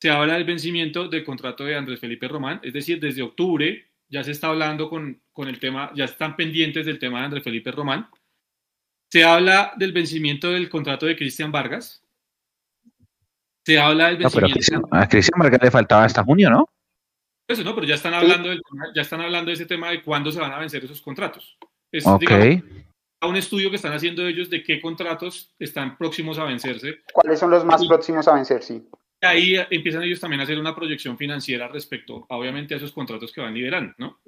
[0.00, 2.60] Se habla del vencimiento del contrato de Andrés Felipe Román.
[2.62, 6.86] Es decir, desde octubre ya se está hablando con, con el tema, ya están pendientes
[6.86, 8.08] del tema de Andrés Felipe Román.
[9.10, 12.02] Se habla del vencimiento del contrato de Cristian Vargas.
[13.64, 14.88] Se habla del vencimiento.
[14.90, 16.68] a Cristian Vargas le faltaba hasta junio, ¿no?
[17.48, 18.62] Eso no, pero ya están hablando del,
[18.94, 21.58] ya están hablando de ese tema de cuándo se van a vencer esos contratos.
[21.92, 22.62] Es okay.
[23.22, 26.96] Un estudio que están haciendo ellos de qué contratos están próximos a vencerse.
[27.12, 28.62] ¿Cuáles son los más próximos a vencer?
[28.62, 28.86] Sí
[29.24, 33.40] ahí empiezan ellos también a hacer una proyección financiera respecto, obviamente, a esos contratos que
[33.40, 34.20] van liberando, ¿no?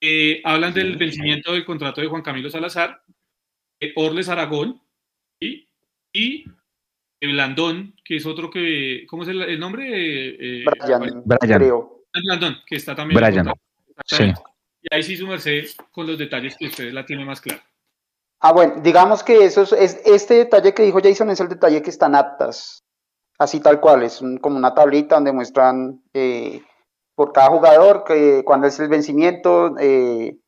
[0.00, 3.02] Eh, hablan del vencimiento del contrato de Juan Camilo Salazar,
[3.80, 4.80] eh, Orles Aragón
[5.40, 5.66] y,
[6.12, 6.44] y
[7.20, 9.86] Blandón, que es otro que, ¿cómo es el, nombre?
[9.88, 11.84] Eh, Brian, Brian.
[12.12, 13.20] Blandón, que está también.
[13.20, 13.50] Brian.
[14.04, 14.24] Sí.
[14.82, 17.62] Y ahí sí su merced con los detalles que ustedes la tienen más claro.
[18.44, 21.88] Ah, bueno, digamos que eso es, este detalle que dijo Jason es el detalle que
[21.90, 22.84] están aptas
[23.38, 26.62] así tal cual, es como una tablita donde muestran eh,
[27.14, 29.74] por cada jugador que, cuándo es el vencimiento.
[29.78, 30.38] Eh,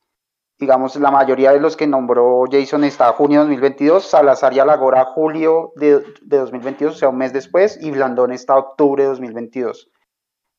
[0.59, 5.05] digamos, la mayoría de los que nombró Jason está junio de 2022, Salazar y Alagora
[5.05, 9.91] julio de, 2022, o sea, un mes después, y Blandón está octubre de 2022.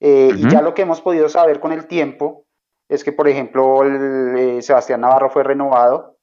[0.00, 2.44] Eh, y ya lo que hemos podido saber con el tiempo
[2.89, 3.81] es que, por ejemplo,
[4.60, 6.17] Sebastián Navarro fue renovado.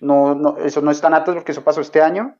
[0.00, 2.36] No, no, eso no es tan alto porque eso pasó este año,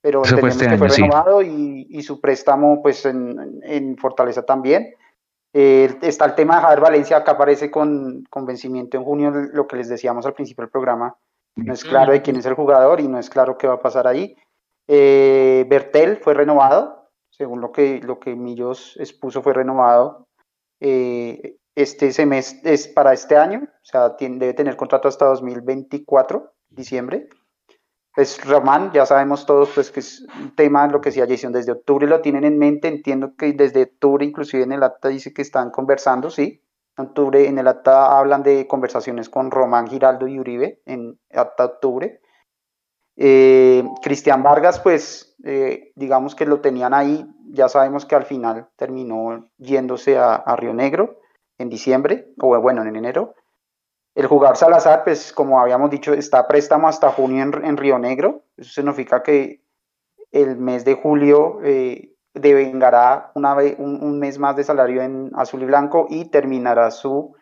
[0.00, 4.94] pero entendemos este que fue renovado y, su préstamo pues en, Fortaleza también.
[5.56, 9.68] Eh, está el tema de Javier Valencia, acá aparece con, con, vencimiento en junio, lo
[9.68, 11.16] que les decíamos al principio del programa.
[11.56, 13.80] No es claro de quién es el jugador y no es claro qué va a
[13.80, 14.36] pasar ahí.
[14.88, 20.26] Eh, Bertel fue renovado, según lo que, lo que Millos expuso, fue renovado.
[20.80, 27.28] Eh, este semestre es para este año, o sea, debe tener contrato hasta 2024, diciembre.
[28.14, 31.72] Pues Román, ya sabemos todos pues que es un tema, lo que decía Jason, desde
[31.72, 35.42] octubre lo tienen en mente, entiendo que desde octubre inclusive en el acta dice que
[35.42, 36.62] están conversando, sí,
[36.96, 41.64] en octubre en el acta hablan de conversaciones con Román, Giraldo y Uribe en acta
[41.64, 42.20] octubre.
[43.16, 48.68] Eh, Cristian Vargas, pues eh, digamos que lo tenían ahí, ya sabemos que al final
[48.76, 51.18] terminó yéndose a, a Río Negro
[51.58, 53.34] en diciembre, o bueno, en enero.
[54.14, 58.44] El jugador Salazar, pues como habíamos dicho, está a préstamo hasta junio en, Río Negro.
[58.56, 59.64] Eso significa que
[60.30, 65.66] el mes de julio eh, devengará una un, mes más de salario en azul y
[65.66, 67.34] blanco y terminará su,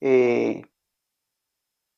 [0.00, 0.62] eh,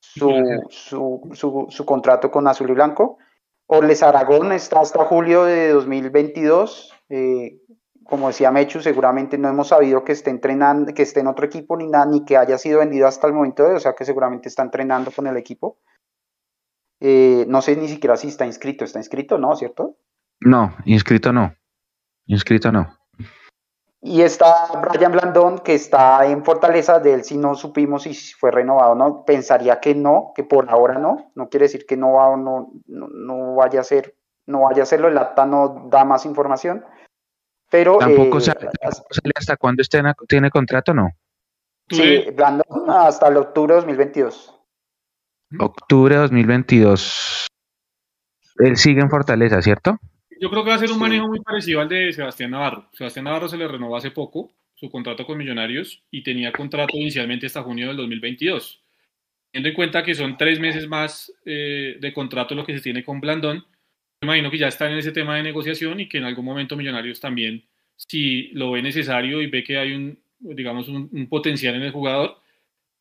[0.00, 3.18] su, su, contrato con azul y blanco.
[3.66, 6.92] Orles Aragón está hasta julio de 2022.
[7.08, 7.60] Eh,
[8.04, 11.76] como decía Mechu, seguramente no hemos sabido que esté entrenando, que esté en otro equipo
[11.76, 14.48] ni nada, ni que haya sido vendido hasta el momento de, o sea que seguramente
[14.48, 15.78] está entrenando con el equipo.
[17.00, 19.38] Eh, no sé ni siquiera si está inscrito, ¿está inscrito?
[19.38, 19.56] ¿No?
[19.56, 19.96] ¿Cierto?
[20.40, 21.54] No, inscrito no.
[22.26, 22.98] Inscrito no.
[24.04, 28.50] Y está Brian Blandón, que está en Fortaleza, de él si no supimos si fue
[28.50, 29.24] renovado no.
[29.24, 31.30] Pensaría que no, que por ahora no.
[31.36, 34.16] No quiere decir que no, va, no, no, no vaya a ser,
[34.46, 36.84] no vaya a hacerlo, el acta no da más información.
[37.72, 38.68] Pero, ¿Tampoco, eh, sale,
[39.34, 41.08] hasta cuándo este tiene contrato no?
[41.88, 42.26] Sí,
[42.86, 44.54] hasta el octubre de 2022.
[45.58, 47.46] Octubre de 2022.
[48.58, 49.98] Él sigue en Fortaleza, ¿cierto?
[50.38, 52.90] Yo creo que va a ser un manejo muy parecido al de Sebastián Navarro.
[52.92, 57.46] Sebastián Navarro se le renovó hace poco su contrato con Millonarios y tenía contrato inicialmente
[57.46, 58.82] hasta junio del 2022.
[59.50, 63.02] Teniendo en cuenta que son tres meses más eh, de contrato lo que se tiene
[63.02, 63.64] con Blandón,
[64.22, 67.20] imagino que ya está en ese tema de negociación y que en algún momento Millonarios
[67.20, 67.64] también,
[67.96, 72.40] si lo ve necesario y ve que hay un, digamos, un, potencial en el jugador,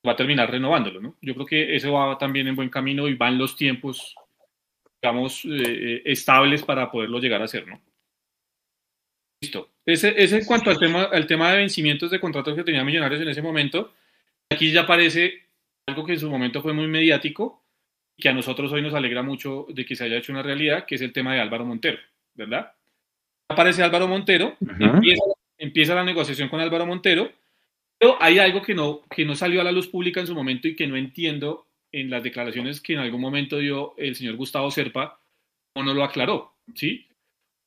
[0.07, 1.17] va a terminar renovándolo, ¿no?
[1.21, 4.15] Yo creo que eso va también en buen camino y van los tiempos,
[5.01, 7.81] digamos, eh, eh, estables para poderlo llegar a hacer, ¿no?
[9.41, 9.69] Listo.
[9.85, 13.21] Ese, ese en cuanto al tema, al tema de vencimientos de contratos que tenía Millonarios
[13.21, 13.93] en ese momento.
[14.51, 15.45] Aquí ya aparece
[15.87, 17.60] algo que en su momento fue muy mediático,
[18.17, 20.95] que a nosotros hoy nos alegra mucho de que se haya hecho una realidad, que
[20.95, 21.97] es el tema de Álvaro Montero,
[22.33, 22.73] ¿verdad?
[23.49, 27.31] Aparece Álvaro Montero, empieza la empieza la negociación con Álvaro Montero,
[27.97, 30.67] pero hay algo que no, que no salió a la luz pública en su momento
[30.67, 34.71] y que no entiendo en las declaraciones que en algún momento dio el señor Gustavo
[34.71, 35.19] Serpa,
[35.75, 37.07] o no lo aclaró, ¿sí?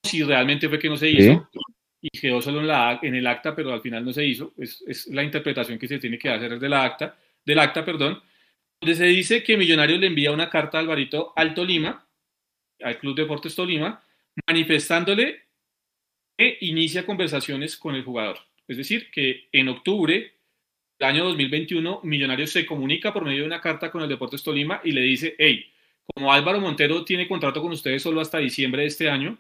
[0.03, 1.49] Si realmente fue que no se hizo
[2.01, 4.83] y quedó solo en, la, en el acta, pero al final no se hizo, es,
[4.87, 8.21] es la interpretación que se tiene que hacer de la acta, del acta, perdón,
[8.85, 12.07] donde se dice que Millonarios le envía una carta a Alvarito al Tolima,
[12.83, 14.03] al Club Deportes Tolima,
[14.47, 15.45] manifestándole
[16.37, 18.41] que inicia conversaciones con el jugador.
[18.69, 20.35] Es decir, que en octubre
[20.99, 24.83] del año 2021, Millonarios se comunica por medio de una carta con el Deportes Tolima
[24.85, 25.65] y le dice, hey,
[26.15, 29.39] como Álvaro Montero tiene contrato con ustedes solo hasta diciembre de este año,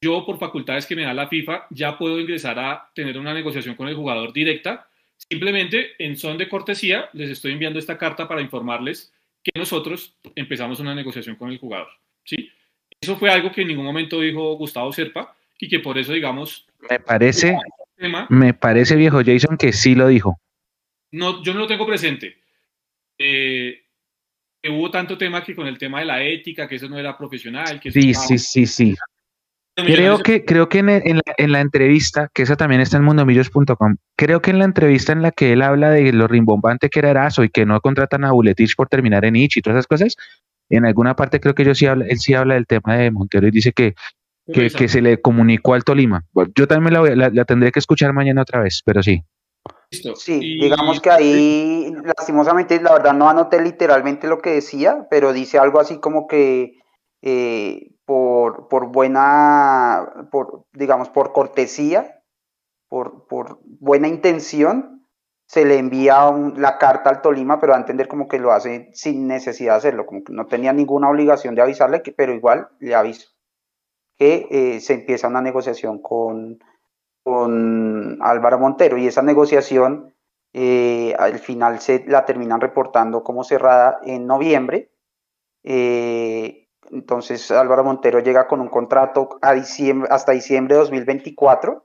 [0.00, 3.74] yo por facultades que me da la FIFA ya puedo ingresar a tener una negociación
[3.74, 4.88] con el jugador directa
[5.28, 10.80] Simplemente, en son de cortesía, les estoy enviando esta carta para informarles que nosotros empezamos
[10.80, 11.88] una negociación con el jugador.
[12.24, 12.50] ¿sí?
[13.00, 16.66] Eso fue algo que en ningún momento dijo Gustavo Serpa y que por eso, digamos...
[16.90, 17.56] Me parece,
[18.28, 20.40] me parece viejo Jason que sí lo dijo.
[21.12, 22.36] No, yo no lo tengo presente.
[23.18, 23.82] Eh,
[24.62, 27.16] que hubo tanto tema que con el tema de la ética, que eso no era
[27.16, 27.80] profesional.
[27.80, 28.94] Que sí, sí, sí, sí.
[29.76, 34.50] Creo que, creo que en, la, entrevista, que esa también está en mundomillos.com, creo que
[34.50, 37.50] en la entrevista en la que él habla de lo rimbombante que era Erazo y
[37.50, 40.16] que no contratan a Buletich por terminar en Ich y todas esas cosas,
[40.70, 43.46] en alguna parte creo que yo sí habla, él sí habla del tema de Montero
[43.46, 43.94] y dice que,
[44.50, 46.24] que, se le comunicó al Tolima.
[46.54, 49.24] yo también la, la, tendré que escuchar mañana otra vez, pero sí.
[49.90, 55.58] Sí, digamos que ahí, lastimosamente, la verdad no anoté literalmente lo que decía, pero dice
[55.58, 56.72] algo así como que
[57.28, 62.22] eh, por, por, buena, por, digamos, por cortesía,
[62.88, 65.04] por, por buena intención,
[65.48, 69.26] se le envía la carta al Tolima, pero a entender como que lo hace sin
[69.26, 73.30] necesidad de hacerlo, como que no tenía ninguna obligación de avisarle, pero igual le aviso
[74.16, 76.60] que eh, se empieza una negociación con,
[77.24, 80.14] con Álvaro Montero y esa negociación
[80.52, 84.90] eh, al final se la terminan reportando como cerrada en noviembre.
[85.64, 91.84] Eh, entonces Álvaro Montero llega con un contrato a diciembre, hasta diciembre de 2024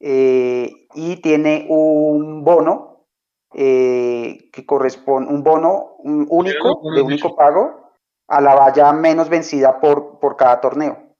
[0.00, 3.06] eh, y tiene un bono
[3.54, 7.90] eh, que corresponde, un bono único, de único pago,
[8.28, 11.14] a la valla menos vencida por, por cada torneo.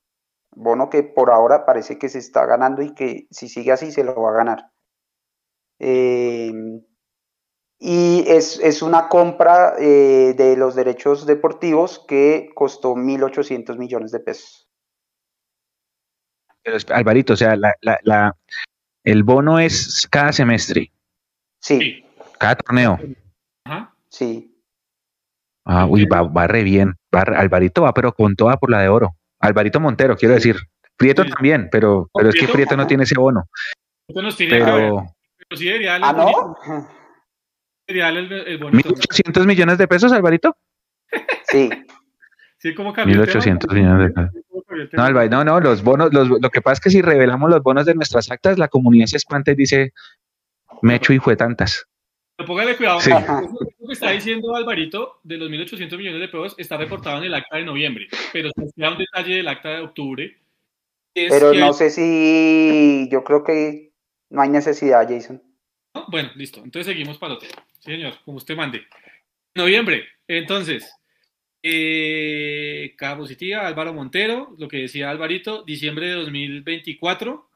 [0.55, 4.05] Bono que por ahora parece que se está ganando y que si sigue así se
[4.05, 4.71] lo va a ganar.
[5.79, 6.53] Eh,
[7.79, 14.21] y es, es una compra eh, de los derechos deportivos que costó 1.800 millones de
[14.21, 14.69] pesos.
[16.63, 18.37] Pero, Alvarito, o sea, la, la,
[19.05, 20.91] el bono es cada semestre.
[21.61, 22.05] Sí.
[22.39, 22.99] Cada torneo.
[23.65, 23.95] Ajá.
[24.09, 24.53] Sí.
[25.65, 26.95] Ah, uy, va, va re bien.
[27.13, 29.17] Alvarito va, pero con toda por la de oro.
[29.41, 30.57] Alvarito Montero, quiero decir.
[30.97, 33.49] Prieto también, pero, pero es que Prieto no tiene ese bono.
[34.09, 35.05] Nos tiene, pero,
[35.37, 36.57] pero sí debería ¿Ah, no?
[37.87, 40.57] El, 1.800 millones de pesos, Alvarito.
[41.49, 41.71] Sí.
[42.59, 44.47] sí, como 1.800 millones de pesos.
[44.93, 47.63] No, Alvarito, no, no, los bonos, los, lo que pasa es que si revelamos los
[47.63, 49.93] bonos de nuestras actas, la comunidad se espanta y dice,
[50.83, 51.87] me echo y fue tantas.
[52.37, 56.77] Pero póngale cuidado, lo que está diciendo Alvarito de los 1.800 millones de pesos está
[56.77, 60.37] reportado en el acta de noviembre, pero se queda un detalle del acta de octubre.
[61.15, 63.93] pero no sé si yo creo que
[64.29, 65.43] no hay necesidad, Jason.
[66.09, 66.61] Bueno, listo.
[66.63, 67.51] Entonces seguimos para el hotel.
[67.81, 68.87] Sí, señor, como usted mande.
[69.55, 70.07] Noviembre.
[70.29, 70.93] Entonces,
[71.63, 77.51] eh, caja positiva, Álvaro Montero, lo que decía Alvarito, diciembre de 2024.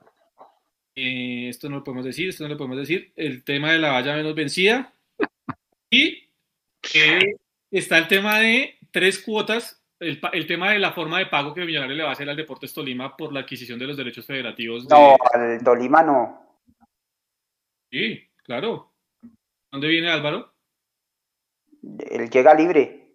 [0.97, 3.12] Eh, esto no lo podemos decir, esto no lo podemos decir.
[3.17, 4.93] El tema de la valla menos vencida.
[5.91, 6.28] Y
[6.94, 7.36] eh,
[7.70, 11.94] está el tema de tres cuotas, el, tema de la forma de pago que Millonario
[11.94, 14.89] le va a hacer al Deportes Tolima por la adquisición de los derechos federativos.
[14.89, 16.59] No, al Tolima no.
[17.91, 18.93] Sí, Claro.
[19.70, 20.53] ¿Dónde viene Álvaro?
[22.11, 23.15] Él llega libre.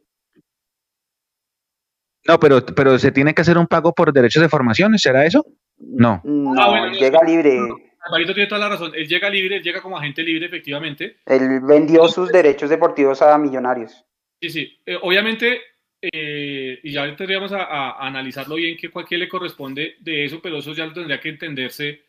[2.25, 5.45] No, pero, pero se tiene que hacer un pago por derechos de formación, ¿será eso?
[5.77, 6.21] No.
[6.23, 7.59] No, ah, llega libre.
[7.99, 8.93] Alvarito tiene toda la razón.
[8.95, 11.17] Él llega libre, él llega como agente libre, efectivamente.
[11.25, 14.05] Él vendió sus derechos deportivos a millonarios.
[14.41, 14.79] Sí, sí.
[14.85, 15.59] Eh, obviamente,
[16.01, 20.71] eh, y ya tendríamos a, analizarlo bien, qué qué le corresponde de eso, pero eso
[20.71, 22.03] ya tendría que entenderse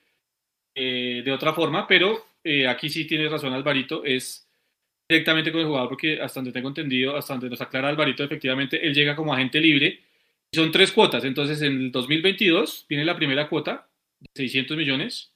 [0.77, 1.89] eh, de otra forma.
[1.89, 4.49] Pero eh, aquí sí tiene razón Alvarito, es
[5.09, 8.87] directamente con el jugador, porque hasta donde tengo entendido, hasta donde nos aclara Alvarito, efectivamente,
[8.87, 10.01] él llega como agente libre.
[10.53, 13.89] Son tres cuotas, entonces en el 2022 viene la primera cuota
[14.21, 15.33] de 600 millones.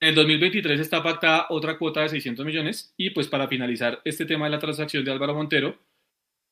[0.00, 4.26] En el 2023 está pactada otra cuota de 600 millones y pues para finalizar este
[4.26, 5.78] tema de la transacción de Álvaro Montero,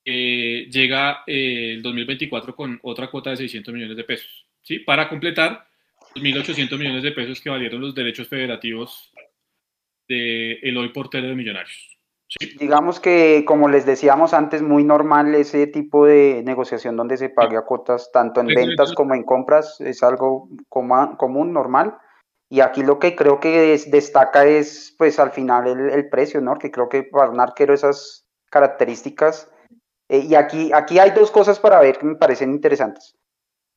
[0.05, 4.79] eh, llega eh, el 2024 con otra cuota de 600 millones de pesos, ¿sí?
[4.79, 5.67] Para completar
[6.15, 9.11] 1.800 millones de pesos que valieron los derechos federativos
[10.07, 11.93] de el hoy portero de Millonarios.
[12.59, 17.57] Digamos que, como les decíamos antes, muy normal ese tipo de negociación donde se pague
[17.57, 21.95] a cuotas tanto en ventas como en compras, es algo común, normal.
[22.49, 26.57] Y aquí lo que creo que destaca es, pues al final, el, precio, ¿no?
[26.57, 29.51] Que creo que para un arquero esas características.
[30.09, 33.15] Eh, y aquí, aquí hay dos cosas para ver que me parecen interesantes.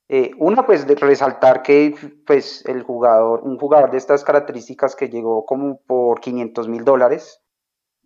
[0.09, 1.94] Eh, una, pues de resaltar que
[2.26, 7.43] pues, el jugador, un jugador de estas características que llegó como por 500 mil dólares,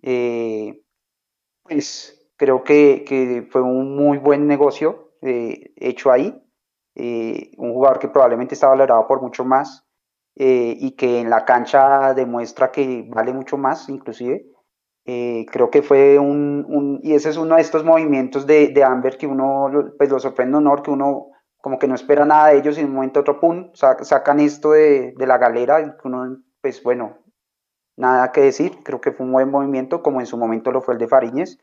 [0.02, 0.82] eh,
[1.62, 6.42] pues creo que, fue un muy buen negocio eh, hecho ahí.
[7.58, 9.86] un jugador que probablemente está valorado por mucho más
[10.34, 14.46] y que en la cancha demuestra que vale mucho más, inclusive.
[15.04, 19.26] creo que fue un, y ese es uno de estos movimientos de, de Amber que
[19.26, 21.29] uno, pues lo sorprende honor, que uno
[21.60, 24.72] como que no espera nada de ellos y en un momento otro, pum, sacan esto
[24.72, 27.18] de, la galera y uno, pues bueno,
[27.96, 30.94] nada que decir, creo que fue un buen movimiento como en su momento lo fue
[30.94, 31.58] el de Fariñez.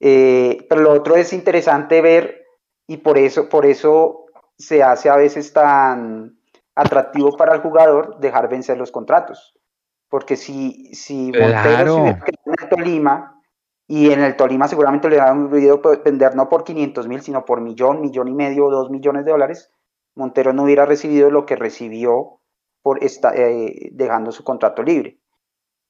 [0.00, 2.46] Eh, pero lo otro es interesante ver
[2.86, 6.38] y por eso, por eso se hace a veces tan
[6.74, 9.54] atractivo para el jugador dejar vencer los contratos.
[10.08, 13.39] Porque si, si Montero se en Tolima
[13.92, 17.44] y en el Tolima seguramente le dan un video vender no por 500 mil, sino
[17.44, 19.68] por millón, millón y medio, dos millones de dólares.
[20.14, 22.38] Montero no hubiera recibido lo que recibió
[22.82, 25.18] por esta, eh, dejando su contrato libre,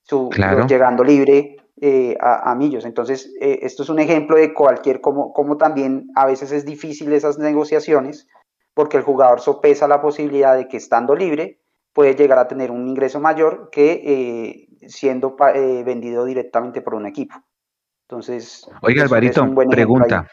[0.01, 0.31] su,
[0.67, 2.87] llegando libre eh, a, Millos.
[2.87, 7.12] Entonces, eh, esto es un ejemplo de cualquier, como, como también a veces es difícil
[7.12, 8.29] esas negociaciones,
[8.73, 11.61] porque el jugador sopesa la posibilidad de que estando libre
[11.93, 17.35] puede llegar a tener un ingreso mayor que siendo vendido directamente por un equipo.
[18.11, 18.67] Entonces.
[18.83, 20.27] Oiga, Alvarito, pregunta.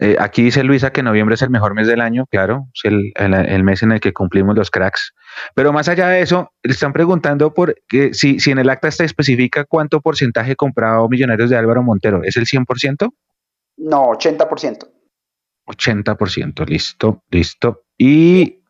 [0.00, 3.64] Eh, aquí dice Luisa que noviembre es el mejor mes del año, claro, es el,
[3.64, 5.14] mes en el que cumplimos los cracks.
[5.54, 8.90] Pero más allá de eso, le están preguntando por que si, si en el acta
[8.90, 12.24] se especifica cuánto porcentaje comprado Millonarios de Álvaro Montero.
[12.24, 13.12] ¿Es el 100%?
[13.76, 14.88] No, 80%.
[15.66, 17.84] 80%, listo, listo.
[17.96, 18.64] Y.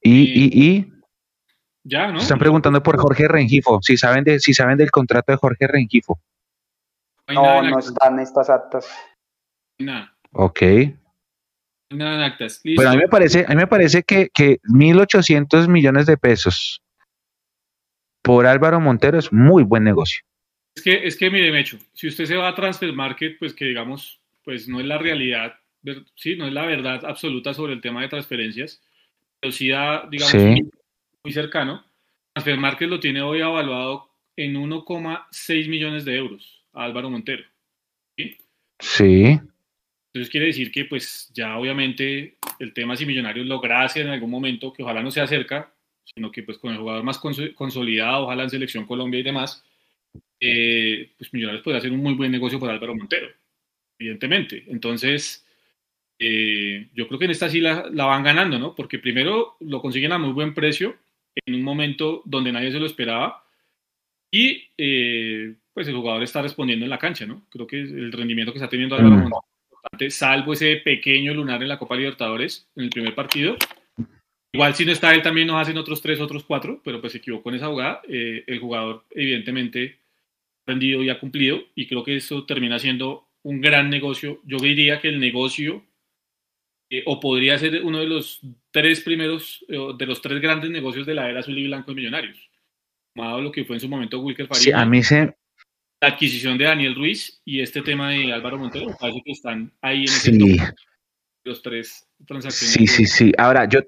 [0.00, 0.97] Y, y, y,
[1.88, 2.18] ya, ¿no?
[2.18, 6.20] Están preguntando por Jorge Rengifo, si saben, de, si saben del contrato de Jorge Rengifo.
[7.28, 8.88] No, no, están estas actas.
[9.78, 10.14] Nada.
[10.32, 10.62] Ok.
[11.90, 12.60] Nada en actas.
[12.62, 16.82] Pero a mí me parece, a mí me parece que, que 1.800 millones de pesos
[18.22, 20.22] por Álvaro Montero es muy buen negocio.
[20.76, 23.64] Es que, es que mire, Mecho, si usted se va a Transfer Market, pues que
[23.64, 25.54] digamos, pues no es la realidad,
[26.14, 28.82] sí, no es la verdad absoluta sobre el tema de transferencias,
[29.40, 30.70] pero sí da, digamos,
[31.28, 31.84] muy cercano,
[32.32, 37.44] Transfer Market lo tiene hoy evaluado en 1,6 millones de euros a Álvaro Montero.
[38.16, 38.38] ¿sí?
[38.78, 39.38] Sí.
[40.06, 44.72] Entonces quiere decir que pues ya obviamente el tema si Millonarios lograse en algún momento,
[44.72, 45.70] que ojalá no sea cerca,
[46.02, 49.62] sino que pues con el jugador más consolidado, ojalá en Selección Colombia y demás,
[50.40, 53.28] eh, pues Millonarios puede hacer un muy buen negocio por Álvaro Montero,
[53.98, 54.64] evidentemente.
[54.68, 55.46] Entonces,
[56.18, 58.74] eh, yo creo que en esta sí la, la, van ganando, ¿no?
[58.74, 60.96] Porque primero lo consiguen a muy buen precio,
[61.44, 63.44] en un momento donde nadie se lo esperaba.
[64.30, 67.46] Y eh, pues el jugador está respondiendo en la cancha, ¿no?
[67.48, 69.24] Creo que el rendimiento que está teniendo Álvaro mm.
[69.24, 73.56] importante, salvo ese pequeño lunar en la Copa Libertadores en el primer partido.
[74.52, 77.18] Igual si no está él también nos hacen otros tres, otros cuatro, pero pues se
[77.18, 78.00] equivocó en esa jugada.
[78.08, 80.00] Eh, el jugador evidentemente
[80.66, 84.40] ha rendido y ha cumplido y creo que eso termina siendo un gran negocio.
[84.44, 85.84] Yo diría que el negocio
[86.90, 91.06] eh, o podría ser uno de los tres primeros, eh, de los tres grandes negocios
[91.06, 92.38] de la era azul y blanco de Millonarios.
[93.14, 94.62] Tomado lo que fue en su momento Wilker Faría.
[94.62, 95.34] Sí, a mí se...
[96.00, 100.02] La adquisición de Daniel Ruiz y este tema de Álvaro Montero, parece que están ahí
[100.02, 100.56] en sí.
[101.44, 102.72] los tres transacciones.
[102.72, 103.32] Sí, sí, sí.
[103.36, 103.80] Ahora, yo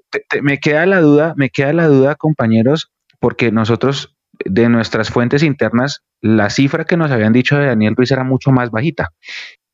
[0.43, 6.03] me queda la duda, me queda la duda, compañeros, porque nosotros de nuestras fuentes internas,
[6.21, 9.11] la cifra que nos habían dicho de Daniel Ruiz era mucho más bajita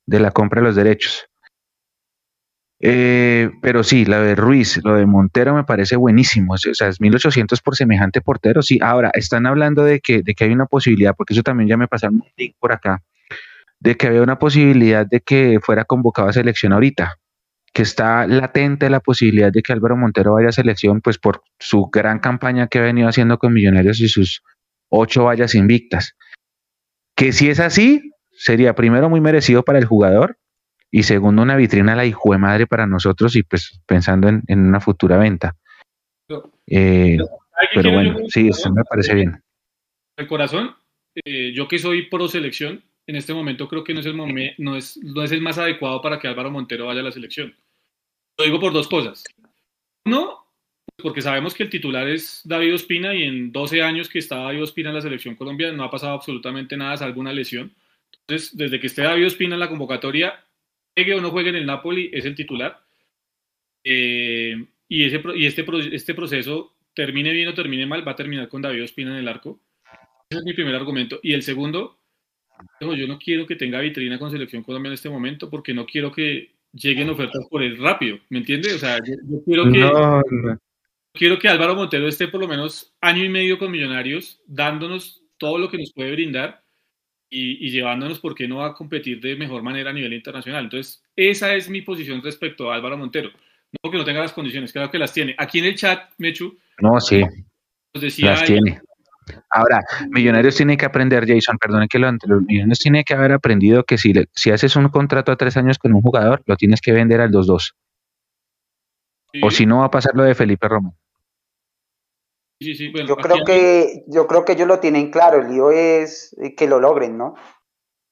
[0.05, 1.26] de la compra de los derechos.
[2.80, 6.55] Eh, pero sí, la de Ruiz, lo de Montero me parece buenísimo.
[6.55, 8.62] O sea, es 1800 por semejante portero.
[8.62, 11.76] Sí, ahora están hablando de que, de que hay una posibilidad, porque eso también ya
[11.76, 13.02] me pasaron un link por acá,
[13.80, 17.18] de que había una posibilidad de que fuera convocado a selección ahorita,
[17.72, 21.86] que está latente la posibilidad de que Álvaro Montero vaya a selección, pues por su
[21.92, 24.42] gran campaña que ha venido haciendo con Millonarios y sus
[24.88, 26.14] ocho vallas invictas.
[27.16, 30.38] Que si es así, sería primero muy merecido para el jugador
[30.90, 34.81] y segundo una vitrina la hijo de madre para nosotros y pues pensando en, una
[34.81, 35.56] futura venta.
[36.66, 37.18] Eh,
[37.74, 39.42] pero bueno, sí, esto me parece bien.
[40.16, 40.74] El corazón,
[41.24, 44.76] eh, yo que soy pro selección, en este momento creo que no es, el no,
[44.76, 47.55] es, no es el más adecuado para que Álvaro Montero vaya a la selección.
[48.39, 49.24] Lo digo por dos cosas.
[50.05, 50.47] No,
[51.02, 54.62] porque sabemos que el titular es David Ospina y en 12 años que está David
[54.62, 57.74] Ospina en la selección colombiana no ha pasado absolutamente nada, salvo una lesión.
[58.20, 60.45] Entonces, desde que esté David Ospina en la convocatoria,
[60.97, 62.83] juegue o no juegue en el Napoli, es el titular.
[63.84, 64.57] Eh,
[64.89, 68.62] y, ese, y este, este proceso, termine bien o termine mal, va a terminar con
[68.62, 69.60] David Ospina en el arco.
[70.31, 71.20] Ese es mi primer argumento.
[71.23, 71.99] Y el segundo,
[72.81, 76.10] yo no quiero que tenga vitrina con Selección Colombia en este momento porque no quiero
[76.10, 78.75] que lleguen ofertas por él rápido, ¿me entiendes?
[78.75, 80.58] O sea, yo, quiero que...
[81.12, 85.57] Quiero que Álvaro Montero esté por lo menos año y medio con Millonarios, dándonos todo
[85.57, 86.66] lo que nos puede brindar
[87.36, 90.65] y, llevándonos, ¿por qué no a competir de mejor manera a nivel internacional?
[90.65, 93.31] Entonces, esa es mi posición respecto a Álvaro Montero.
[93.31, 95.34] No porque no tenga las condiciones, creo que las tiene.
[95.39, 96.56] Aquí en el chat, Mechu.
[96.81, 97.23] No, sí.
[98.18, 98.81] las tiene.
[99.50, 103.84] Ahora, Millonarios tiene que aprender, Jason, perdone que lo los Millonarios tiene que haber aprendido
[103.84, 106.92] que si, si haces un contrato a tres años con un jugador, lo tienes que
[106.92, 107.74] vender al 2-2.
[109.42, 110.97] O si no, va a pasar lo de Felipe Romo.
[112.59, 116.67] Yo creo que yo creo que ellos lo tienen claro, el lío es eh, que
[116.67, 117.35] lo logren, ¿no?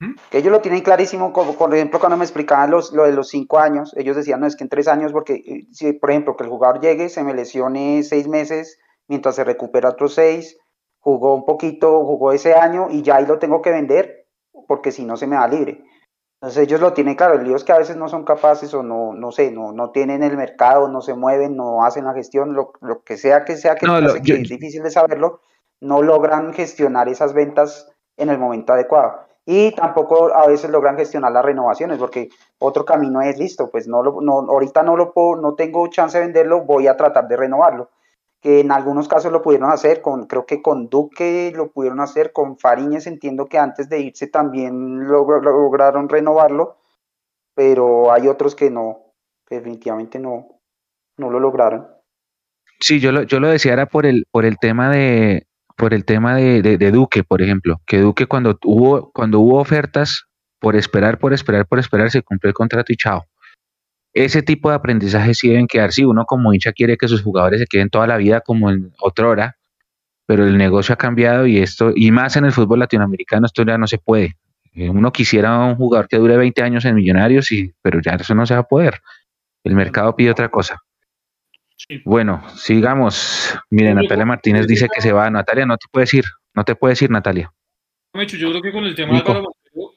[0.00, 0.14] ¿Mm?
[0.30, 3.28] Que ellos lo tienen clarísimo, como por ejemplo cuando me explicaban los, lo de los
[3.28, 6.36] cinco años, ellos decían, no, es que en tres años, porque eh, si por ejemplo
[6.36, 10.58] que el jugador llegue, se me lesione seis meses, mientras se recupera otros seis,
[10.98, 14.26] jugó un poquito, jugó ese año y ya ahí lo tengo que vender
[14.66, 15.84] porque si no se me da libre.
[16.40, 18.82] Entonces ellos lo tienen claro, el lío es que a veces no son capaces o
[18.82, 22.52] no, no sé, no, no tienen el mercado, no se mueven, no hacen la gestión,
[22.52, 22.72] lo,
[23.02, 25.40] que sea que sea que, es difícil de saberlo,
[25.80, 29.20] no logran gestionar esas ventas en el momento adecuado.
[29.46, 34.02] Y tampoco a veces logran gestionar las renovaciones, porque otro camino es listo, pues no,
[34.02, 37.36] lo, no ahorita no lo puedo, no tengo chance de venderlo, voy a tratar de
[37.36, 37.90] renovarlo
[38.44, 42.30] que en algunos casos lo pudieron hacer, con, creo que con Duque lo pudieron hacer,
[42.30, 46.76] con Fariñez entiendo que antes de irse también lograron renovarlo,
[47.54, 49.14] pero hay otros que no,
[49.48, 50.60] definitivamente no,
[51.16, 51.86] no lo lograron.
[52.80, 56.04] Sí, yo lo, yo lo decía era por el, por el tema de por el
[56.04, 60.26] tema de, de Duque, por ejemplo, que Duque cuando hubo, cuando hubo ofertas,
[60.60, 63.24] por esperar, por esperar, por esperar, se cumplió el contrato y chao
[64.14, 65.92] ese tipo de aprendizaje sí deben quedar.
[65.92, 68.92] Si uno como hincha quiere que sus jugadores se queden toda la vida como en
[69.00, 69.56] otra hora,
[70.24, 73.76] pero el negocio ha cambiado y esto, y más en el fútbol latinoamericano, esto ya
[73.76, 74.36] no se puede.
[74.72, 78.34] Eh, uno quisiera un jugador que dure 20 años en Millonarios, y, pero ya eso
[78.34, 79.00] no se va a poder.
[79.64, 80.80] El mercado pide otra cosa.
[82.04, 83.58] Bueno, sigamos.
[83.70, 85.28] Mire, Natalia Martínez dice que se va.
[85.28, 86.24] Natalia, no te puedes ir.
[86.54, 87.52] No te puedes ir, Natalia.
[88.14, 89.24] Yo creo que con el tema de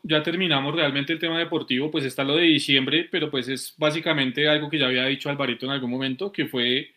[0.07, 4.47] ya terminamos realmente el tema deportivo, pues está lo de diciembre, pero pues es básicamente
[4.47, 6.93] algo que ya había dicho Alvarito en algún momento, que fue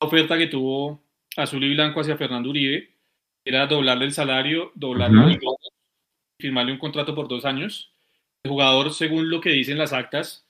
[0.00, 1.02] la oferta que tuvo
[1.36, 2.90] Azul y Blanco hacia Fernando Uribe,
[3.44, 5.40] era doblarle el salario, doblarle el
[6.40, 7.92] firmarle un contrato por dos años.
[8.42, 10.46] El jugador, según lo que dicen las actas,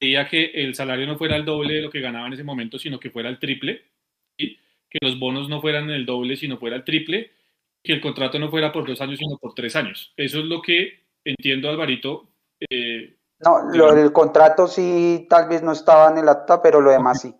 [0.00, 2.78] quería que el salario no fuera el doble de lo que ganaba en ese momento,
[2.78, 3.84] sino que fuera el triple,
[4.36, 4.56] y
[4.88, 7.32] que los bonos no fueran el doble, sino fuera el triple,
[7.82, 10.12] que el contrato no fuera por dos años, sino por tres años.
[10.16, 12.28] Eso es lo que entiendo, Alvarito.
[12.70, 16.90] Eh, no, lo del contrato sí, tal vez no estaba en el acta, pero lo
[16.90, 17.34] demás sí.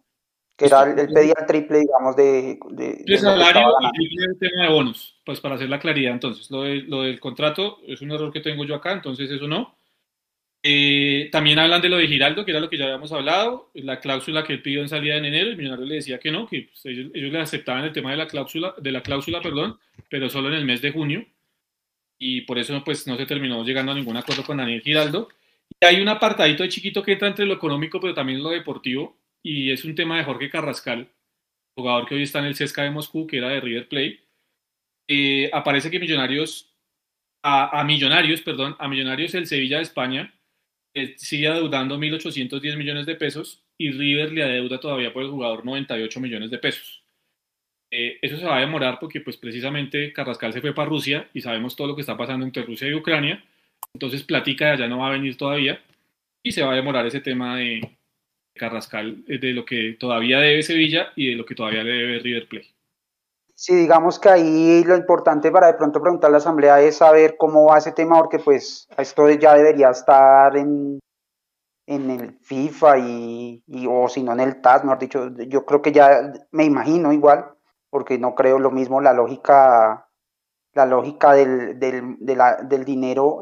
[0.57, 2.59] Que era, el pedía el triple, digamos, de.
[2.71, 6.13] de, salario y el tema de bonos, pues para hacer la claridad.
[6.13, 9.77] Entonces, lo, lo del contrato es un error que tengo yo acá, entonces eso no.
[10.65, 13.99] Eh, también hablan de lo de Giraldo, que era lo que ya habíamos hablado, la
[13.99, 16.69] cláusula que él pidió en salida en enero, el millonario le decía que no, que
[16.71, 19.77] pues, ellos, ellos, le aceptaban el tema de la cláusula, de la cláusula, perdón,
[20.09, 21.27] pero solo en el mes de junio
[22.25, 25.29] y por eso pues no se terminó llegando a ningún acuerdo con Daniel Giraldo.
[25.81, 29.19] Y hay un apartadito de chiquito que entra entre lo económico, pero también lo deportivo,
[29.43, 31.11] y es un tema de Jorge Carrascal,
[31.75, 34.21] jugador que hoy está en el CSKA de Moscú, que era de River Plate.
[35.09, 36.73] Eh, aparece que Millonarios,
[37.43, 40.33] a, Millonarios, perdón, a Millonarios el Sevilla de España
[40.95, 45.65] eh, sigue adeudando 1.810 millones de pesos y River le adeuda todavía por el jugador
[45.65, 47.02] 98 millones de pesos.
[47.95, 51.43] Eh, eso se va a demorar porque pues precisamente Carrascal se fue para Rusia y
[51.43, 53.45] sabemos todo lo que está pasando entre Rusia y Ucrania.
[53.93, 55.79] Entonces Platica de allá no va a venir todavía
[56.43, 57.99] y se va a demorar ese tema de
[58.55, 62.19] Carrascal, eh, de lo que todavía debe Sevilla y de lo que todavía le debe
[62.21, 62.73] River Plate.
[63.55, 67.37] Sí, digamos que ahí lo importante para de pronto preguntar a la Asamblea es saber
[67.37, 70.99] cómo va ese tema, porque pues esto ya debería estar en,
[71.87, 75.93] en el FIFA y, o si no en el TAS, mejor dicho, yo creo que
[75.93, 77.52] ya me imagino igual
[77.93, 80.09] porque no creo lo mismo la lógica,
[80.73, 83.41] la lógica del, del, del dinero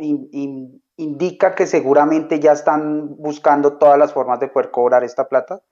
[0.97, 5.63] indica que seguramente ya están buscando todas las formas de poder cobrar esta plata.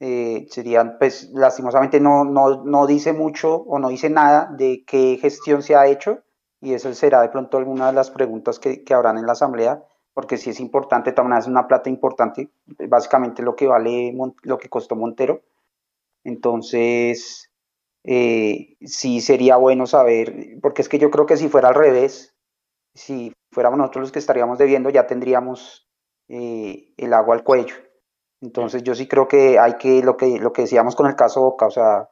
[0.00, 5.16] Eh, serían, pues, lastimosamente no, no, no dice mucho o no dice nada de qué
[5.18, 6.18] gestión se ha hecho
[6.60, 9.82] y eso será de pronto alguna de las preguntas que, que habrán en la asamblea,
[10.12, 12.50] porque si es importante, también es una plata importante,
[12.86, 15.40] básicamente lo que vale, lo que costó Montero
[16.22, 17.50] Entonces,
[18.04, 22.36] eh, sí sería bueno saber, porque es que yo creo que si fuera al revés,
[22.94, 25.88] si fuéramos nosotros los que estaríamos debiendo, ya tendríamos
[26.28, 27.74] eh, el agua al cuello.
[28.42, 31.40] Entonces yo sí creo que hay que, lo que, lo que decíamos con el caso
[31.40, 32.10] Boca, o sea,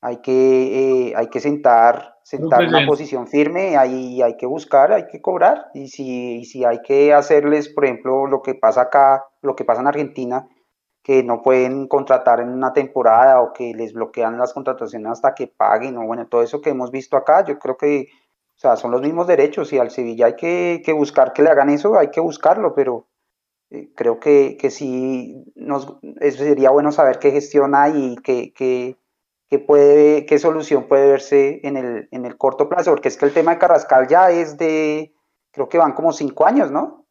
[0.00, 5.06] hay que, eh, hay que sentar, sentar una posición firme, ahí hay que buscar, hay
[5.06, 9.54] que cobrar, y si, si hay que hacerles, por ejemplo, lo que pasa acá, lo
[9.54, 10.48] que pasa en Argentina,
[11.02, 15.46] que no pueden contratar en una temporada o que les bloquean las contrataciones hasta que
[15.46, 18.08] paguen, o bueno, todo eso que hemos visto acá, yo creo que,
[18.56, 21.50] o sea, son los mismos derechos y al Sevilla hay que, que buscar que le
[21.50, 23.06] hagan eso, hay que buscarlo, pero
[23.70, 28.98] eh, creo que, que sí nos, sería bueno saber qué gestión hay y qué, qué,
[29.48, 33.24] qué, puede, qué solución puede verse en el, en el corto plazo, porque es que
[33.24, 35.14] el tema de Carrascal ya es de,
[35.50, 37.06] creo que van como cinco años, ¿no?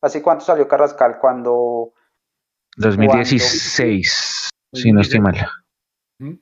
[0.00, 1.18] ¿Hace cuánto salió Carrascal?
[1.18, 1.92] Cuando...
[2.80, 5.36] 2016, si no estoy mal.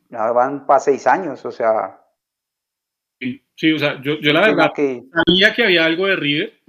[0.08, 2.00] Ya van para seis años, o sea...
[3.20, 5.02] Sí, o sea, yo, yo la verdad que...
[5.26, 6.60] sabía que había algo de River,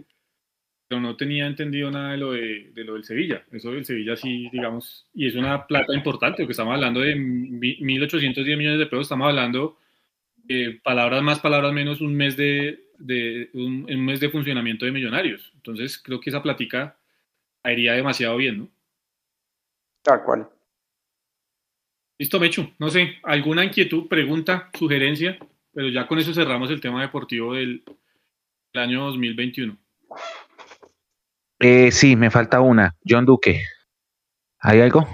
[0.88, 3.44] pero no tenía entendido nada de lo, de, lo del Sevilla.
[3.52, 8.58] Eso del Sevilla sí, digamos, y es una plata importante, porque estamos hablando de 1.810
[8.58, 9.78] millones de pesos, estamos hablando
[10.36, 12.80] de palabras más, palabras menos, un mes de,
[13.54, 15.52] un, mes de funcionamiento de millonarios.
[15.54, 16.98] Entonces creo que esa platica
[17.66, 18.70] iría demasiado bien, ¿no?
[20.02, 20.50] Tal cual.
[22.18, 22.70] Listo, Mechu.
[22.80, 25.38] No sé, alguna inquietud, pregunta, sugerencia,
[25.74, 27.84] pero ya con eso cerramos el tema deportivo del,
[28.74, 29.78] del año 2021.
[31.60, 32.96] Eh, sí, me falta una.
[33.08, 33.62] John Duque.
[34.60, 35.08] ¿Hay algo?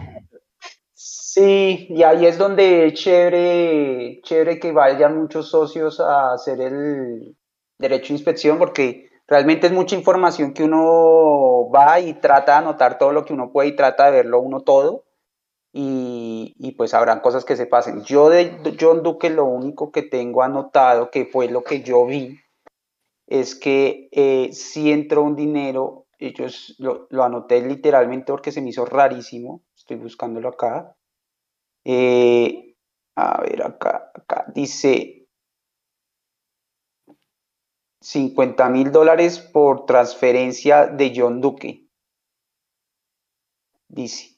[0.93, 7.35] Sí, y ahí es donde chévere, chévere que vayan muchos socios a hacer el
[7.77, 12.97] derecho a inspección, porque realmente es mucha información que uno va y trata de anotar
[12.97, 15.03] todo lo que uno puede y trata de verlo uno todo.
[15.77, 18.03] Y, pues habrán cosas que se pasen.
[18.03, 22.39] Yo de John Duque lo único que tengo anotado, que fue lo que yo vi,
[23.27, 28.85] es que eh, si entró un dinero ellos lo, anoté literalmente porque se me hizo
[28.85, 29.63] rarísimo.
[29.75, 30.95] Estoy buscándolo acá.
[31.83, 32.75] Eh,
[33.15, 35.14] a ver, acá, acá dice
[38.05, 41.87] 50 mil dólares por transferencia de John Duque.
[43.87, 44.37] Dice.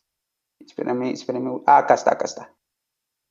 [0.57, 1.63] Espérame, espérame.
[1.65, 2.55] Ah, acá está, acá está.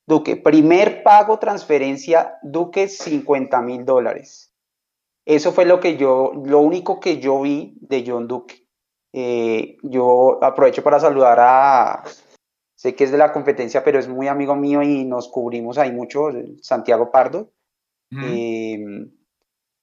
[0.07, 4.53] Duque, primer pago, transferencia, Duque, 50 mil dólares.
[5.25, 8.67] Eso fue lo que yo, lo único que yo vi de John Duque.
[9.15, 12.05] Eh, yo aprovecho para saludar a,
[12.75, 15.93] sé que es de la competencia, pero es muy amigo mío y nos cubrimos ahí
[15.93, 16.29] mucho,
[16.61, 17.51] Santiago Pardo,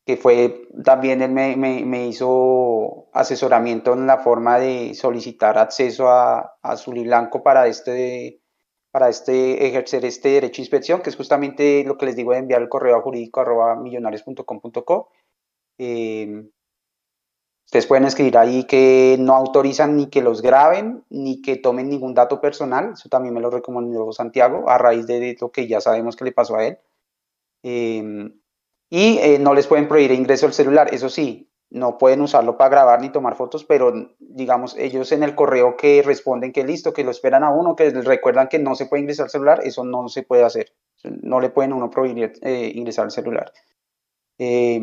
[0.05, 6.57] que fue también él me, me, hizo asesoramiento en la forma de solicitar acceso a,
[6.61, 8.41] a Blanco para este,
[8.91, 12.39] para este, ejercer este derecho de inspección, que es justamente lo que les digo de
[12.39, 15.09] enviar el correo jurídico arroba millonarios.com.co
[15.77, 16.43] eh,
[17.65, 22.13] ustedes pueden escribir ahí que no autorizan ni que los graben ni que tomen ningún
[22.13, 22.91] dato personal.
[22.93, 26.31] Eso también me lo recomendó Santiago a raíz de lo que ya sabemos que le
[26.31, 26.77] pasó a él.
[27.63, 28.39] Em,
[28.95, 30.93] y eh, no les pueden prohibir ingreso al celular.
[30.93, 35.33] Eso sí, no pueden usarlo para grabar ni tomar fotos, pero digamos, ellos en el
[35.33, 38.75] correo que responden que listo, que lo esperan a uno, que les recuerdan que no
[38.75, 40.73] se puede ingresar al celular, eso no se puede hacer.
[41.23, 43.51] No le pueden a uno prohibir eh, ingresar al celular.
[44.37, 44.79] Eh,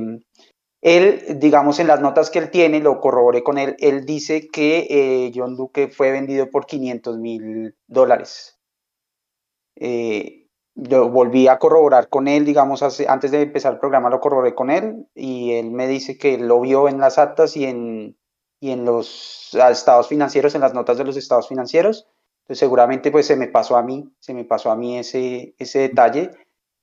[0.82, 4.88] él, digamos, en las notas que él tiene, lo corroboré con él, él dice que
[4.90, 8.58] eh, John Duque fue vendido por 500 mil dólares.
[10.88, 14.70] Lo volví a corroborar con él, digamos, antes de empezar el programa lo corroboré con
[14.70, 18.16] él y él me dice que lo vio en las actas y en,
[18.60, 22.06] y en los estados financieros, en las notas de los estados financieros.
[22.42, 25.80] Entonces seguramente pues se me pasó a mí, se me pasó a mí ese, ese
[25.80, 26.30] detalle.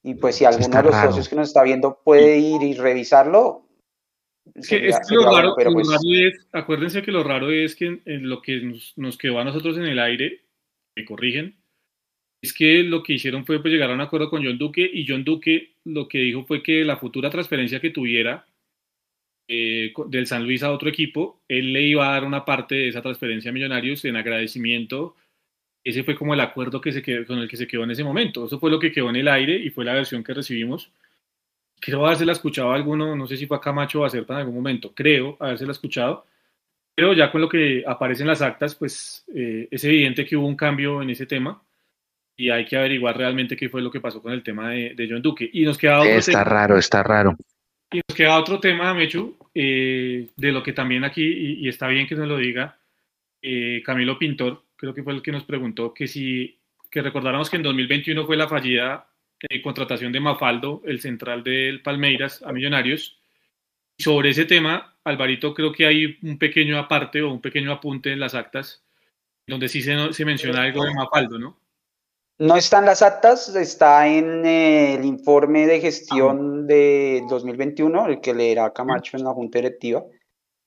[0.04, 3.68] Y pues si alguno de los socios que nos está viendo puede ir y revisarlo,
[5.10, 8.62] lo raro, pues es, acuérdense que lo raro es que en, lo que
[8.96, 10.42] nos, quedó a nosotros en el aire,
[10.96, 11.58] me corrigen,
[12.42, 15.06] es que lo que hicieron fue pues, llegar a un acuerdo con John Duque y
[15.08, 18.46] John Duque lo que dijo fue que la futura transferencia que tuviera
[19.48, 22.88] eh, del San Luis a otro equipo, él le iba a dar una parte de
[22.90, 25.16] esa transferencia a Millonarios en agradecimiento.
[25.84, 28.04] Ese fue como el acuerdo que se quedó, con el que se quedó en ese
[28.04, 28.46] momento.
[28.46, 30.92] Eso fue lo que quedó en el aire y fue la versión que recibimos
[31.80, 34.40] creo habérsela escuchado a alguno, no sé si fue a Camacho o a Certa en
[34.40, 36.26] algún momento, creo habérsela escuchado,
[36.96, 40.48] pero ya con lo que aparece en las actas, pues eh, es evidente que hubo
[40.48, 41.62] un cambio en ese tema
[42.38, 45.24] y hay que averiguar realmente qué fue lo que pasó con el tema de, John
[45.24, 45.50] Duque.
[45.52, 47.36] Y nos queda otro Está raro, está raro.
[47.92, 52.06] Y nos queda otro tema, Mechu, eh, de lo que también aquí, y, está bien
[52.06, 52.78] que nos lo diga,
[53.42, 56.54] eh, Camilo Pintor, creo que fue el que nos preguntó que si
[56.92, 59.08] que recordáramos que en 2021 fue la fallida
[59.50, 63.20] eh, contratación de Mafaldo, el central del Palmeiras, a Millonarios.
[63.98, 68.20] Sobre ese tema, Alvarito, creo que hay un pequeño aparte o un pequeño apunte en
[68.20, 68.84] las actas,
[69.48, 71.60] donde sí se, se menciona algo de Mafaldo, ¿no?
[72.40, 76.66] No están las actas, está en eh, el informe de gestión ah.
[76.68, 80.04] de 2021, el que leerá Camacho en la Junta Directiva.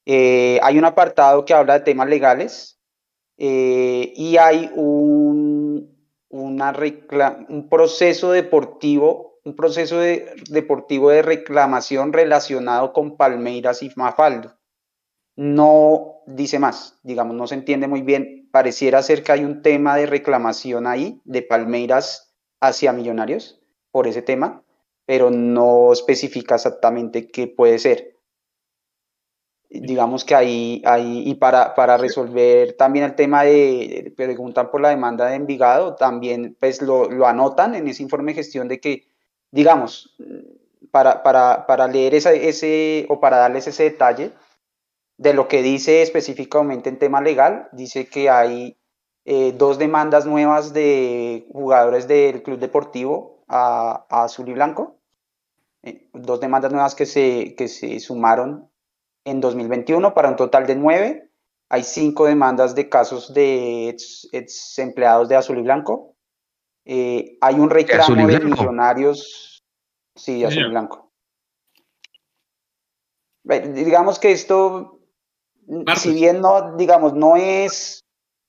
[0.04, 2.80] Eh, hay un apartado que habla de temas legales
[3.38, 5.96] eh, y hay un,
[6.28, 6.76] una
[7.48, 14.56] un proceso deportivo, un proceso de, deportivo de reclamación relacionado con Palmeiras y Mafaldo.
[15.36, 19.96] No dice más, digamos, no se entiende muy bien pareciera ser que hay un tema
[19.96, 24.62] de reclamación ahí de Palmeiras hacia Millonarios por ese tema,
[25.06, 28.16] pero no especifica exactamente qué puede ser.
[29.68, 34.88] Digamos que ahí, ahí y para, para resolver también el tema de, preguntan por la
[34.88, 39.06] demanda de Envigado, también pues lo, lo anotan en ese informe de gestión de que,
[39.52, 40.16] digamos,
[40.90, 44.32] para, para, para leer esa, ese o para darles ese detalle,
[45.20, 48.78] de lo que dice específicamente en tema legal, dice que hay
[49.26, 54.96] eh, dos demandas nuevas de jugadores del club deportivo a, Azul y Blanco,
[55.82, 58.70] eh, dos demandas nuevas que se, que se sumaron
[59.26, 61.30] en 2021 para un total de nueve.
[61.68, 66.16] Hay cinco demandas de casos de ex, empleados de Azul y Blanco.
[66.86, 69.62] Eh, hay un reclamo de, millonarios,
[70.14, 71.12] sí, de Azul y Blanco.
[73.44, 74.99] Digamos que esto
[75.96, 78.04] si bien no, digamos, no es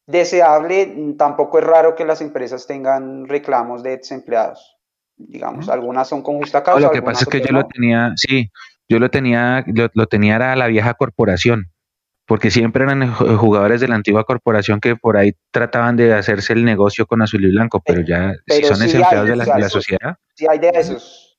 [0.07, 4.77] deseable, tampoco es raro que las empresas tengan reclamos de desempleados.
[5.15, 6.87] Digamos, algunas son con justa causa.
[6.87, 8.51] Lo que pasa es que yo lo tenía, sí,
[8.89, 11.71] yo lo tenía, lo, tenía era la vieja corporación,
[12.25, 16.65] porque siempre eran jugadores de la antigua corporación que por ahí trataban de hacerse el
[16.65, 20.17] negocio con azul y blanco, pero ya, si son desempleados de, la, de la sociedad.
[20.35, 21.30] Sí, hay de esos.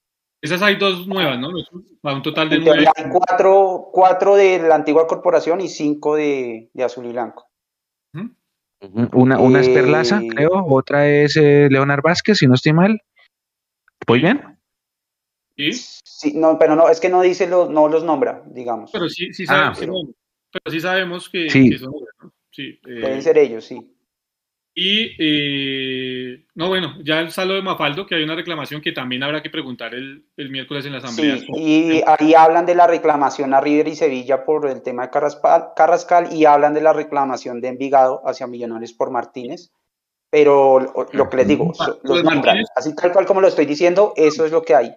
[0.43, 1.51] Esas hay dos nuevas, ¿no?
[1.51, 2.85] un total de nueve.
[2.97, 7.49] Hay cuatro, cuatro de la antigua corporación y cinco de, azul y blanco.
[9.13, 13.01] Una, una es Perlaza, eh, creo, otra es eh, Leonard Vázquez, si no estoy mal.
[14.05, 14.59] ¿Voy bien?
[15.57, 15.73] ¿Sí?
[15.73, 18.91] sí, no, pero no, es que no dice los, no los nombra, digamos.
[18.91, 19.87] Pero sí, sí sabemos, ah,
[20.51, 21.49] pero, sí sabemos que,
[21.79, 22.33] son ¿no?
[22.51, 23.95] sí, eh, Deben ser ellos, sí.
[24.75, 29.43] Y, eh, no, bueno, ya el de Mafaldo, que hay una reclamación que también habrá
[29.43, 31.37] que preguntar el, el miércoles en la Asamblea.
[31.39, 35.11] Sí, y ahí hablan de la reclamación a River y Sevilla por el tema de
[35.11, 39.73] Carrascal, Carrascal y hablan de la reclamación de Envigado hacia Millonarios por Martínez.
[40.31, 44.47] Pero lo, que les digo, los nombran, así tal cual como lo estoy diciendo, eso
[44.47, 44.97] es lo que hay.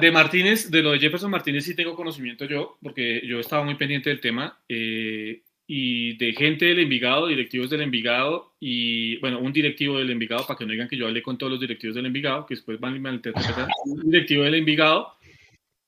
[0.00, 3.74] De Martínez, de lo de Jefferson Martínez sí tengo conocimiento yo, porque yo estaba muy
[3.74, 4.62] pendiente del tema.
[4.68, 10.46] Eh, y de gente del Envigado, directivos del Envigado y, bueno, un directivo del Envigado,
[10.46, 12.78] para que no digan que yo hablé con todos los directivos del Envigado, que después
[12.78, 15.14] van a malinterpretar, un directivo del Envigado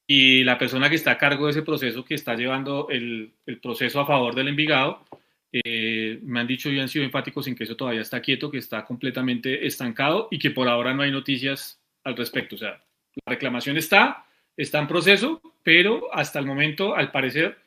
[0.06, 3.58] y la persona que está a cargo de ese proceso, que está llevando el, el
[3.58, 5.04] proceso a favor del Envigado,
[5.52, 8.58] eh, me han dicho y han sido enfáticos en que eso todavía está quieto, que
[8.58, 12.56] está completamente estancado y que por ahora no hay noticias al respecto.
[12.56, 12.82] O sea,
[13.24, 17.58] la reclamación está, está en proceso, pero hasta el momento, al parecer,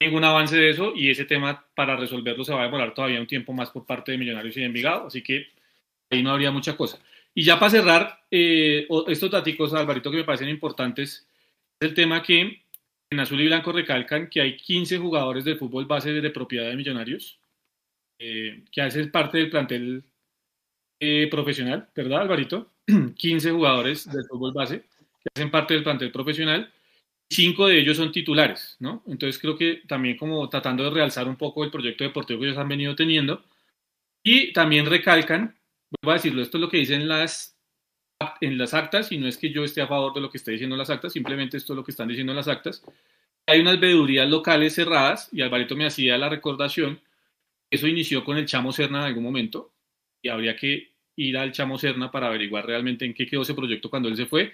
[0.00, 3.26] ningún avance de eso y ese tema para resolverlo se va a demorar todavía un
[3.26, 5.48] tiempo más por parte de Millonarios y de Envigado, así que
[6.10, 6.98] ahí no habría mucha cosa.
[7.34, 11.26] Y ya para cerrar, eh, estos datos, Alvarito, que me parecen importantes,
[11.80, 12.62] es el tema que
[13.10, 16.76] en azul y blanco recalcan que hay 15 jugadores del fútbol base de propiedad de
[16.76, 17.38] Millonarios,
[18.18, 20.04] eh, que hacen parte del plantel
[21.00, 22.72] eh, profesional, ¿verdad, Alvarito?
[23.16, 26.72] 15 jugadores del fútbol base que hacen parte del plantel profesional
[27.30, 29.02] cinco de ellos son titulares, ¿no?
[29.06, 32.58] Entonces creo que también como tratando de realzar un poco el proyecto deportivo que ellos
[32.58, 33.44] han venido teniendo.
[34.22, 35.56] Y también recalcan,
[36.02, 37.56] voy a decirlo, esto es lo que dicen las,
[38.40, 40.50] en las actas, y no es que yo esté a favor de lo que esté
[40.52, 42.82] diciendo las actas, simplemente esto es lo que están diciendo las actas.
[43.46, 47.00] Hay unas veedurías locales cerradas, y Alvarito me hacía la recordación,
[47.70, 49.72] eso inició con el Chamo Serna en algún momento,
[50.20, 53.88] y habría que ir al Chamo Serna para averiguar realmente en qué quedó ese proyecto
[53.88, 54.52] cuando él se fue,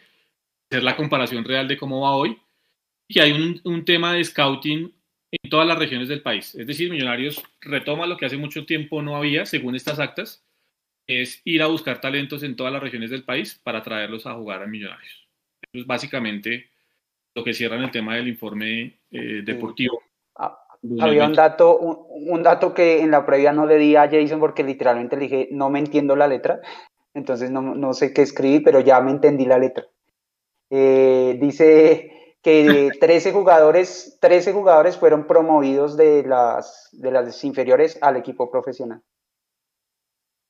[0.70, 2.38] hacer la comparación real de cómo va hoy,
[3.08, 4.92] que hay un, un, tema de scouting
[5.30, 6.54] en todas las regiones del país.
[6.54, 10.44] Es decir, Millonarios retoma lo que hace mucho tiempo no había, según estas actas,
[11.06, 14.62] es ir a buscar talentos en todas las regiones del país para traerlos a jugar
[14.62, 15.28] a Millonarios.
[15.60, 16.70] Eso es básicamente
[17.34, 20.00] lo que cierra en el tema del informe eh, deportivo.
[20.36, 20.58] Ah,
[21.00, 24.62] había un dato, un, dato que en la previa no le di a Jason porque
[24.62, 26.60] literalmente le dije, no me entiendo la letra,
[27.12, 29.86] entonces no, no sé qué escribí, pero ya me entendí la letra.
[30.70, 38.16] Eh, dice que 13 jugadores, 13 jugadores fueron promovidos de las, de las inferiores al
[38.16, 39.02] equipo profesional.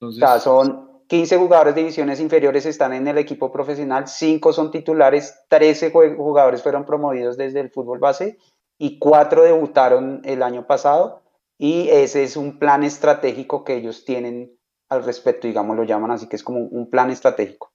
[0.00, 4.72] o sea, son 15 jugadores de divisiones inferiores están en el equipo profesional, 5 son
[4.72, 8.38] titulares, 13 jugadores fueron promovidos desde el fútbol base
[8.76, 11.22] y 4 debutaron el año pasado
[11.56, 14.58] y ese es un plan estratégico que ellos tienen
[14.88, 17.72] al respecto, digamos, lo llaman así, que es como un plan estratégico.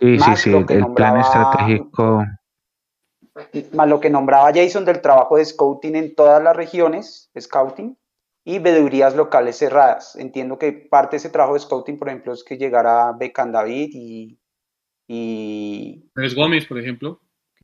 [0.00, 2.24] Sí, sí, sí, el plan estratégico.
[3.72, 7.96] Más lo que nombraba Jason del trabajo de scouting en todas las regiones, scouting,
[8.44, 10.16] y veedurías locales cerradas.
[10.16, 13.90] Entiendo que parte de ese trabajo de scouting, por ejemplo, es que llegara Becan David
[13.92, 14.38] y.
[15.06, 17.20] y Gómez, por ejemplo.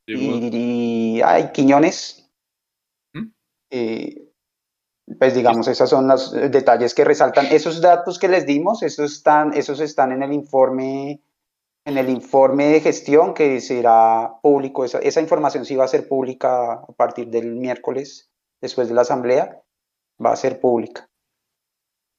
[0.07, 1.23] Y, y,
[1.53, 2.31] Quiñones.
[3.15, 3.29] ¿Mm?
[3.71, 4.25] Eh,
[5.19, 7.47] pues digamos, esos son los detalles que resaltan.
[7.47, 11.21] Esos datos que les dimos, esos están, esos están en el informe,
[11.85, 14.85] en el informe de gestión que será público.
[14.85, 18.31] Esa, esa información sí va a ser pública a partir del miércoles,
[18.61, 19.61] después de la asamblea,
[20.25, 21.09] va a ser pública.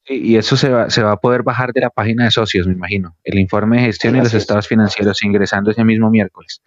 [0.07, 2.73] Y eso se va, se va a poder bajar de la página de socios, me
[2.73, 3.17] imagino.
[3.23, 6.61] El informe de gestión y los estados financieros ingresando ese mismo miércoles.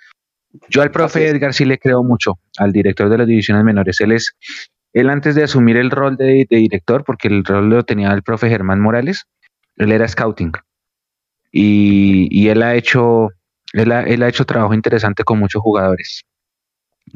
[0.68, 4.00] Yo al profe Edgar sí le creo mucho, al director de las divisiones menores.
[4.00, 4.36] Él es
[4.92, 8.48] él antes de asumir el rol de, director, porque el rol lo tenía el profe
[8.48, 9.26] Germán Morales,
[9.76, 10.52] él era scouting.
[11.50, 13.30] Y, él ha hecho,
[13.72, 16.24] él ha, hecho trabajo interesante con muchos jugadores.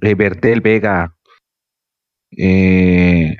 [0.01, 1.15] Eh, Bertel Vega,
[2.37, 3.37] eh,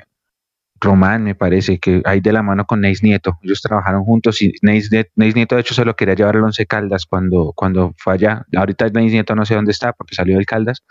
[0.79, 3.37] Román, me parece, que hay de la mano con Neis Nieto.
[3.41, 7.05] Ellos trabajaron juntos y Neis, Nieto, de hecho, se lo quería llevar al Once Caldas
[7.05, 8.45] cuando, cuando fue allá.
[8.55, 10.83] Ahorita Neis Nieto no sé dónde está porque salió del Caldas,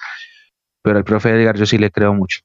[0.83, 2.41] pero el profe Edgar yo sí le creo mucho.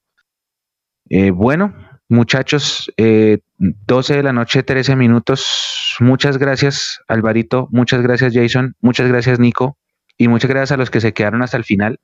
[1.08, 1.74] Eh, bueno,
[2.08, 5.96] muchachos, eh, 12 de la noche, 13 minutos.
[6.00, 7.68] Muchas gracias, Alvarito.
[7.70, 8.74] Muchas gracias, Jason.
[8.80, 9.76] Muchas gracias, Nico.
[10.16, 12.00] Y muchas gracias a los que se quedaron hasta el final.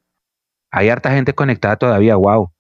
[0.71, 2.51] Hay harta gente conectada todavía, wow.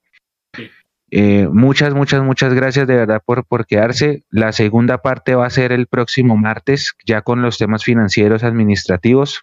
[1.10, 4.24] Eh, muchas, muchas, muchas gracias de verdad por, por quedarse.
[4.30, 9.42] La segunda parte va a ser el próximo martes, ya con los temas financieros administrativos,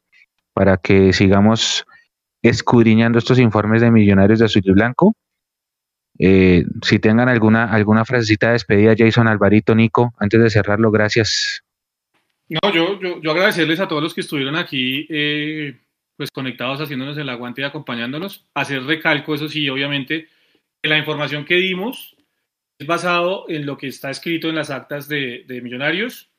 [0.53, 1.85] para que sigamos
[2.41, 5.15] escudriñando estos informes de millonarios de azul y blanco.
[6.23, 11.63] Eh, si tengan alguna, alguna frasecita de despedida, Jason, Alvarito, Nico, antes de cerrarlo, gracias.
[12.47, 15.79] No, yo, yo, agradecerles a todos los que estuvieron aquí, eh,
[16.15, 18.45] pues conectados, haciéndonos el aguante y acompañándonos.
[18.53, 20.27] Hacer recalco, eso sí, obviamente,
[20.79, 22.15] que la información que dimos
[22.77, 26.29] es basado en lo que está escrito en las actas de, Millonarios.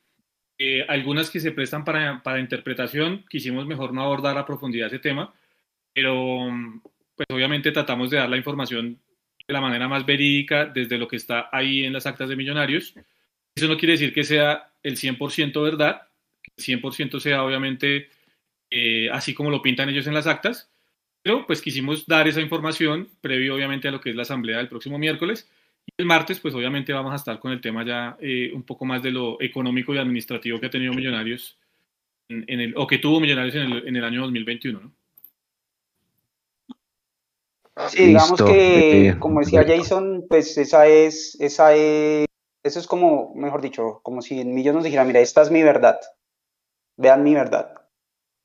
[0.59, 4.99] Eh, algunas que se prestan para, para interpretación, quisimos mejor no abordar a profundidad ese
[4.99, 5.33] tema,
[5.93, 6.47] pero
[7.17, 8.97] pues obviamente tratamos de dar la información
[9.47, 12.93] de la manera más verídica desde lo que está ahí en las actas de millonarios.
[13.55, 16.07] Eso no quiere decir que sea el 100% verdad,
[16.41, 18.09] que el 100% sea obviamente
[18.69, 20.71] eh, así como lo pintan ellos en las actas,
[21.21, 24.67] pero pues quisimos dar esa información previo obviamente a lo que es la asamblea del
[24.67, 25.49] próximo miércoles.
[25.85, 28.85] Y el martes pues obviamente vamos a estar con el tema ya eh, un poco
[28.85, 31.57] más de lo económico y administrativo que ha tenido Millonarios
[32.29, 34.79] en, el, o que tuvo Millonarios en el, año 2021.
[34.79, 34.91] ¿no?
[37.89, 42.27] Sí, digamos que, como decía Jason, pues esa es, esa es,
[42.63, 45.63] eso es como, mejor dicho, como si en Millos nos dijera, mira, esta es mi
[45.63, 45.99] verdad,
[46.97, 47.73] vean mi verdad.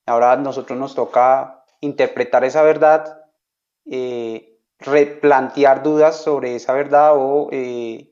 [0.07, 3.23] Ahora a nosotros nos toca interpretar esa verdad,
[3.85, 8.11] eh, replantear dudas sobre esa verdad o eh,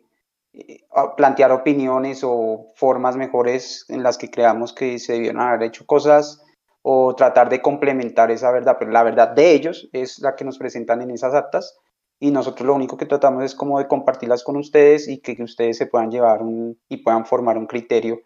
[0.52, 0.86] eh,
[1.16, 6.42] plantear opiniones o formas mejores en las que creamos que se debieron haber hecho cosas
[6.88, 10.56] o tratar de complementar esa verdad, pero la verdad de ellos es la que nos
[10.56, 11.76] presentan en esas actas
[12.20, 15.78] y nosotros lo único que tratamos es como de compartirlas con ustedes y que, ustedes
[15.78, 16.42] se puedan llevar
[16.88, 18.20] y puedan formar un criterio.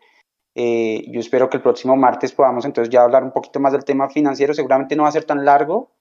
[0.54, 3.86] Eh, yo espero que el próximo martes podamos entonces ya hablar un poquito más del
[3.86, 5.92] tema financiero, seguramente no va a ser tan largo,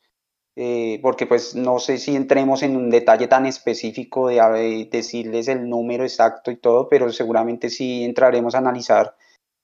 [0.57, 5.69] eh, porque pues no sé si entremos en un detalle tan específico de, decirles el
[5.69, 9.15] número exacto y todo, pero seguramente sí entraremos a analizar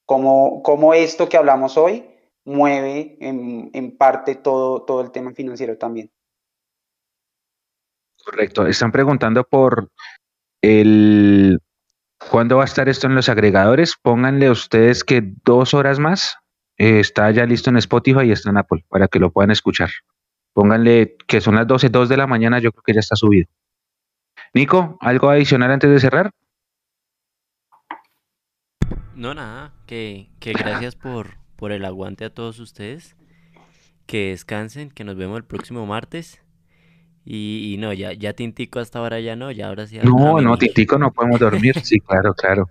[0.05, 2.14] cómo, cómo esto que hablamos hoy
[2.45, 6.11] mueve en, parte todo, todo el tema financiero también.
[8.23, 8.65] Correcto.
[8.65, 9.91] Están preguntando por
[10.61, 11.59] el
[12.29, 13.95] cuándo va a estar esto en los agregadores.
[14.01, 16.37] Pónganle ustedes que dos horas más
[16.77, 19.89] eh, está ya listo en Spotify y está en Apple para que lo puedan escuchar.
[20.53, 23.47] Pónganle que son las 12, 2 de la mañana, yo creo que ya está subido.
[24.53, 26.31] Nico, ¿algo adicional antes de cerrar?
[29.15, 33.15] No, nada, que, que gracias por, por el aguante a todos ustedes.
[34.05, 36.41] Que descansen, que nos vemos el próximo martes.
[37.27, 39.97] Y, no, ya, ya Tintico hasta ahora ya no, ya ahora sí.
[40.03, 42.69] No, no, Tintico no podemos dormir, sí, claro, claro.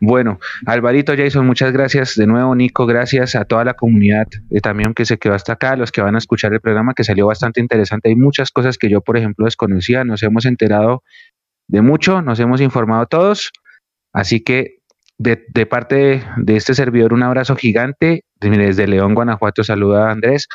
[0.00, 4.92] Bueno, Alvarito, Jason, muchas gracias de nuevo, Nico, gracias a toda la comunidad eh, también
[4.92, 7.60] que se quedó hasta acá, los que van a escuchar el programa que salió bastante
[7.60, 8.10] interesante.
[8.10, 11.02] Hay muchas cosas que yo, por ejemplo, desconocía, nos hemos enterado
[11.68, 13.52] de mucho, nos hemos informado todos,
[14.12, 14.75] así que
[15.18, 18.24] de, parte de, este servidor, un abrazo gigante.
[18.38, 20.48] Desde León, Guanajuato, saluda a Andrés.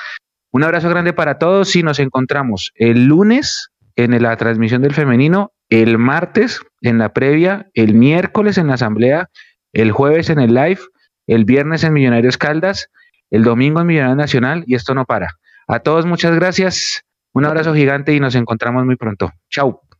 [0.51, 5.51] Un abrazo grande para todos y nos encontramos el lunes en la transmisión del femenino,
[5.69, 9.30] el martes en la previa, el miércoles en la asamblea,
[9.73, 10.80] el jueves en el live,
[11.27, 12.90] el viernes en Millonarios Caldas,
[13.30, 15.30] el domingo en Millonarios Nacional y esto no para.
[15.67, 19.31] A todos muchas gracias, un abrazo gigante y nos encontramos muy pronto.
[19.49, 19.90] Chao.